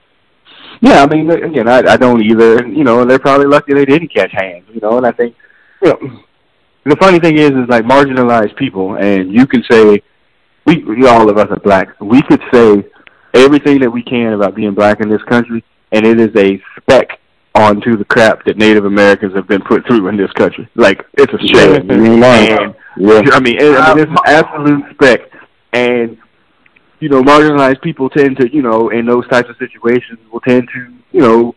Yeah, 0.81 1.03
I 1.03 1.07
mean, 1.07 1.29
again, 1.29 1.67
I, 1.67 1.79
I 1.79 1.97
don't 1.97 2.21
either. 2.23 2.65
You 2.67 2.83
know, 2.83 3.05
they're 3.05 3.19
probably 3.19 3.45
lucky 3.47 3.73
they 3.73 3.85
didn't 3.85 4.13
catch 4.13 4.31
hands. 4.31 4.65
You 4.73 4.79
know, 4.81 4.97
and 4.97 5.05
I 5.05 5.11
think, 5.11 5.35
you 5.81 5.89
know, 5.89 6.23
the 6.85 6.95
funny 6.97 7.19
thing 7.19 7.37
is, 7.37 7.51
is 7.51 7.67
like 7.67 7.83
marginalized 7.83 8.55
people, 8.55 8.95
and 8.95 9.31
you 9.31 9.45
can 9.45 9.63
say, 9.69 10.01
we, 10.65 10.83
we 10.83 11.07
all 11.07 11.29
of 11.29 11.37
us 11.37 11.47
are 11.49 11.59
black. 11.59 11.99
We 11.99 12.21
could 12.23 12.41
say 12.53 12.83
everything 13.33 13.79
that 13.81 13.91
we 13.91 14.03
can 14.03 14.33
about 14.33 14.55
being 14.55 14.73
black 14.73 15.01
in 15.01 15.09
this 15.09 15.23
country, 15.23 15.63
and 15.91 16.05
it 16.05 16.19
is 16.19 16.35
a 16.35 16.61
speck 16.79 17.19
onto 17.55 17.97
the 17.97 18.05
crap 18.05 18.45
that 18.45 18.57
Native 18.57 18.85
Americans 18.85 19.33
have 19.33 19.47
been 19.47 19.61
put 19.61 19.85
through 19.87 20.07
in 20.07 20.17
this 20.17 20.31
country. 20.33 20.69
Like 20.75 21.05
it's 21.17 21.33
a 21.33 21.39
shame. 21.39 21.89
Yeah. 21.89 21.95
And, 21.95 22.75
Yeah. 22.97 23.21
I 23.31 23.39
mean, 23.39 23.57
it, 23.57 23.77
I 23.77 23.93
mean, 23.93 24.03
it's 24.03 24.11
an 24.11 24.17
uh, 24.17 24.21
absolute 24.25 24.83
spec, 24.93 25.19
and 25.73 26.17
you 26.99 27.09
know, 27.09 27.21
marginalized 27.21 27.81
people 27.81 28.09
tend 28.09 28.37
to, 28.37 28.51
you 28.51 28.61
know, 28.61 28.89
in 28.89 29.05
those 29.05 29.27
types 29.27 29.49
of 29.49 29.55
situations, 29.57 30.19
will 30.31 30.39
tend 30.41 30.67
to, 30.73 30.93
you 31.11 31.21
know, 31.21 31.53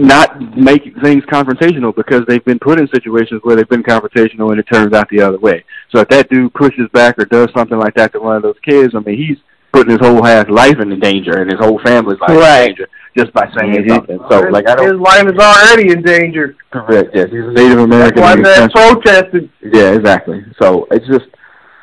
not 0.00 0.40
make 0.56 0.82
things 1.02 1.24
confrontational 1.24 1.94
because 1.94 2.22
they've 2.26 2.44
been 2.44 2.58
put 2.58 2.80
in 2.80 2.88
situations 2.88 3.40
where 3.44 3.56
they've 3.56 3.68
been 3.68 3.82
confrontational 3.82 4.50
and 4.50 4.58
it 4.60 4.66
turns 4.72 4.92
out 4.94 5.08
the 5.10 5.20
other 5.20 5.38
way. 5.38 5.64
So 5.90 6.00
if 6.00 6.08
that 6.08 6.28
dude 6.30 6.52
pushes 6.54 6.88
back 6.92 7.18
or 7.18 7.24
does 7.24 7.48
something 7.56 7.78
like 7.78 7.94
that 7.94 8.12
to 8.12 8.20
one 8.20 8.36
of 8.36 8.42
those 8.42 8.56
kids, 8.64 8.94
I 8.94 9.00
mean, 9.00 9.16
he's 9.16 9.38
putting 9.72 9.90
his 9.92 10.00
whole 10.00 10.26
ass 10.26 10.46
life 10.48 10.78
in 10.80 10.98
danger 11.00 11.38
and 11.42 11.50
his 11.50 11.60
whole 11.60 11.78
family's 11.84 12.18
life 12.20 12.30
Right. 12.30 12.60
in 12.62 12.66
danger 12.68 12.88
just 13.16 13.32
by 13.32 13.48
saying 13.58 13.74
Mhm. 13.84 13.88
something. 13.90 14.18
So, 14.30 14.44
his, 14.44 14.52
like, 14.52 14.68
I 14.68 14.74
don't 14.74 14.86
his 14.92 15.00
life 15.00 15.24
is 15.26 15.38
already 15.38 15.90
in 15.92 16.02
danger. 16.02 16.56
correct. 16.70 17.10
Yes, 17.14 17.28
he's 17.30 17.40
a 17.44 17.52
Native 17.52 17.78
American. 17.80 18.22
Why 18.22 18.32
in 18.34 18.42
this 18.42 18.56
that 18.58 18.72
country. 18.72 19.02
protested? 19.02 19.50
Yeah, 19.62 19.92
exactly. 19.92 20.44
So 20.60 20.86
it's 20.90 21.06
just 21.06 21.26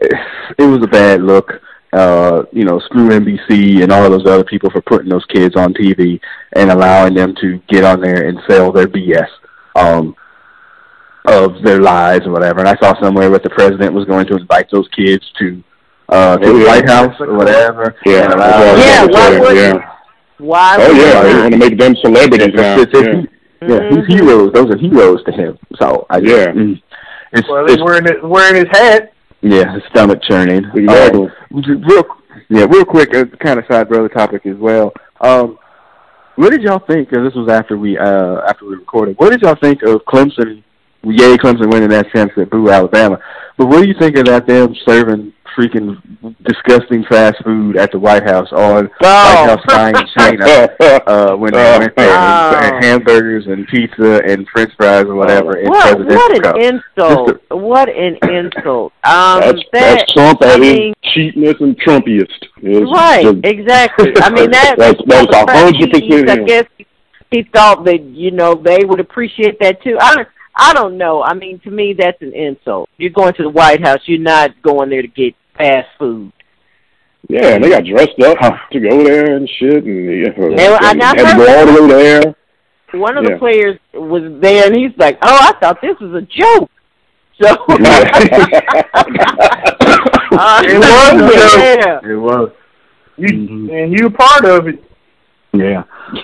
it, 0.01 0.11
it 0.57 0.63
was 0.66 0.84
a 0.84 0.88
bad 0.88 1.22
look. 1.22 1.61
Uh, 1.96 2.43
you 2.52 2.66
know, 2.66 2.78
screw 2.80 3.08
NBC 3.10 3.82
and 3.82 3.91
all 3.91 4.10
those 4.10 4.26
other 4.28 4.43
people 4.43 4.70
for 4.70 4.82
putting 4.82 5.08
those 5.08 5.24
kids 5.34 5.56
on 5.56 5.74
TV 5.74 6.20
and 6.54 6.70
allowing 6.70 7.14
them 7.14 7.34
to 7.39 7.58
get 7.70 7.86
on 7.86 8.02
there 8.02 8.28
and 8.28 8.38
sell 8.50 8.72
their 8.74 8.88
BS 8.88 9.30
um, 9.76 10.14
of 11.28 11.62
their 11.64 11.80
lives 11.82 12.28
or 12.28 12.32
whatever. 12.32 12.60
And 12.60 12.68
I 12.68 12.76
saw 12.82 13.00
somewhere 13.02 13.30
that 13.30 13.43
the 13.43 13.50
president 13.50 13.93
was 13.93 14.04
going 14.06 14.26
to 14.28 14.36
invite 14.36 14.68
those 14.72 14.88
kids 14.89 15.24
to 15.39 15.64
uh, 16.10 16.38
to 16.38 16.54
the 16.54 16.60
yeah. 16.60 16.66
White 16.68 16.88
House 16.89 17.16
or 17.20 17.34
whatever. 17.36 17.96
Yeah. 18.06 18.26
and 18.26 18.34
allow 18.34 18.48
that's 18.48 18.60
what 18.60 18.68
I 18.68 18.72
was 18.74 18.86
Yeah, 18.86 19.06
why 19.06 19.39
wouldn't 19.39 19.58
yeah. 19.82 19.91
Why? 20.38 20.78
Oh 20.80 20.91
yeah, 20.91 21.14
not? 21.14 21.24
they 21.24 21.34
want 21.39 21.52
to 21.54 21.58
make 21.58 21.80
them 21.80 21.96
celebrities 22.04 22.54
now. 22.54 22.80
It's- 22.80 23.00
it's- 23.02 23.06
Yeah. 23.06 23.22
he- 23.22 23.74
yeah, 23.74 23.89
he's 23.89 23.98
Mhm. 24.06 24.20
heroes. 24.20 24.52
Those 24.54 24.70
are 24.70 24.78
heroes 24.78 25.24
to 25.24 25.32
him. 25.32 25.58
So 25.82 26.06
I 26.10 26.18
Yeah. 26.18 26.48
mm, 26.52 26.80
it's, 27.32 27.48
Well, 27.50 27.64
it's 27.64 27.76
he's 27.76 27.82
wearing 27.84 28.06
it, 28.06 28.22
wearing 28.24 28.56
his 28.56 28.68
hat. 28.78 29.14
Yeah, 29.42 29.78
stomach 29.90 30.22
churning. 30.24 30.66
Um, 30.66 31.32
real, 31.52 32.04
yeah, 32.50 32.66
real 32.66 32.86
quick, 32.86 33.14
uh, 33.14 33.26
kind 33.40 33.60
of 33.60 33.66
side 33.70 33.88
brother 33.90 34.10
topic 34.10 34.46
as 34.46 34.58
well. 34.58 34.94
Um, 35.22 35.58
what 36.36 36.52
did 36.52 36.64
y'all 36.64 36.84
think? 36.86 37.10
Because 37.10 37.26
this 37.26 37.36
was 37.36 37.50
after 37.50 37.78
we 37.78 37.98
uh 37.98 38.42
after 38.48 38.66
we 38.66 38.76
recorded. 38.76 39.18
What 39.18 39.32
did 39.32 39.42
y'all 39.42 39.56
think 39.56 39.84
of 39.84 40.02
Clemson? 40.06 40.64
Yay, 41.04 41.38
Clemson 41.38 41.72
winning 41.72 41.90
that 41.90 42.08
sense 42.14 42.32
that 42.36 42.50
boo 42.50 42.70
Alabama. 42.70 43.20
But 43.58 43.68
what 43.68 43.82
do 43.82 43.88
you 43.88 43.94
think 43.98 44.18
of 44.18 44.26
that 44.26 44.48
them 44.48 44.76
serving 44.86 45.34
freaking 45.58 45.97
disgusting 46.43 47.03
fast 47.10 47.36
food 47.43 47.78
at 47.78 47.91
the 47.91 47.99
White 47.99 48.24
House 48.24 48.51
on 48.51 48.86
White 48.99 49.01
Oh. 49.01 49.45
House 49.47 49.62
flying 49.68 49.95
China? 50.18 50.70
uh, 51.08 51.36
when 51.36 51.53
they 51.53 51.76
Oh. 51.76 51.80
went 51.80 51.95
there 51.95 52.10
and, 52.10 52.56
Oh. 52.56 52.60
and 52.76 52.84
hamburgers 52.86 53.47
and 53.47 53.68
pizza 53.68 54.22
and 54.26 54.47
French 54.49 54.72
fries 54.78 55.06
or 55.06 55.16
whatever 55.16 55.58
in 55.58 55.70
What, 55.70 55.84
presidential 55.84 56.18
what 56.18 56.36
an 56.36 56.41
cups. 56.41 56.60
insult! 56.97 57.28
Just 57.30 57.41
What 57.62 57.89
an 57.89 58.18
insult! 58.30 58.93
Um, 59.03 59.39
that's 59.41 59.60
that, 59.74 59.97
that's 59.99 60.14
Trump 60.14 60.43
I 60.43 60.53
at 60.53 60.60
mean- 60.60 60.93
his 61.03 61.12
cheapness 61.14 61.56
and 61.60 61.80
Trumpiest. 61.80 62.30
It's 62.62 62.91
right, 62.91 63.24
just- 63.24 63.45
exactly. 63.45 64.14
I 64.22 64.30
mean 64.32 64.51
that. 64.58 64.76
That's- 64.78 65.03
that's 65.08 65.34
a 65.34 65.51
hundred 65.51 65.76
he- 65.95 66.10
percent 66.10 66.30
I 66.30 66.38
guess 66.43 66.66
he 67.32 67.43
thought 67.53 67.86
that 67.86 68.01
you 68.01 68.32
know 68.32 68.56
they 68.56 68.84
would 68.86 68.99
appreciate 68.99 69.60
that 69.60 69.82
too. 69.84 69.97
I 69.99 70.16
don't. 70.16 70.28
I 70.58 70.74
don't 70.74 70.97
know. 70.97 71.22
I 71.22 71.34
mean, 71.34 71.60
to 71.66 71.70
me, 71.70 71.91
that's 71.91 72.22
an 72.22 72.32
insult. 72.34 72.88
You're 72.97 73.10
going 73.10 73.34
to 73.34 73.43
the 73.43 73.49
White 73.49 73.82
House. 73.86 73.99
You're 74.06 74.20
not 74.22 74.51
going 74.62 74.89
there 74.89 75.01
to 75.01 75.08
get 75.10 75.36
fast 75.58 75.88
food. 75.97 76.32
Yeah, 77.28 77.56
and 77.56 77.64
they 77.64 77.70
got 77.70 77.86
dressed 77.86 78.20
up 78.22 78.38
to 78.72 78.80
go 78.80 79.03
there 79.03 79.36
and 79.36 79.49
shit, 79.58 79.84
and, 79.84 80.22
yeah, 80.22 80.30
and, 80.30 80.60
and 80.60 81.01
had 81.01 81.16
to 81.16 81.24
go 81.38 81.60
all 81.60 81.66
the 81.66 81.74
way 81.84 81.88
there. 82.03 82.36
One 82.93 83.18
of 83.18 83.24
Yeah. 83.26 83.32
the 83.32 83.38
players 83.39 83.80
was 83.93 84.22
there, 84.41 84.68
and 84.68 84.76
he's 84.76 84.91
like, 84.97 85.18
"Oh, 85.22 85.38
I 85.41 85.53
thought 85.60 85.82
this 85.82 85.99
was 85.99 86.14
a 86.14 86.22
joke." 86.22 86.70
So 87.41 87.66
Uh, 90.38 90.62
It 90.66 90.78
was 90.78 91.56
a 91.56 91.58
yeah. 91.58 91.99
It 92.12 92.16
was. 92.16 92.51
You 93.18 93.28
Mhm. 93.30 93.72
and 93.84 93.97
you 93.97 94.10
part 94.10 94.43
of 94.45 94.68
it. 94.68 94.84
Yeah. 95.53 95.84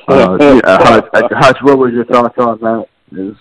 Uh, 0.10 0.38
yeah, 0.40 0.60
Hutch, 0.66 1.06
uh, 1.14 1.28
Hutch, 1.32 1.58
what 1.62 1.78
was 1.78 1.94
your 1.94 2.04
thoughts 2.06 2.38
on 2.38 2.60
that? 2.60 2.86
Is 3.14 3.36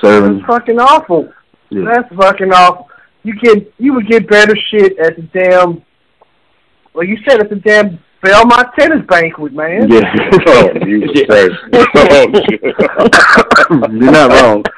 serving? 0.00 0.38
It's 0.38 0.46
fucking 0.46 0.80
awful. 0.80 1.32
Yeah. 1.70 1.84
That's 1.92 2.12
fucking 2.14 2.52
awful. 2.52 2.87
You 3.28 3.34
get 3.40 3.74
you 3.76 3.92
would 3.92 4.08
get 4.08 4.26
better 4.26 4.56
shit 4.70 4.98
at 4.98 5.16
the 5.16 5.22
damn. 5.34 5.84
Well, 6.94 7.04
you 7.04 7.18
said 7.28 7.40
at 7.40 7.50
the 7.50 7.56
damn 7.56 7.98
Belmont 8.22 8.68
tennis 8.78 9.04
banquet, 9.06 9.52
man. 9.52 9.86
Yeah. 9.92 10.00
oh, 10.46 10.72
Jesus 10.82 11.26
Christ. 11.26 11.52
Oh, 11.94 12.32
shit. 12.48 12.62
You're 14.00 14.10
not 14.12 14.30
wrong. 14.30 14.64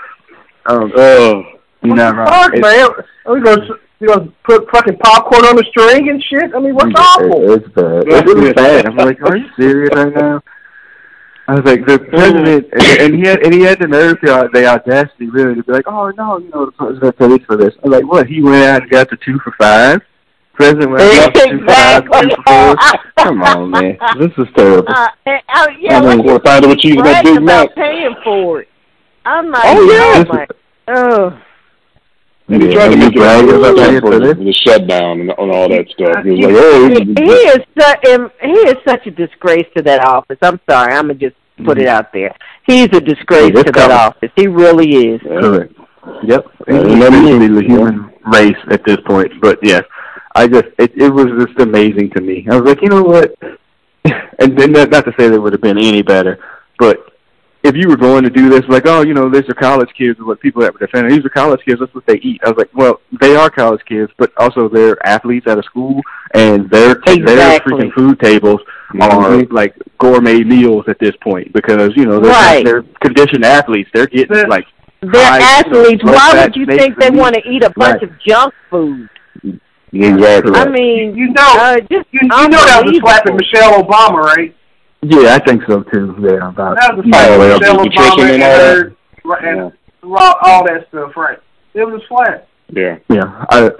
Um, 0.66 0.92
Oh, 0.96 1.42
you're 1.82 1.94
not 1.96 2.16
wrong. 2.16 2.26
Fuck, 2.26 2.55
It's- 2.55 2.76
man. 2.76 2.90
Are 3.26 3.34
we 3.34 3.40
gonna 3.40 3.66
you 4.01 4.09
gonna 4.09 4.32
put 4.44 4.68
fucking 4.72 4.98
popcorn 4.98 5.44
on 5.44 5.55
the 5.57 5.64
string 5.70 6.09
and 6.09 6.22
shit? 6.24 6.51
I 6.55 6.59
mean, 6.59 6.74
what's 6.74 6.92
awful? 6.98 7.53
It, 7.53 7.62
it's 7.62 7.68
bad. 7.68 8.09
It 8.09 8.36
was 8.36 8.53
bad. 8.55 8.86
I'm 8.86 8.96
like, 8.96 9.22
are 9.22 9.36
you 9.36 9.46
serious 9.57 9.90
right 9.94 10.12
now? 10.14 10.42
I 11.51 11.55
was 11.55 11.64
like, 11.64 11.84
the 11.84 11.98
president, 12.11 12.68
and, 12.72 13.01
and 13.01 13.14
he 13.16 13.22
had, 13.28 13.42
and 13.44 13.53
he 13.53 13.62
had 13.62 13.80
the 13.80 13.88
nerve, 13.88 14.18
the, 14.22 14.48
the 14.53 14.66
audacity, 14.66 15.28
really, 15.30 15.57
to 15.57 15.64
be 15.64 15.72
like, 15.72 15.86
oh 15.88 16.11
no, 16.16 16.38
you 16.38 16.48
know, 16.51 16.66
the 16.66 16.72
president 16.72 17.18
paid 17.18 17.44
for 17.44 17.57
this. 17.57 17.74
I 17.82 17.88
was 17.88 17.92
like, 18.01 18.07
what? 18.07 18.28
He 18.28 18.40
went 18.40 18.62
out 18.64 18.82
and 18.82 18.90
got 18.90 19.11
the 19.11 19.16
two 19.16 19.36
for 19.42 19.53
five. 19.59 20.01
President 20.53 20.90
went 20.92 21.03
out 21.03 21.11
and 21.11 21.34
got 21.34 21.34
the 21.34 21.51
two 21.51 21.59
for 21.59 21.74
five, 21.74 22.05
two 22.05 22.36
for 22.36 22.42
four. 22.46 23.24
Come 23.24 23.42
on, 23.42 23.70
man, 23.72 23.98
this 24.20 24.30
is 24.38 24.46
terrible. 24.55 24.92
Uh, 24.94 25.09
and, 25.26 25.42
uh, 25.48 25.66
yeah, 25.80 25.96
I 25.96 26.01
like 26.01 26.18
mean, 26.18 26.26
we're 26.26 26.38
finding 26.40 26.70
with 26.70 26.78
cheese 26.78 26.96
and 26.98 27.07
that 27.07 27.24
bragging 27.24 27.34
Big 27.34 27.42
Mac. 27.42 27.74
paying 27.74 28.14
for 28.22 28.61
it. 28.61 28.68
I'm 29.24 29.51
like, 29.51 29.64
Oh, 29.66 29.90
yeah. 29.90 30.24
oh, 30.28 30.32
my, 30.32 30.46
oh. 30.88 31.42
And 32.48 32.62
he 32.62 32.68
Yeah, 32.68 32.74
tried 32.74 32.88
to 32.90 32.96
make 32.96 33.12
it 33.12 33.16
bragged 33.16 33.48
about 33.48 33.70
about 33.72 33.76
paying 33.76 34.01
for 34.01 34.18
the, 34.18 34.53
shutdown 34.64 35.20
and, 35.20 35.30
and 35.30 35.51
all 35.53 35.68
that 35.68 35.88
stuff. 35.90 36.24
He 36.24 36.30
He, 36.34 36.46
was 36.46 36.46
like, 36.46 36.57
oh, 36.57 36.88
he 37.24 37.32
is 37.51 37.61
su- 37.78 38.14
um, 38.14 38.30
he 38.42 38.53
is 38.70 38.76
such 38.86 39.07
a 39.07 39.11
disgrace 39.11 39.66
to 39.76 39.82
that 39.82 40.05
office. 40.05 40.38
I'm 40.42 40.59
sorry, 40.68 40.92
I'm 40.94 41.07
gonna 41.09 41.14
just 41.14 41.36
put 41.61 41.78
it 41.78 41.86
mm-hmm. 41.86 41.96
out 41.96 42.12
there. 42.12 42.34
He's 42.66 42.88
a 42.92 43.00
disgrace 43.00 43.52
Yeah, 43.54 43.62
to 43.62 43.72
that 43.72 43.90
office. 43.90 44.30
He 44.36 44.46
really 44.46 45.14
is. 45.14 45.20
Correct. 45.22 45.74
Yep. 46.22 46.46
Yeah, 46.68 46.82
He's 46.82 46.88
you 46.88 46.96
know, 46.96 47.54
the 47.54 47.62
human 47.62 48.12
race 48.32 48.56
at 48.70 48.84
this 48.84 48.98
point. 49.06 49.32
But 49.40 49.58
yes, 49.62 49.82
I 50.34 50.46
just 50.46 50.66
it 50.78 50.92
it 50.96 51.11
was 51.11 51.26
just 51.44 51.58
amazing 51.61 52.11
to 52.11 52.20
me. 52.20 52.46
I 52.50 52.58
was 52.58 52.68
like, 52.68 52.82
you 52.82 52.88
know 52.88 53.02
what? 53.02 53.34
And 54.42 54.58
then 54.58 54.72
not, 54.72 54.88
not 54.88 55.04
to 55.04 55.12
say 55.18 55.28
they 55.28 55.36
would 55.36 55.52
have 55.52 55.61
been 55.61 55.76
any 55.76 56.00
better, 56.00 56.38
but 56.78 57.11
if 57.62 57.76
you 57.76 57.88
were 57.88 57.96
going 57.96 58.24
to 58.24 58.30
do 58.30 58.48
this, 58.48 58.62
like, 58.68 58.86
oh, 58.86 59.02
you 59.02 59.12
know, 59.12 59.28
these 59.28 59.46
are 59.50 59.54
college 59.54 59.90
kids, 59.96 60.18
what 60.20 60.40
people 60.40 60.62
that 60.62 60.72
were 60.72 60.78
defending, 60.78 61.14
these 61.14 61.24
are 61.24 61.28
college 61.28 61.61
kids, 61.66 61.80
that's 61.80 61.94
what 61.94 62.06
they 62.06 62.16
eat. 62.20 62.40
I 62.42 62.48
was 62.48 62.56
like, 62.56 62.70
well, 62.72 63.00
they 63.20 63.36
are 63.36 63.50
college 63.50 63.82
kids, 63.86 64.11
but 64.16 64.32
also 64.38 64.68
they're 64.68 64.96
athletes 65.06 65.46
at 65.46 65.58
a 65.58 65.62
school, 65.62 66.00
and 66.32 66.70
their 66.70 66.94
their 67.04 67.14
Exactly. 67.16 67.72
freaking 67.72 67.92
food 67.92 68.18
tables 68.20 68.61
are 69.01 69.09
Mhm. 69.38 69.53
like 69.53 69.74
gourmet 69.99 70.41
meals 70.43 70.84
at 70.88 70.99
this 70.99 71.14
point 71.22 71.53
because 71.53 71.93
you 71.97 72.07
know 72.07 72.18
they're 72.20 72.32
Right. 72.32 72.64
they're 72.64 72.82
conditioned 73.01 73.45
athletes. 73.45 73.91
They're 73.95 74.07
getting 74.07 74.36
Yeah. 74.36 74.45
like 74.49 74.64
They're 75.01 75.24
high, 75.24 75.41
athletes. 75.61 76.03
low 76.03 76.12
Why 76.12 76.43
would 76.43 76.57
you 76.57 76.66
think 76.66 76.99
they 76.99 77.11
want 77.11 77.34
to 77.34 77.43
eat 77.49 77.62
a 77.62 77.70
bunch 77.76 77.95
Right. 77.95 78.03
of 78.03 78.11
junk 78.26 78.55
food? 78.70 79.09
exactly. 79.93 80.53
I 80.55 80.68
mean, 80.68 81.16
You 81.16 81.28
know, 81.32 81.43
uh, 81.61 81.76
just 81.91 82.07
you, 82.12 82.20
you 82.22 82.28
know 82.28 82.49
that 82.64 82.82
was 82.84 82.97
a 82.97 83.01
slap 83.01 83.26
at 83.26 83.30
unbelievable. 83.30 83.36
Michelle 83.36 83.82
Obama, 83.84 84.22
right? 84.24 84.55
Yeah, 85.03 85.34
I 85.34 85.38
think 85.38 85.62
so 85.66 85.82
too. 85.82 86.14
Yeah, 86.20 86.49
about 86.49 86.76
That 86.80 86.97
was 86.97 87.07
a 87.07 87.09
slap 87.09 87.38
well, 87.38 87.59
Michelle 87.59 87.84
nutrition 87.84 88.11
Obama 88.11 88.22
and 88.22 88.32
and 88.32 88.43
all 88.43 88.59
that. 88.59 88.76
her, 89.24 89.47
and 89.49 89.72
all, 90.03 90.34
all 90.43 90.64
that 90.66 90.86
stuff, 90.88 91.16
right? 91.16 91.38
It 91.74 91.84
was 91.84 92.03
a 92.03 92.07
slap. 92.07 92.47
yeah. 92.72 92.97
yeah. 93.09 93.45
I, 93.51 93.70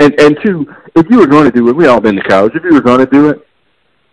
and 0.00 0.18
and 0.20 0.38
two, 0.44 0.66
if 0.94 1.06
you 1.10 1.18
were 1.18 1.26
going 1.26 1.44
to 1.44 1.50
do 1.50 1.68
it, 1.68 1.76
we 1.76 1.86
all 1.86 2.00
been 2.00 2.16
to 2.16 2.22
college. 2.22 2.52
If 2.54 2.64
you 2.64 2.72
were 2.72 2.80
going 2.80 3.00
to 3.00 3.06
do 3.06 3.28
it, 3.30 3.46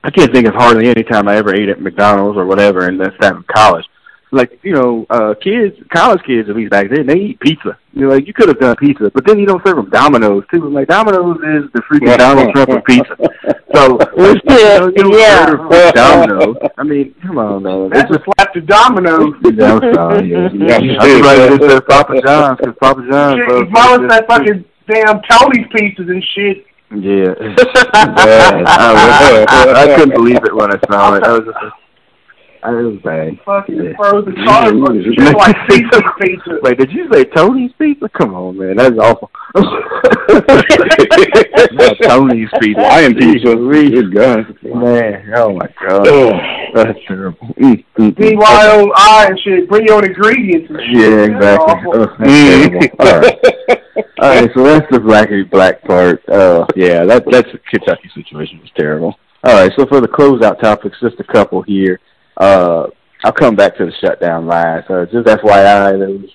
I 0.03 0.11
can't 0.11 0.31
think 0.33 0.47
of 0.47 0.53
hardly 0.55 0.87
any 0.89 1.03
time 1.03 1.27
I 1.27 1.35
ever 1.37 1.53
ate 1.55 1.69
at 1.69 1.81
McDonald's 1.81 2.37
or 2.37 2.45
whatever 2.45 2.87
in 2.87 2.97
that 2.99 3.19
time 3.19 3.37
of 3.37 3.47
college. 3.47 3.85
Like 4.29 4.59
you 4.61 4.73
know, 4.73 5.05
uh 5.09 5.35
kids, 5.41 5.75
college 5.93 6.19
kids 6.27 6.49
at 6.49 6.55
least 6.55 6.69
back 6.71 6.89
then, 6.89 7.07
they 7.07 7.15
eat 7.15 7.39
pizza. 7.39 7.77
You're 7.93 8.11
like, 8.13 8.27
you 8.27 8.33
could 8.33 8.49
have 8.49 8.59
done 8.59 8.75
pizza, 8.75 9.09
but 9.13 9.25
then 9.25 9.39
you 9.39 9.45
don't 9.45 9.65
serve 9.65 9.77
them 9.77 9.89
Domino's 9.89 10.43
too. 10.53 10.69
Like 10.69 10.89
Domino's 10.89 11.37
is 11.37 11.71
the 11.73 11.81
freaking 11.89 12.17
Donald 12.17 12.53
Trump 12.53 12.69
of 12.69 12.83
pizza. 12.83 13.15
So 13.73 13.97
you 14.17 14.33
know, 14.35 14.87
you 14.87 15.03
don't 15.03 15.13
Yeah. 15.13 15.45
order 15.45 15.57
from 15.57 15.91
Domino's. 15.93 16.57
I 16.77 16.83
mean, 16.83 17.15
come 17.25 17.37
on, 17.37 17.63
man. 17.63 17.85
It's 17.85 17.93
That's 17.93 18.11
a 18.11 18.13
just 18.15 18.25
slap 18.25 18.53
to 18.53 18.61
Domino's. 18.61 19.33
Yeah, 19.55 19.73
I'm 19.79 19.93
sorry. 19.95 20.29
Yeah, 20.29 20.49
Yeah, 20.53 20.79
yeah. 20.79 20.99
I'm 20.99 21.17
surprised 21.23 21.63
it 21.63 21.87
Papa 21.87 22.21
John's 22.21 22.57
because 22.59 22.75
Papa 22.81 23.01
John's. 23.09 23.39
Shit, 23.39 23.57
you 23.59 23.65
promised 23.71 24.09
that 24.09 24.27
fucking 24.27 24.65
damn 24.91 25.21
Tony's 25.23 25.67
pizzas 25.71 26.09
and 26.11 26.23
shit. 26.35 26.65
Yeah. 26.95 27.33
I, 27.93 29.73
I 29.75 29.95
couldn't 29.95 30.13
believe 30.15 30.37
it 30.37 30.55
when 30.55 30.71
I 30.71 30.79
saw 30.89 31.15
it. 31.15 31.23
I 31.23 31.31
was 31.33 31.43
just, 31.45 31.57
I 32.63 32.71
was 32.71 32.97
bad. 33.03 33.39
Fucking 33.45 33.75
Yeah. 33.83 33.95
frozen 33.97 34.35
chocolate. 34.45 35.05
Like 35.35 35.55
pizza 35.69 36.01
pizza. 36.19 36.59
Wait, 36.61 36.77
did 36.77 36.91
you 36.91 37.07
say 37.11 37.23
Tony's 37.25 37.71
pizza? 37.77 38.09
Come 38.09 38.33
on, 38.33 38.57
man, 38.57 38.77
that's 38.77 38.97
awful. 38.97 39.29
Not 41.71 41.97
Tony's 42.01 42.49
pizza. 42.59 42.81
Lion 42.81 43.15
pizza. 43.15 43.55
Good 43.55 44.13
God. 44.13 44.55
Man, 44.63 45.31
oh 45.35 45.53
my 45.53 45.67
god, 45.87 46.05
that's 46.73 46.99
terrible. 47.07 47.47
B-Y-O-I 47.57 49.25
and 49.29 49.39
shit. 49.39 49.69
Bring 49.69 49.85
your 49.85 49.95
own 49.97 50.05
ingredients 50.05 50.69
and 50.69 50.79
shit. 50.79 51.11
Yeah, 51.11 51.25
exactly. 51.25 51.75
Ugh, 51.93 52.09
that's 52.19 52.29
terrible. 52.29 52.87
All 52.99 53.19
right. 53.19 53.76
All 54.19 54.29
right, 54.29 54.49
so 54.55 54.63
that's 54.63 54.85
the 54.89 54.97
blackity 54.97 55.49
black 55.49 55.83
part. 55.83 56.27
Uh, 56.27 56.65
yeah, 56.75 57.05
that 57.05 57.23
that's 57.29 57.51
the 57.51 57.59
Kentucky 57.69 58.09
situation 58.15 58.59
was 58.59 58.71
terrible. 58.75 59.13
All 59.43 59.53
right, 59.53 59.71
so 59.77 59.85
for 59.85 60.01
the 60.01 60.07
closeout 60.07 60.59
topics, 60.59 60.97
just 60.99 61.19
a 61.19 61.23
couple 61.23 61.61
here. 61.61 61.99
Uh, 62.35 62.87
I'll 63.23 63.31
come 63.31 63.55
back 63.55 63.77
to 63.77 63.85
the 63.85 63.93
shutdown 64.01 64.47
last. 64.47 64.89
Uh, 64.89 65.05
just 65.05 65.27
FYI, 65.27 65.99
there 65.99 66.09
was 66.09 66.29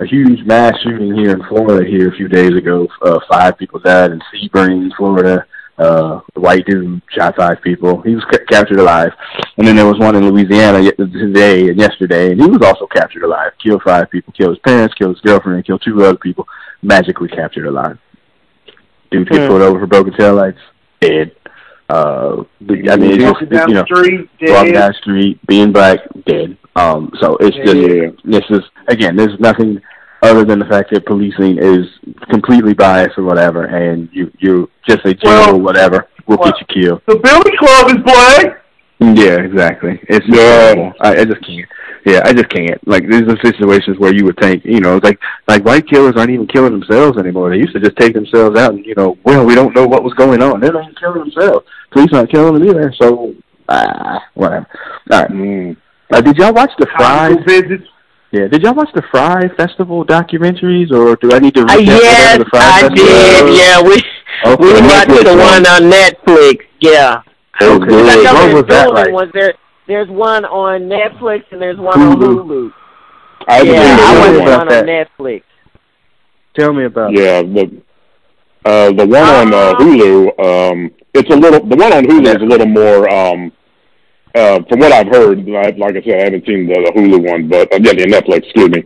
a 0.00 0.06
huge 0.06 0.46
mass 0.46 0.74
shooting 0.82 1.14
here 1.14 1.32
in 1.32 1.42
Florida 1.48 1.86
here 1.86 2.08
a 2.08 2.16
few 2.16 2.28
days 2.28 2.54
ago. 2.56 2.88
Uh, 3.02 3.18
five 3.30 3.58
people 3.58 3.80
died 3.80 4.12
in 4.12 4.20
Sebring, 4.32 4.90
Florida. 4.96 5.44
Uh, 5.78 6.20
the 6.34 6.40
white 6.40 6.64
dude 6.66 7.02
shot 7.10 7.36
five 7.36 7.60
people. 7.62 8.00
He 8.00 8.14
was 8.14 8.24
ca- 8.24 8.44
captured 8.48 8.78
alive. 8.80 9.12
And 9.58 9.66
then 9.66 9.76
there 9.76 9.84
was 9.86 9.98
one 9.98 10.16
in 10.16 10.26
Louisiana 10.30 10.90
today 10.92 11.68
and 11.68 11.78
yesterday, 11.78 12.32
and 12.32 12.40
he 12.40 12.46
was 12.48 12.62
also 12.62 12.86
captured 12.86 13.24
alive. 13.24 13.52
Killed 13.62 13.82
five 13.82 14.10
people, 14.10 14.32
killed 14.32 14.52
his 14.52 14.58
parents, 14.60 14.94
killed 14.94 15.16
his 15.16 15.20
girlfriend, 15.20 15.56
and 15.56 15.66
killed 15.66 15.82
two 15.84 16.02
other 16.02 16.16
people. 16.16 16.46
Magically 16.82 17.28
captured 17.28 17.66
alive. 17.66 17.98
Dude 19.10 19.28
gets 19.28 19.42
Hmm. 19.42 19.48
pulled 19.48 19.62
over 19.62 19.78
for 19.80 19.86
broken 19.86 20.14
taillights, 20.14 20.56
dead. 21.00 21.32
Uh, 21.88 22.42
I 22.68 22.96
mean, 22.96 23.20
it's 23.20 23.40
you 23.68 23.74
know, 23.74 23.84
street, 23.84 24.28
walking 24.42 24.72
down 24.72 24.88
the 24.90 24.94
street, 24.98 25.46
being 25.46 25.72
black, 25.72 26.00
dead. 26.26 26.56
Um, 26.74 27.12
so 27.20 27.36
it's 27.36 27.56
just 27.56 27.76
Yeah. 27.76 28.10
this 28.24 28.44
is 28.50 28.62
again, 28.88 29.14
there's 29.14 29.38
nothing 29.38 29.80
other 30.22 30.44
than 30.44 30.58
the 30.58 30.64
fact 30.66 30.90
that 30.92 31.06
policing 31.06 31.58
is 31.58 31.86
completely 32.30 32.74
biased 32.74 33.18
or 33.18 33.24
whatever, 33.24 33.64
and 33.64 34.08
you 34.12 34.30
you 34.38 34.70
just 34.88 35.04
a 35.04 35.14
general 35.14 35.54
Well, 35.54 35.60
whatever 35.60 36.08
will 36.26 36.38
well- 36.38 36.52
get 36.52 36.60
you 36.60 36.82
killed. 36.82 37.02
The 37.06 37.16
Billy 37.16 37.56
Club 37.58 37.90
is 37.90 38.02
black. 38.04 38.62
Yeah, 38.98 39.40
exactly. 39.40 40.00
It's 40.08 40.24
terrible. 40.26 40.92
I, 41.00 41.20
I 41.20 41.24
just 41.26 41.44
can't. 41.44 41.66
Yeah, 42.06 42.22
I 42.24 42.32
just 42.32 42.48
can't. 42.48 42.86
Like 42.86 43.06
these 43.08 43.22
are 43.22 43.36
situations 43.44 43.98
where 43.98 44.14
you 44.14 44.24
would 44.24 44.38
think, 44.40 44.64
you 44.64 44.80
know, 44.80 44.98
like 45.02 45.18
like 45.48 45.64
white 45.64 45.86
killers 45.88 46.14
aren't 46.16 46.30
even 46.30 46.46
killing 46.46 46.72
themselves 46.72 47.18
anymore. 47.18 47.50
They 47.50 47.58
used 47.58 47.74
to 47.74 47.80
just 47.80 47.96
take 47.96 48.14
themselves 48.14 48.58
out 48.58 48.72
and 48.74 48.86
you 48.86 48.94
know, 48.96 49.18
well, 49.24 49.44
we 49.44 49.54
don't 49.54 49.74
know 49.74 49.86
what 49.86 50.02
was 50.02 50.14
going 50.14 50.40
on. 50.40 50.60
They're 50.60 50.72
not 50.72 50.84
even 50.84 50.94
killing 50.94 51.18
themselves. 51.18 51.66
Police 51.90 52.10
aren't 52.12 52.30
killing 52.30 52.54
them 52.54 52.68
either. 52.68 52.94
So 52.98 53.34
ah, 53.68 54.24
whatever. 54.34 54.66
All 55.10 55.20
right. 55.20 55.30
Mm. 55.30 55.76
Uh, 56.10 56.20
did 56.20 56.36
y'all 56.36 56.54
watch 56.54 56.70
the 56.78 56.86
Fyre? 56.96 57.36
Hospital 58.32 58.48
visits. 58.48 58.48
Yeah, 58.48 58.48
did 58.48 58.62
y'all 58.62 58.74
watch 58.74 58.90
the 58.94 59.02
Fyre 59.12 59.48
Festival 59.56 60.04
documentaries, 60.04 60.90
or 60.92 61.16
do 61.16 61.32
I 61.32 61.38
need 61.38 61.54
to? 61.54 61.62
Uh, 61.62 61.66
recap 61.66 61.86
yes, 61.86 62.38
the 62.38 62.44
Fry 62.46 62.60
I 62.60 62.80
Festival 62.80 62.96
did. 62.96 63.56
Yeah, 63.56 63.82
we 63.82 64.02
Okay. 64.44 64.64
we 64.64 64.72
watched 64.82 65.08
Netflix 65.08 65.24
the 65.24 65.30
one. 65.30 65.38
one 65.38 65.66
on 65.66 65.82
Netflix. 65.90 66.58
Yeah. 66.80 67.22
That 67.60 67.68
was 67.68 67.76
Okay. 67.82 67.90
know 67.90 68.04
What 68.04 68.24
there's 68.24 68.54
was 68.54 68.64
that 68.68 68.86
two 68.88 68.92
like? 68.94 69.12
ones. 69.12 69.30
There, 69.32 69.54
there's 69.86 70.08
one 70.08 70.44
on 70.44 70.82
Netflix 70.82 71.44
and 71.52 71.60
there's 71.60 71.78
one 71.78 72.00
on 72.00 72.16
Hulu. 72.18 72.44
Hulu. 72.44 72.72
I 73.48 73.62
Yeah, 73.62 73.96
I 74.00 74.18
watched 74.18 74.28
one. 74.28 74.38
one 74.38 74.38
one. 74.38 74.48
about 74.48 74.60
on 74.60 74.86
that. 74.86 75.08
Netflix. 75.18 75.42
Tell 76.58 76.72
me 76.72 76.84
about. 76.84 77.14
it. 77.14 77.20
Yeah, 77.20 77.42
the 77.42 77.82
uh, 78.64 78.92
the 78.92 79.06
one 79.06 79.22
on 79.22 79.54
uh, 79.54 79.56
Uh, 79.56 79.76
Hulu, 79.76 80.72
um, 80.72 80.90
it's 81.14 81.30
a 81.30 81.36
little. 81.36 81.60
The 81.66 81.76
one 81.76 81.92
on 81.92 82.04
Hulu 82.04 82.26
is 82.26 82.42
a 82.42 82.46
little 82.46 82.66
more. 82.66 83.08
Um, 83.08 83.52
uh, 84.36 84.60
from 84.68 84.80
what 84.80 84.92
I've 84.92 85.08
heard, 85.08 85.40
I, 85.48 85.70
like 85.76 85.96
I 85.96 86.02
said, 86.02 86.20
I 86.20 86.24
haven't 86.24 86.46
seen 86.46 86.66
the, 86.68 86.74
the 86.74 86.92
Hulu 86.94 87.28
one, 87.30 87.48
but 87.48 87.72
uh, 87.72 87.78
yeah, 87.82 87.92
the 87.92 88.06
Netflix, 88.06 88.44
excuse 88.44 88.70
me, 88.70 88.84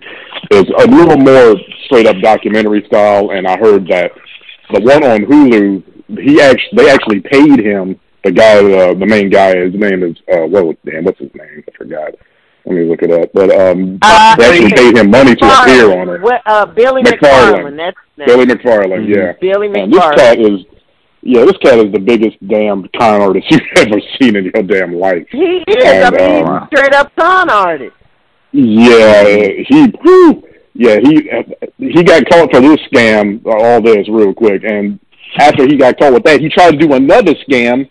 is 0.53 0.64
a 0.78 0.86
little 0.90 1.16
more 1.18 1.57
straight 1.84 2.07
up 2.07 2.16
documentary 2.22 2.84
style. 2.86 3.30
And 3.32 3.46
I 3.46 3.59
heard 3.59 3.86
that 3.88 4.12
the 4.72 4.80
one 4.80 5.03
on 5.05 5.20
Hulu, 5.22 6.18
he 6.20 6.40
actually 6.40 6.76
they 6.76 6.90
actually 6.90 7.20
paid 7.20 7.61
him. 7.61 7.98
The 8.22 8.32
guy, 8.32 8.59
uh, 8.59 8.94
the 8.94 9.07
main 9.07 9.30
guy, 9.30 9.57
his 9.57 9.74
name 9.74 10.03
is 10.03 10.16
uh, 10.32 10.46
whoa, 10.46 10.74
damn, 10.84 11.05
what's 11.05 11.18
his 11.18 11.30
name? 11.34 11.64
I 11.66 11.76
forgot. 11.76 12.14
Let 12.66 12.74
me 12.76 12.84
look 12.84 13.03
it 13.03 13.11
up. 13.11 13.30
But 13.32 13.51
um, 13.51 13.98
Uh, 14.03 14.36
they 14.36 14.44
actually 14.51 14.72
paid 14.72 14.98
him 14.98 15.11
money 15.11 15.34
to 15.34 15.44
appear 15.62 15.98
on 15.98 16.09
it. 16.11 16.20
What, 16.20 16.42
uh, 16.44 16.66
Billy 16.66 17.03
McFarland. 17.03 17.55
McFarland. 17.64 17.94
That's 18.18 18.26
Billy 18.30 18.44
name. 18.44 18.57
McFarland, 18.59 19.07
Mhm. 19.07 19.16
yeah. 19.16 19.32
Billy 19.40 19.66
And 19.68 19.90
this 19.92 19.98
cat 19.98 20.36
McFarland. 20.36 20.61
is, 20.61 20.66
yeah, 21.23 21.45
this 21.45 21.57
cat 21.59 21.79
is 21.79 21.93
the 21.93 21.99
biggest 22.01 22.37
damn 22.49 22.89
con 22.99 23.21
artist 23.21 23.47
you've 23.51 23.61
ever 23.77 24.01
seen 24.21 24.37
in 24.37 24.45
your 24.55 24.62
damn 24.62 24.95
life. 24.95 25.27
He 25.31 25.62
is. 25.66 25.85
And, 25.85 26.05
I 26.05 26.11
mean, 26.11 26.47
uh, 26.47 26.61
he's 26.61 26.68
a 26.73 26.77
straight 26.77 26.95
up 26.95 27.12
con 27.16 27.51
artist. 27.51 27.97
Yeah, 28.53 29.25
he, 29.68 29.87
whew, 30.03 30.43
yeah, 30.75 30.97
he 31.03 31.31
he 31.79 32.03
got 32.03 32.25
caught 32.31 32.51
for 32.53 32.61
this 32.61 32.81
scam, 32.93 33.45
uh, 33.47 33.51
all 33.51 33.81
this 33.81 34.09
real 34.09 34.35
quick, 34.35 34.62
and 34.64 34.99
after 35.39 35.64
he 35.66 35.77
got 35.77 35.99
caught 35.99 36.12
with 36.12 36.25
that, 36.25 36.41
he 36.41 36.49
tried 36.49 36.73
to 36.73 36.77
do 36.77 36.93
another 36.95 37.35
scam 37.49 37.89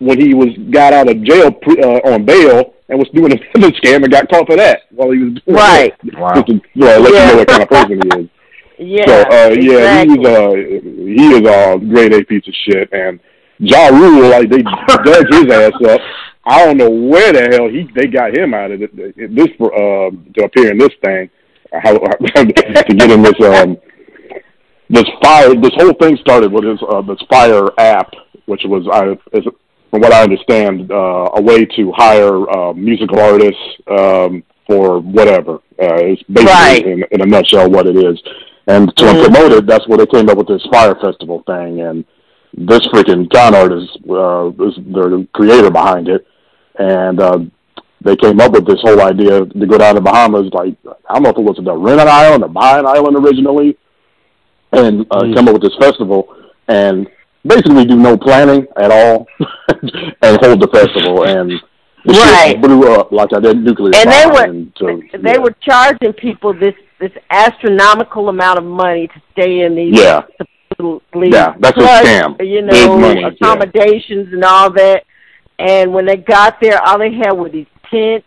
when 0.00 0.20
he 0.20 0.34
was 0.34 0.48
got 0.70 0.92
out 0.92 1.08
of 1.08 1.22
jail 1.22 1.46
uh, 1.68 2.10
on 2.12 2.24
bail 2.24 2.74
and 2.88 2.98
was 2.98 3.08
doing 3.14 3.32
another 3.54 3.72
scam 3.76 4.02
and 4.02 4.10
got 4.10 4.28
caught 4.28 4.46
for 4.46 4.56
that 4.56 4.80
while 4.90 5.10
he 5.12 5.18
was 5.18 5.34
doing 5.46 5.56
Right. 5.56 5.94
it. 6.02 6.18
Wow. 6.18 6.34
Just 6.34 6.46
to, 6.48 6.60
yeah, 6.74 6.96
let 6.96 7.12
Yeah. 7.12 7.26
you 7.26 7.32
know 7.32 7.36
what 7.38 7.48
kind 7.48 7.62
of 7.62 7.68
person 7.68 8.00
he 8.02 8.20
is. 8.20 8.28
Yeah. 8.80 9.06
So 9.06 9.12
uh 9.12 9.50
yeah, 9.60 10.02
exactly. 10.02 10.16
he's 10.16 10.26
uh 10.26 10.50
he 11.20 11.26
is 11.36 11.48
a 11.48 11.78
grade 11.78 12.14
A 12.14 12.24
piece 12.24 12.46
of 12.48 12.54
shit 12.64 12.88
and 12.92 13.20
Ja 13.58 13.88
Rule, 13.88 14.30
like 14.30 14.48
they 14.50 14.62
dug 14.62 15.26
his 15.30 15.52
ass 15.52 15.72
up. 15.86 16.00
I 16.46 16.64
don't 16.64 16.78
know 16.78 16.88
where 16.90 17.32
the 17.32 17.48
hell 17.54 17.68
he 17.68 17.86
they 17.94 18.06
got 18.06 18.34
him 18.36 18.54
out 18.54 18.70
of 18.70 18.80
it, 18.82 18.96
this 18.96 19.48
uh 19.60 20.10
to 20.34 20.44
appear 20.44 20.70
in 20.70 20.78
this 20.78 20.94
thing. 21.04 21.28
How 21.72 21.92
to 21.98 22.94
get 22.96 23.10
in 23.10 23.22
this 23.22 23.38
um 23.42 23.76
this 24.88 25.04
fire 25.22 25.54
this 25.54 25.70
whole 25.76 25.92
thing 26.00 26.16
started 26.20 26.50
with 26.50 26.64
his 26.64 26.80
uh 26.90 27.02
this 27.02 27.18
Fyre 27.30 27.68
app, 27.78 28.10
which 28.46 28.62
was 28.64 28.88
I 28.90 29.12
is 29.36 29.44
from 29.90 30.00
what 30.00 30.12
I 30.12 30.22
understand, 30.22 30.90
uh 30.90 31.28
a 31.34 31.42
way 31.42 31.66
to 31.66 31.92
hire 31.96 32.48
uh 32.50 32.72
musical 32.72 33.20
artists 33.20 33.60
um 33.88 34.42
for 34.66 35.00
whatever. 35.00 35.56
Uh 35.78 36.00
it's 36.10 36.22
basically 36.24 36.52
Right. 36.54 36.86
in, 36.86 37.04
in 37.10 37.20
a 37.20 37.26
nutshell 37.26 37.70
what 37.70 37.86
it 37.86 37.96
is. 37.96 38.18
And 38.72 38.94
to 38.96 39.04
Mhm. 39.04 39.22
promote 39.24 39.52
it, 39.52 39.66
that's 39.66 39.86
where 39.88 39.98
they 39.98 40.06
came 40.06 40.28
up 40.30 40.38
with 40.38 40.46
this 40.48 40.64
Fyre 40.72 40.94
festival 41.06 41.42
thing. 41.46 41.80
And 41.80 42.04
this 42.70 42.80
freaking 42.92 43.28
con 43.34 43.54
artist 43.54 43.90
uh, 44.08 44.48
is 44.66 44.74
the 44.98 45.26
creator 45.32 45.70
behind 45.70 46.08
it, 46.08 46.22
and 46.78 47.20
uh, 47.20 47.38
they 48.06 48.16
came 48.16 48.38
up 48.40 48.52
with 48.52 48.66
this 48.66 48.80
whole 48.82 49.00
idea 49.00 49.44
to 49.44 49.66
go 49.66 49.78
down 49.78 49.94
to 49.96 50.00
Bahamas. 50.00 50.48
Like 50.52 50.74
I 51.08 51.14
don't 51.14 51.22
know 51.24 51.30
if 51.30 51.38
it 51.38 51.48
was 51.50 51.58
the 51.62 51.74
Renton 51.86 52.08
Island 52.08 52.44
or 52.44 52.48
Baha'i 52.48 52.82
Island 52.96 53.16
originally, 53.24 53.76
and 54.72 55.06
uh, 55.10 55.22
Mm. 55.22 55.34
come 55.34 55.48
up 55.48 55.54
with 55.54 55.62
this 55.62 55.76
festival 55.80 56.20
and 56.68 57.08
basically 57.46 57.84
do 57.86 57.96
no 57.96 58.16
planning 58.16 58.66
at 58.76 58.90
all 58.90 59.26
and 60.22 60.38
hold 60.44 60.60
the 60.60 60.68
festival 60.78 61.24
and. 61.24 61.50
the 62.06 62.14
Right. 62.14 62.58
blew 62.62 62.94
up 62.94 63.12
like 63.12 63.30
I 63.36 63.40
did 63.40 63.58
nuclear. 63.62 63.92
And 63.94 64.10
they 64.10 64.24
were 64.34 64.44
and 64.50 64.74
to- 64.76 65.02
they 65.26 65.32
yeah. 65.32 65.38
were 65.38 65.54
charging 65.60 66.14
people 66.14 66.54
this 66.54 66.74
this 67.00 67.12
astronomical 67.30 68.28
amount 68.28 68.58
of 68.58 68.64
money 68.64 69.08
to 69.08 69.22
stay 69.32 69.60
in 69.60 69.74
these 69.74 69.98
yeah 69.98 70.22
supposedly 70.80 71.30
Yeah, 71.30 71.54
that's 71.58 71.76
a 71.76 71.80
plush, 71.80 72.04
scam. 72.04 72.46
You 72.46 72.62
know, 72.62 72.98
money, 72.98 73.20
yeah. 73.20 73.28
accommodations 73.28 74.32
and 74.32 74.44
all 74.44 74.70
that. 74.72 75.04
And 75.58 75.92
when 75.92 76.06
they 76.06 76.16
got 76.16 76.60
there, 76.60 76.80
all 76.82 76.98
they 76.98 77.12
had 77.12 77.32
were 77.32 77.50
these 77.50 77.66
tents, 77.90 78.26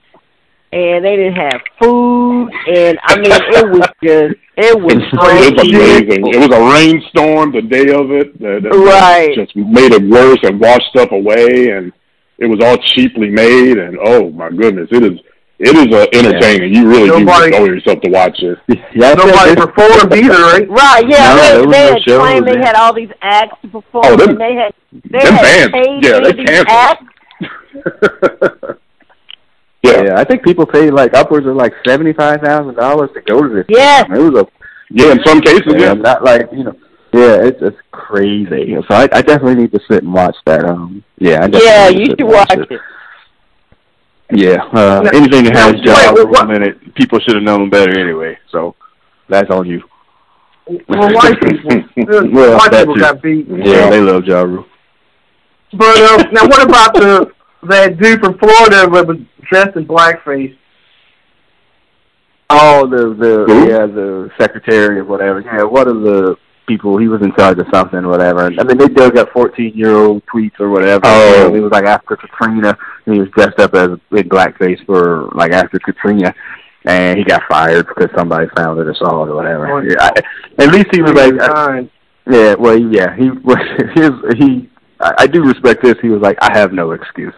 and 0.71 1.03
they 1.03 1.15
didn't 1.15 1.35
have 1.35 1.61
food. 1.81 2.49
And 2.67 2.99
I 3.03 3.15
mean, 3.15 3.31
it 3.31 3.69
was 3.69 3.87
just 4.03 4.35
it 4.55 4.79
was 4.79 4.93
It 4.93 5.55
was 5.55 5.67
amazing. 5.67 6.27
It 6.27 6.37
was 6.37 6.55
a 6.55 6.61
rainstorm 6.71 7.51
the 7.51 7.61
day 7.61 7.91
of 7.91 8.11
it. 8.11 8.39
That, 8.39 8.61
that 8.63 8.69
Right. 8.69 9.35
Just 9.35 9.55
made 9.55 9.93
it 9.93 10.03
worse 10.03 10.39
and 10.43 10.59
washed 10.59 10.85
stuff 10.89 11.11
away, 11.11 11.69
and 11.71 11.91
it 12.37 12.45
was 12.45 12.59
all 12.63 12.77
cheaply 12.77 13.29
made. 13.29 13.77
And 13.77 13.97
oh 14.03 14.29
my 14.29 14.49
goodness, 14.49 14.89
it 14.91 15.03
is 15.03 15.19
it 15.63 15.75
is 15.75 15.95
uh, 15.95 16.05
entertaining. 16.13 16.73
You 16.73 16.87
really 16.87 17.07
Nobody- 17.07 17.51
do 17.51 17.57
enjoy 17.57 17.73
yourself 17.73 18.01
to 18.01 18.09
watch 18.11 18.37
it. 18.39 18.57
Yeah, 18.95 19.09
I 19.11 19.13
Nobody 19.15 19.37
said 19.49 19.57
performed 19.57 20.13
either, 20.13 20.41
right? 20.43 20.69
Right, 20.69 21.05
yeah, 21.09 21.33
No, 21.33 21.35
there 21.35 21.57
they, 21.57 21.65
they 21.65 21.65
no 21.65 21.93
had 21.93 22.01
shows, 22.03 22.19
claimed 22.19 22.47
they 22.47 22.57
had 22.59 22.75
all 22.75 22.93
these 22.93 23.09
acts 23.21 23.55
to 23.63 23.67
perform, 23.69 24.05
Oh, 24.07 24.15
them- 24.17 24.29
and 24.31 24.41
they 24.41 24.53
had 24.55 24.73
they 24.91 25.19
them 25.23 25.33
had 25.33 25.41
bands, 25.41 25.73
paid 25.73 26.03
yeah, 26.05 26.15
any 26.17 26.23
they 26.25 26.33
these 26.33 26.45
canceled. 26.45 26.69
acts. 26.69 27.03
yeah. 29.83 30.01
Yeah, 30.03 30.15
I 30.17 30.23
think 30.23 30.43
people 30.43 30.65
paid 30.65 30.91
like 30.93 31.13
upwards 31.13 31.45
of 31.47 31.55
like 31.55 31.73
seventy 31.87 32.13
five 32.13 32.41
thousand 32.41 32.75
dollars 32.75 33.09
to 33.15 33.21
go 33.21 33.41
to 33.41 33.49
this. 33.53 33.65
Yes. 33.69 34.05
it 34.09 34.17
was 34.19 34.41
a 34.43 34.47
yeah, 34.89 35.11
in 35.11 35.19
some 35.25 35.41
cases, 35.41 35.63
yeah, 35.67 35.77
yeah. 35.87 35.93
not 35.93 36.23
like 36.23 36.47
you 36.51 36.63
know. 36.65 36.75
Yeah, 37.13 37.45
it's 37.45 37.59
it's 37.61 37.77
crazy. 37.91 38.75
So 38.87 38.95
I, 38.95 39.03
I 39.11 39.21
definitely 39.21 39.55
need 39.55 39.71
to 39.73 39.79
sit 39.89 40.03
and 40.03 40.13
watch 40.13 40.35
that. 40.45 40.63
Um, 40.65 41.03
yeah, 41.19 41.43
I 41.43 41.47
definitely 41.47 41.65
Yeah, 41.67 41.89
you 41.89 42.05
should 42.05 42.21
and 42.21 42.29
watch 42.29 42.51
it. 42.53 42.71
it. 42.71 42.81
Yeah, 44.35 44.63
uh, 44.73 45.01
Now- 45.03 45.09
anything 45.13 45.43
that 45.45 45.55
has 45.55 45.73
now, 45.73 45.81
Ja 45.83 46.13
wait, 46.13 46.19
Rule 46.25 46.31
what- 46.31 46.49
in 46.55 46.63
it, 46.63 46.95
people 46.95 47.19
should 47.19 47.35
have 47.35 47.43
known 47.43 47.69
better 47.69 47.97
anyway. 47.99 48.37
So 48.51 48.75
that's 49.29 49.49
on 49.51 49.65
you. 49.67 49.83
well, 50.87 51.13
white 51.13 51.39
people, 51.45 51.83
Well, 52.31 52.57
white 52.57 52.71
people 52.71 52.95
too. 52.95 52.99
got 52.99 53.21
beaten. 53.21 53.61
Yeah, 53.63 53.89
they 53.89 54.01
love 54.01 54.23
Ja 54.25 54.41
Rule. 54.41 54.65
But 55.73 55.97
uh, 55.97 56.17
now, 56.31 56.45
what 56.47 56.61
about 56.63 56.93
the 56.93 57.31
that 57.63 57.97
dude 57.97 58.19
from 58.21 58.37
Florida 58.37 58.89
that 58.89 59.07
was 59.07 59.17
dressed 59.49 59.75
in 59.77 59.85
blackface? 59.85 60.55
Oh, 62.49 62.87
the 62.87 63.13
the 63.15 63.45
Who? 63.47 63.69
yeah 63.69 63.85
the 63.85 64.29
secretary 64.39 64.99
or 64.99 65.05
whatever. 65.05 65.41
Yeah, 65.41 65.63
what 65.63 65.87
are 65.87 65.93
the 65.93 66.35
people 66.67 66.97
he 66.97 67.07
was 67.07 67.21
in 67.21 67.33
charge 67.35 67.59
of 67.59 67.67
something 67.73 67.99
or 67.99 68.09
whatever. 68.09 68.45
I 68.45 68.63
mean, 68.63 68.77
they 68.77 68.87
dug 68.87 69.17
up 69.17 69.29
fourteen 69.31 69.73
year 69.75 69.95
old 69.95 70.25
tweets 70.25 70.59
or 70.59 70.69
whatever. 70.69 71.01
Oh. 71.05 71.53
It 71.53 71.59
was 71.59 71.71
like 71.71 71.85
after 71.85 72.15
Katrina, 72.15 72.77
and 73.05 73.15
he 73.15 73.21
was 73.21 73.29
dressed 73.31 73.59
up 73.59 73.73
as 73.75 73.89
in 73.89 74.29
blackface 74.29 74.83
for 74.85 75.29
like 75.33 75.51
after 75.51 75.79
Katrina. 75.79 76.33
And 76.85 77.17
he 77.17 77.23
got 77.23 77.43
fired 77.49 77.87
because 77.87 78.09
somebody 78.13 78.47
found 78.57 78.77
it 78.79 78.87
or 78.87 78.95
saw 78.95 79.23
it 79.23 79.29
or 79.29 79.35
whatever. 79.35 79.71
Oh, 79.71 79.79
Yeah, 79.79 79.95
I, 79.99 80.63
at 80.63 80.69
least 80.73 80.87
he 80.91 81.01
was 81.01 81.13
like, 81.13 81.33
I, 81.39 81.89
yeah, 82.29 82.55
well, 82.55 82.77
yeah, 82.77 83.15
he 83.15 83.29
was. 83.43 83.57
His 83.95 84.11
he, 84.37 84.69
I, 84.99 85.13
I 85.19 85.27
do 85.27 85.43
respect 85.43 85.81
this. 85.81 85.95
He 86.01 86.09
was 86.09 86.21
like, 86.21 86.37
I 86.41 86.57
have 86.57 86.73
no 86.73 86.91
excuse. 86.91 87.33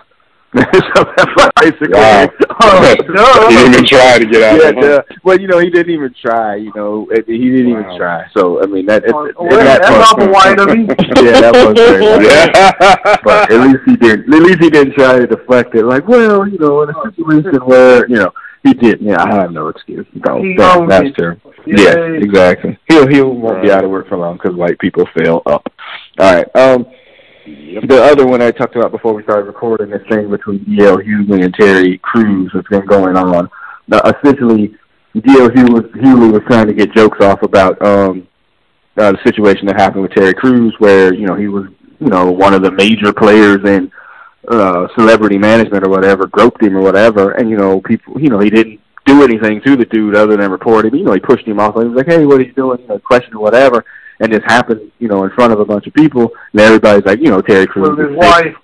So 0.56 1.04
that's 1.18 1.52
basically. 1.62 1.90
Wow. 2.00 2.30
Oh, 2.62 2.96
duh. 2.96 3.50
he 3.50 3.56
didn't 3.56 3.74
even 3.74 3.86
try 3.86 4.20
to 4.20 4.26
get 4.26 4.44
out 4.44 4.62
Yeah, 4.62 4.70
of 4.70 4.78
it. 4.78 4.82
duh. 4.82 5.02
well, 5.24 5.40
you 5.40 5.48
know, 5.48 5.60
he 5.60 5.70
didn't 5.70 5.92
even 5.94 6.14
try. 6.22 6.56
You 6.56 6.72
know, 6.76 7.08
he 7.26 7.50
didn't 7.50 7.74
Wow. 7.74 7.80
even 7.82 7.98
try. 7.98 8.26
So, 8.36 8.64
I 8.64 8.66
mean, 8.68 8.86
that 8.86 9.04
it, 9.06 9.12
Oh, 9.14 9.30
well, 9.40 9.50
that 9.60 9.82
that's 9.82 9.90
part- 9.90 10.02
awful 10.02 10.32
white 10.32 10.60
of 10.60 10.70
him. 10.70 10.86
yeah, 11.26 11.42
that 11.42 11.54
was 11.54 11.74
very. 11.76 12.26
Yeah. 12.26 13.18
But 13.24 13.52
at 13.52 13.60
least 13.62 13.80
he 13.86 13.96
didn't. 13.98 14.34
At 14.34 14.42
least 14.42 14.60
he 14.62 14.70
didn't 14.70 14.94
try 14.94 15.20
to 15.20 15.28
deflect 15.28 15.76
it. 15.76 15.84
Like, 15.86 16.08
well, 16.08 16.48
you 16.48 16.58
know, 16.58 16.84
in 16.84 16.90
a 16.90 16.94
situation 17.06 17.56
where 17.66 18.08
you 18.08 18.16
know 18.16 18.32
he 18.64 18.74
didn't. 18.74 19.08
Yeah, 19.08 19.22
I 19.24 19.36
have 19.36 19.52
no 19.52 19.68
excuse. 19.68 20.06
No, 20.26 20.42
He 20.42 20.56
that, 20.58 20.88
that's 20.88 21.08
it. 21.10 21.16
true. 21.16 21.40
Yeah. 21.68 21.78
Yeah, 21.78 21.98
exactly. 22.22 22.78
He'll 22.88 23.08
he 23.08 23.22
won't 23.22 23.62
be 23.64 23.72
out 23.72 23.84
of 23.84 23.90
work 23.90 24.08
for 24.08 24.18
long 24.18 24.38
because 24.38 24.56
white 24.56 24.78
people 24.80 25.08
fail 25.18 25.42
up. 25.48 25.72
All 26.20 26.34
right. 26.36 26.48
Um, 26.56 26.86
the 27.46 28.02
other 28.02 28.26
one 28.26 28.42
I 28.42 28.52
talked 28.52 28.76
about 28.76 28.92
before 28.92 29.14
we 29.14 29.24
started 29.24 29.46
recording 29.46 29.90
this 29.90 30.02
thing 30.10 30.30
between 30.30 30.64
D.L. 30.64 30.98
Hughley 30.98 31.44
and 31.44 31.54
Terry 31.54 32.00
Crews 32.00 32.52
that's 32.54 32.68
been 32.70 32.86
going 32.86 33.16
on. 33.16 33.50
Now, 33.88 34.00
essentially, 34.00 34.76
D.L. 35.14 35.50
Hughley, 35.50 35.82
Hughley 35.92 36.32
was 36.32 36.42
trying 36.48 36.68
to 36.68 36.74
get 36.74 36.94
jokes 36.94 37.24
off 37.24 37.44
about 37.44 37.80
um, 37.86 38.28
uh, 38.98 39.12
the 39.12 39.20
situation 39.24 39.68
that 39.68 39.80
happened 39.80 40.04
with 40.04 40.14
Terry 40.14 40.34
Crews, 40.34 40.74
where 40.80 41.14
you 41.14 41.28
know 41.28 41.36
he 41.36 41.48
was 41.48 41.66
you 42.00 42.08
know 42.08 42.32
one 42.32 42.54
of 42.54 42.64
the 42.64 42.72
major 42.72 43.14
players 43.14 43.60
in 43.66 43.92
uh, 44.48 44.88
celebrity 44.98 45.38
management 45.38 45.86
or 45.86 45.90
whatever, 45.90 46.26
groped 46.28 46.64
him 46.64 46.76
or 46.76 46.82
whatever, 46.82 47.32
and 47.32 47.50
you 47.50 47.58
know 47.58 47.80
people, 47.82 48.20
you 48.20 48.30
know 48.30 48.40
he 48.40 48.50
didn't 48.50 48.80
do 49.06 49.24
anything 49.24 49.62
to 49.62 49.76
the 49.76 49.86
dude 49.86 50.16
other 50.16 50.36
than 50.36 50.50
report 50.50 50.86
him. 50.86 50.96
You 50.96 51.04
know 51.04 51.14
he 51.14 51.20
pushed 51.20 51.48
him 51.48 51.60
off. 51.60 51.76
He 51.76 51.88
was 51.88 51.96
like, 51.96 52.08
hey, 52.08 52.26
what 52.26 52.40
are 52.40 52.44
you 52.44 52.54
doing? 52.54 52.82
You 52.82 52.88
know, 52.88 53.00
question 53.00 53.36
or 53.36 53.42
whatever. 53.42 53.86
And 54.20 54.32
this 54.32 54.44
happened, 54.46 54.92
you 55.00 55.08
know, 55.08 55.24
in 55.26 55.32
front 55.32 55.52
of 55.52 55.60
a 55.60 55.66
bunch 55.66 55.88
of 55.88 55.94
people, 55.94 56.32
and 56.54 56.62
everybody's 56.62 57.06
like, 57.06 57.20
you 57.20 57.30
know, 57.30 57.42
Terry 57.42 57.68
Crews 57.68 58.00
is 58.00 58.16
six, 58.16 58.26
wife. 58.26 58.56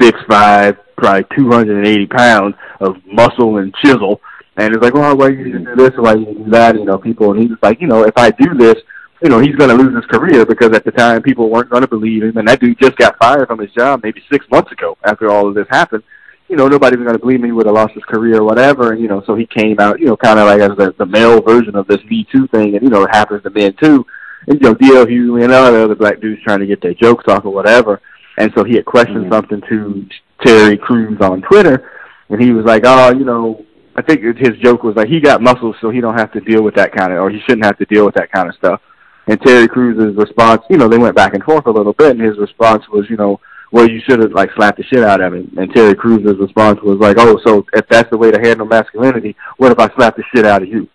six 0.00 0.20
five, 0.28 0.76
probably 0.96 1.24
two 1.36 1.50
hundred 1.50 1.78
and 1.78 1.86
eighty 1.86 2.06
pounds 2.06 2.54
of 2.80 2.96
muscle 3.06 3.58
and 3.58 3.74
chisel. 3.82 4.20
And 4.56 4.74
it's 4.74 4.82
like, 4.82 4.94
well, 4.94 5.16
why 5.16 5.28
you 5.28 5.58
do 5.58 5.74
this 5.74 5.90
or 5.96 6.02
why 6.02 6.14
you 6.14 6.26
do 6.26 6.50
that? 6.50 6.74
You 6.74 6.84
know, 6.84 6.98
people. 6.98 7.32
And 7.32 7.40
he's 7.40 7.58
like, 7.62 7.80
you 7.80 7.86
know, 7.86 8.04
if 8.04 8.16
I 8.16 8.30
do 8.30 8.54
this, 8.54 8.76
you 9.22 9.28
know, 9.28 9.38
he's 9.38 9.56
going 9.56 9.70
to 9.70 9.82
lose 9.82 9.94
his 9.94 10.04
career 10.06 10.46
because 10.46 10.70
at 10.72 10.84
the 10.84 10.90
time 10.92 11.22
people 11.22 11.50
weren't 11.50 11.70
going 11.70 11.82
to 11.82 11.88
believe 11.88 12.22
him, 12.22 12.36
and 12.36 12.46
that 12.48 12.60
dude 12.60 12.78
just 12.78 12.96
got 12.96 13.18
fired 13.18 13.48
from 13.48 13.58
his 13.58 13.72
job 13.72 14.00
maybe 14.02 14.22
six 14.30 14.46
months 14.50 14.70
ago 14.70 14.96
after 15.04 15.30
all 15.30 15.48
of 15.48 15.54
this 15.54 15.66
happened. 15.70 16.02
You 16.48 16.56
know, 16.56 16.68
nobody 16.68 16.96
was 16.96 17.04
going 17.04 17.16
to 17.16 17.20
believe 17.20 17.40
me. 17.40 17.48
He 17.48 17.52
would 17.52 17.66
have 17.66 17.74
lost 17.74 17.94
his 17.94 18.04
career 18.04 18.38
or 18.38 18.44
whatever. 18.44 18.92
And 18.92 19.00
you 19.00 19.08
know, 19.08 19.22
so 19.26 19.34
he 19.34 19.46
came 19.46 19.78
out, 19.80 20.00
you 20.00 20.06
know, 20.06 20.16
kind 20.16 20.38
of 20.38 20.46
like 20.46 20.60
as 20.60 20.76
the, 20.76 20.94
the 20.98 21.06
male 21.06 21.40
version 21.40 21.76
of 21.76 21.86
this 21.86 22.02
Me 22.10 22.26
Too 22.30 22.46
thing, 22.48 22.74
and 22.74 22.82
you 22.82 22.90
know, 22.90 23.04
it 23.04 23.10
happens 23.14 23.42
to 23.42 23.50
men 23.50 23.74
too. 23.80 24.06
You 24.46 24.58
know, 24.60 24.74
D.L. 24.74 25.06
Hughley 25.06 25.44
and 25.44 25.52
all 25.52 25.70
the 25.72 25.84
other 25.84 25.94
black 25.94 26.20
dudes 26.20 26.42
trying 26.42 26.60
to 26.60 26.66
get 26.66 26.80
their 26.80 26.94
jokes 26.94 27.24
off 27.28 27.44
or 27.44 27.52
whatever. 27.52 28.00
And 28.38 28.52
so 28.56 28.64
he 28.64 28.74
had 28.76 28.84
questioned 28.84 29.26
Mhm. 29.26 29.32
something 29.32 29.60
to 29.68 30.06
Terry 30.44 30.78
Crews 30.78 31.20
on 31.20 31.42
Twitter, 31.42 31.90
and 32.30 32.40
he 32.42 32.52
was 32.52 32.64
like, 32.64 32.82
"Oh, 32.86 33.12
you 33.12 33.24
know, 33.24 33.64
I 33.96 34.02
think 34.02 34.22
his 34.38 34.56
joke 34.58 34.82
was 34.82 34.96
like 34.96 35.08
he 35.08 35.20
got 35.20 35.42
muscles, 35.42 35.76
so 35.80 35.90
he 35.90 36.00
don't 36.00 36.18
have 36.18 36.32
to 36.32 36.40
deal 36.40 36.62
with 36.62 36.74
that 36.76 36.92
kind 36.94 37.12
of, 37.12 37.18
or 37.20 37.28
he 37.28 37.40
shouldn't 37.40 37.66
have 37.66 37.76
to 37.78 37.84
deal 37.86 38.06
with 38.06 38.14
that 38.14 38.32
kind 38.32 38.48
of 38.48 38.54
stuff." 38.54 38.80
And 39.26 39.40
Terry 39.42 39.68
Crews' 39.68 40.16
response, 40.16 40.62
you 40.70 40.78
know, 40.78 40.88
they 40.88 40.96
went 40.98 41.14
back 41.14 41.34
and 41.34 41.44
forth 41.44 41.66
a 41.66 41.70
little 41.70 41.92
bit, 41.92 42.12
and 42.12 42.20
his 42.20 42.38
response 42.38 42.88
was, 42.88 43.08
you 43.10 43.16
know, 43.16 43.38
well, 43.72 43.88
you 43.88 44.00
should 44.00 44.18
have 44.20 44.32
like 44.32 44.50
slapped 44.56 44.78
the 44.78 44.84
shit 44.84 45.04
out 45.04 45.20
of 45.20 45.34
him. 45.34 45.52
And 45.56 45.72
Terry 45.74 45.94
Crews' 45.94 46.38
response 46.38 46.80
was 46.82 46.98
like, 46.98 47.16
oh, 47.18 47.38
so 47.46 47.64
if 47.74 47.86
that's 47.88 48.10
the 48.10 48.18
way 48.18 48.30
to 48.30 48.40
handle 48.40 48.66
masculinity, 48.66 49.36
what 49.58 49.70
if 49.70 49.78
I 49.78 49.88
slap 49.94 50.16
the 50.16 50.24
shit 50.34 50.46
out 50.46 50.62
of 50.62 50.68
you? 50.68 50.88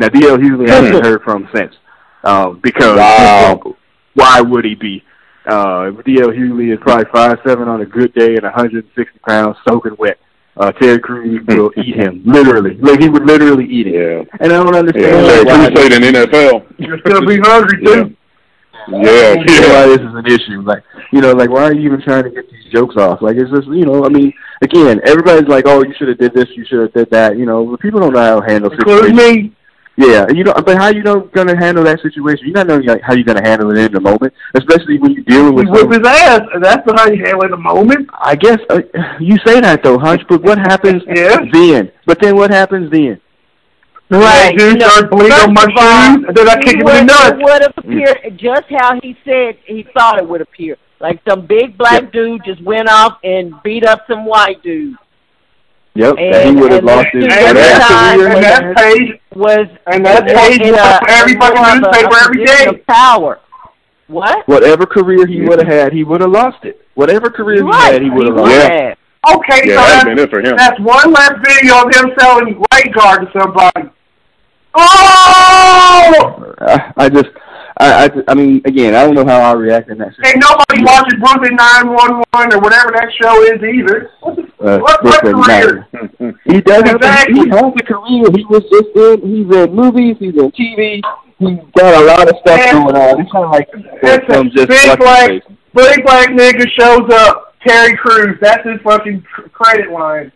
Now, 0.00 0.08
D.L. 0.08 0.38
Hughley 0.38 0.68
hasn't 0.68 1.04
heard 1.04 1.22
from 1.22 1.48
since, 1.54 1.74
um, 2.28 2.60
because 2.62 2.96
Wow. 2.98 3.74
why 4.14 4.40
would 4.40 4.64
he 4.64 4.74
be? 4.74 5.02
Uh, 5.46 5.90
D.L. 6.04 6.28
Hughley 6.28 6.72
is 6.72 6.78
probably 6.82 7.06
five 7.12 7.38
seven 7.46 7.68
on 7.68 7.80
a 7.80 7.86
good 7.86 8.12
day 8.14 8.34
and 8.36 8.42
160 8.42 9.18
pounds 9.26 9.56
soaking 9.66 9.96
wet. 9.98 10.18
Uh, 10.58 10.72
Terry 10.72 10.98
Crews 10.98 11.40
will 11.48 11.70
eat 11.76 11.94
him, 11.96 12.20
literally. 12.26 12.74
Like 12.78 13.00
he 13.00 13.08
would 13.08 13.24
literally 13.24 13.64
eat 13.64 13.86
him. 13.86 13.94
Yeah. 13.94 14.24
And 14.40 14.52
I 14.52 14.62
don't 14.62 14.74
understand 14.74 15.04
Yeah. 15.26 15.26
Terry 15.32 15.44
why, 15.44 15.70
Crews 15.70 15.88
played 15.88 15.92
in 15.92 16.14
NFL. 16.14 16.64
You're 16.78 16.98
still 16.98 17.24
be 17.26 17.38
hungry 17.38 17.78
too. 17.84 18.14
Yeah. 18.90 19.34
too. 19.34 19.52
Yeah. 19.54 19.72
why 19.72 19.86
this 19.86 20.00
is 20.00 20.14
an 20.14 20.26
issue. 20.26 20.60
Like, 20.62 20.82
you 21.12 21.20
know, 21.20 21.32
like 21.32 21.48
why 21.50 21.62
are 21.64 21.72
you 21.74 21.82
even 21.88 22.02
trying 22.02 22.24
to 22.24 22.30
get 22.30 22.50
these 22.50 22.72
jokes 22.72 22.96
off? 22.96 23.22
Like, 23.22 23.36
it's 23.36 23.50
just, 23.50 23.68
you 23.68 23.84
know, 23.86 24.04
I 24.04 24.08
mean, 24.08 24.32
again, 24.62 25.00
everybody's 25.06 25.48
like, 25.48 25.64
oh, 25.66 25.82
you 25.84 25.94
should 25.96 26.08
have 26.08 26.18
did 26.18 26.34
this, 26.34 26.48
you 26.56 26.64
should 26.66 26.80
have 26.80 26.92
did 26.92 27.08
that. 27.10 27.38
You 27.38 27.46
know, 27.46 27.64
but 27.64 27.80
people 27.80 28.00
don't 28.00 28.12
know 28.12 28.20
how 28.20 28.40
to 28.40 28.46
handle 28.50 28.70
situations. 28.70 29.16
me. 29.16 29.54
Yeah, 30.00 30.26
you 30.32 30.44
know, 30.44 30.54
but 30.64 30.78
how 30.78 30.90
you 30.90 31.02
know 31.02 31.22
gonna 31.34 31.56
handle 31.58 31.82
that 31.82 31.98
situation? 32.00 32.46
You're 32.46 32.54
not 32.54 32.68
knowing 32.68 32.86
like, 32.86 33.02
how 33.02 33.14
you're 33.14 33.24
gonna 33.24 33.42
handle 33.42 33.68
it 33.72 33.78
in 33.78 33.92
the 33.92 33.98
moment, 34.00 34.32
especially 34.54 34.96
when 35.00 35.10
you're 35.10 35.24
dealing 35.24 35.48
He 35.58 35.64
with. 35.64 35.68
whip 35.70 35.90
his 35.90 36.06
ass. 36.06 36.42
and 36.54 36.62
That's 36.62 36.88
how 36.96 37.08
you 37.10 37.24
handle 37.24 37.42
it 37.42 37.46
in 37.46 37.50
the 37.50 37.56
moment. 37.56 38.08
I 38.16 38.36
guess 38.36 38.58
uh, 38.70 38.80
you 39.18 39.36
say 39.44 39.60
that 39.60 39.82
though, 39.82 39.98
Hutch. 39.98 40.22
But 40.28 40.42
what 40.42 40.56
happens 40.56 41.02
Yeah. 41.08 41.38
then? 41.52 41.90
But 42.06 42.20
then 42.20 42.36
what 42.36 42.52
happens 42.52 42.92
then? 42.92 43.20
Right. 44.08 44.56
Dude 44.56 44.74
you 44.74 44.78
know, 44.78 44.88
started 44.88 45.10
bleeding 45.10 45.32
on 45.32 45.52
my 45.52 45.62
first 45.64 45.76
of 45.76 45.84
all, 45.84 46.14
shoes, 46.14 46.24
and 46.28 46.36
then 46.36 46.48
I 46.48 46.54
kick 46.60 46.76
he 46.76 46.80
him 46.80 46.80
in 46.80 46.84
the 46.86 46.92
would, 46.94 47.06
nuts. 47.06 47.30
it 47.30 47.36
would 47.42 47.62
have 47.62 47.74
appeared 47.76 48.38
just 48.38 48.64
how 48.70 49.00
he 49.02 49.16
said 49.24 49.58
he 49.66 49.84
thought 49.94 50.18
it 50.18 50.28
would 50.28 50.40
appear. 50.40 50.76
Like 51.00 51.20
some 51.28 51.44
big 51.44 51.76
black 51.76 52.12
dude 52.12 52.42
just 52.44 52.62
went 52.62 52.88
off 52.88 53.18
and 53.24 53.52
beat 53.64 53.84
up 53.84 54.02
some 54.08 54.24
white 54.24 54.62
dude. 54.62 54.94
Yep, 55.98 56.14
And- 56.18 56.34
and, 56.34 56.48
he 56.56 56.62
would 56.62 56.70
have 56.72 56.84
lost 56.84 57.08
his 57.12 57.24
dude 57.24 57.32
And 57.32 57.42
at 57.42 57.54
the 57.54 57.60
whatever 57.60 57.82
time 57.88 58.18
career 58.18 58.30
and 58.30 58.44
that 58.44 58.76
page, 58.76 59.20
Was 59.34 59.66
and 59.88 60.06
that 60.06 60.26
page 60.28 60.60
in 60.60 60.70
was 60.72 60.80
a, 60.80 60.98
for 61.02 61.10
every 61.10 61.34
fucking 61.34 61.58
of 61.58 61.66
a- 61.66 61.80
newspaper 61.80 62.16
a 62.16 62.22
every 62.24 62.36
position 62.46 62.72
day. 62.74 62.78
of 62.80 62.86
Power. 62.86 63.40
What? 64.06 64.46
Whatever 64.48 64.86
career 64.86 65.26
he 65.26 65.40
would 65.42 65.58
have 65.58 65.66
had, 65.68 65.92
he 65.92 66.04
would 66.04 66.20
have 66.20 66.30
lost 66.30 66.64
it. 66.64 66.86
Whatever 66.94 67.30
career 67.30 67.64
he 67.64 67.70
had, 67.72 68.00
he 68.00 68.10
would 68.10 68.26
have 68.26 68.36
lost 68.36 68.52
it. 68.52 68.56
Yeah. 68.72 68.88
have. 68.88 68.98
Okay, 69.38 69.68
Yeah, 69.68 69.74
so 69.74 69.88
that's, 69.92 70.04
been 70.04 70.18
it 70.20 70.30
for 70.30 70.38
him. 70.40 70.56
that's 70.56 70.78
one 70.80 71.12
less 71.12 71.32
video 71.44 71.82
of 71.82 71.92
him 71.94 72.12
selling 72.20 72.62
light 72.72 72.94
guard 72.94 73.26
to 73.26 73.38
somebody. 73.38 73.90
Oh! 74.74 76.54
I, 76.60 76.92
I 76.96 77.08
just, 77.08 77.26
I, 77.80 78.04
I, 78.06 78.10
I 78.28 78.34
mean, 78.34 78.60
again, 78.64 78.94
I 78.94 79.04
don't 79.06 79.14
know 79.14 79.24
how 79.24 79.40
I 79.40 79.52
react 79.52 79.88
in 79.88 79.98
that 79.98 80.08
Ain't 80.08 80.16
situation. 80.16 80.40
nobody 80.40 80.82
watching 80.84 81.20
Brooklyn 81.20 81.54
911 81.54 82.52
or 82.54 82.60
whatever 82.60 82.90
that 82.92 83.08
show 83.20 83.42
is 83.42 83.62
either. 83.62 84.10
Uh, 84.60 84.78
What, 84.80 85.04
what 85.04 85.20
career? 85.22 85.86
He 86.44 86.60
doesn't. 86.60 86.96
Exactly. 86.96 87.34
He 87.40 87.48
has 87.50 87.72
a 87.78 87.84
career. 87.84 88.24
He 88.34 88.44
was 88.50 88.64
just 88.72 88.90
in. 88.96 89.20
He's 89.22 89.56
in 89.56 89.74
movies. 89.74 90.16
He's 90.18 90.34
in 90.34 90.50
TV. 90.50 91.00
He's 91.38 91.58
got 91.76 92.02
a 92.02 92.04
lot 92.04 92.28
of 92.28 92.34
stuff 92.40 92.58
And- 92.60 92.82
going 92.82 92.96
on. 92.96 93.20
It's 93.20 93.30
kind 93.30 93.44
of 93.44 93.50
like 93.52 93.68
It's 93.72 94.24
a 94.28 94.34
some 94.34 94.50
just 94.50 94.68
big 94.68 94.88
what's 94.88 94.96
black, 95.02 95.30
big 95.74 96.04
black 96.04 96.28
nigga 96.30 96.66
shows 96.78 97.08
up. 97.12 97.54
Terry 97.66 97.96
Crews. 97.96 98.38
That's 98.40 98.66
his 98.66 98.80
fucking 98.82 99.22
credit 99.52 99.90
line. 99.92 100.32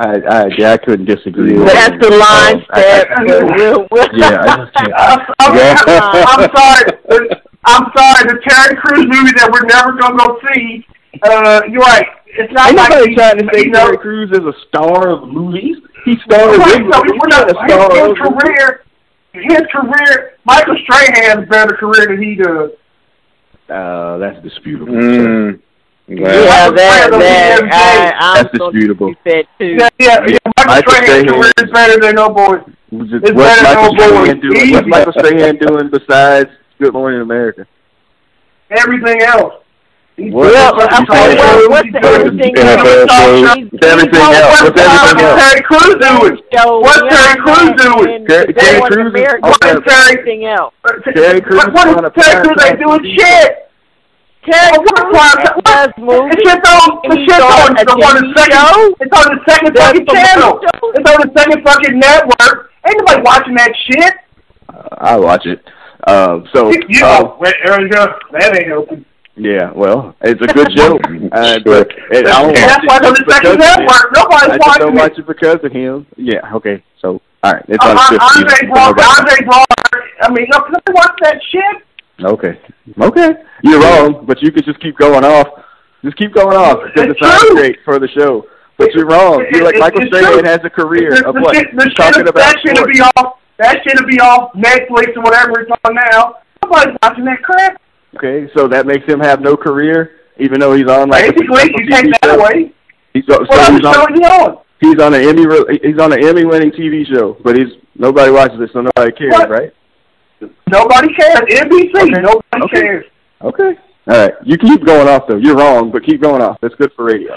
I, 0.00 0.16
I, 0.16 0.46
yeah, 0.56 0.72
I 0.72 0.76
couldn't 0.78 1.04
disagree. 1.04 1.58
with 1.58 1.66
that. 1.68 1.92
That's 1.92 1.92
him. 1.92 2.00
the 2.00 2.16
line 2.16 2.56
Um, 2.56 2.66
I- 2.70 2.80
that 2.80 3.10
I- 3.12 3.24
we'll, 3.56 3.86
we'll 3.90 4.08
Yeah, 4.16 4.40
I 4.40 4.56
just 4.56 4.72
can't. 4.74 4.92
I'm, 4.96 5.20
I'm, 5.40 5.56
Yeah. 5.56 5.76
I'm 6.32 6.48
sorry. 6.56 7.28
I'm 7.68 7.84
sorry. 7.94 8.22
The 8.32 8.40
Terry 8.48 8.76
Crews 8.80 9.04
movie 9.12 9.32
that 9.36 9.50
we're 9.52 9.66
never 9.68 9.92
gonna 10.00 10.16
go 10.16 10.40
see. 10.54 10.86
Uh, 11.22 11.60
you're 11.68 11.82
right. 11.82 12.06
It's 12.32 12.52
not 12.52 12.68
Ain't 12.68 12.76
like 12.78 12.90
nobody 12.90 13.10
he- 13.10 13.16
trying 13.16 13.38
to 13.38 13.48
say 13.52 13.60
you 13.66 13.70
know, 13.70 13.84
Terry 13.84 13.98
Crews 13.98 14.30
is 14.30 14.38
a 14.38 14.54
star 14.68 15.10
of 15.10 15.28
movies. 15.28 15.76
He 16.06 16.16
starred 16.24 16.56
Right, 16.58 16.76
in 16.80 16.84
movies. 16.84 16.96
we're 16.96 17.12
He's 17.12 17.22
not, 17.28 17.46
not 17.46 17.50
a 17.50 17.54
star 17.68 17.90
his, 17.92 18.00
of 18.00 18.16
his 18.16 18.26
career, 18.40 18.84
his 19.34 19.62
career, 19.70 20.32
Michael 20.46 20.76
Strahan's 20.84 21.46
better 21.50 21.76
career 21.76 22.06
than 22.06 22.22
he 22.22 22.36
does. 22.36 22.70
Uh, 23.68 24.16
that's 24.18 24.40
disputable. 24.42 24.94
Mm. 24.94 25.60
Yeah, 26.10 26.22
Well, 26.26 26.72
that, 26.74 27.10
that, 27.12 27.62
I, 27.70 28.10
I'm 28.18 28.34
That's 28.42 28.50
supposed 28.52 28.74
disputable. 28.74 29.14
to 29.14 29.42
too. 29.58 29.78
Yeah, 29.78 29.88
yeah, 30.00 30.26
yeah. 30.26 30.38
Michael, 30.66 30.66
Michael 30.66 30.92
Strahan- 30.92 31.26
career 31.28 31.52
is 31.62 31.70
better 31.70 32.00
than 32.00 32.14
no 32.16 32.28
boy. 32.30 32.58
What's 32.90 33.12
It's 33.14 33.30
what's 33.30 33.62
Michael 33.62 33.84
than 33.84 33.86
Old 33.86 33.96
Boy. 33.96 34.02
Strahan 34.10 34.40
doing? 34.40 34.72
What's 34.72 34.88
Michael 34.88 35.12
Strahan 35.12 35.56
doing 35.58 35.90
besides 35.90 36.50
Good 36.80 36.92
Morning 36.94 37.20
America? 37.20 37.64
Everything 38.70 39.22
else. 39.22 39.54
What? 40.18 40.52
Well, 40.52 40.74
You 40.74 40.82
okay, 40.82 41.06
said- 41.06 41.38
well, 41.38 41.70
what's 41.70 41.92
the 41.92 42.02
everything 42.02 42.58
else? 42.58 42.82
What's 42.82 43.86
everything 43.86 44.20
else? 44.34 44.60
What's 44.60 44.80
everything 44.82 45.24
else? 45.24 45.40
Terry 45.40 45.62
Crews 45.62 45.96
doing? 46.02 46.36
What's 46.82 47.02
Terry 47.06 47.36
Crews 47.40 47.72
doing? 47.80 48.26
Terry- 48.26 48.46
they 48.52 48.60
Terry 48.60 48.80
want 48.80 48.92
Crews 48.92 49.14
is- 49.14 49.40
What's 49.40 49.58
Terry- 49.62 50.18
everything 50.18 50.44
else. 50.44 50.74
Terry 51.14 51.40
Crews 51.40 51.56
What, 51.64 51.72
what 51.72 51.88
is 51.88 51.94
on 51.96 52.04
a 52.04 52.08
is 52.08 52.14
Terry 52.18 52.42
Crews 52.42 52.64
ain't 52.66 52.80
doing 52.80 53.16
shit. 53.16 53.69
Terry 54.44 54.72
Oh, 54.72 54.80
what 54.80 54.96
Crews 54.96 55.16
part- 55.16 55.64
does 55.64 55.88
The 55.96 56.36
shit's 56.40 56.64
on, 56.64 57.00
the 57.04 57.16
He's 57.16 57.24
shit's 57.28 57.44
on 57.44 57.60
on, 57.60 57.70
a 57.76 57.84
the, 57.84 57.92
on 57.92 58.14
the 58.16 58.26
second, 58.40 58.56
show? 58.56 58.96
it's 59.00 59.14
on 59.16 59.26
the 59.36 59.40
second 59.48 59.72
Does 59.74 59.84
fucking 59.84 60.04
the 60.06 60.12
channel. 60.14 60.52
show? 60.60 60.92
It's 60.96 61.10
on 61.10 61.18
the 61.20 61.30
second 61.36 61.58
fucking 61.64 61.98
network. 61.98 62.70
Ain't 62.86 62.96
nobody 62.98 63.20
watching 63.22 63.54
that 63.56 63.72
shit. 63.84 64.14
Uh, 64.72 64.88
I 64.98 65.16
watch 65.18 65.44
it. 65.44 65.60
Um, 66.08 66.48
so 66.54 66.70
You, 66.70 66.80
you 66.88 67.04
uh, 67.04 67.36
wait, 67.38 67.54
there 67.66 67.80
you 67.82 67.88
go. 67.90 68.06
That 68.32 68.56
ain't 68.56 68.72
open. 68.72 69.04
yeah, 69.36 69.70
well, 69.74 70.16
it's 70.22 70.40
a 70.40 70.46
good 70.54 70.72
show. 70.76 70.98
Uh, 71.30 71.58
but 71.64 71.86
it, 72.10 72.26
I 72.26 72.42
don't 72.42 72.54
That's 72.54 72.82
watch 72.82 72.84
why 72.88 72.96
it 72.96 73.04
on 73.06 73.12
the 73.14 73.22
because 73.22 73.34
second 73.34 73.52
of 73.52 73.52
him. 73.52 73.60
network. 73.60 74.06
Nobody's 74.16 74.42
I 74.42 74.56
just 74.56 74.66
watching 74.66 74.80
don't 74.82 74.94
watch 74.96 75.18
it 75.18 75.26
because 75.28 75.60
of 75.62 75.70
him. 75.72 76.06
Yeah, 76.16 76.40
okay. 76.56 76.82
So 77.00 77.20
all 77.44 77.52
right, 77.52 77.64
it's 77.68 77.78
Uh, 77.84 77.88
on 77.90 77.94
the 77.94 78.02
uh, 78.02 78.18
15th. 78.18 78.40
Andre 78.40 78.56
So 78.56 78.66
Braun, 78.66 78.88
nobody- 78.90 79.06
Andre 79.20 79.36
Braugher. 79.46 80.00
I 80.22 80.28
mean, 80.32 80.46
nobody 80.50 80.74
watch 80.90 81.14
that 81.22 81.38
shit. 81.52 81.76
Okay. 82.24 82.60
Okay. 83.00 83.30
You're 83.62 83.80
wrong, 83.80 84.24
but 84.26 84.40
you 84.42 84.50
could 84.52 84.64
just 84.64 84.80
keep 84.80 84.96
going 84.98 85.24
off. 85.24 85.46
Just 86.04 86.16
keep 86.16 86.32
going 86.34 86.56
off 86.56 86.78
because 86.84 87.10
It's 87.10 87.20
it 87.20 87.24
sounds 87.24 87.50
great 87.60 87.78
for 87.84 87.98
the 87.98 88.08
show. 88.08 88.46
But 88.78 88.94
you're 88.94 89.06
wrong. 89.06 89.44
You're 89.52 89.64
like 89.64 89.76
Michael 89.78 90.00
it's 90.02 90.16
Strahan 90.16 90.44
has 90.46 90.60
a 90.64 90.70
career 90.70 91.10
The, 91.10 91.28
of 91.28 91.34
what? 91.36 91.54
shit, 91.54 91.66
He's 91.70 91.94
talking 91.94 92.22
about 92.22 92.34
that 92.36 92.56
should 92.64 92.76
sports. 92.76 92.92
be 92.98 93.02
off. 93.02 93.38
That 93.58 93.76
should 93.84 94.06
be 94.06 94.18
off 94.20 94.52
Netflix 94.54 95.14
or 95.16 95.22
whatever 95.22 95.60
it's 95.60 95.70
on 95.84 95.94
now. 95.94 96.36
Nobody's 96.64 96.96
watching 97.02 97.24
that 97.26 97.42
crap. 97.42 97.80
Okay, 98.16 98.50
so 98.56 98.66
that 98.68 98.86
makes 98.86 99.04
him 99.06 99.20
have 99.20 99.40
no 99.42 99.54
career, 99.56 100.12
even 100.38 100.58
though 100.60 100.72
he's 100.74 100.88
on 100.88 101.10
like 101.10 101.24
Basically, 101.36 101.70
you 101.76 101.88
take 101.90 102.06
that 102.12 102.24
show. 102.24 102.40
away. 102.40 102.72
He's, 103.12 103.24
so 103.28 103.34
other 103.44 103.72
he's 103.72 103.84
on, 103.84 103.96
on? 104.24 104.58
he's 104.80 104.98
on 104.98 105.12
an 105.14 105.22
Emmy. 105.28 105.44
He's 105.82 105.98
on 106.00 106.12
an 106.14 106.24
Emmy-winning 106.24 106.70
TV 106.72 107.06
show, 107.06 107.36
but 107.44 107.56
he's 107.58 107.68
nobody 107.96 108.30
watches 108.32 108.58
it, 108.60 108.70
so 108.72 108.80
nobody 108.80 109.12
cares, 109.12 109.32
What? 109.32 109.50
right? 109.50 109.72
Nobody 110.70 111.12
cares. 111.14 111.40
NBC. 111.50 111.94
Okay. 111.96 112.20
Nobody 112.22 112.62
Okay. 112.64 112.80
cares. 112.80 113.04
Okay. 113.42 113.78
All 114.08 114.16
right, 114.16 114.32
you 114.42 114.56
keep 114.58 114.84
going 114.84 115.06
off 115.08 115.28
though. 115.28 115.36
You're 115.36 115.54
wrong, 115.56 115.90
but 115.92 116.02
keep 116.04 116.20
going 116.22 116.42
off. 116.42 116.58
That's 116.62 116.74
good 116.76 116.90
for 116.96 117.04
radio. 117.04 117.32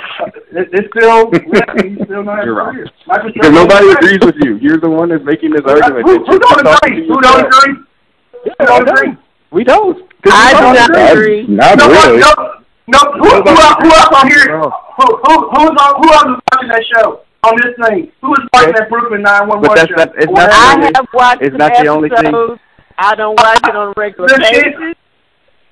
It's 0.54 0.88
still, 0.96 1.30
he's 1.84 2.02
still 2.06 2.24
not 2.24 2.46
You're 2.46 2.56
wrong. 2.56 2.76
Because 2.82 3.32
Strahan- 3.36 3.54
nobody 3.54 3.92
agrees 3.92 4.20
with 4.24 4.36
you. 4.42 4.56
You're 4.58 4.80
the 4.80 4.90
one 4.90 5.10
that's 5.10 5.24
making 5.24 5.52
this 5.52 5.62
argument. 5.68 6.08
Who, 6.08 6.24
who 6.26 6.40
don't 6.40 6.60
agree? 6.66 7.02
to 7.02 7.14
Who 7.14 7.22
don't 7.22 7.46
agree? 7.46 7.76
Yeah, 8.46 8.54
Who 8.60 8.66
don't 8.66 8.90
agree? 8.90 9.18
We 9.52 9.64
don't. 9.66 9.98
'Cause 10.24 10.34
I 10.34 10.54
do 10.54 10.60
don't 10.60 10.90
agree. 10.90 11.42
agree. 11.42 11.56
Not 11.56 11.78
no, 11.78 11.88
really. 11.90 12.20
no, 12.20 12.32
no. 12.88 13.00
Who, 13.22 13.30
who, 13.30 13.50
else, 13.50 13.76
who 13.84 13.90
else 13.92 14.10
on 14.16 14.28
here? 14.32 14.58
Who, 14.58 15.06
who, 15.06 15.34
who's 15.52 15.76
on? 15.78 16.02
Who 16.02 16.10
else 16.10 16.26
is 16.26 16.42
watching 16.52 16.70
that 16.70 16.84
show 16.96 17.20
on 17.44 17.54
this 17.62 17.76
thing? 17.86 18.12
Who 18.22 18.34
is 18.34 18.40
watching 18.54 18.70
Okay. 18.70 18.80
that 18.80 18.90
Brooklyn 18.90 19.22
Nine 19.22 19.48
One 19.50 19.62
But 19.62 19.76
that's 19.76 19.90
show? 19.90 19.96
not- 19.98 20.16
it's 20.16 20.26
not 20.26 20.32
whatever. 20.32 20.54
I 20.54 20.74
only- 20.76 20.92
have 20.96 21.08
watched 21.14 21.42
it's 21.44 21.52
some 21.52 21.58
not 21.60 21.72
the 21.78 21.88
only 21.90 22.10
thing. 22.10 22.58
Episodes. 22.98 23.12
I 23.12 23.16
don't 23.16 23.36
watch 23.40 23.60
it 23.64 23.76
on 23.76 23.88
a 23.90 23.94
regular 23.98 24.30
basis. 24.38 24.96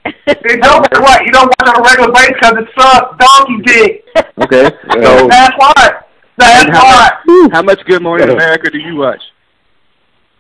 It 0.03 0.61
don't 0.63 0.81
what 0.99 1.21
you 1.25 1.31
don't 1.31 1.45
watch 1.45 1.61
it 1.61 1.69
on 1.69 1.77
a 1.77 1.83
regular 1.83 2.11
basis 2.11 2.33
because 2.39 2.57
it 2.57 2.67
sucks 2.75 3.17
donkey 3.19 3.61
dick. 3.63 4.05
Okay. 4.39 4.63
So 4.93 5.27
That's 5.27 5.53
why. 5.57 6.01
That's 6.37 6.69
how 6.75 6.83
why. 6.83 7.09
much, 7.27 7.51
how 7.53 7.61
much 7.61 7.79
Good 7.85 8.01
Morning 8.01 8.29
America 8.29 8.71
do 8.71 8.79
you 8.79 8.95
watch? 8.95 9.21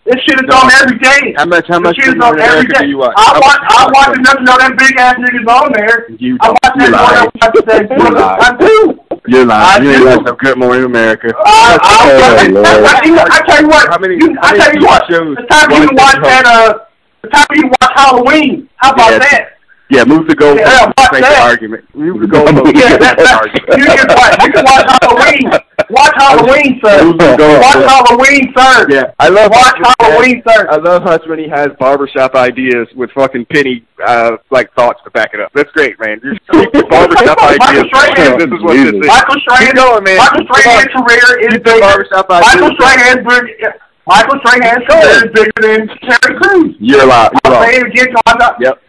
This 0.05 0.15
shit 0.25 0.33
is 0.33 0.49
on 0.55 0.71
every 0.81 0.97
day. 0.97 1.33
How 1.37 1.45
much? 1.45 1.67
How 1.67 1.79
much 1.79 1.95
This 1.95 2.05
shit 2.05 2.15
Good 2.15 2.17
is 2.17 2.23
on 2.23 2.29
Morning 2.37 2.45
America 2.49 2.73
day. 2.73 2.79
do 2.81 2.87
you 2.89 2.97
watch? 2.97 3.13
I 3.15 3.21
How 3.21 3.33
watch. 3.35 3.43
much- 3.45 3.71
I 3.71 3.91
watch 3.93 4.17
enough 4.17 4.37
to 4.37 4.43
know 4.43 4.57
them 4.57 4.75
big 4.77 4.97
ass 4.97 5.15
niggas 5.17 5.47
on 5.47 5.71
there. 5.73 6.09
You 6.17 6.37
I 6.41 6.47
don't. 6.47 6.57
watch 6.63 6.73
that 6.77 6.91
one. 6.91 7.01
I 7.05 7.45
watch 7.45 7.65
that. 7.65 7.91
I 8.41 8.57
do. 8.57 9.10
You're 9.27 9.45
lying. 9.45 9.81
I 9.81 9.83
You 9.83 9.91
ain't 9.91 10.05
watched 10.05 10.25
no 10.25 10.33
Good 10.35 10.57
Morning 10.57 10.85
America. 10.85 11.33
I, 11.37 11.77
I, 11.81 12.11
Oh. 12.11 12.37
I, 12.39 13.05
you 13.05 13.13
know, 13.15 13.23
I 13.29 13.41
tell 13.45 13.61
you 13.61 13.67
what. 13.67 13.89
How 13.89 13.99
many- 13.99 14.15
You, 14.15 14.35
I 14.41 14.57
tell 14.57 14.73
you 14.73 14.81
what. 14.81 15.03
shows 15.09 15.35
The 15.37 15.43
time 15.43 15.71
you 15.71 15.89
watch 15.93 16.15
that. 16.23 16.43
Uh, 16.45 16.79
the 17.21 17.27
time 17.29 17.45
you 17.55 17.67
watch 17.67 17.91
Halloween. 17.95 18.69
How 18.77 18.91
about 18.93 19.11
Yes. 19.11 19.31
that? 19.31 19.57
Yeah, 19.91 20.05
move 20.07 20.23
the 20.25 20.35
goalpost 20.39 20.63
Yeah, 20.63 20.87
to 20.87 20.93
watch 20.95 21.11
make 21.11 21.21
the 21.27 21.35
that. 21.35 21.43
argument. 21.51 21.83
Move 21.93 22.21
the 22.23 22.27
goalpost. 22.31 22.71
Yeah, 22.79 22.95
to 22.95 23.03
that, 23.03 23.11
make 23.11 23.17
the 23.19 23.23
that, 23.27 23.43
argument. 23.43 23.75
you 23.75 23.85
can 23.91 24.07
watch. 24.15 24.35
You 24.39 24.51
can 24.55 24.63
watch 24.63 24.87
Halloween. 25.03 25.45
Watch 25.91 26.15
Halloween, 26.15 26.71
sir. 26.79 26.95
Move 27.03 27.17
the 27.19 27.31
goalpost. 27.35 27.59
Watch 27.59 27.83
Halloween, 27.91 28.45
sir. 28.55 28.75
Yeah, 28.87 29.11
I 29.19 29.27
love 29.27 29.51
Watch 29.51 29.67
Hutch 29.67 29.75
when 29.75 29.83
has- 29.83 29.99
Halloween, 29.99 30.37
sir. 30.47 30.59
I 30.71 30.77
love 30.79 31.03
Hutch 31.03 31.23
when 31.27 31.39
he 31.43 31.49
has 31.51 31.69
barbershop 31.77 32.35
ideas 32.39 32.87
with 32.95 33.11
fucking 33.11 33.45
penny 33.51 33.83
uh 34.07 34.37
like 34.49 34.71
thoughts 34.79 35.01
to 35.03 35.11
back 35.11 35.31
it 35.35 35.41
up. 35.43 35.51
That's 35.53 35.69
great, 35.75 35.99
man. 35.99 36.21
You're 36.23 36.39
keep 36.55 36.71
the 36.71 36.87
barbershop 36.87 37.35
Michael 37.43 37.83
ideas. 37.83 37.91
Strahan. 37.91 38.39
This 38.39 38.47
is 38.47 38.61
what 38.63 38.73
this 38.79 38.95
is. 38.95 39.03
Michael 39.11 39.39
Strahan. 39.43 39.65
Keep 39.67 39.75
going, 39.75 40.03
man. 40.07 40.17
Michael 40.23 40.45
Strahan's 40.55 40.91
career 40.95 41.27
is 41.43 41.51
Keep 41.51 41.63
the 41.67 41.75
bigger. 41.75 41.83
barbershop 41.83 42.25
Michael. 42.31 42.71
Strahan's 42.79 43.23
bigger. 43.27 43.73
Michael 44.07 44.39
Strahan's 44.39 44.83
career 44.87 45.15
is 45.19 45.29
bigger 45.35 45.59
than 45.59 45.79
Terry 46.07 46.33
Crews. 46.39 46.75
You're 46.79 47.05
lying. 47.05 47.29
You're 47.43 47.43
I'm 47.43 47.51
wrong. 47.51 47.63
saying 47.67 47.83
it 47.83 47.87
again. 47.91 48.15
I'm 48.25 48.37
not. 48.39 48.55
Yep. 48.63 48.79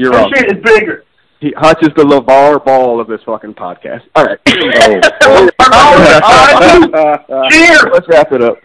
You're 0.00 0.12
wrong. 0.12 0.32
shit 0.34 0.56
is 0.56 0.62
bigger. 0.64 1.04
He, 1.40 1.52
Hutch 1.56 1.78
is 1.82 1.90
the 1.96 2.04
LeVar 2.04 2.64
Ball 2.64 3.00
of 3.00 3.06
this 3.06 3.20
fucking 3.26 3.54
podcast. 3.54 4.02
All 4.14 4.24
right. 4.24 4.38
Oh. 5.72 7.48
Cheers. 7.50 7.84
Let's 7.92 8.08
wrap 8.08 8.32
it 8.32 8.42
up. 8.42 8.56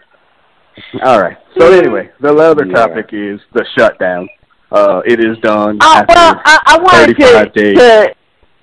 All 1.04 1.20
right. 1.20 1.36
So 1.58 1.72
anyway, 1.72 2.10
the 2.20 2.34
other 2.34 2.66
Yeah. 2.66 2.74
topic 2.74 3.10
is 3.12 3.40
the 3.52 3.64
shutdown. 3.76 4.28
Uh, 4.72 5.00
it 5.06 5.20
is 5.20 5.38
done. 5.38 5.78
Uh, 5.80 6.04
after 6.08 6.14
well, 6.14 6.40
I, 6.44 6.60
I 6.66 6.78
wanted 6.78 7.16
35 7.16 7.52
to, 7.52 7.62
days. 7.62 7.78
to 7.78 8.14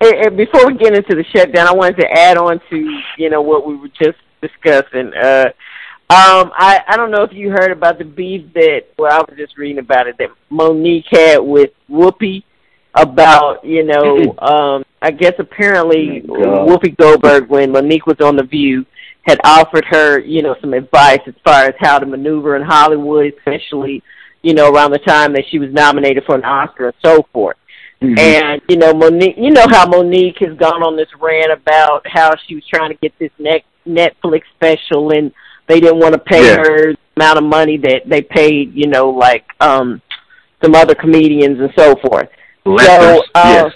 uh, 0.02 0.26
uh, 0.26 0.30
before 0.30 0.66
we 0.66 0.74
get 0.74 0.94
into 0.94 1.14
the 1.14 1.24
shutdown, 1.34 1.66
I 1.66 1.72
wanted 1.72 1.96
to 2.02 2.10
add 2.12 2.36
on 2.36 2.60
to 2.70 3.00
you 3.18 3.30
know 3.30 3.40
what 3.40 3.66
we 3.66 3.76
were 3.76 3.88
just 3.88 4.18
discussing. 4.42 5.12
Uh, 5.14 5.46
um, 6.10 6.52
I 6.56 6.80
I 6.86 6.96
don't 6.96 7.10
know 7.10 7.22
if 7.22 7.32
you 7.32 7.50
heard 7.50 7.70
about 7.70 7.98
the 7.98 8.04
beef 8.04 8.52
that 8.54 8.82
well 8.98 9.12
I 9.12 9.18
was 9.18 9.34
just 9.38 9.56
reading 9.56 9.78
about 9.78 10.06
it 10.06 10.16
that 10.18 10.28
Mo'Nique 10.50 11.06
had 11.10 11.38
with 11.38 11.70
Whoopi 11.90 12.44
about 12.94 13.64
you 13.64 13.84
know 13.84 14.36
um 14.38 14.84
I 15.02 15.10
guess 15.10 15.34
apparently 15.38 16.24
Oh, 16.28 16.66
Whoopi 16.66 16.96
Goldberg 16.96 17.48
when 17.48 17.72
Mo'Nique 17.72 18.06
was 18.06 18.20
on 18.20 18.36
the 18.36 18.44
View 18.44 18.86
had 19.22 19.38
offered 19.44 19.84
her 19.86 20.18
you 20.20 20.42
know 20.42 20.54
some 20.60 20.74
advice 20.74 21.20
as 21.26 21.34
far 21.44 21.64
as 21.64 21.74
how 21.78 21.98
to 21.98 22.06
maneuver 22.06 22.56
in 22.56 22.62
Hollywood, 22.62 23.32
especially 23.38 24.02
you 24.42 24.54
know 24.54 24.70
around 24.70 24.92
the 24.92 24.98
time 24.98 25.32
that 25.32 25.44
she 25.50 25.58
was 25.58 25.72
nominated 25.72 26.24
for 26.24 26.34
an 26.36 26.44
Oscar 26.44 26.86
and 26.86 26.94
so 27.04 27.26
forth. 27.32 27.56
Mm-hmm. 28.02 28.18
And 28.18 28.62
you 28.68 28.76
know 28.76 28.92
Mo'Nique, 28.92 29.36
you 29.38 29.50
know 29.50 29.66
how 29.70 29.86
Mo'Nique 29.86 30.38
has 30.46 30.56
gone 30.58 30.82
on 30.82 30.96
this 30.96 31.08
rant 31.20 31.52
about 31.52 32.06
how 32.06 32.32
she 32.46 32.54
was 32.54 32.64
trying 32.72 32.90
to 32.90 32.96
get 32.96 33.12
this 33.18 33.30
net 33.38 33.62
Netflix 33.86 34.42
special 34.54 35.10
and 35.12 35.32
they 35.66 35.80
didn't 35.80 35.98
want 35.98 36.12
to 36.14 36.18
pay 36.20 36.46
Yeah. 36.46 36.56
her 36.56 36.92
the 36.92 36.98
amount 37.16 37.38
of 37.38 37.44
money 37.44 37.76
that 37.78 38.02
they 38.06 38.22
paid, 38.22 38.74
you 38.74 38.86
know, 38.88 39.10
like 39.10 39.44
um 39.60 40.00
some 40.62 40.74
other 40.74 40.94
comedians 40.94 41.58
and 41.60 41.70
so 41.76 41.94
forth. 41.96 42.28
Letters, 42.64 43.18
so, 43.18 43.22
uh, 43.34 43.70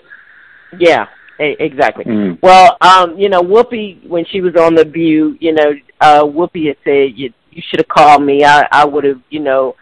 yes. 0.72 0.78
Yeah, 0.78 1.06
exactly. 1.38 2.04
Mm. 2.04 2.38
Well, 2.42 2.76
um, 2.80 3.18
you 3.18 3.28
know, 3.28 3.40
Whoopi, 3.40 4.06
when 4.06 4.24
she 4.26 4.40
was 4.40 4.54
on 4.56 4.74
the 4.74 4.84
View, 4.84 5.36
you 5.40 5.52
know, 5.52 5.72
uh, 6.00 6.22
Whoopi 6.22 6.66
had 6.66 6.76
said 6.84 7.12
you 7.16 7.32
you 7.50 7.62
should 7.68 7.80
have 7.80 7.88
called 7.88 8.22
me. 8.22 8.44
I 8.44 8.66
I 8.70 8.84
would 8.84 9.04
have, 9.04 9.20
you 9.30 9.40
know, 9.40 9.74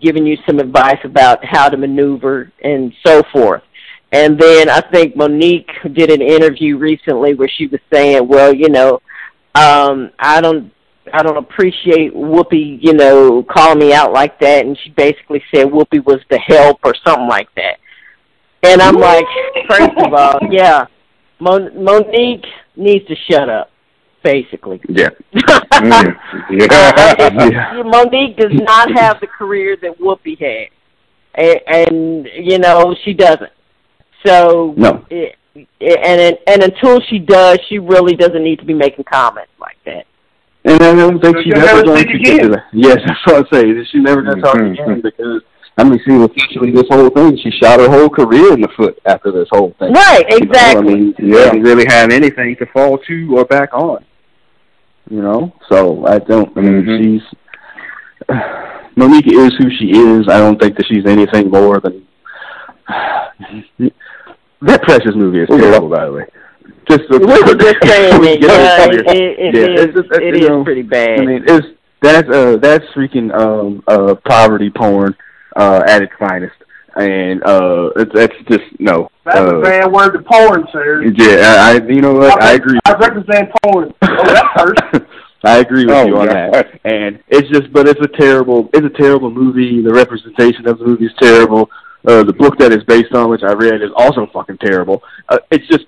given 0.00 0.26
you 0.26 0.36
some 0.46 0.58
advice 0.58 0.98
about 1.04 1.44
how 1.44 1.68
to 1.68 1.76
maneuver 1.76 2.52
and 2.62 2.92
so 3.04 3.22
forth. 3.32 3.62
And 4.12 4.38
then 4.38 4.68
I 4.68 4.80
think 4.80 5.16
Mo'Nique 5.16 5.94
did 5.94 6.10
an 6.10 6.22
interview 6.22 6.76
recently 6.76 7.34
where 7.34 7.48
she 7.48 7.66
was 7.66 7.80
saying, 7.92 8.28
well, 8.28 8.54
you 8.54 8.68
know, 8.68 9.00
um, 9.54 10.10
I 10.18 10.40
don't 10.40 10.72
I 11.12 11.22
don't 11.22 11.36
appreciate 11.36 12.14
Whoopi, 12.14 12.78
you 12.80 12.94
know, 12.94 13.42
calling 13.42 13.78
me 13.78 13.92
out 13.92 14.12
like 14.12 14.38
that. 14.40 14.64
And 14.64 14.78
she 14.78 14.90
basically 14.90 15.42
said 15.52 15.66
Whoopi 15.66 16.04
was 16.04 16.20
the 16.30 16.38
help 16.38 16.78
or 16.84 16.94
something 17.04 17.28
like 17.28 17.48
that. 17.56 17.78
And 18.64 18.80
I'm 18.82 18.96
like, 18.96 19.24
first 19.68 19.90
of 19.98 20.12
all, 20.14 20.38
yeah, 20.50 20.86
Mon- 21.40 21.70
Mo'Nique 21.84 22.46
needs 22.76 23.06
to 23.06 23.14
shut 23.30 23.48
up, 23.48 23.70
basically. 24.22 24.80
Yeah. 24.88 25.10
Mm. 25.74 26.16
Uh, 26.70 27.30
Yeah. 27.50 27.82
Mo'Nique 27.84 28.36
does 28.38 28.52
not 28.52 28.88
have 28.96 29.20
the 29.20 29.26
career 29.26 29.76
that 29.82 29.98
Whoopi 29.98 30.38
had, 30.38 30.68
and, 31.34 31.60
and 31.66 32.28
you 32.34 32.58
know 32.58 32.94
she 33.04 33.12
doesn't. 33.12 33.50
So 34.24 34.72
No. 34.76 35.04
it, 35.10 35.36
and 35.56 36.38
and 36.46 36.62
until 36.62 37.00
she 37.10 37.18
does, 37.18 37.58
she 37.68 37.78
really 37.78 38.14
doesn't 38.16 38.42
need 38.42 38.60
to 38.60 38.64
be 38.64 38.72
making 38.72 39.04
comments 39.12 39.50
like 39.60 39.76
that. 39.84 40.06
And 40.64 40.82
I 40.82 40.94
don't 40.94 41.20
think 41.20 41.36
she's 41.38 41.52
she'll 41.52 41.58
ever 41.58 41.82
never 41.82 41.84
going 41.84 42.06
to 42.06 42.18
get 42.18 42.42
to 42.42 42.48
that. 42.50 42.64
Yes, 42.72 42.98
that's 43.04 43.20
what 43.26 43.36
I'm 43.36 43.46
saying. 43.52 43.84
She's 43.90 44.02
never 44.02 44.22
going 44.22 44.36
to 44.36 44.42
talk 44.42 44.56
Mhm. 44.56 44.72
again 44.72 45.00
because, 45.02 45.42
I 45.76 45.82
mean, 45.84 45.98
see, 46.06 46.14
essentially 46.14 46.70
this 46.70 46.84
whole 46.88 47.10
thing, 47.10 47.36
she 47.42 47.50
shot 47.50 47.80
her 47.80 47.88
whole 47.88 48.08
career 48.08 48.52
in 48.52 48.60
the 48.60 48.68
foot 48.76 48.96
after 49.06 49.32
this 49.32 49.48
whole 49.50 49.74
thing. 49.80 49.92
Right, 49.92 50.24
You 50.30 50.38
know, 50.38 50.46
exactly. 50.46 50.92
I 50.92 50.96
mean, 50.96 51.14
she 51.18 51.26
Yeah. 51.26 51.34
doesn't 51.46 51.62
really 51.62 51.84
have 51.88 52.10
anything 52.12 52.54
to 52.56 52.66
fall 52.66 52.98
to 52.98 53.36
or 53.38 53.44
back 53.44 53.70
on. 53.74 54.04
You 55.10 55.20
know, 55.20 55.52
so 55.68 56.06
I 56.06 56.18
don't. 56.20 56.56
I 56.56 56.60
mean, 56.60 56.82
Mhm. 56.82 57.02
she's 57.02 57.22
Mo'Nique 58.96 59.26
is 59.32 59.52
who 59.58 59.68
she 59.78 59.90
is. 59.90 60.28
I 60.28 60.38
don't 60.38 60.58
think 60.60 60.76
that 60.76 60.86
she's 60.86 61.04
anything 61.06 61.50
more 61.50 61.80
than 61.80 62.06
that 64.62 64.82
Precious 64.82 65.14
movie 65.14 65.40
is 65.40 65.48
terrible, 65.48 65.88
by 65.90 66.06
the 66.06 66.12
way. 66.12 66.24
Just 66.88 67.02
we 67.10 67.18
were 67.18 67.54
just 67.54 67.76
saying 67.84 68.24
it. 68.24 68.40
Yeah, 68.42 68.86
it, 68.90 69.06
it, 69.08 69.54
Yeah, 69.54 69.60
it 69.62 69.78
it's 69.80 69.94
just, 70.08 70.20
It 70.22 70.36
you 70.36 70.42
is 70.44 70.48
know, 70.48 70.64
pretty 70.64 70.82
bad. 70.82 71.20
I 71.20 71.24
mean, 71.24 71.44
it's 71.46 71.66
that's 72.00 72.28
uh 72.28 72.56
that's 72.60 72.84
freaking 72.94 73.34
um 73.34 73.82
uh 73.86 74.14
poverty 74.26 74.70
porn 74.70 75.14
uh 75.56 75.82
at 75.86 76.02
its 76.02 76.12
finest, 76.18 76.56
and 76.96 77.42
uh 77.44 77.90
it's 77.96 78.12
that's 78.14 78.36
just 78.48 78.64
no. 78.78 79.10
That's 79.24 79.38
uh, 79.38 79.56
a 79.56 79.62
bad 79.62 79.90
word 79.92 80.12
to 80.12 80.22
porn, 80.22 80.66
sir. 80.72 81.02
Yeah, 81.02 81.56
I, 81.58 81.76
I 81.76 81.86
you 81.88 82.00
know 82.02 82.12
what 82.14 82.42
I 82.42 82.52
agree. 82.54 82.78
I 82.84 82.92
represent 82.94 83.50
porn. 83.62 83.94
Oh, 84.02 84.24
that 84.32 84.46
hurts. 84.54 85.06
I 85.44 85.58
agree 85.58 85.84
with 85.84 85.94
Oh, 85.94 86.06
you 86.06 86.16
on 86.16 86.26
God. 86.28 86.54
that. 86.54 86.80
And 86.84 87.22
it's 87.28 87.48
just, 87.50 87.70
but 87.72 87.86
it's 87.86 88.00
a 88.00 88.08
terrible, 88.18 88.70
it's 88.72 88.86
a 88.86 89.02
terrible 89.02 89.30
movie. 89.30 89.82
The 89.82 89.92
representation 89.92 90.66
of 90.66 90.78
the 90.78 90.86
movie 90.86 91.04
is 91.04 91.12
terrible. 91.20 91.68
Uh, 92.06 92.22
the 92.24 92.32
book 92.32 92.56
that 92.58 92.72
it's 92.72 92.84
based 92.84 93.12
on, 93.14 93.28
which 93.28 93.42
I 93.42 93.52
read, 93.52 93.82
is 93.82 93.90
also 93.94 94.26
fucking 94.32 94.56
terrible. 94.58 95.02
Uh, 95.28 95.38
it's 95.50 95.66
just, 95.66 95.84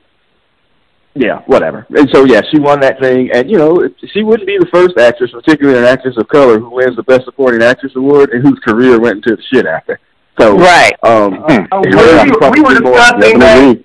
yeah, 1.16 1.40
whatever. 1.46 1.86
And 1.90 2.08
so, 2.12 2.24
yeah, 2.24 2.40
she 2.52 2.58
won 2.60 2.80
that 2.80 3.00
thing, 3.00 3.30
and 3.32 3.50
you 3.50 3.58
know, 3.58 3.88
she 4.12 4.22
wouldn't 4.22 4.46
be 4.46 4.58
the 4.58 4.66
first 4.72 4.98
actress, 4.98 5.30
particularly 5.32 5.78
an 5.78 5.84
actress 5.84 6.16
of 6.18 6.28
color, 6.28 6.58
who 6.58 6.70
wins 6.70 6.96
the 6.96 7.02
Best 7.02 7.24
Supporting 7.24 7.62
Actress 7.62 7.92
award 7.96 8.30
and 8.30 8.42
whose 8.46 8.58
career 8.60 9.00
went 9.00 9.16
into 9.16 9.36
the 9.36 9.42
shit 9.52 9.66
after. 9.66 9.98
So, 10.38 10.56
right. 10.56 10.92
um, 11.02 11.42
Oh, 11.72 11.80
we, 11.80 11.96
were- 11.96 12.24
we 12.24 12.30
were 12.30 12.40
fucking 12.40 12.62
more. 12.62 12.70
discussing 12.74 13.38
that. 13.40 13.56
Definitely. 13.56 13.84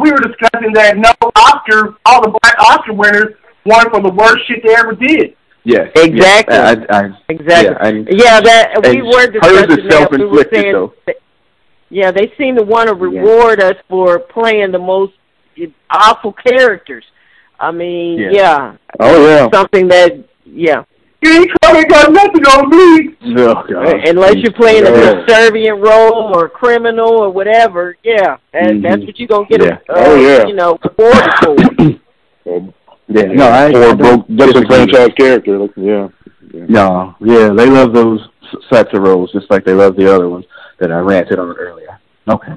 We 0.00 0.10
were 0.12 0.18
discussing 0.18 0.72
that 0.74 0.96
no 0.96 1.10
Oscar, 1.36 1.94
all 2.06 2.22
the 2.22 2.36
black 2.42 2.56
Oscar 2.58 2.92
winners 2.92 3.34
won 3.66 3.88
for 3.90 4.00
the 4.00 4.12
worst 4.12 4.46
shit 4.48 4.62
they 4.66 4.74
ever 4.74 4.94
did. 4.94 5.36
Yes, 5.64 5.90
Exactly. 5.94 6.56
Yes, 6.56 6.76
I, 6.90 6.98
I, 7.06 7.10
Exactly. 7.28 7.70
Yeah, 7.70 7.86
and- 7.88 8.08
Yeah, 8.10 8.40
that 8.40 8.80
we 8.82 8.98
and 8.98 9.06
were 9.06 9.30
hers 9.40 9.66
discussing 9.66 9.84
is 9.84 9.90
that. 9.90 10.10
We 10.10 10.18
were 10.24 10.38
self-inflicted, 10.42 10.54
saying, 10.60 10.72
though. 10.72 10.94
that- 11.06 11.16
yeah, 11.88 12.10
they 12.10 12.32
seem 12.38 12.56
to 12.56 12.62
want 12.64 12.88
to 12.88 12.94
reward 12.94 13.60
us 13.60 13.74
for 13.88 14.18
playing 14.18 14.72
the 14.72 14.78
most 14.78 15.12
awful 15.90 16.32
characters. 16.32 17.04
I 17.60 17.70
mean, 17.70 18.18
Yeah. 18.18 18.30
yeah, 18.32 18.72
Oh 19.00 19.26
yeah. 19.26 19.48
something 19.52 19.88
that, 19.88 20.12
yeah. 20.44 20.82
You 21.24 21.30
ain't 21.30 21.50
coming 21.62 21.84
got 21.88 22.10
nothing 22.12 22.44
on 22.46 22.68
me. 22.68 23.14
oh, 23.40 23.62
God. 23.62 24.08
Unless 24.08 24.34
you're 24.36 24.52
playing 24.52 24.84
a 24.86 24.90
Yeah. 24.90 25.10
subservient 25.20 25.78
role 25.80 26.32
or 26.34 26.46
a 26.46 26.48
criminal 26.50 27.10
or 27.22 27.30
whatever, 27.30 27.96
yeah, 28.02 28.38
that, 28.52 28.64
Mhm. 28.64 28.82
that's 28.82 29.02
what 29.06 29.18
you're 29.20 29.28
gonna 29.28 29.46
get. 29.46 29.62
Yeah. 29.62 29.78
Uh, 29.88 29.94
Oh, 30.06 30.16
yeah. 30.16 30.46
You 30.46 30.54
know, 30.54 30.78
rewarded 30.98 31.34
for. 31.44 32.62
Yeah, 33.08 33.24
no, 33.24 33.46
I, 33.46 33.64
I 33.64 33.68
or 33.68 33.72
don't 33.72 33.98
broke 33.98 34.26
disagree 34.28 34.46
disenfranchised 34.86 35.16
character. 35.16 35.58
Like, 35.58 35.70
yeah. 35.76 36.08
No, 36.52 37.14
yeah, 37.20 37.50
they 37.50 37.66
love 37.66 37.92
those 37.92 38.20
s- 38.42 38.56
sets 38.72 38.88
of 38.94 39.02
roles 39.02 39.30
just 39.32 39.50
like 39.50 39.64
they 39.64 39.74
love 39.74 39.96
the 39.96 40.12
other 40.12 40.28
ones 40.30 40.46
that 40.78 40.90
I 40.90 40.98
ranted 40.98 41.38
on 41.38 41.54
earlier. 41.56 41.98
Okay. 42.28 42.52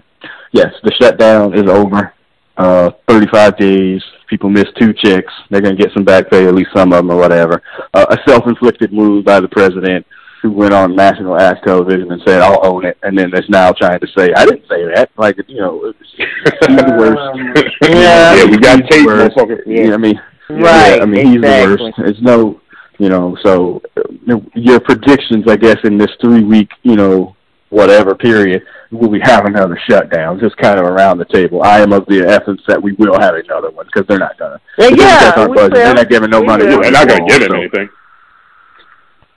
Yes, 0.53 0.73
the 0.83 0.91
shutdown 0.99 1.53
is 1.53 1.69
over. 1.69 2.13
Uh, 2.57 2.91
35 3.07 3.57
days. 3.57 4.01
People 4.29 4.49
missed 4.49 4.75
two 4.79 4.93
checks. 4.93 5.31
They're 5.49 5.61
going 5.61 5.75
to 5.75 5.81
get 5.81 5.93
some 5.93 6.03
back 6.03 6.29
pay, 6.29 6.47
at 6.47 6.55
least 6.55 6.69
some 6.75 6.93
of 6.93 6.97
them 6.97 7.11
or 7.11 7.17
whatever. 7.17 7.61
Uh, 7.93 8.05
a 8.09 8.17
self-inflicted 8.29 8.91
move 8.91 9.25
by 9.25 9.39
the 9.39 9.47
president 9.49 10.05
who 10.41 10.51
went 10.51 10.73
on 10.73 10.95
national 10.95 11.39
ass 11.39 11.57
television 11.65 12.11
and 12.11 12.21
said, 12.25 12.41
I'll 12.41 12.65
own 12.65 12.85
it. 12.85 12.97
And 13.03 13.17
then 13.17 13.33
is 13.35 13.49
now 13.49 13.71
trying 13.71 13.99
to 13.99 14.07
say, 14.17 14.31
I 14.35 14.45
didn't 14.45 14.67
say 14.69 14.85
that. 14.95 15.09
Like, 15.17 15.37
you 15.47 15.57
know, 15.57 15.85
it's, 15.85 15.97
he's 16.15 16.27
the 16.77 16.95
worst. 16.97 17.71
Yeah. 17.81 18.35
Yeah, 18.35 18.45
we 18.45 18.57
got 18.57 18.79
tape. 18.89 19.07
Yeah, 19.07 19.85
Yeah. 19.87 19.93
I 19.93 19.97
mean, 19.97 20.19
Right, 20.49 20.97
yeah, 20.97 21.01
I 21.01 21.05
mean, 21.05 21.25
he's 21.27 21.41
the 21.41 21.47
worst. 21.47 21.99
It's 21.99 22.21
no, 22.21 22.61
you 22.99 23.09
know, 23.09 23.35
so 23.43 23.81
uh, 23.97 24.37
your 24.53 24.79
predictions, 24.79 25.45
I 25.47 25.55
guess, 25.55 25.77
in 25.83 25.97
this 25.97 26.11
three 26.21 26.43
week, 26.43 26.69
you 26.83 26.95
know, 26.95 27.35
whatever 27.69 28.13
period, 28.13 28.63
will 28.95 29.09
we 29.09 29.19
have 29.23 29.45
another 29.45 29.79
shutdown? 29.89 30.39
Just 30.39 30.57
kind 30.57 30.79
of 30.79 30.85
around 30.85 31.17
the 31.17 31.25
table. 31.25 31.63
I 31.63 31.79
am 31.79 31.93
of 31.93 32.05
the 32.07 32.21
essence 32.21 32.61
that 32.67 32.81
we 32.81 32.93
will 32.93 33.19
have 33.19 33.35
another 33.35 33.71
one 33.71 33.85
because 33.85 34.07
they're 34.07 34.19
not 34.19 34.37
gonna. 34.37 34.59
Yeah, 34.77 34.89
because 34.89 35.05
that's 35.05 35.37
our 35.37 35.49
we 35.49 35.55
budget. 35.55 35.73
will. 35.73 35.79
They're 35.79 35.93
not 35.93 36.09
giving 36.09 36.29
no 36.29 36.41
We 36.41 36.47
money. 36.47 36.65
will. 36.65 36.81
They're 36.81 36.91
not 36.91 37.07
gonna 37.07 37.25
people, 37.25 37.27
give 37.27 37.41
him 37.41 37.49
so, 37.49 37.55
anything. 37.55 37.89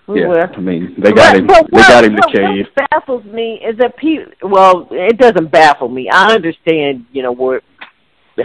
We 0.06 0.20
Yeah, 0.20 0.28
will. 0.28 0.46
I 0.56 0.60
mean, 0.60 0.94
they 0.98 1.12
got 1.12 1.36
him. 1.36 1.46
But 1.46 1.66
They 1.70 1.80
got 1.82 2.04
him 2.04 2.14
what, 2.14 2.32
the 2.32 2.38
cave. 2.38 2.66
What 2.74 2.90
baffles 2.90 3.24
me 3.24 3.60
is 3.64 3.76
that 3.78 3.96
people. 3.96 4.32
Well, 4.42 4.88
it 4.90 5.18
doesn't 5.18 5.50
baffle 5.50 5.88
me. 5.88 6.08
I 6.10 6.32
understand, 6.32 7.06
you 7.12 7.22
know, 7.22 7.32
what 7.32 7.62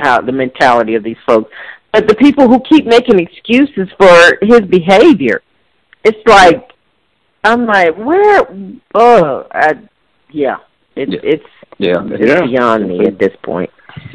how 0.02 0.22
the 0.22 0.32
mentality 0.32 0.96
of 0.96 1.04
these 1.04 1.18
folks, 1.28 1.52
but 1.92 2.08
the 2.08 2.16
people 2.16 2.48
who 2.48 2.60
keep 2.68 2.86
making 2.86 3.20
excuses 3.20 3.88
for 3.98 4.38
his 4.42 4.62
behavior, 4.62 5.42
it's 6.04 6.18
like 6.26 6.74
I'm 7.44 7.66
like, 7.66 7.96
where? 7.98 8.42
Oh, 8.96 9.46
I, 9.52 9.74
yeah, 10.32 10.58
it's 10.96 11.12
Yeah. 11.12 11.20
it's 11.24 11.46
Yeah, 11.80 12.04
it's 12.06 12.26
Yeah. 12.26 12.46
beyond 12.46 12.88
me 12.88 13.06
at 13.06 13.18
this 13.18 13.36
point. 13.42 13.70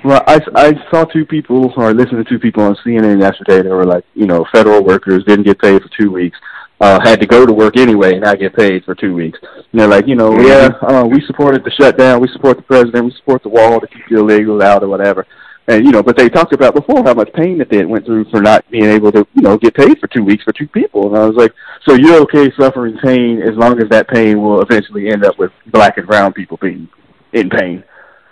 Well, 0.04 0.22
I, 0.26 0.40
I 0.54 0.72
saw 0.90 1.04
two 1.04 1.24
people, 1.24 1.72
or 1.76 1.92
listened 1.92 2.24
to 2.24 2.28
two 2.28 2.38
people 2.38 2.62
on 2.62 2.76
CNN 2.84 3.20
yesterday 3.20 3.62
that 3.62 3.68
were 3.68 3.84
like, 3.84 4.04
you 4.14 4.26
know, 4.26 4.44
federal 4.52 4.84
workers 4.84 5.24
didn't 5.24 5.44
get 5.44 5.58
paid 5.60 5.82
for 5.82 5.88
two 5.96 6.10
weeks, 6.10 6.36
uh, 6.80 7.00
had 7.02 7.20
to 7.20 7.26
go 7.26 7.44
to 7.46 7.52
work 7.52 7.76
anyway 7.76 8.12
and 8.12 8.22
not 8.22 8.38
get 8.38 8.54
paid 8.54 8.84
for 8.84 8.94
two 8.94 9.14
weeks. 9.14 9.38
And 9.42 9.80
they're 9.80 9.88
like, 9.88 10.06
you 10.06 10.14
know, 10.14 10.38
yeah, 10.40 10.70
uh, 10.82 11.04
we 11.04 11.20
supported 11.26 11.64
the 11.64 11.70
shutdown, 11.70 12.20
we 12.20 12.28
support 12.28 12.56
the 12.56 12.62
president, 12.62 13.04
we 13.04 13.12
support 13.12 13.42
the 13.42 13.48
wall 13.48 13.80
to 13.80 13.86
keep 13.86 14.02
the 14.08 14.16
illegals 14.16 14.62
out 14.62 14.82
or 14.82 14.88
whatever. 14.88 15.26
And, 15.68 15.84
you 15.84 15.92
know, 15.92 16.02
but 16.02 16.16
they 16.16 16.30
talked 16.30 16.54
about 16.54 16.74
before 16.74 17.04
how 17.04 17.12
much 17.12 17.30
pain 17.34 17.58
that 17.58 17.68
they 17.68 17.84
went 17.84 18.06
through 18.06 18.24
for 18.30 18.40
not 18.40 18.68
being 18.70 18.86
able 18.86 19.12
to, 19.12 19.26
you 19.34 19.42
know, 19.42 19.58
get 19.58 19.74
paid 19.74 19.98
for 19.98 20.06
two 20.06 20.24
weeks 20.24 20.42
for 20.42 20.52
two 20.52 20.66
people. 20.66 21.08
And 21.08 21.16
I 21.16 21.26
was 21.26 21.36
like, 21.36 21.52
so 21.86 21.92
you're 21.92 22.22
okay 22.22 22.50
suffering 22.58 22.96
pain 23.04 23.42
as 23.42 23.54
long 23.54 23.78
as 23.80 23.88
that 23.90 24.08
pain 24.08 24.40
will 24.40 24.62
eventually 24.62 25.10
end 25.10 25.26
up 25.26 25.38
with 25.38 25.52
black 25.66 25.98
and 25.98 26.06
brown 26.06 26.32
people 26.32 26.56
being 26.56 26.88
in 27.34 27.50
pain. 27.50 27.84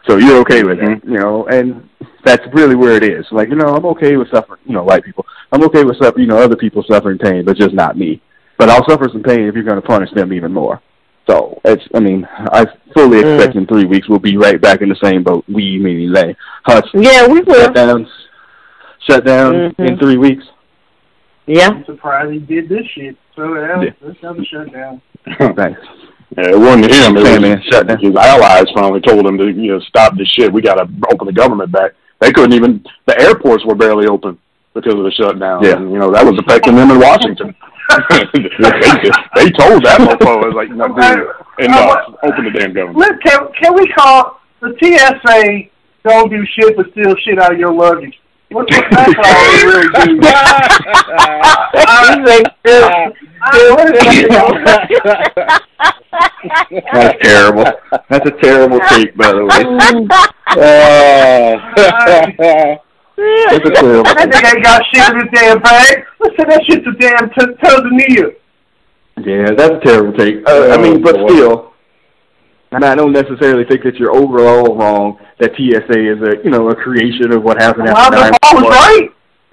So 0.08 0.16
you're 0.16 0.38
okay 0.40 0.62
with 0.62 0.78
it, 0.78 1.04
you 1.04 1.18
know, 1.18 1.46
and 1.48 1.86
that's 2.24 2.42
really 2.54 2.74
where 2.74 2.96
it 2.96 3.04
is. 3.04 3.26
Like, 3.30 3.50
you 3.50 3.56
know, 3.56 3.66
I'm 3.66 3.84
okay 3.86 4.16
with 4.16 4.30
suffering, 4.30 4.60
you 4.64 4.72
know, 4.72 4.84
white 4.84 5.04
people. 5.04 5.26
I'm 5.52 5.62
okay 5.64 5.84
with 5.84 5.98
suffering, 6.00 6.22
you 6.22 6.28
know, 6.28 6.38
other 6.38 6.56
people 6.56 6.84
suffering 6.88 7.18
pain, 7.18 7.44
but 7.44 7.56
just 7.58 7.74
not 7.74 7.98
me. 7.98 8.22
But 8.56 8.70
I'll 8.70 8.88
suffer 8.88 9.08
some 9.12 9.22
pain 9.22 9.40
if 9.40 9.54
you're 9.54 9.64
going 9.64 9.80
to 9.80 9.86
punish 9.86 10.10
them 10.14 10.32
even 10.32 10.52
more. 10.52 10.80
So 11.28 11.60
it's, 11.64 11.82
I 11.94 12.00
mean, 12.00 12.26
I 12.52 12.66
fully 12.94 13.22
Mm. 13.22 13.34
expect 13.36 13.56
in 13.56 13.66
three 13.66 13.84
weeks 13.84 14.08
we'll 14.08 14.18
be 14.20 14.36
right 14.36 14.60
back 14.60 14.80
in 14.80 14.88
the 14.88 14.96
same 15.02 15.22
boat. 15.24 15.44
We 15.48 15.78
meaning 15.78 16.12
Lay 16.12 16.36
Hutch 16.64 16.86
Yeah, 16.94 17.26
we 17.26 17.40
will. 17.40 17.54
shutdowns, 17.68 18.08
shutdown 19.08 19.52
Mhm. 19.78 19.88
in 19.88 19.98
three 19.98 20.16
weeks. 20.16 20.44
Yeah. 21.46 21.68
I'm 21.68 21.84
surprised 21.84 22.32
he 22.32 22.38
did 22.38 22.68
this 22.68 22.86
shit. 22.94 23.16
So 23.34 23.54
yeah, 23.54 23.80
Yeah. 23.82 23.90
let's 24.02 24.20
have 24.22 24.38
a 24.38 24.44
shutdown. 24.44 25.00
Thanks. 25.56 25.80
Yeah, 26.36 26.50
it 26.50 26.58
wasn't 26.58 26.92
him. 26.92 27.16
It 27.16 27.22
was 27.22 27.40
man, 27.40 27.62
shut 27.70 27.86
down. 27.86 27.98
his 27.98 28.14
allies 28.16 28.66
finally 28.74 29.00
told 29.00 29.26
him 29.26 29.38
to, 29.38 29.46
you 29.46 29.72
know, 29.72 29.80
stop 29.80 30.16
this 30.16 30.28
shit. 30.28 30.52
We 30.52 30.60
got 30.60 30.74
to 30.74 30.88
open 31.12 31.26
the 31.26 31.32
government 31.32 31.70
back. 31.72 31.92
They 32.20 32.32
couldn't 32.32 32.52
even. 32.52 32.84
The 33.06 33.20
airports 33.20 33.64
were 33.64 33.74
barely 33.76 34.06
open 34.06 34.38
because 34.74 34.94
of 34.94 35.04
the 35.04 35.10
shutdown. 35.12 35.62
Yeah. 35.62 35.76
And, 35.76 35.92
you 35.92 35.98
know 35.98 36.10
that 36.12 36.24
was 36.24 36.38
affecting 36.38 36.74
them 36.76 36.90
in 36.90 36.98
Washington. 37.00 37.54
they, 37.88 39.10
they 39.36 39.50
told 39.52 39.84
that 39.84 39.98
mofo, 40.00 40.42
it 40.42 40.46
was 40.46 40.54
like, 40.56 40.70
no, 40.70 40.88
dude, 40.88 41.28
enough. 41.64 42.14
Open 42.22 42.44
the 42.44 42.50
damn 42.50 42.72
government. 42.72 42.98
Look, 42.98 43.20
can 43.22 43.48
can 43.60 43.74
we 43.74 43.86
call 43.92 44.40
the 44.60 44.74
TSA? 44.82 45.70
Don't 46.08 46.30
do 46.30 46.44
shit, 46.46 46.76
but 46.76 46.90
steal 46.92 47.14
shit 47.24 47.38
out 47.38 47.52
of 47.52 47.58
your 47.58 47.72
luggage. 47.72 48.18
What, 48.50 48.70
what 48.70 48.84
that's 48.90 49.14
all 49.18 49.52
they 49.52 49.64
really 49.66 49.88
do. 49.88 50.14
He's 52.06 52.26
like, 52.28 52.46
Uh, 53.42 53.74
what 53.74 53.86
is 53.90 54.28
that? 54.28 55.62
That's 56.92 57.16
terrible. 57.22 57.64
That's 58.08 58.26
a 58.26 58.30
terrible 58.40 58.80
take, 58.88 59.16
by 59.16 59.32
the 59.32 59.44
way. 59.44 59.64
That's 60.56 61.62
a 61.78 61.96
terrible 62.06 62.85
That 63.16 64.28
nigga 64.30 64.55
ain't 64.55 64.64
got 64.64 64.82
shit 64.93 65.09
in 65.10 65.20
his 65.20 65.28
damn 65.32 65.60
bag. 65.60 66.05
Let's 66.20 66.36
send 66.36 66.51
that 66.51 66.64
shit 66.64 66.84
to 66.84 66.93
damn 66.93 67.30
T- 67.30 67.56
Tanzania. 67.62 68.36
Yeah, 69.24 69.55
that's 69.56 69.74
a 69.74 69.80
terrible 69.80 70.12
take. 70.18 70.47
Uh, 70.47 70.68
I 70.68 70.76
mean, 70.76 71.02
but 71.02 71.16
boy. 71.16 71.28
still, 71.28 71.72
and 72.72 72.84
I 72.84 72.94
don't 72.94 73.12
necessarily 73.12 73.64
think 73.64 73.82
that 73.84 73.97
you're 73.97 74.14
overall 74.14 74.76
wrong. 74.76 75.18
That 75.40 75.52
TSA 75.56 76.12
is 76.12 76.20
a 76.22 76.44
you 76.44 76.51
know 76.51 76.68
a 76.68 76.74
creation 76.74 77.32
of 77.32 77.43
what 77.43 77.60
happened 77.60 77.88
after 77.88 78.16
Lonzo 78.16 78.38
Ball 78.43 78.55
was 78.55 78.64
9/11. 78.64 78.70
right. 78.70 79.09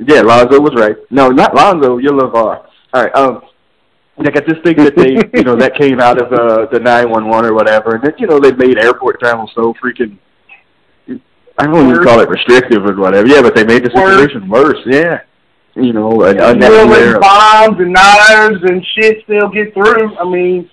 Yeah, 0.06 0.22
Lonzo 0.22 0.60
was 0.60 0.74
right. 0.76 0.98
No, 1.10 1.30
not 1.30 1.56
Lonzo. 1.56 1.98
You're 1.98 2.12
LeVar. 2.12 2.34
All 2.36 2.68
right. 2.94 3.16
Um, 3.16 3.42
like 4.18 4.36
I 4.36 4.42
just 4.42 4.64
think 4.64 4.78
that 4.78 4.96
they, 4.96 5.16
you 5.38 5.44
know, 5.44 5.56
that 5.56 5.76
came 5.76 6.00
out 6.00 6.22
of 6.22 6.32
uh, 6.32 6.68
the 6.72 6.80
nine 6.80 7.10
one 7.10 7.30
one 7.30 7.46
or 7.46 7.54
whatever, 7.54 7.96
and 7.96 8.04
then 8.04 8.14
you 8.18 8.28
know 8.28 8.40
they 8.40 8.52
made 8.52 8.78
airport 8.78 9.20
travel 9.20 9.50
so 9.56 9.74
freaking. 9.82 10.18
I 11.58 11.66
don't 11.68 11.90
even 11.90 12.04
call 12.04 12.20
it 12.20 12.30
restrictive 12.30 12.86
or 12.86 12.96
whatever. 12.96 13.28
Yeah, 13.28 13.42
but 13.42 13.56
they 13.56 13.64
made 13.64 13.84
the 13.84 13.92
situation 13.92 14.50
worse. 14.50 14.80
Yeah. 14.86 15.22
You 15.76 15.94
know, 15.94 16.24
an 16.24 16.38
Will 16.38 16.50
unnecessary. 16.52 17.12
and 17.14 17.20
bombs 17.22 17.80
and 17.80 17.94
knives 17.94 18.64
and 18.64 18.86
shit 18.96 19.24
still 19.24 19.50
get 19.50 19.74
through. 19.74 20.16
I 20.18 20.24
mean, 20.24 20.70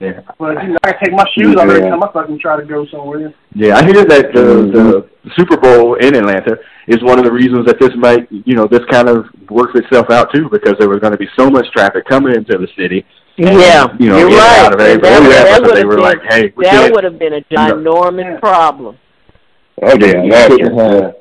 Yeah. 0.00 0.20
but 0.38 0.62
you 0.62 0.70
know, 0.70 0.78
I 0.84 0.92
can 0.92 1.04
take 1.04 1.12
my 1.12 1.24
shoes 1.36 1.54
off 1.56 1.62
every 1.68 1.80
Yeah. 1.82 1.90
time 1.90 2.02
I 2.02 2.08
fucking 2.12 2.38
try 2.40 2.56
to 2.56 2.64
go 2.64 2.84
somewhere. 2.86 3.32
Yeah, 3.54 3.76
I 3.76 3.84
hear 3.84 4.04
that 4.04 4.32
the, 4.34 4.40
Mhm. 4.40 4.72
the 4.72 5.30
Super 5.36 5.56
Bowl 5.56 5.94
in 5.94 6.14
Atlanta 6.14 6.58
is 6.88 7.02
one 7.02 7.18
of 7.18 7.24
the 7.24 7.32
reasons 7.32 7.66
that 7.66 7.78
this 7.78 7.94
might, 7.94 8.26
you 8.30 8.54
know, 8.54 8.66
this 8.66 8.84
kind 8.90 9.08
of 9.08 9.26
works 9.50 9.78
itself 9.78 10.10
out 10.10 10.32
too, 10.34 10.48
because 10.50 10.74
there 10.78 10.88
was 10.88 10.98
going 10.98 11.12
to 11.12 11.18
be 11.18 11.28
so 11.38 11.48
much 11.50 11.70
traffic 11.72 12.04
coming 12.06 12.34
into 12.34 12.58
the 12.58 12.68
city. 12.76 13.04
Yeah, 13.36 13.86
You 13.98 14.08
know, 14.10 14.18
you're 14.18 14.38
right. 14.38 14.58
out 14.60 14.74
of 14.74 14.80
And 14.80 15.02
that, 15.02 15.22
Yeah, 15.22 15.44
that 15.44 15.62
would 15.62 15.74
they 15.74 15.78
have 15.80 15.86
were 15.88 15.94
been, 15.96 16.02
like, 16.04 16.18
hey, 16.28 16.52
we 16.56 16.64
that 16.64 16.92
would 16.92 17.04
have 17.04 17.18
been 17.18 17.34
a 17.34 17.40
ginormous 17.42 18.24
Yeah. 18.34 18.40
problem. 18.40 18.98
Oh 19.82 19.96
yeah, 19.98 20.22
you 20.22 20.30
that's 20.30 20.48
couldn't 20.54 20.78
have 20.78 21.14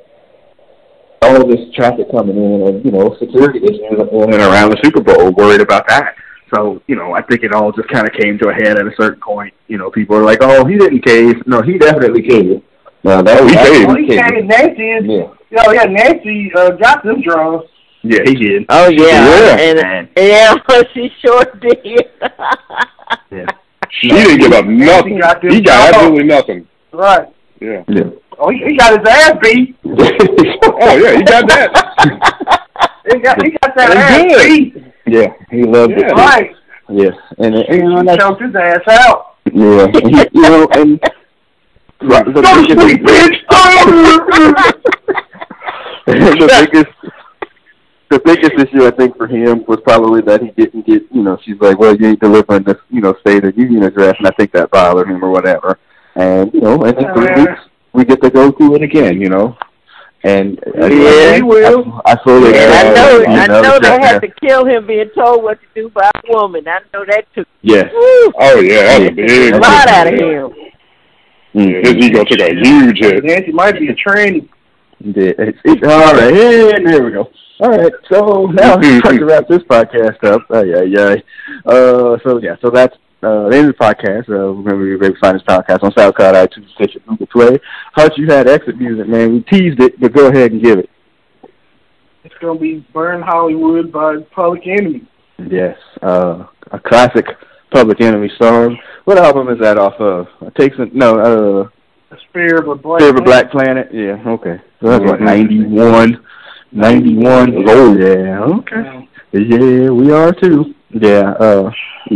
all 1.24 1.48
this 1.48 1.74
traffic 1.74 2.12
coming 2.12 2.36
in, 2.38 2.68
and 2.68 2.86
you 2.86 2.92
know, 2.92 3.16
security 3.18 3.60
issues 3.64 3.82
in 4.12 4.34
and 4.34 4.42
around 4.42 4.70
the 4.72 4.78
Super 4.84 5.02
Bowl, 5.02 5.32
worried 5.32 5.62
about 5.62 5.88
that. 5.88 6.16
So, 6.54 6.82
you 6.88 6.96
know, 6.96 7.14
I 7.14 7.22
think 7.24 7.42
it 7.44 7.52
all 7.54 7.72
just 7.72 7.88
kind 7.90 8.08
of 8.08 8.14
came 8.14 8.38
to 8.40 8.50
a 8.50 8.54
head 8.54 8.78
at 8.78 8.86
a 8.86 8.92
certain 9.00 9.20
point. 9.22 9.54
You 9.68 9.80
know, 9.80 9.90
people 9.90 10.16
are 10.18 10.24
like, 10.24 10.40
"Oh, 10.42 10.66
he 10.66 10.78
didn't 10.78 11.04
cave." 11.04 11.42
No, 11.48 11.62
he 11.64 11.78
definitely 11.80 12.22
caved. 12.22 12.62
No, 13.04 13.22
that 13.24 13.42
he 13.44 13.56
that's- 13.56 13.70
caved. 13.70 13.88
Well, 13.88 13.96
he 13.98 14.08
came 14.08 14.48
Nancy 14.48 14.92
is, 14.92 15.30
Yeah, 15.50 15.64
oh 15.66 15.72
yeah, 15.72 15.86
Nancy 15.86 16.52
uh, 16.56 16.72
got 16.72 17.04
them 17.04 17.22
drums. 17.22 17.64
Yeah, 18.04 18.20
he 18.26 18.36
did. 18.36 18.66
Oh 18.70 18.90
yeah, 18.90 19.06
Yeah. 19.08 19.58
and 19.60 19.80
Man. 19.82 20.10
yeah, 20.18 20.56
she 20.94 21.12
sure 21.22 21.44
did. 21.62 21.80
Yeah. 23.32 23.46
She 24.02 24.08
didn't 24.10 24.40
give 24.40 24.52
up 24.54 24.66
nothing. 24.66 25.20
got 25.20 25.44
He 25.44 25.62
got 25.62 25.94
absolutely 25.94 26.24
nothing. 26.24 26.68
Right. 26.92 27.28
Yeah. 27.62 27.84
Yeah. 27.88 28.10
Oh, 28.40 28.50
he, 28.50 28.58
he 28.66 28.76
got 28.76 28.98
his 29.00 29.08
ass 29.08 29.34
beat. 29.42 29.76
Oh 29.86 30.96
yeah, 30.98 31.16
he 31.18 31.22
got 31.24 31.48
that. 31.48 31.70
He 33.12 33.20
got 33.20 33.42
he 33.44 33.52
got 33.52 33.76
that 33.76 33.92
And 33.92 34.00
ass 34.00 34.24
good. 34.24 34.74
beat. 34.74 34.84
yeah, 35.06 35.28
he 35.52 35.64
loved 35.64 35.92
Yeah. 35.92 36.08
it. 36.08 36.14
Right. 36.14 36.56
Yes, 36.90 37.14
and, 37.38 37.54
and 37.56 37.76
you 37.78 37.84
know, 37.90 38.00
He 38.00 38.06
that's, 38.08 38.24
choked 38.24 38.42
his 38.42 38.56
ass 38.56 38.82
out. 38.90 39.36
yeah, 39.46 39.88
he, 39.94 40.28
you 40.34 40.42
know, 40.42 40.68
and 40.74 41.00
the, 42.00 42.24
the 42.26 42.42
Go 42.42 42.42
to 42.42 42.76
bitch. 42.76 43.38
the 46.06 46.48
biggest 46.48 46.92
the 48.14 48.20
biggest 48.24 48.54
issue 48.54 48.86
I 48.86 48.92
think 48.92 49.18
for 49.18 49.28
him 49.28 49.66
was 49.68 49.80
probably 49.84 50.22
that 50.22 50.42
he 50.42 50.52
didn't 50.52 50.86
get 50.86 51.04
you 51.12 51.24
know, 51.24 51.38
she's 51.44 51.60
like, 51.60 51.80
Well, 51.80 51.96
you 51.96 52.10
ain't 52.10 52.20
delivering 52.20 52.64
this, 52.64 52.78
you 52.90 53.02
know, 53.02 53.16
state 53.22 53.44
of 53.44 53.58
union 53.58 53.84
address 53.84 54.16
and 54.20 54.28
I 54.28 54.32
think 54.38 54.52
that 54.54 54.70
bothered 54.72 55.10
him 55.10 55.24
or 55.24 55.32
whatever. 55.32 55.80
And 56.16 56.54
you 56.54 56.62
know, 56.62 56.84
and 56.84 56.98
in 56.98 57.14
three 57.14 57.26
Yeah. 57.26 57.40
weeks 57.40 57.62
we 57.94 58.06
get 58.06 58.22
to 58.22 58.30
go 58.30 58.52
through 58.52 58.76
it 58.76 58.82
again, 58.84 59.20
you 59.20 59.30
know. 59.30 59.58
And 60.24 60.58
uh, 60.60 60.86
Yeah. 60.88 61.38
I, 61.38 61.42
will. 61.42 62.02
I, 62.06 62.14
I 62.14 62.24
fully 62.24 62.54
and 62.56 62.72
I 62.72 62.84
know, 62.94 63.20
that, 63.20 63.50
I 63.50 63.62
know 63.62 63.80
they 63.80 64.00
had 64.08 64.20
to 64.20 64.30
kill 64.42 64.66
him 64.66 64.88
being 64.88 65.10
told 65.16 65.44
what 65.44 65.60
to 65.62 65.68
do 65.76 65.90
by 65.90 66.10
a 66.14 66.22
woman. 66.32 66.68
I 66.68 66.80
know 66.94 67.04
that 67.06 67.26
took 67.36 67.48
Yes. 67.62 67.90
woo, 67.94 68.32
Oh 68.40 68.60
yeah, 68.62 68.84
that 68.84 69.00
was 69.02 69.10
a 69.10 69.14
big. 69.14 69.54
a 69.54 69.58
lot 69.58 69.88
out 69.88 70.08
of 70.08 70.14
him. 70.14 70.52
Yeah, 71.54 71.80
his 71.84 71.96
ego 71.96 72.24
took 72.24 72.40
a 72.40 72.54
huge 72.56 72.98
hit. 73.00 73.24
Nancy 73.24 73.52
might 73.52 73.78
be 73.80 73.88
a 73.90 73.96
tranny. 73.96 74.48
Yeah, 75.00 75.34
it's, 75.38 75.58
it's, 75.66 75.84
all 75.86 76.14
right, 76.14 76.34
and 76.34 76.88
there 76.88 77.04
we 77.04 77.12
go. 77.12 77.30
All 77.64 77.70
right, 77.70 77.94
so 78.12 78.48
now 78.48 78.78
it's 78.82 79.04
time 79.08 79.18
to 79.20 79.26
wrap 79.26 79.48
this 79.48 79.64
podcast 79.64 80.22
up. 80.26 80.42
Oh, 80.50 80.64
yeah, 80.64 80.82
yeah. 80.82 81.16
Uh, 81.66 82.18
so 82.28 82.38
yeah, 82.42 82.56
so 82.62 82.70
that's 82.70 82.94
uh, 83.24 83.48
the 83.48 83.56
end 83.58 83.70
of 83.70 83.78
the 83.78 83.80
podcast. 83.80 84.28
Uh, 84.28 84.50
remember, 84.52 84.86
you 84.86 84.98
can 85.00 85.16
find 85.22 85.36
this 85.36 85.44
podcast 85.44 85.82
on 85.82 85.92
SoundCloud, 85.94 86.34
iTunes, 86.46 86.70
Stitcher, 86.76 87.00
Google 87.08 87.28
Play. 87.28 87.60
Hutch, 87.94 88.12
you 88.18 88.28
had 88.28 88.50
exit 88.50 88.78
music, 88.78 89.08
man. 89.08 89.32
We 89.32 89.40
teased 89.44 89.80
it, 89.80 89.98
but 89.98 90.12
go 90.12 90.28
ahead 90.28 90.52
and 90.52 90.62
give 90.62 90.78
it. 90.80 90.90
It's 92.26 92.36
gonna 92.42 92.60
be 92.60 92.86
"Burn 92.94 93.22
Hollywood" 93.22 93.94
by 93.94 94.18
Public 94.36 94.68
Enemy. 94.68 95.08
Yes, 95.50 95.78
uh, 96.02 96.46
a 96.72 96.80
classic 96.80 97.26
Public 97.72 98.02
Enemy 98.02 98.30
song. 98.42 98.78
What 99.06 99.18
album 99.18 99.48
is 99.48 99.60
that 99.62 99.78
off 99.78 99.94
of? 100.02 100.28
It 100.42 100.56
takes 100.56 100.76
a, 100.80 100.86
no, 100.94 101.18
uh, 101.20 101.70
The 102.10 102.18
Spear 102.30 102.58
of 102.58 102.68
a 102.68 102.76
Black. 102.76 103.00
Fear 103.00 103.10
of 103.12 103.18
a 103.18 103.22
Black 103.22 103.52
Planet. 103.52 103.88
Yeah, 103.94 104.22
okay. 104.28 104.62
So 104.82 104.90
that's 104.90 105.04
what 105.06 105.20
Mhm. 105.20 105.26
ninety 105.26 105.64
one. 105.66 106.26
Ninety 106.74 107.16
one. 107.16 107.70
Oh 107.70 107.96
yeah, 107.96 108.40
okay. 108.42 109.08
Yeah, 109.32 109.90
we 109.92 110.12
are 110.12 110.32
too. 110.32 110.74
Yeah, 110.90 111.32
uh, 111.40 111.72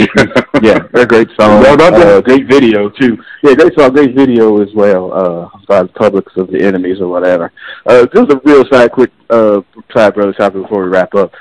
yeah, 0.61 0.79
they're 0.91 1.03
a 1.03 1.07
great 1.07 1.29
song. 1.39 1.59
What 1.59 1.73
about 1.75 1.93
uh, 1.93 2.21
great 2.21 2.47
video 2.47 2.89
too. 2.89 3.17
Yeah, 3.43 3.53
great 3.53 3.77
song, 3.77 3.91
great 3.93 4.15
video 4.15 4.61
as 4.61 4.69
well. 4.75 5.13
Uh, 5.13 5.59
by 5.67 5.83
the 5.83 5.89
publics 5.89 6.33
of 6.37 6.49
the 6.51 6.61
enemies 6.61 6.99
or 6.99 7.07
whatever. 7.07 7.51
Uh, 7.85 8.05
just 8.13 8.31
a 8.31 8.41
real 8.45 8.63
side, 8.71 8.91
quick 8.91 9.11
uh, 9.29 9.61
side 9.95 10.15
brother 10.15 10.33
topic 10.33 10.63
before 10.63 10.83
we 10.83 10.89
wrap 10.89 11.13
up. 11.13 11.31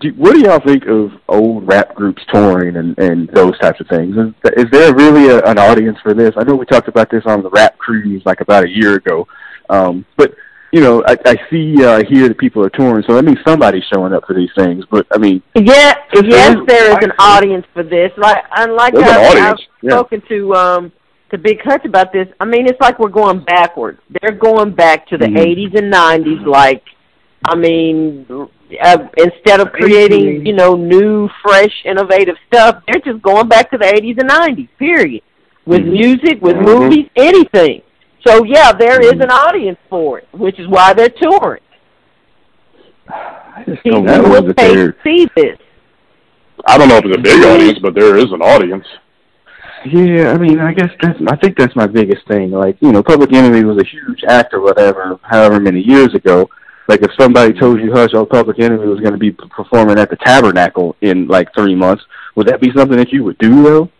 Do, 0.00 0.10
what 0.16 0.34
do 0.34 0.40
y'all 0.40 0.60
think 0.60 0.86
of 0.86 1.12
old 1.28 1.68
rap 1.68 1.94
groups 1.94 2.22
touring 2.32 2.76
and 2.76 2.98
and 2.98 3.28
those 3.28 3.56
types 3.58 3.80
of 3.80 3.86
things? 3.86 4.16
Is, 4.16 4.64
is 4.64 4.70
there 4.72 4.94
really 4.94 5.28
a, 5.28 5.40
an 5.42 5.58
audience 5.58 5.98
for 6.02 6.12
this? 6.12 6.32
I 6.36 6.42
know 6.42 6.56
we 6.56 6.66
talked 6.66 6.88
about 6.88 7.08
this 7.08 7.22
on 7.26 7.42
the 7.42 7.50
rap 7.50 7.78
cruise 7.78 8.22
like 8.24 8.40
about 8.40 8.64
a 8.64 8.68
year 8.68 8.94
ago, 8.94 9.26
um, 9.68 10.04
but 10.16 10.34
you 10.74 10.80
know, 10.80 11.04
I, 11.06 11.16
I 11.24 11.36
see, 11.50 11.76
uh, 11.84 11.98
I 11.98 12.02
hear 12.04 12.26
that 12.26 12.36
people 12.36 12.60
are 12.64 12.68
touring, 12.70 13.04
so 13.06 13.14
that 13.14 13.24
means 13.24 13.38
somebody's 13.46 13.84
showing 13.94 14.12
up 14.12 14.24
for 14.26 14.34
these 14.34 14.50
things. 14.56 14.84
But 14.90 15.06
I 15.12 15.18
mean, 15.18 15.40
Yeah, 15.54 15.94
If 16.12 16.26
yes, 16.26 16.56
there- 16.56 16.64
there 16.66 16.90
is 16.90 16.98
an 17.00 17.12
audience 17.20 17.64
for 17.72 17.84
this. 17.84 18.10
Like, 18.16 18.42
unlike 18.56 18.92
There's 18.94 19.08
an 19.08 19.14
I've, 19.38 19.52
I've 19.52 19.58
yeah. 19.82 19.90
spoken 19.92 20.20
to 20.28 20.54
um 20.54 20.92
to 21.30 21.38
Big 21.38 21.62
Hutch 21.62 21.84
about 21.84 22.12
this. 22.12 22.26
I 22.40 22.44
mean, 22.44 22.66
it's 22.66 22.80
like 22.80 22.98
we're 22.98 23.08
going 23.08 23.38
backwards. 23.44 24.00
They're 24.20 24.32
going 24.32 24.72
back 24.72 25.06
to 25.10 25.16
the 25.16 25.26
Mhm. 25.26 25.38
'80s 25.38 25.74
and 25.78 25.92
'90s. 25.92 26.44
Like, 26.44 26.82
I 27.46 27.54
mean, 27.54 28.26
uh, 28.82 28.98
instead 29.16 29.60
of 29.60 29.70
creating, 29.72 30.44
you 30.44 30.54
know, 30.54 30.74
new, 30.74 31.28
fresh, 31.44 31.74
innovative 31.84 32.34
stuff, 32.48 32.82
they're 32.88 33.00
just 33.12 33.22
going 33.22 33.46
back 33.48 33.70
to 33.70 33.78
the 33.78 33.86
'80s 33.86 34.16
and 34.18 34.28
'90s. 34.28 34.68
Period. 34.78 35.22
With 35.66 35.82
Mhm. 35.82 35.92
music, 35.92 36.42
with 36.42 36.56
Mhm. 36.56 36.66
movies, 36.66 37.06
anything. 37.16 37.82
So 38.26 38.44
yeah, 38.44 38.72
there 38.72 39.00
is 39.00 39.12
an 39.12 39.28
hmm. 39.28 39.30
audience 39.30 39.78
for 39.90 40.18
it, 40.18 40.28
which 40.32 40.58
is 40.58 40.66
why 40.68 40.94
they're 40.94 41.08
touring. 41.08 41.62
I 43.08 43.64
just 43.66 43.82
People 43.82 44.02
don't 44.04 44.22
know 44.22 44.40
will 44.40 44.54
pay 44.54 44.74
they're. 44.74 44.92
to 44.92 44.98
see 45.04 45.28
this. 45.36 45.58
I 46.66 46.78
don't 46.78 46.88
know 46.88 46.96
if 46.96 47.04
it's 47.04 47.16
a 47.16 47.20
big 47.20 47.42
hmm. 47.42 47.50
audience, 47.50 47.78
but 47.80 47.94
there 47.94 48.16
is 48.16 48.32
an 48.32 48.40
audience. 48.40 48.86
Yeah, 49.86 50.32
I 50.32 50.38
mean, 50.38 50.60
I 50.60 50.72
guess 50.72 50.88
that's. 51.02 51.18
I 51.28 51.36
think 51.36 51.58
that's 51.58 51.76
my 51.76 51.86
biggest 51.86 52.26
thing. 52.26 52.50
Like, 52.50 52.78
you 52.80 52.90
know, 52.90 53.02
Public 53.02 53.34
Enemy 53.34 53.64
was 53.64 53.76
a 53.76 53.86
huge 53.86 54.24
act 54.26 54.54
or 54.54 54.60
whatever, 54.60 55.18
however 55.22 55.60
many 55.60 55.80
years 55.80 56.14
ago. 56.14 56.48
Like, 56.88 57.02
if 57.02 57.10
somebody 57.18 57.52
told 57.52 57.80
you 57.80 57.92
Hush, 57.92 58.10
oh, 58.14 58.24
Public 58.24 58.58
Enemy 58.60 58.86
was 58.86 59.00
going 59.00 59.12
to 59.12 59.18
be 59.18 59.30
performing 59.30 59.98
at 59.98 60.08
the 60.08 60.16
Tabernacle 60.16 60.96
in 61.02 61.26
like 61.26 61.48
three 61.54 61.74
months, 61.74 62.02
would 62.34 62.46
that 62.48 62.62
be 62.62 62.70
something 62.74 62.96
that 62.96 63.12
you 63.12 63.24
would 63.24 63.38
do 63.38 63.62
though? 63.62 63.90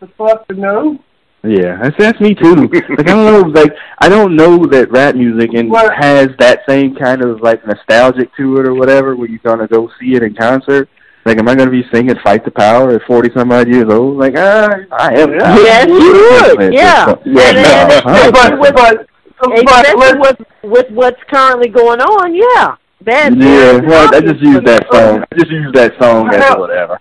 The 0.00 0.08
fuck 0.18 0.46
to 0.48 0.54
know? 0.54 0.98
Yeah, 1.46 1.76
that's 1.82 1.96
that's 1.98 2.20
me 2.20 2.34
too. 2.34 2.54
like 2.66 3.08
I 3.08 3.14
don't 3.14 3.24
know, 3.26 3.40
like 3.60 3.72
I 3.98 4.08
don't 4.08 4.34
know 4.36 4.66
that 4.66 4.90
rap 4.90 5.14
music 5.14 5.50
and 5.54 5.70
What? 5.70 5.94
has 5.94 6.28
that 6.38 6.60
same 6.68 6.94
kind 6.94 7.22
of 7.22 7.40
like 7.40 7.66
nostalgic 7.66 8.34
to 8.36 8.58
it 8.58 8.66
or 8.66 8.74
whatever, 8.74 9.14
where 9.16 9.28
you're 9.28 9.38
gonna 9.44 9.68
go 9.68 9.90
see 10.00 10.14
it 10.14 10.22
in 10.22 10.34
concert. 10.34 10.88
Like, 11.24 11.38
am 11.38 11.48
I 11.48 11.54
gonna 11.56 11.70
be 11.70 11.84
singing 11.92 12.14
"Fight 12.22 12.44
the 12.44 12.50
Power" 12.52 12.90
at 12.92 13.02
forty 13.02 13.30
some 13.36 13.50
odd 13.52 13.68
years 13.68 13.86
old? 13.90 14.16
Like, 14.16 14.34
ah, 14.36 14.68
I 14.92 15.14
am. 15.14 15.32
Yeah. 15.32 15.56
Yes, 15.56 15.86
you 15.88 16.12
would. 16.58 16.72
Yeah. 16.72 17.14
Yeah, 17.24 17.42
And, 17.42 17.56
no. 17.56 17.72
and 17.72 17.92
Huh? 18.04 18.30
especially 18.32 18.32
But 18.32 18.58
with, 18.60 18.74
but 18.74 19.06
but 19.64 19.86
especially 19.88 20.18
with 20.20 20.36
with 20.62 20.90
what's 20.90 21.22
currently 21.30 21.68
going 21.68 22.00
on, 22.00 22.34
yeah. 22.34 22.76
That 23.04 23.36
Yeah, 23.36 23.78
well, 23.86 24.14
I 24.14 24.20
just 24.20 24.40
use 24.40 24.60
that 24.64 24.86
song. 24.90 25.00
song. 25.20 25.24
I 25.30 25.36
just 25.36 25.50
use 25.50 25.72
that 25.74 25.92
song 26.00 26.32
as 26.34 26.56
whatever. 26.56 26.98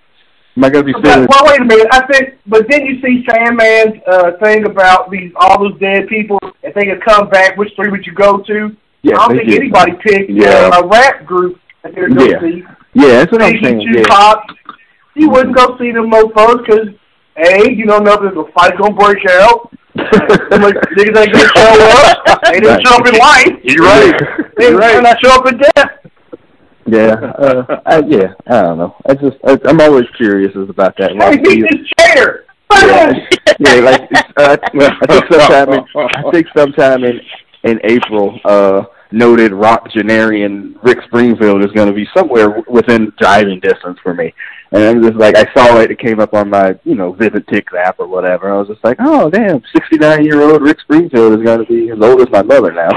Am 0.58 0.64
I 0.64 0.70
gonna 0.70 0.84
be 0.86 0.94
But, 0.94 1.28
well, 1.30 1.44
wait 1.46 1.60
a 1.60 1.66
minute. 1.66 1.88
I 1.92 2.06
think, 2.08 2.36
but 2.48 2.66
then 2.70 2.86
you 2.86 3.02
see 3.02 3.26
Sandman's 3.28 4.02
uh, 4.08 4.32
thing 4.42 4.66
about 4.66 5.12
these 5.12 5.32
all 5.36 5.60
those 5.62 5.78
dead 5.80 6.08
people. 6.08 6.40
If 6.64 6.74
they 6.76 6.84
could 6.86 7.04
come 7.04 7.30
back, 7.30 7.58
which 7.58 7.74
three 7.76 7.90
would 7.90 8.06
you 8.06 8.14
go 8.14 8.38
to? 8.40 8.76
Yeah, 9.02 9.16
I 9.20 9.28
don't 9.28 9.38
think 9.38 9.50
did. 9.50 9.60
anybody 9.60 9.92
picked 10.02 10.30
Yeah. 10.32 10.70
uh, 10.74 10.82
a 10.82 10.88
rap 10.88 11.26
group 11.26 11.60
that 11.84 11.94
they're 11.94 12.08
going 12.10 12.32
Yeah. 12.32 12.40
to 12.40 12.48
see. 12.52 12.64
Yeah, 12.94 13.08
that's 13.20 13.32
what 13.34 13.42
I'm 13.42 13.54
Biggie, 13.54 13.64
saying. 13.64 13.82
Yeah. 13.82 14.04
Tupac. 14.04 14.44
You 15.16 15.30
wouldn't 15.30 15.56
go 15.56 15.78
see 15.78 15.92
them 15.92 16.10
mofos 16.10 16.66
because 16.66 16.88
a 17.38 17.70
you 17.72 17.86
don't 17.86 18.04
know 18.06 18.14
if 18.14 18.22
there's 18.22 18.38
a 18.38 18.52
fight 18.54 18.78
gonna 18.78 18.94
break 18.96 19.26
out. 19.30 19.72
Like, 19.96 20.76
niggas 20.96 21.18
ain't 21.18 21.34
gonna 21.34 21.50
show 21.56 21.90
up. 22.28 22.42
They 22.44 22.60
didn't 22.60 22.68
Right. 22.70 22.88
show 22.88 22.96
up 22.96 23.08
in 23.08 23.16
life. 23.18 23.60
You're 23.64 23.84
right. 23.84 24.20
They 24.58 24.70
You're 24.70 24.80
didn't 24.80 25.04
right. 25.04 25.04
not 25.04 25.18
show 25.24 25.32
up 25.34 25.48
in 25.52 25.58
death. 25.58 25.90
Yeah, 26.86 27.14
uh, 27.14 27.82
I, 27.86 28.00
yeah. 28.08 28.34
I 28.48 28.62
don't 28.62 28.78
know. 28.78 28.96
I 29.08 29.16
just, 29.16 29.38
I, 29.46 29.60
I'm 29.66 29.82
always 29.82 30.06
curious 30.18 30.56
about 30.56 30.96
that. 30.98 31.12
Hey, 31.14 31.38
beat 31.38 31.66
this 31.70 31.90
chair. 32.00 32.46
yeah, 32.72 33.14
yeah, 33.60 33.74
like 33.82 34.02
uh, 34.38 34.58
I 34.62 35.06
think 35.08 35.26
sometime 35.32 35.74
in, 35.74 35.86
I 35.96 36.32
think 36.32 36.48
sometime 36.56 37.04
in 37.04 37.20
in 37.64 37.80
April, 37.84 38.40
uh, 38.46 38.84
noted 39.12 39.54
rock 39.54 39.90
genarian 39.90 40.76
Rick 40.84 41.00
Springfield 41.08 41.64
is 41.64 41.72
going 41.72 41.88
to 41.88 41.94
be 41.94 42.08
somewhere 42.16 42.62
within 42.68 43.12
driving 43.18 43.60
distance 43.60 43.98
for 44.04 44.14
me. 44.14 44.34
And 44.72 44.84
I'm 44.84 45.02
just 45.02 45.16
like, 45.16 45.36
I 45.36 45.52
saw 45.54 45.80
it. 45.80 45.90
It 45.90 46.00
came 46.00 46.20
up 46.20 46.34
on 46.34 46.50
my, 46.50 46.78
you 46.84 46.96
know, 46.96 47.14
Vivid 47.14 47.48
Tix 47.48 47.74
app 47.74 48.00
or 48.00 48.08
whatever. 48.08 48.54
I 48.54 48.58
was 48.58 48.68
just 48.68 48.84
like, 48.84 48.98
oh 49.00 49.30
damn, 49.30 49.62
69 49.74 50.26
year 50.26 50.42
old 50.42 50.62
Rick 50.62 50.82
Springfield 50.82 51.40
is 51.40 51.46
going 51.46 51.60
to 51.60 51.66
be 51.66 51.90
as 51.90 52.00
old 52.02 52.22
as 52.22 52.30
my 52.30 52.44
mother 52.44 52.72
now. 52.72 52.90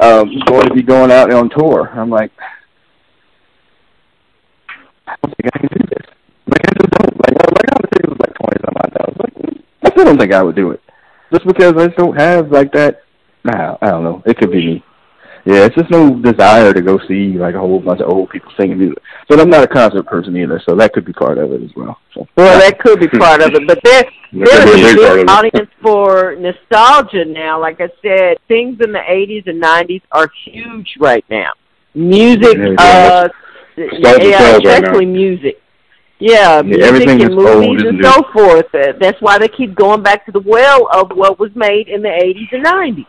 Um, 0.00 0.28
he's 0.28 0.42
going 0.44 0.68
to 0.68 0.74
be 0.74 0.82
going 0.82 1.10
out 1.10 1.32
on 1.32 1.50
tour. 1.50 1.90
I'm 1.94 2.10
like, 2.10 2.30
I 5.06 5.14
don't 5.22 5.34
think 5.36 5.50
I 5.54 5.58
can 5.58 5.68
do 5.68 5.86
this. 5.88 6.06
Like 6.46 6.62
I 6.66 6.72
just 6.80 6.90
don't. 6.98 7.16
Like, 7.16 7.36
I- 7.36 7.52
like 7.56 7.70
I 7.70 7.76
would 7.80 7.90
say 7.94 8.00
it 8.04 8.08
was 8.08 8.18
like 8.20 8.34
twenty 8.34 8.58
some 8.64 8.74
odd 8.76 8.92
dollars. 8.94 9.16
Like, 9.18 9.64
I 9.84 9.90
still 9.90 10.04
don't 10.04 10.18
think 10.18 10.32
I 10.32 10.42
would 10.42 10.56
do 10.56 10.70
it, 10.72 10.80
just 11.32 11.46
because 11.46 11.74
I 11.76 11.86
just 11.86 11.98
don't 11.98 12.16
have 12.18 12.50
like 12.50 12.72
that. 12.72 13.02
Nah, 13.44 13.76
I 13.80 13.90
don't 13.90 14.04
know. 14.04 14.22
It 14.26 14.36
could 14.38 14.50
be 14.50 14.66
me. 14.66 14.84
yeah, 15.44 15.64
it's 15.66 15.76
just 15.76 15.90
no 15.90 16.16
desire 16.20 16.72
to 16.72 16.82
go 16.82 16.98
see 17.06 17.38
like 17.38 17.54
a 17.54 17.58
whole 17.60 17.78
bunch 17.80 18.00
of 18.00 18.08
old 18.10 18.30
people 18.30 18.50
singing 18.58 18.78
music. 18.78 18.98
But 19.28 19.40
I'm 19.40 19.50
not 19.50 19.62
a 19.62 19.68
concert 19.68 20.04
person 20.06 20.36
either, 20.36 20.60
so 20.68 20.74
that 20.76 20.92
could 20.92 21.04
be 21.04 21.12
part 21.12 21.38
of 21.38 21.52
it 21.52 21.62
as 21.62 21.70
well. 21.76 21.98
So. 22.14 22.26
Well, 22.36 22.58
that 22.58 22.78
could 22.80 22.98
be 23.00 23.08
part 23.08 23.42
of 23.42 23.54
it, 23.54 23.66
but 23.66 23.78
there 23.84 24.02
could 24.30 24.32
be 24.32 24.42
a 24.42 24.44
there's 24.44 24.94
big 24.96 24.98
a 24.98 25.14
big 25.16 25.30
audience 25.30 25.70
for 25.80 26.34
nostalgia 26.36 27.24
now. 27.24 27.60
Like 27.60 27.80
I 27.80 27.88
said, 28.02 28.38
things 28.48 28.78
in 28.80 28.90
the 28.92 28.98
'80s 28.98 29.46
and 29.46 29.62
'90s 29.62 30.02
are 30.10 30.28
huge 30.44 30.96
right 30.98 31.24
now. 31.30 31.50
Music, 31.94 32.58
uh, 32.78 33.28
Nostalgia 33.76 34.28
yeah, 34.28 34.38
sells 34.38 34.64
right 34.64 34.82
especially 34.82 35.06
music. 35.06 35.60
Yeah, 36.18 36.62
music 36.62 36.84
everything 36.84 37.22
and 37.22 37.22
that's 37.22 37.34
movies 37.34 37.82
is 37.82 37.88
and 37.88 37.98
new. 37.98 38.04
so 38.04 38.22
forth. 38.32 38.74
Uh, 38.74 38.92
that's 39.00 39.20
why 39.20 39.38
they 39.38 39.48
keep 39.48 39.74
going 39.74 40.02
back 40.02 40.24
to 40.26 40.32
the 40.32 40.40
well 40.40 40.88
of 40.92 41.10
what 41.14 41.38
was 41.38 41.50
made 41.54 41.88
in 41.88 42.02
the 42.02 42.08
'80s 42.08 42.48
and 42.52 42.64
'90s. 42.64 43.06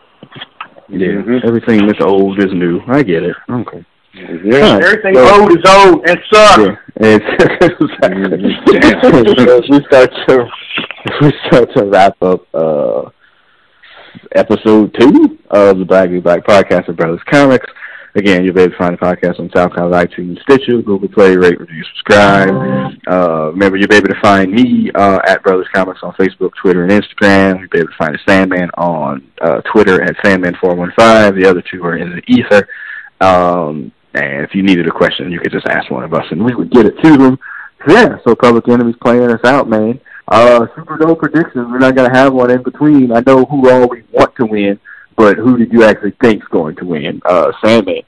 Yeah, 0.90 1.08
Mhm. 1.08 1.44
everything 1.46 1.86
that's 1.86 2.00
old 2.04 2.38
is 2.38 2.52
new. 2.52 2.80
I 2.86 3.02
get 3.02 3.22
it. 3.22 3.36
Okay. 3.50 3.84
Yeah. 4.14 4.78
Everything 4.82 5.14
So- 5.14 5.42
old 5.42 5.50
is 5.52 5.64
old 5.68 6.08
and 6.08 6.18
sucks. 6.32 6.58
Yeah, 7.00 7.00
it's 7.00 7.24
so 9.02 9.08
if 9.12 9.68
we 9.68 9.80
start 9.86 10.10
to 10.28 10.48
we 11.22 11.32
start 11.46 11.68
to 11.76 11.84
wrap 11.84 12.16
up 12.22 12.42
uh 12.54 13.02
episode 14.34 14.94
two 14.98 15.38
of 15.50 15.78
the 15.78 15.84
Black 15.84 16.08
Dude 16.08 16.24
Black 16.24 16.44
Podcast 16.44 16.88
of 16.88 16.96
Brothers 16.96 17.20
Comics. 17.30 17.66
Again, 18.14 18.44
you'll 18.44 18.54
be 18.54 18.62
able 18.62 18.72
to 18.72 18.78
find 18.78 18.94
the 18.94 18.98
podcast 18.98 19.38
on 19.38 19.48
SoundCloud, 19.50 19.92
iTunes, 19.92 20.40
Stitcher, 20.42 20.80
Google 20.82 21.08
Play, 21.08 21.36
rate, 21.36 21.60
review, 21.60 21.84
subscribe. 21.84 22.48
Uh, 23.06 23.50
remember, 23.50 23.76
you'll 23.76 23.88
be 23.88 23.96
able 23.96 24.08
to 24.08 24.20
find 24.20 24.50
me 24.50 24.90
uh, 24.94 25.18
at 25.26 25.42
Brothers 25.42 25.68
Comics 25.74 26.00
on 26.02 26.14
Facebook, 26.14 26.52
Twitter, 26.60 26.84
and 26.84 26.92
Instagram. 26.92 27.60
You'll 27.60 27.68
be 27.68 27.78
able 27.78 27.88
to 27.88 27.96
find 27.98 28.14
the 28.14 28.18
Sandman 28.26 28.70
on 28.78 29.30
uh, 29.40 29.60
Twitter 29.72 30.02
at 30.02 30.16
Sandman415. 30.24 31.40
The 31.40 31.48
other 31.48 31.62
two 31.70 31.84
are 31.84 31.96
in 31.96 32.10
the 32.10 32.22
ether. 32.26 32.66
Um, 33.20 33.92
and 34.14 34.42
if 34.44 34.54
you 34.54 34.62
needed 34.62 34.86
a 34.86 34.90
question, 34.90 35.30
you 35.30 35.40
could 35.40 35.52
just 35.52 35.66
ask 35.66 35.90
one 35.90 36.04
of 36.04 36.14
us, 36.14 36.24
and 36.30 36.44
we 36.44 36.54
would 36.54 36.70
get 36.70 36.86
it 36.86 36.94
to 37.02 37.16
them. 37.16 37.38
Yeah, 37.86 38.16
so 38.26 38.34
Public 38.34 38.68
Enemy's 38.68 38.96
playing 39.02 39.30
us 39.30 39.44
out, 39.44 39.68
man. 39.68 40.00
Uh, 40.26 40.66
Super 40.74 40.96
Bowl 40.96 41.14
predictions. 41.14 41.68
We're 41.70 41.78
not 41.78 41.94
gonna 41.94 42.14
have 42.14 42.32
one 42.32 42.50
in 42.50 42.62
between. 42.62 43.12
I 43.12 43.22
know 43.26 43.44
who 43.44 43.70
all 43.70 43.88
we 43.88 44.02
want 44.12 44.34
to 44.36 44.46
win, 44.46 44.78
but 45.18 45.36
who 45.36 45.58
did 45.58 45.72
you 45.72 45.82
actually 45.82 46.14
think's 46.22 46.46
going 46.46 46.76
to 46.76 46.86
win? 46.86 47.20
Uh, 47.24 47.52
Sandman. 47.62 48.02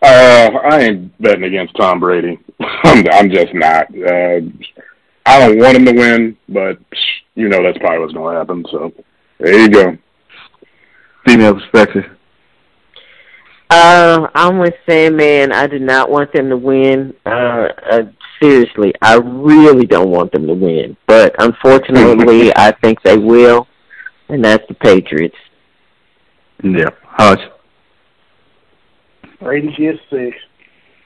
Uh, 0.00 0.50
I 0.70 0.80
ain't 0.80 1.20
betting 1.20 1.44
against 1.44 1.74
Tom 1.76 1.98
Brady. 1.98 2.38
I'm, 2.60 3.04
I'm 3.10 3.30
just 3.30 3.52
not. 3.52 3.86
Uh, 3.94 4.40
I 5.26 5.40
don't 5.40 5.58
want 5.58 5.76
him 5.76 5.86
to 5.86 5.92
win, 5.92 6.36
but 6.48 6.78
you 7.34 7.48
know 7.48 7.62
that's 7.62 7.78
probably 7.78 7.98
what's 7.98 8.12
going 8.12 8.32
to 8.32 8.38
happen. 8.38 8.64
So 8.70 8.92
there 9.38 9.60
you 9.60 9.68
go. 9.68 9.98
Female 11.26 11.54
perspective. 11.54 12.04
Uh, 13.70 14.28
I'm 14.34 14.58
with 14.58 14.74
Sandman. 14.88 15.50
I 15.50 15.66
do 15.66 15.80
not 15.80 16.10
want 16.10 16.32
them 16.32 16.48
to 16.50 16.56
win. 16.56 17.14
Uh, 17.26 17.68
uh, 17.90 18.02
seriously, 18.40 18.92
I 19.02 19.16
really 19.16 19.86
don't 19.86 20.10
want 20.10 20.30
them 20.30 20.46
to 20.46 20.54
win. 20.54 20.96
But 21.08 21.34
unfortunately, 21.42 22.54
I 22.54 22.72
think 22.82 23.02
they 23.02 23.16
will, 23.16 23.66
and 24.28 24.44
that's 24.44 24.66
the 24.68 24.74
Patriots. 24.74 25.36
Yeah. 26.62 26.90
Hush. 27.04 27.40
Brady's 29.40 29.74
just 29.76 30.00
six. 30.10 30.36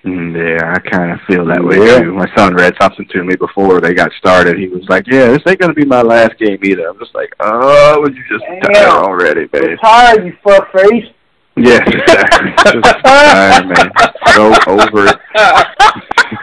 Yeah, 0.05 0.73
I 0.75 0.79
kind 0.89 1.11
of 1.13 1.19
feel 1.27 1.45
that 1.47 1.63
way 1.63 1.85
Yeah. 1.85 2.01
too. 2.01 2.15
My 2.15 2.27
son 2.37 2.55
read 2.55 2.75
something 2.81 3.07
to 3.09 3.25
me 3.25 3.35
before 3.35 3.81
they 3.81 3.95
got 3.95 4.13
started. 4.13 4.57
He 4.57 4.69
was 4.69 4.89
like, 4.89 5.07
"Yeah, 5.09 5.27
this 5.29 5.43
ain't 5.47 5.59
gonna 5.59 5.75
be 5.75 5.85
my 5.85 6.03
last 6.03 6.39
game 6.39 6.59
either." 6.63 6.89
I'm 6.89 6.99
just 6.99 7.15
like, 7.15 7.35
"Oh, 7.41 8.01
would 8.01 8.15
you 8.15 8.23
just 8.29 8.45
retire 8.49 8.73
Damn. 8.85 8.91
already, 9.05 9.47
babe?" 9.47 9.63
Retire, 9.71 10.25
you 10.25 10.37
fuck 10.45 10.73
face. 10.73 11.07
Yes, 11.57 11.81
exactly. 11.87 12.53
just 12.65 12.77
retire, 12.77 13.65
man. 13.67 13.91
So 14.29 14.55
over 14.69 15.07
it. 15.09 15.17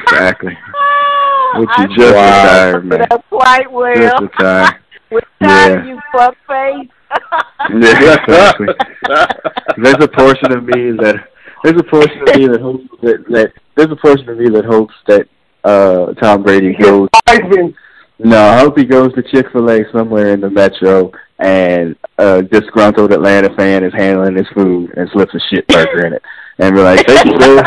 Exactly. 0.01 0.57
Would 1.55 1.69
you 1.77 1.87
just 1.95 2.13
Wow. 2.13 2.43
retire, 2.43 2.81
man? 2.81 3.07
That's 3.09 3.23
quite 3.29 3.71
well. 3.71 3.95
Just 3.95 4.19
retire. 4.21 4.79
Retire, 5.15 5.21
Yeah. 5.41 5.85
you 5.85 5.99
fuck 6.11 6.35
face. 6.47 6.89
Yeah, 7.69 8.15
exactly. 8.23 8.67
There's 9.77 10.03
a 10.03 10.07
portion 10.07 10.51
of 10.51 10.63
me 10.63 10.91
that 10.99 11.15
there's 11.63 11.79
a 11.79 11.83
portion 11.83 12.21
of 12.21 12.35
me 12.35 12.47
that 12.47 12.61
hopes 12.61 12.83
that, 13.01 13.25
that 13.29 13.53
there's 13.75 13.91
a 13.91 13.95
portion 13.95 14.29
of 14.29 14.37
me 14.37 14.49
that 14.49 14.65
hopes 14.65 14.93
that 15.07 15.27
uh 15.63 16.13
Tom 16.21 16.43
Brady 16.43 16.73
goes 16.75 17.09
No, 18.19 18.49
I 18.49 18.59
hope 18.59 18.77
he 18.77 18.83
goes 18.85 19.11
to 19.15 19.23
Chick 19.23 19.47
Fil 19.51 19.69
A 19.71 19.83
somewhere 19.91 20.33
in 20.33 20.41
the 20.41 20.49
metro, 20.49 21.11
and 21.39 21.95
a 22.19 22.43
disgruntled 22.43 23.11
Atlanta 23.13 23.49
fan 23.55 23.83
is 23.83 23.93
handling 23.93 24.35
his 24.35 24.47
food 24.53 24.91
and 24.95 25.09
slips 25.11 25.33
a 25.33 25.39
shit 25.49 25.65
burger 25.67 26.05
in 26.05 26.13
it, 26.13 26.21
and 26.59 26.75
we're 26.75 26.83
like, 26.83 27.03
"Thank 27.07 27.25
you, 27.25 27.39
sir." 27.39 27.55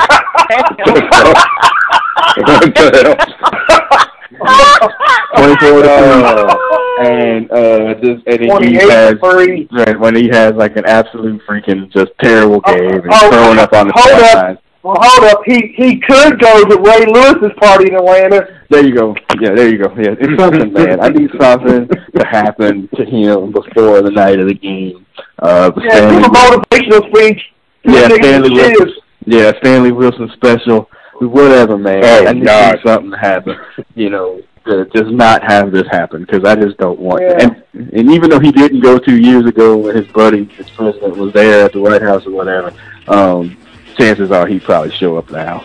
what 2.38 2.74
the 2.74 4.08
Twenty-four 4.38 5.82
dollars, 5.88 6.54
and 7.00 7.50
uh, 7.50 7.94
just 7.94 8.26
and 8.26 8.64
he 8.64 8.74
has 8.74 9.14
free. 9.20 9.68
right 9.72 9.98
when 9.98 10.14
he 10.16 10.28
has 10.28 10.54
like 10.54 10.76
an 10.76 10.84
absolute 10.86 11.40
freaking 11.48 11.90
just 11.92 12.10
terrible 12.22 12.60
Oh, 12.64 12.74
game 12.74 12.94
and 13.02 13.10
oh, 13.12 13.30
throwing 13.30 13.58
up 13.58 13.72
on 13.72 13.88
the 13.88 13.92
hold 13.94 14.22
up. 14.22 14.62
Well, 14.82 14.96
hold 15.00 15.32
up. 15.32 15.40
He 15.44 15.74
he 15.76 16.00
could 16.00 16.40
go 16.40 16.64
to 16.64 16.76
Ray 16.80 17.04
Lewis's 17.06 17.56
party 17.60 17.88
in 17.88 17.96
Atlanta. 17.96 18.46
There 18.70 18.84
you 18.86 18.94
go. 18.94 19.14
Yeah, 19.40 19.54
there 19.54 19.68
you 19.68 19.78
go. 19.78 19.92
Yeah, 19.96 20.14
it's 20.18 20.40
something, 20.40 20.72
man. 20.72 21.00
I 21.00 21.08
need 21.08 21.30
something 21.40 21.88
to 21.88 22.26
happen 22.26 22.88
to 22.96 23.04
him 23.04 23.52
before 23.52 24.02
the 24.02 24.10
night 24.10 24.38
of 24.38 24.46
the 24.48 24.54
game. 24.54 25.04
Uh, 25.40 25.72
Yeah, 25.76 25.90
Stanley, 25.90 26.22
give 26.22 26.24
a 26.24 26.34
motivational 26.34 27.08
speech. 27.14 27.42
Yeah, 27.84 28.08
Stanley. 28.08 28.50
Wilson. 28.50 28.92
yeah, 29.26 29.52
Stanley 29.60 29.92
Wilson 29.92 30.30
special, 30.34 30.88
whatever, 31.20 31.76
man. 31.78 32.02
Oh, 32.04 32.26
I 32.26 32.32
need 32.32 32.44
God. 32.44 32.78
something 32.84 33.10
to 33.10 33.16
happen. 33.18 33.58
You 33.94 34.10
know, 34.10 34.42
to 34.66 34.84
just 34.94 35.10
not 35.10 35.42
have 35.42 35.72
this 35.72 35.86
happen 35.88 36.22
because 36.24 36.44
I 36.44 36.54
just 36.54 36.76
don't 36.78 36.98
want. 37.00 37.22
Yeah. 37.22 37.48
And 37.74 37.92
and 37.92 38.10
even 38.10 38.30
though 38.30 38.38
he 38.40 38.52
didn't 38.52 38.80
go 38.80 38.98
two 38.98 39.16
years 39.18 39.46
ago 39.46 39.76
when 39.76 39.96
his 39.96 40.06
buddy, 40.08 40.44
his 40.44 40.68
president, 40.70 41.16
was 41.16 41.32
there 41.32 41.64
at 41.64 41.72
the 41.72 41.80
White 41.80 42.02
House 42.02 42.26
or 42.26 42.30
whatever, 42.32 42.72
um, 43.08 43.56
chances 43.96 44.30
are 44.30 44.46
he'd 44.46 44.62
probably 44.62 44.94
show 44.96 45.16
up 45.16 45.30
now. 45.30 45.64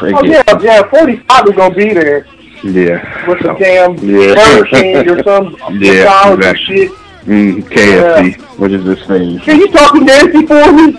Oh 0.00 0.24
yeah, 0.24 0.42
yeah. 0.60 0.82
Forty 0.88 1.16
five 1.28 1.46
is 1.46 1.54
gonna 1.54 1.74
be 1.74 1.92
there 1.94 2.26
yeah. 2.64 3.26
with 3.28 3.38
the 3.40 3.44
So, 3.44 3.58
damn 3.58 3.96
Yeah. 3.98 4.34
Burger 4.34 4.64
King 4.66 5.08
or 5.08 5.22
some 5.24 5.56
Yeah, 5.80 6.04
McDonald's 6.04 6.46
exactly. 6.46 6.76
shit. 6.76 6.90
Mm, 7.22 7.62
KFC, 7.62 8.58
which 8.58 8.72
is 8.72 8.84
this 8.84 9.06
thing. 9.06 9.38
Can 9.40 9.60
you 9.60 9.68
talk 9.68 9.92
to 9.92 10.00
Nancy 10.00 10.44
for 10.44 10.72
me? 10.72 10.98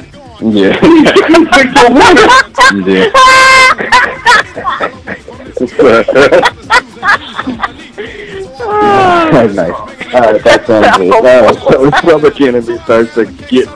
Yeah. 0.52 0.80
You'll? 2.86 3.12
That's 9.34 9.56
nice. 9.56 9.74
All 10.14 10.22
right, 10.22 10.44
that 10.44 10.66
sounds 10.68 10.98
good. 10.98 11.24
Right, 11.24 11.56
so 11.56 11.92
Public 11.92 12.42
Enemy 12.42 12.78
starts 12.80 13.14
to 13.16 13.26
get 13.26 13.68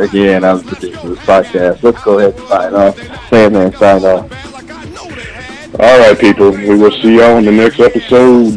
again, 0.00 0.44
I'm 0.44 0.62
producing 0.62 1.10
this 1.10 1.18
podcast. 1.20 1.82
Let's 1.82 2.02
go 2.02 2.18
ahead 2.18 2.38
and 2.38 2.48
sign 2.48 2.74
off. 2.74 3.28
Sandman, 3.28 3.72
sign 3.74 4.04
off. 4.04 5.80
All 5.80 5.98
right, 5.98 6.18
people. 6.18 6.50
We 6.50 6.76
will 6.76 6.92
see 6.92 7.16
y'all 7.16 7.38
in 7.38 7.44
the 7.44 7.52
next 7.52 7.80
episode. 7.80 8.56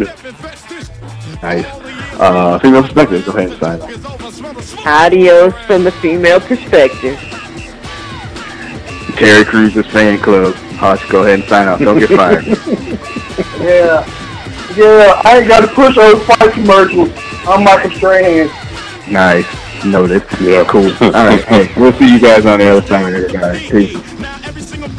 Nice. 1.42 1.66
Uh, 2.20 2.60
female 2.60 2.84
perspective, 2.84 3.26
go 3.26 3.32
ahead 3.32 3.52
and 3.52 3.60
sign 3.60 3.82
off. 3.82 4.17
Adios 4.88 5.54
from 5.66 5.84
the 5.84 5.92
female 5.92 6.40
perspective. 6.40 7.20
Terry 9.18 9.44
Crews' 9.44 9.86
fan 9.88 10.18
club. 10.20 10.54
Hutch, 10.80 11.08
go 11.10 11.24
ahead 11.24 11.40
and 11.42 11.50
sign 11.50 11.68
off. 11.68 11.80
Don't 11.80 12.00
get 12.00 12.10
fired. 12.10 12.46
Yeah. 13.60 14.04
Yeah, 14.76 15.22
I 15.24 15.40
ain't 15.40 15.48
got 15.48 15.62
to 15.62 15.68
push 15.68 15.96
those 15.96 16.24
fight 16.26 16.54
commercials. 16.54 17.10
I'm 17.48 17.64
Michael 17.64 17.92
Strahan. 17.92 18.50
nice. 19.12 19.46
Noted. 19.86 20.24
Yeah. 20.42 20.64
Cool. 20.66 20.92
All 21.02 21.12
right. 21.12 21.44
Hey, 21.46 21.72
we'll 21.80 21.94
see 21.94 22.12
you 22.14 22.20
guys 22.20 22.46
on 22.48 22.58
the 22.60 22.68
other 22.68 22.88
side 22.88 23.14
of 23.14 23.24
it, 23.24 23.34
guys. 23.34 23.62
Peace. 23.70 23.96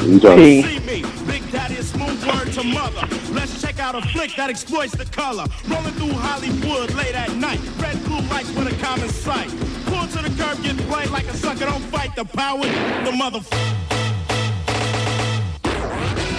Enjoy. 0.04 0.36
Peace. 0.36 0.78
A 3.98 4.02
flick 4.08 4.34
that 4.36 4.48
exploits 4.48 4.92
the 4.92 5.04
color. 5.04 5.44
Rolling 5.66 5.94
through 5.94 6.12
Hollywood 6.12 6.94
late 6.94 7.14
at 7.14 7.34
night. 7.36 7.60
Red 7.78 8.02
blue 8.04 8.20
lights 8.28 8.50
with 8.54 8.72
a 8.72 8.76
common 8.82 9.08
sight. 9.08 9.48
Pull 9.86 10.06
to 10.06 10.22
the 10.22 10.32
curb, 10.40 10.62
get 10.62 10.76
played 10.88 11.10
like 11.10 11.26
a 11.26 11.36
sucker. 11.36 11.66
Don't 11.66 11.82
fight 11.84 12.14
the 12.14 12.24
power, 12.24 12.62
the 13.04 13.12
mother. 13.12 13.40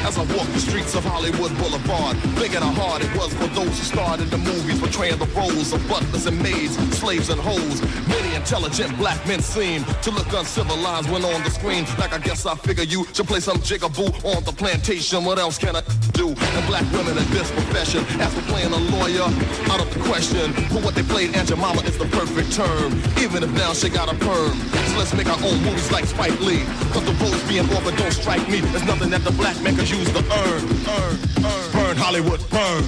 As 0.05 0.17
I 0.17 0.23
walk 0.35 0.47
the 0.47 0.59
streets 0.59 0.95
of 0.95 1.03
Hollywood 1.03 1.55
Boulevard. 1.57 2.17
Thinking 2.39 2.61
how 2.61 2.71
hard 2.71 3.01
it 3.01 3.11
was 3.15 3.33
for 3.33 3.47
those 3.47 3.69
who 3.77 3.85
starred 3.85 4.19
in 4.21 4.29
the 4.29 4.37
movies, 4.37 4.79
portraying 4.79 5.19
the 5.19 5.29
roles 5.37 5.73
of 5.73 5.85
butlers 5.87 6.25
and 6.25 6.41
maids, 6.41 6.77
slaves 6.97 7.29
and 7.29 7.39
hoes. 7.39 7.81
Many 8.07 8.35
intelligent 8.35 8.95
black 8.97 9.19
men 9.27 9.41
seem 9.41 9.83
to 10.03 10.11
look 10.11 10.31
uncivilized 10.33 11.09
when 11.09 11.23
on 11.25 11.43
the 11.43 11.49
screen. 11.49 11.85
Like 11.97 12.13
I 12.13 12.19
guess 12.19 12.45
I 12.45 12.55
figure 12.55 12.83
you 12.83 13.05
should 13.13 13.27
play 13.27 13.39
some 13.39 13.57
jigaboo 13.57 14.09
on 14.35 14.43
the 14.43 14.51
plantation. 14.51 15.25
What 15.25 15.39
else 15.39 15.57
can 15.57 15.75
I 15.75 15.81
do? 16.13 16.29
And 16.29 16.67
black 16.67 16.85
women 16.91 17.17
in 17.17 17.27
this 17.31 17.51
profession, 17.51 18.05
as 18.21 18.33
for 18.33 18.41
playing 18.51 18.71
a 18.71 18.81
lawyer, 18.95 19.27
out 19.71 19.81
of 19.81 19.93
the 19.93 19.99
question. 20.07 20.53
For 20.73 20.79
what 20.79 20.95
they 20.95 21.03
played, 21.03 21.35
Aunt 21.35 21.49
Jemima 21.49 21.81
is 21.81 21.97
the 21.97 22.05
perfect 22.05 22.51
term. 22.53 22.93
Even 23.19 23.43
if 23.43 23.51
now 23.53 23.73
she 23.73 23.89
got 23.89 24.07
a 24.11 24.17
perm. 24.17 24.53
So 24.89 24.97
let's 24.97 25.13
make 25.13 25.27
our 25.27 25.41
own 25.43 25.57
movies 25.63 25.91
like 25.91 26.05
Spike 26.05 26.39
Lee. 26.39 26.63
Cause 26.91 27.05
the 27.05 27.13
roles 27.21 27.43
being 27.47 27.67
offered 27.75 27.95
don't 27.97 28.11
strike 28.13 28.47
me. 28.49 28.61
There's 28.61 28.85
nothing 28.85 29.09
that 29.11 29.23
the 29.23 29.31
black 29.31 29.59
man 29.61 29.75
could 29.89 29.97
use 29.97 30.11
to 30.11 30.19
earn, 30.19 30.63
earn, 30.87 31.19
earn. 31.45 31.71
Burn 31.71 31.97
Hollywood, 31.97 32.39
burn. 32.49 32.83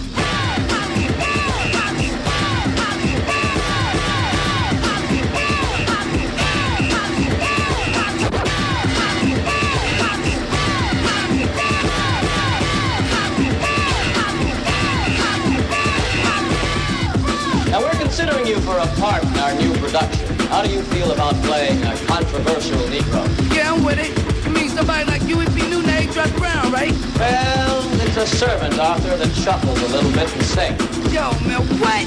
Now 17.69 17.79
we're 17.79 17.91
considering 17.91 18.45
you 18.45 18.59
for 18.59 18.77
a 18.77 18.87
part 18.99 19.23
in 19.23 19.37
our 19.37 19.53
new 19.55 19.73
production. 19.79 20.27
How 20.49 20.61
do 20.61 20.69
you 20.69 20.81
feel 20.83 21.11
about 21.11 21.35
playing 21.43 21.81
a 21.83 21.95
controversial 22.05 22.77
Negro? 22.89 23.55
Yeah, 23.55 23.73
I'm 23.73 23.83
with 23.83 23.99
it. 23.99 24.11
It 24.45 24.51
means 24.51 24.73
somebody 24.73 25.05
like 25.05 25.23
you 25.23 25.37
would 25.37 25.55
be 25.55 25.61
new 25.69 25.81
to 25.81 25.90
Dress 26.11 26.31
Brown, 26.37 26.71
right? 26.73 26.91
Well, 27.17 28.01
it's 28.01 28.17
a 28.17 28.27
servant 28.27 28.77
Arthur, 28.77 29.15
that 29.15 29.33
shuffles 29.33 29.81
a 29.81 29.87
little 29.87 30.11
bit 30.11 30.31
and 30.33 30.43
sings. 30.43 31.13
Yo, 31.13 31.31
man, 31.47 31.61
what? 31.79 32.05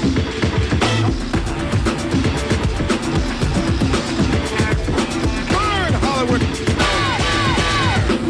Burn 5.49 5.93
Hollywood. 6.05 6.41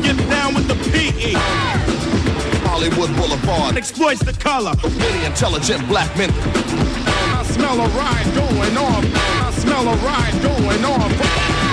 Get 0.02 0.18
down 0.30 0.54
with 0.56 0.68
the 0.70 0.76
PE. 0.92 1.34
Hollywood 2.64 3.14
Boulevard 3.18 3.76
exploits 3.76 4.24
the 4.24 4.34
color. 4.34 4.72
of 4.72 4.98
Many 4.98 5.26
intelligent 5.26 5.86
black 5.90 6.16
men. 6.18 6.30
I 6.32 7.44
smell 7.52 7.82
a 7.82 7.88
ride 7.90 8.34
going 8.34 8.78
on. 8.78 9.06
I 9.14 9.52
smell 9.52 9.90
a 9.90 9.96
ride 9.98 10.42
going 10.42 10.86
on. 10.86 11.65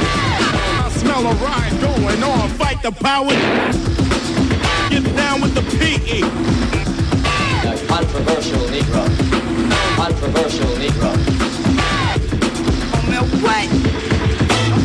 I 1.02 1.04
smell 1.04 1.26
a 1.26 1.34
ride 1.34 1.80
going 1.80 2.22
on. 2.22 2.48
Fight 2.50 2.80
the 2.80 2.92
power. 2.92 3.30
Get 4.88 5.16
down 5.16 5.40
with 5.40 5.52
the 5.54 5.62
PE. 5.62 6.22
A 7.68 7.86
controversial 7.88 8.60
Negro. 8.68 9.04
Controversial 9.96 10.68
Negro. 10.76 11.12
Oh, 12.94 13.02
man, 13.10 13.24
what? 13.42 13.91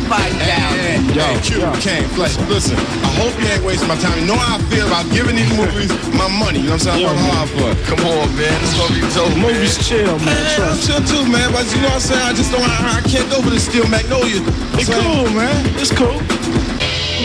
Fight 0.08 0.32
down. 0.40 0.72
Yo, 1.12 1.26
Q, 1.44 1.60
Kane, 1.84 2.08
listen, 2.16 2.40
listen. 2.48 2.76
I 3.04 3.12
hope 3.20 3.36
you 3.36 3.44
ain't 3.52 3.60
wasting 3.64 3.88
my 3.88 3.96
time. 4.00 4.16
You 4.18 4.24
know 4.26 4.40
how 4.40 4.56
I 4.56 4.60
feel 4.72 4.86
about 4.88 5.04
giving 5.12 5.36
these 5.36 5.52
movies 5.52 5.92
my 6.16 6.28
money. 6.32 6.64
You 6.64 6.72
know 6.72 6.80
what 6.80 6.88
I'm 6.88 6.96
saying? 6.96 7.04
I 7.04 7.12
work 7.12 7.20
hard 7.28 7.48
for 7.52 7.66
it. 7.68 7.76
Come 7.84 8.00
on, 8.08 8.24
man. 8.32 8.56
It's 8.64 8.72
gonna 8.72 8.96
be 8.96 9.04
dope. 9.12 9.36
Movies 9.36 9.76
chill, 9.84 10.16
man. 10.24 10.32
Yeah, 10.32 10.72
I'm 10.72 10.80
Trust. 10.80 10.88
chill 10.88 11.02
too, 11.04 11.24
man. 11.28 11.52
But 11.52 11.68
you 11.76 11.84
know 11.84 11.92
what 11.92 12.00
I'm 12.00 12.08
saying? 12.08 12.24
I 12.24 12.32
just 12.32 12.48
don't. 12.48 12.64
I, 12.64 12.98
I 12.98 13.00
can't 13.04 13.28
go 13.28 13.44
for 13.44 13.52
the 13.52 13.60
Steel 13.60 13.84
Magnolia. 13.92 14.40
It's 14.80 14.88
cool, 14.88 15.28
man. 15.36 15.60
It's 15.76 15.92
cool. 15.92 16.16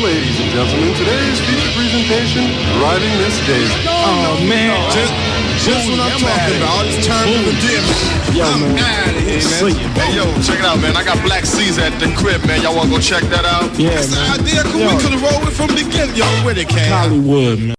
Ladies 0.04 0.36
and 0.44 0.50
gentlemen, 0.52 0.92
today's 1.00 1.40
feature 1.48 1.72
presentation, 1.78 2.44
Driving 2.82 3.14
Miss 3.24 3.38
Daisy. 3.48 3.72
Oh, 3.88 4.42
man. 4.50 4.76
Just, 4.92 5.14
just 5.64 5.88
what 5.88 5.99
I'm 5.99 6.19
talking 6.19 6.57
about. 6.60 6.76
All 6.76 6.84
these 6.84 7.07
terms 7.07 7.31
of 7.31 7.48
endearment. 7.48 8.14
Yo, 8.35 8.44
I'm 8.44 8.76
man. 8.76 8.84
out 8.84 9.15
of 9.15 9.23
here, 9.23 9.40
man. 9.40 9.94
Hey, 9.95 10.15
yo, 10.18 10.26
check 10.44 10.60
it 10.60 10.65
out, 10.65 10.80
man. 10.84 10.98
I 10.98 11.03
got 11.03 11.22
Black 11.23 11.45
Caesar 11.45 11.81
at 11.88 11.95
the 11.99 12.11
crib, 12.19 12.44
man. 12.45 12.61
Y'all 12.61 12.76
wanna 12.76 12.90
go 12.90 12.99
check 12.99 13.23
that 13.31 13.45
out? 13.45 13.72
Yeah, 13.80 13.95
That's 13.95 14.11
the 14.11 14.19
idea. 14.35 14.64
Could 14.64 14.81
Yo, 14.81 14.91
we 14.91 15.02
could 15.02 15.14
have 15.15 15.23
rolled 15.23 15.48
it 15.48 15.56
from 15.56 15.68
the 15.72 15.80
beginning. 15.85 16.15
Yo, 16.15 16.26
where 16.44 16.53
they 16.53 16.65
came. 16.65 16.91
Hollywood, 16.91 17.60
man. 17.60 17.72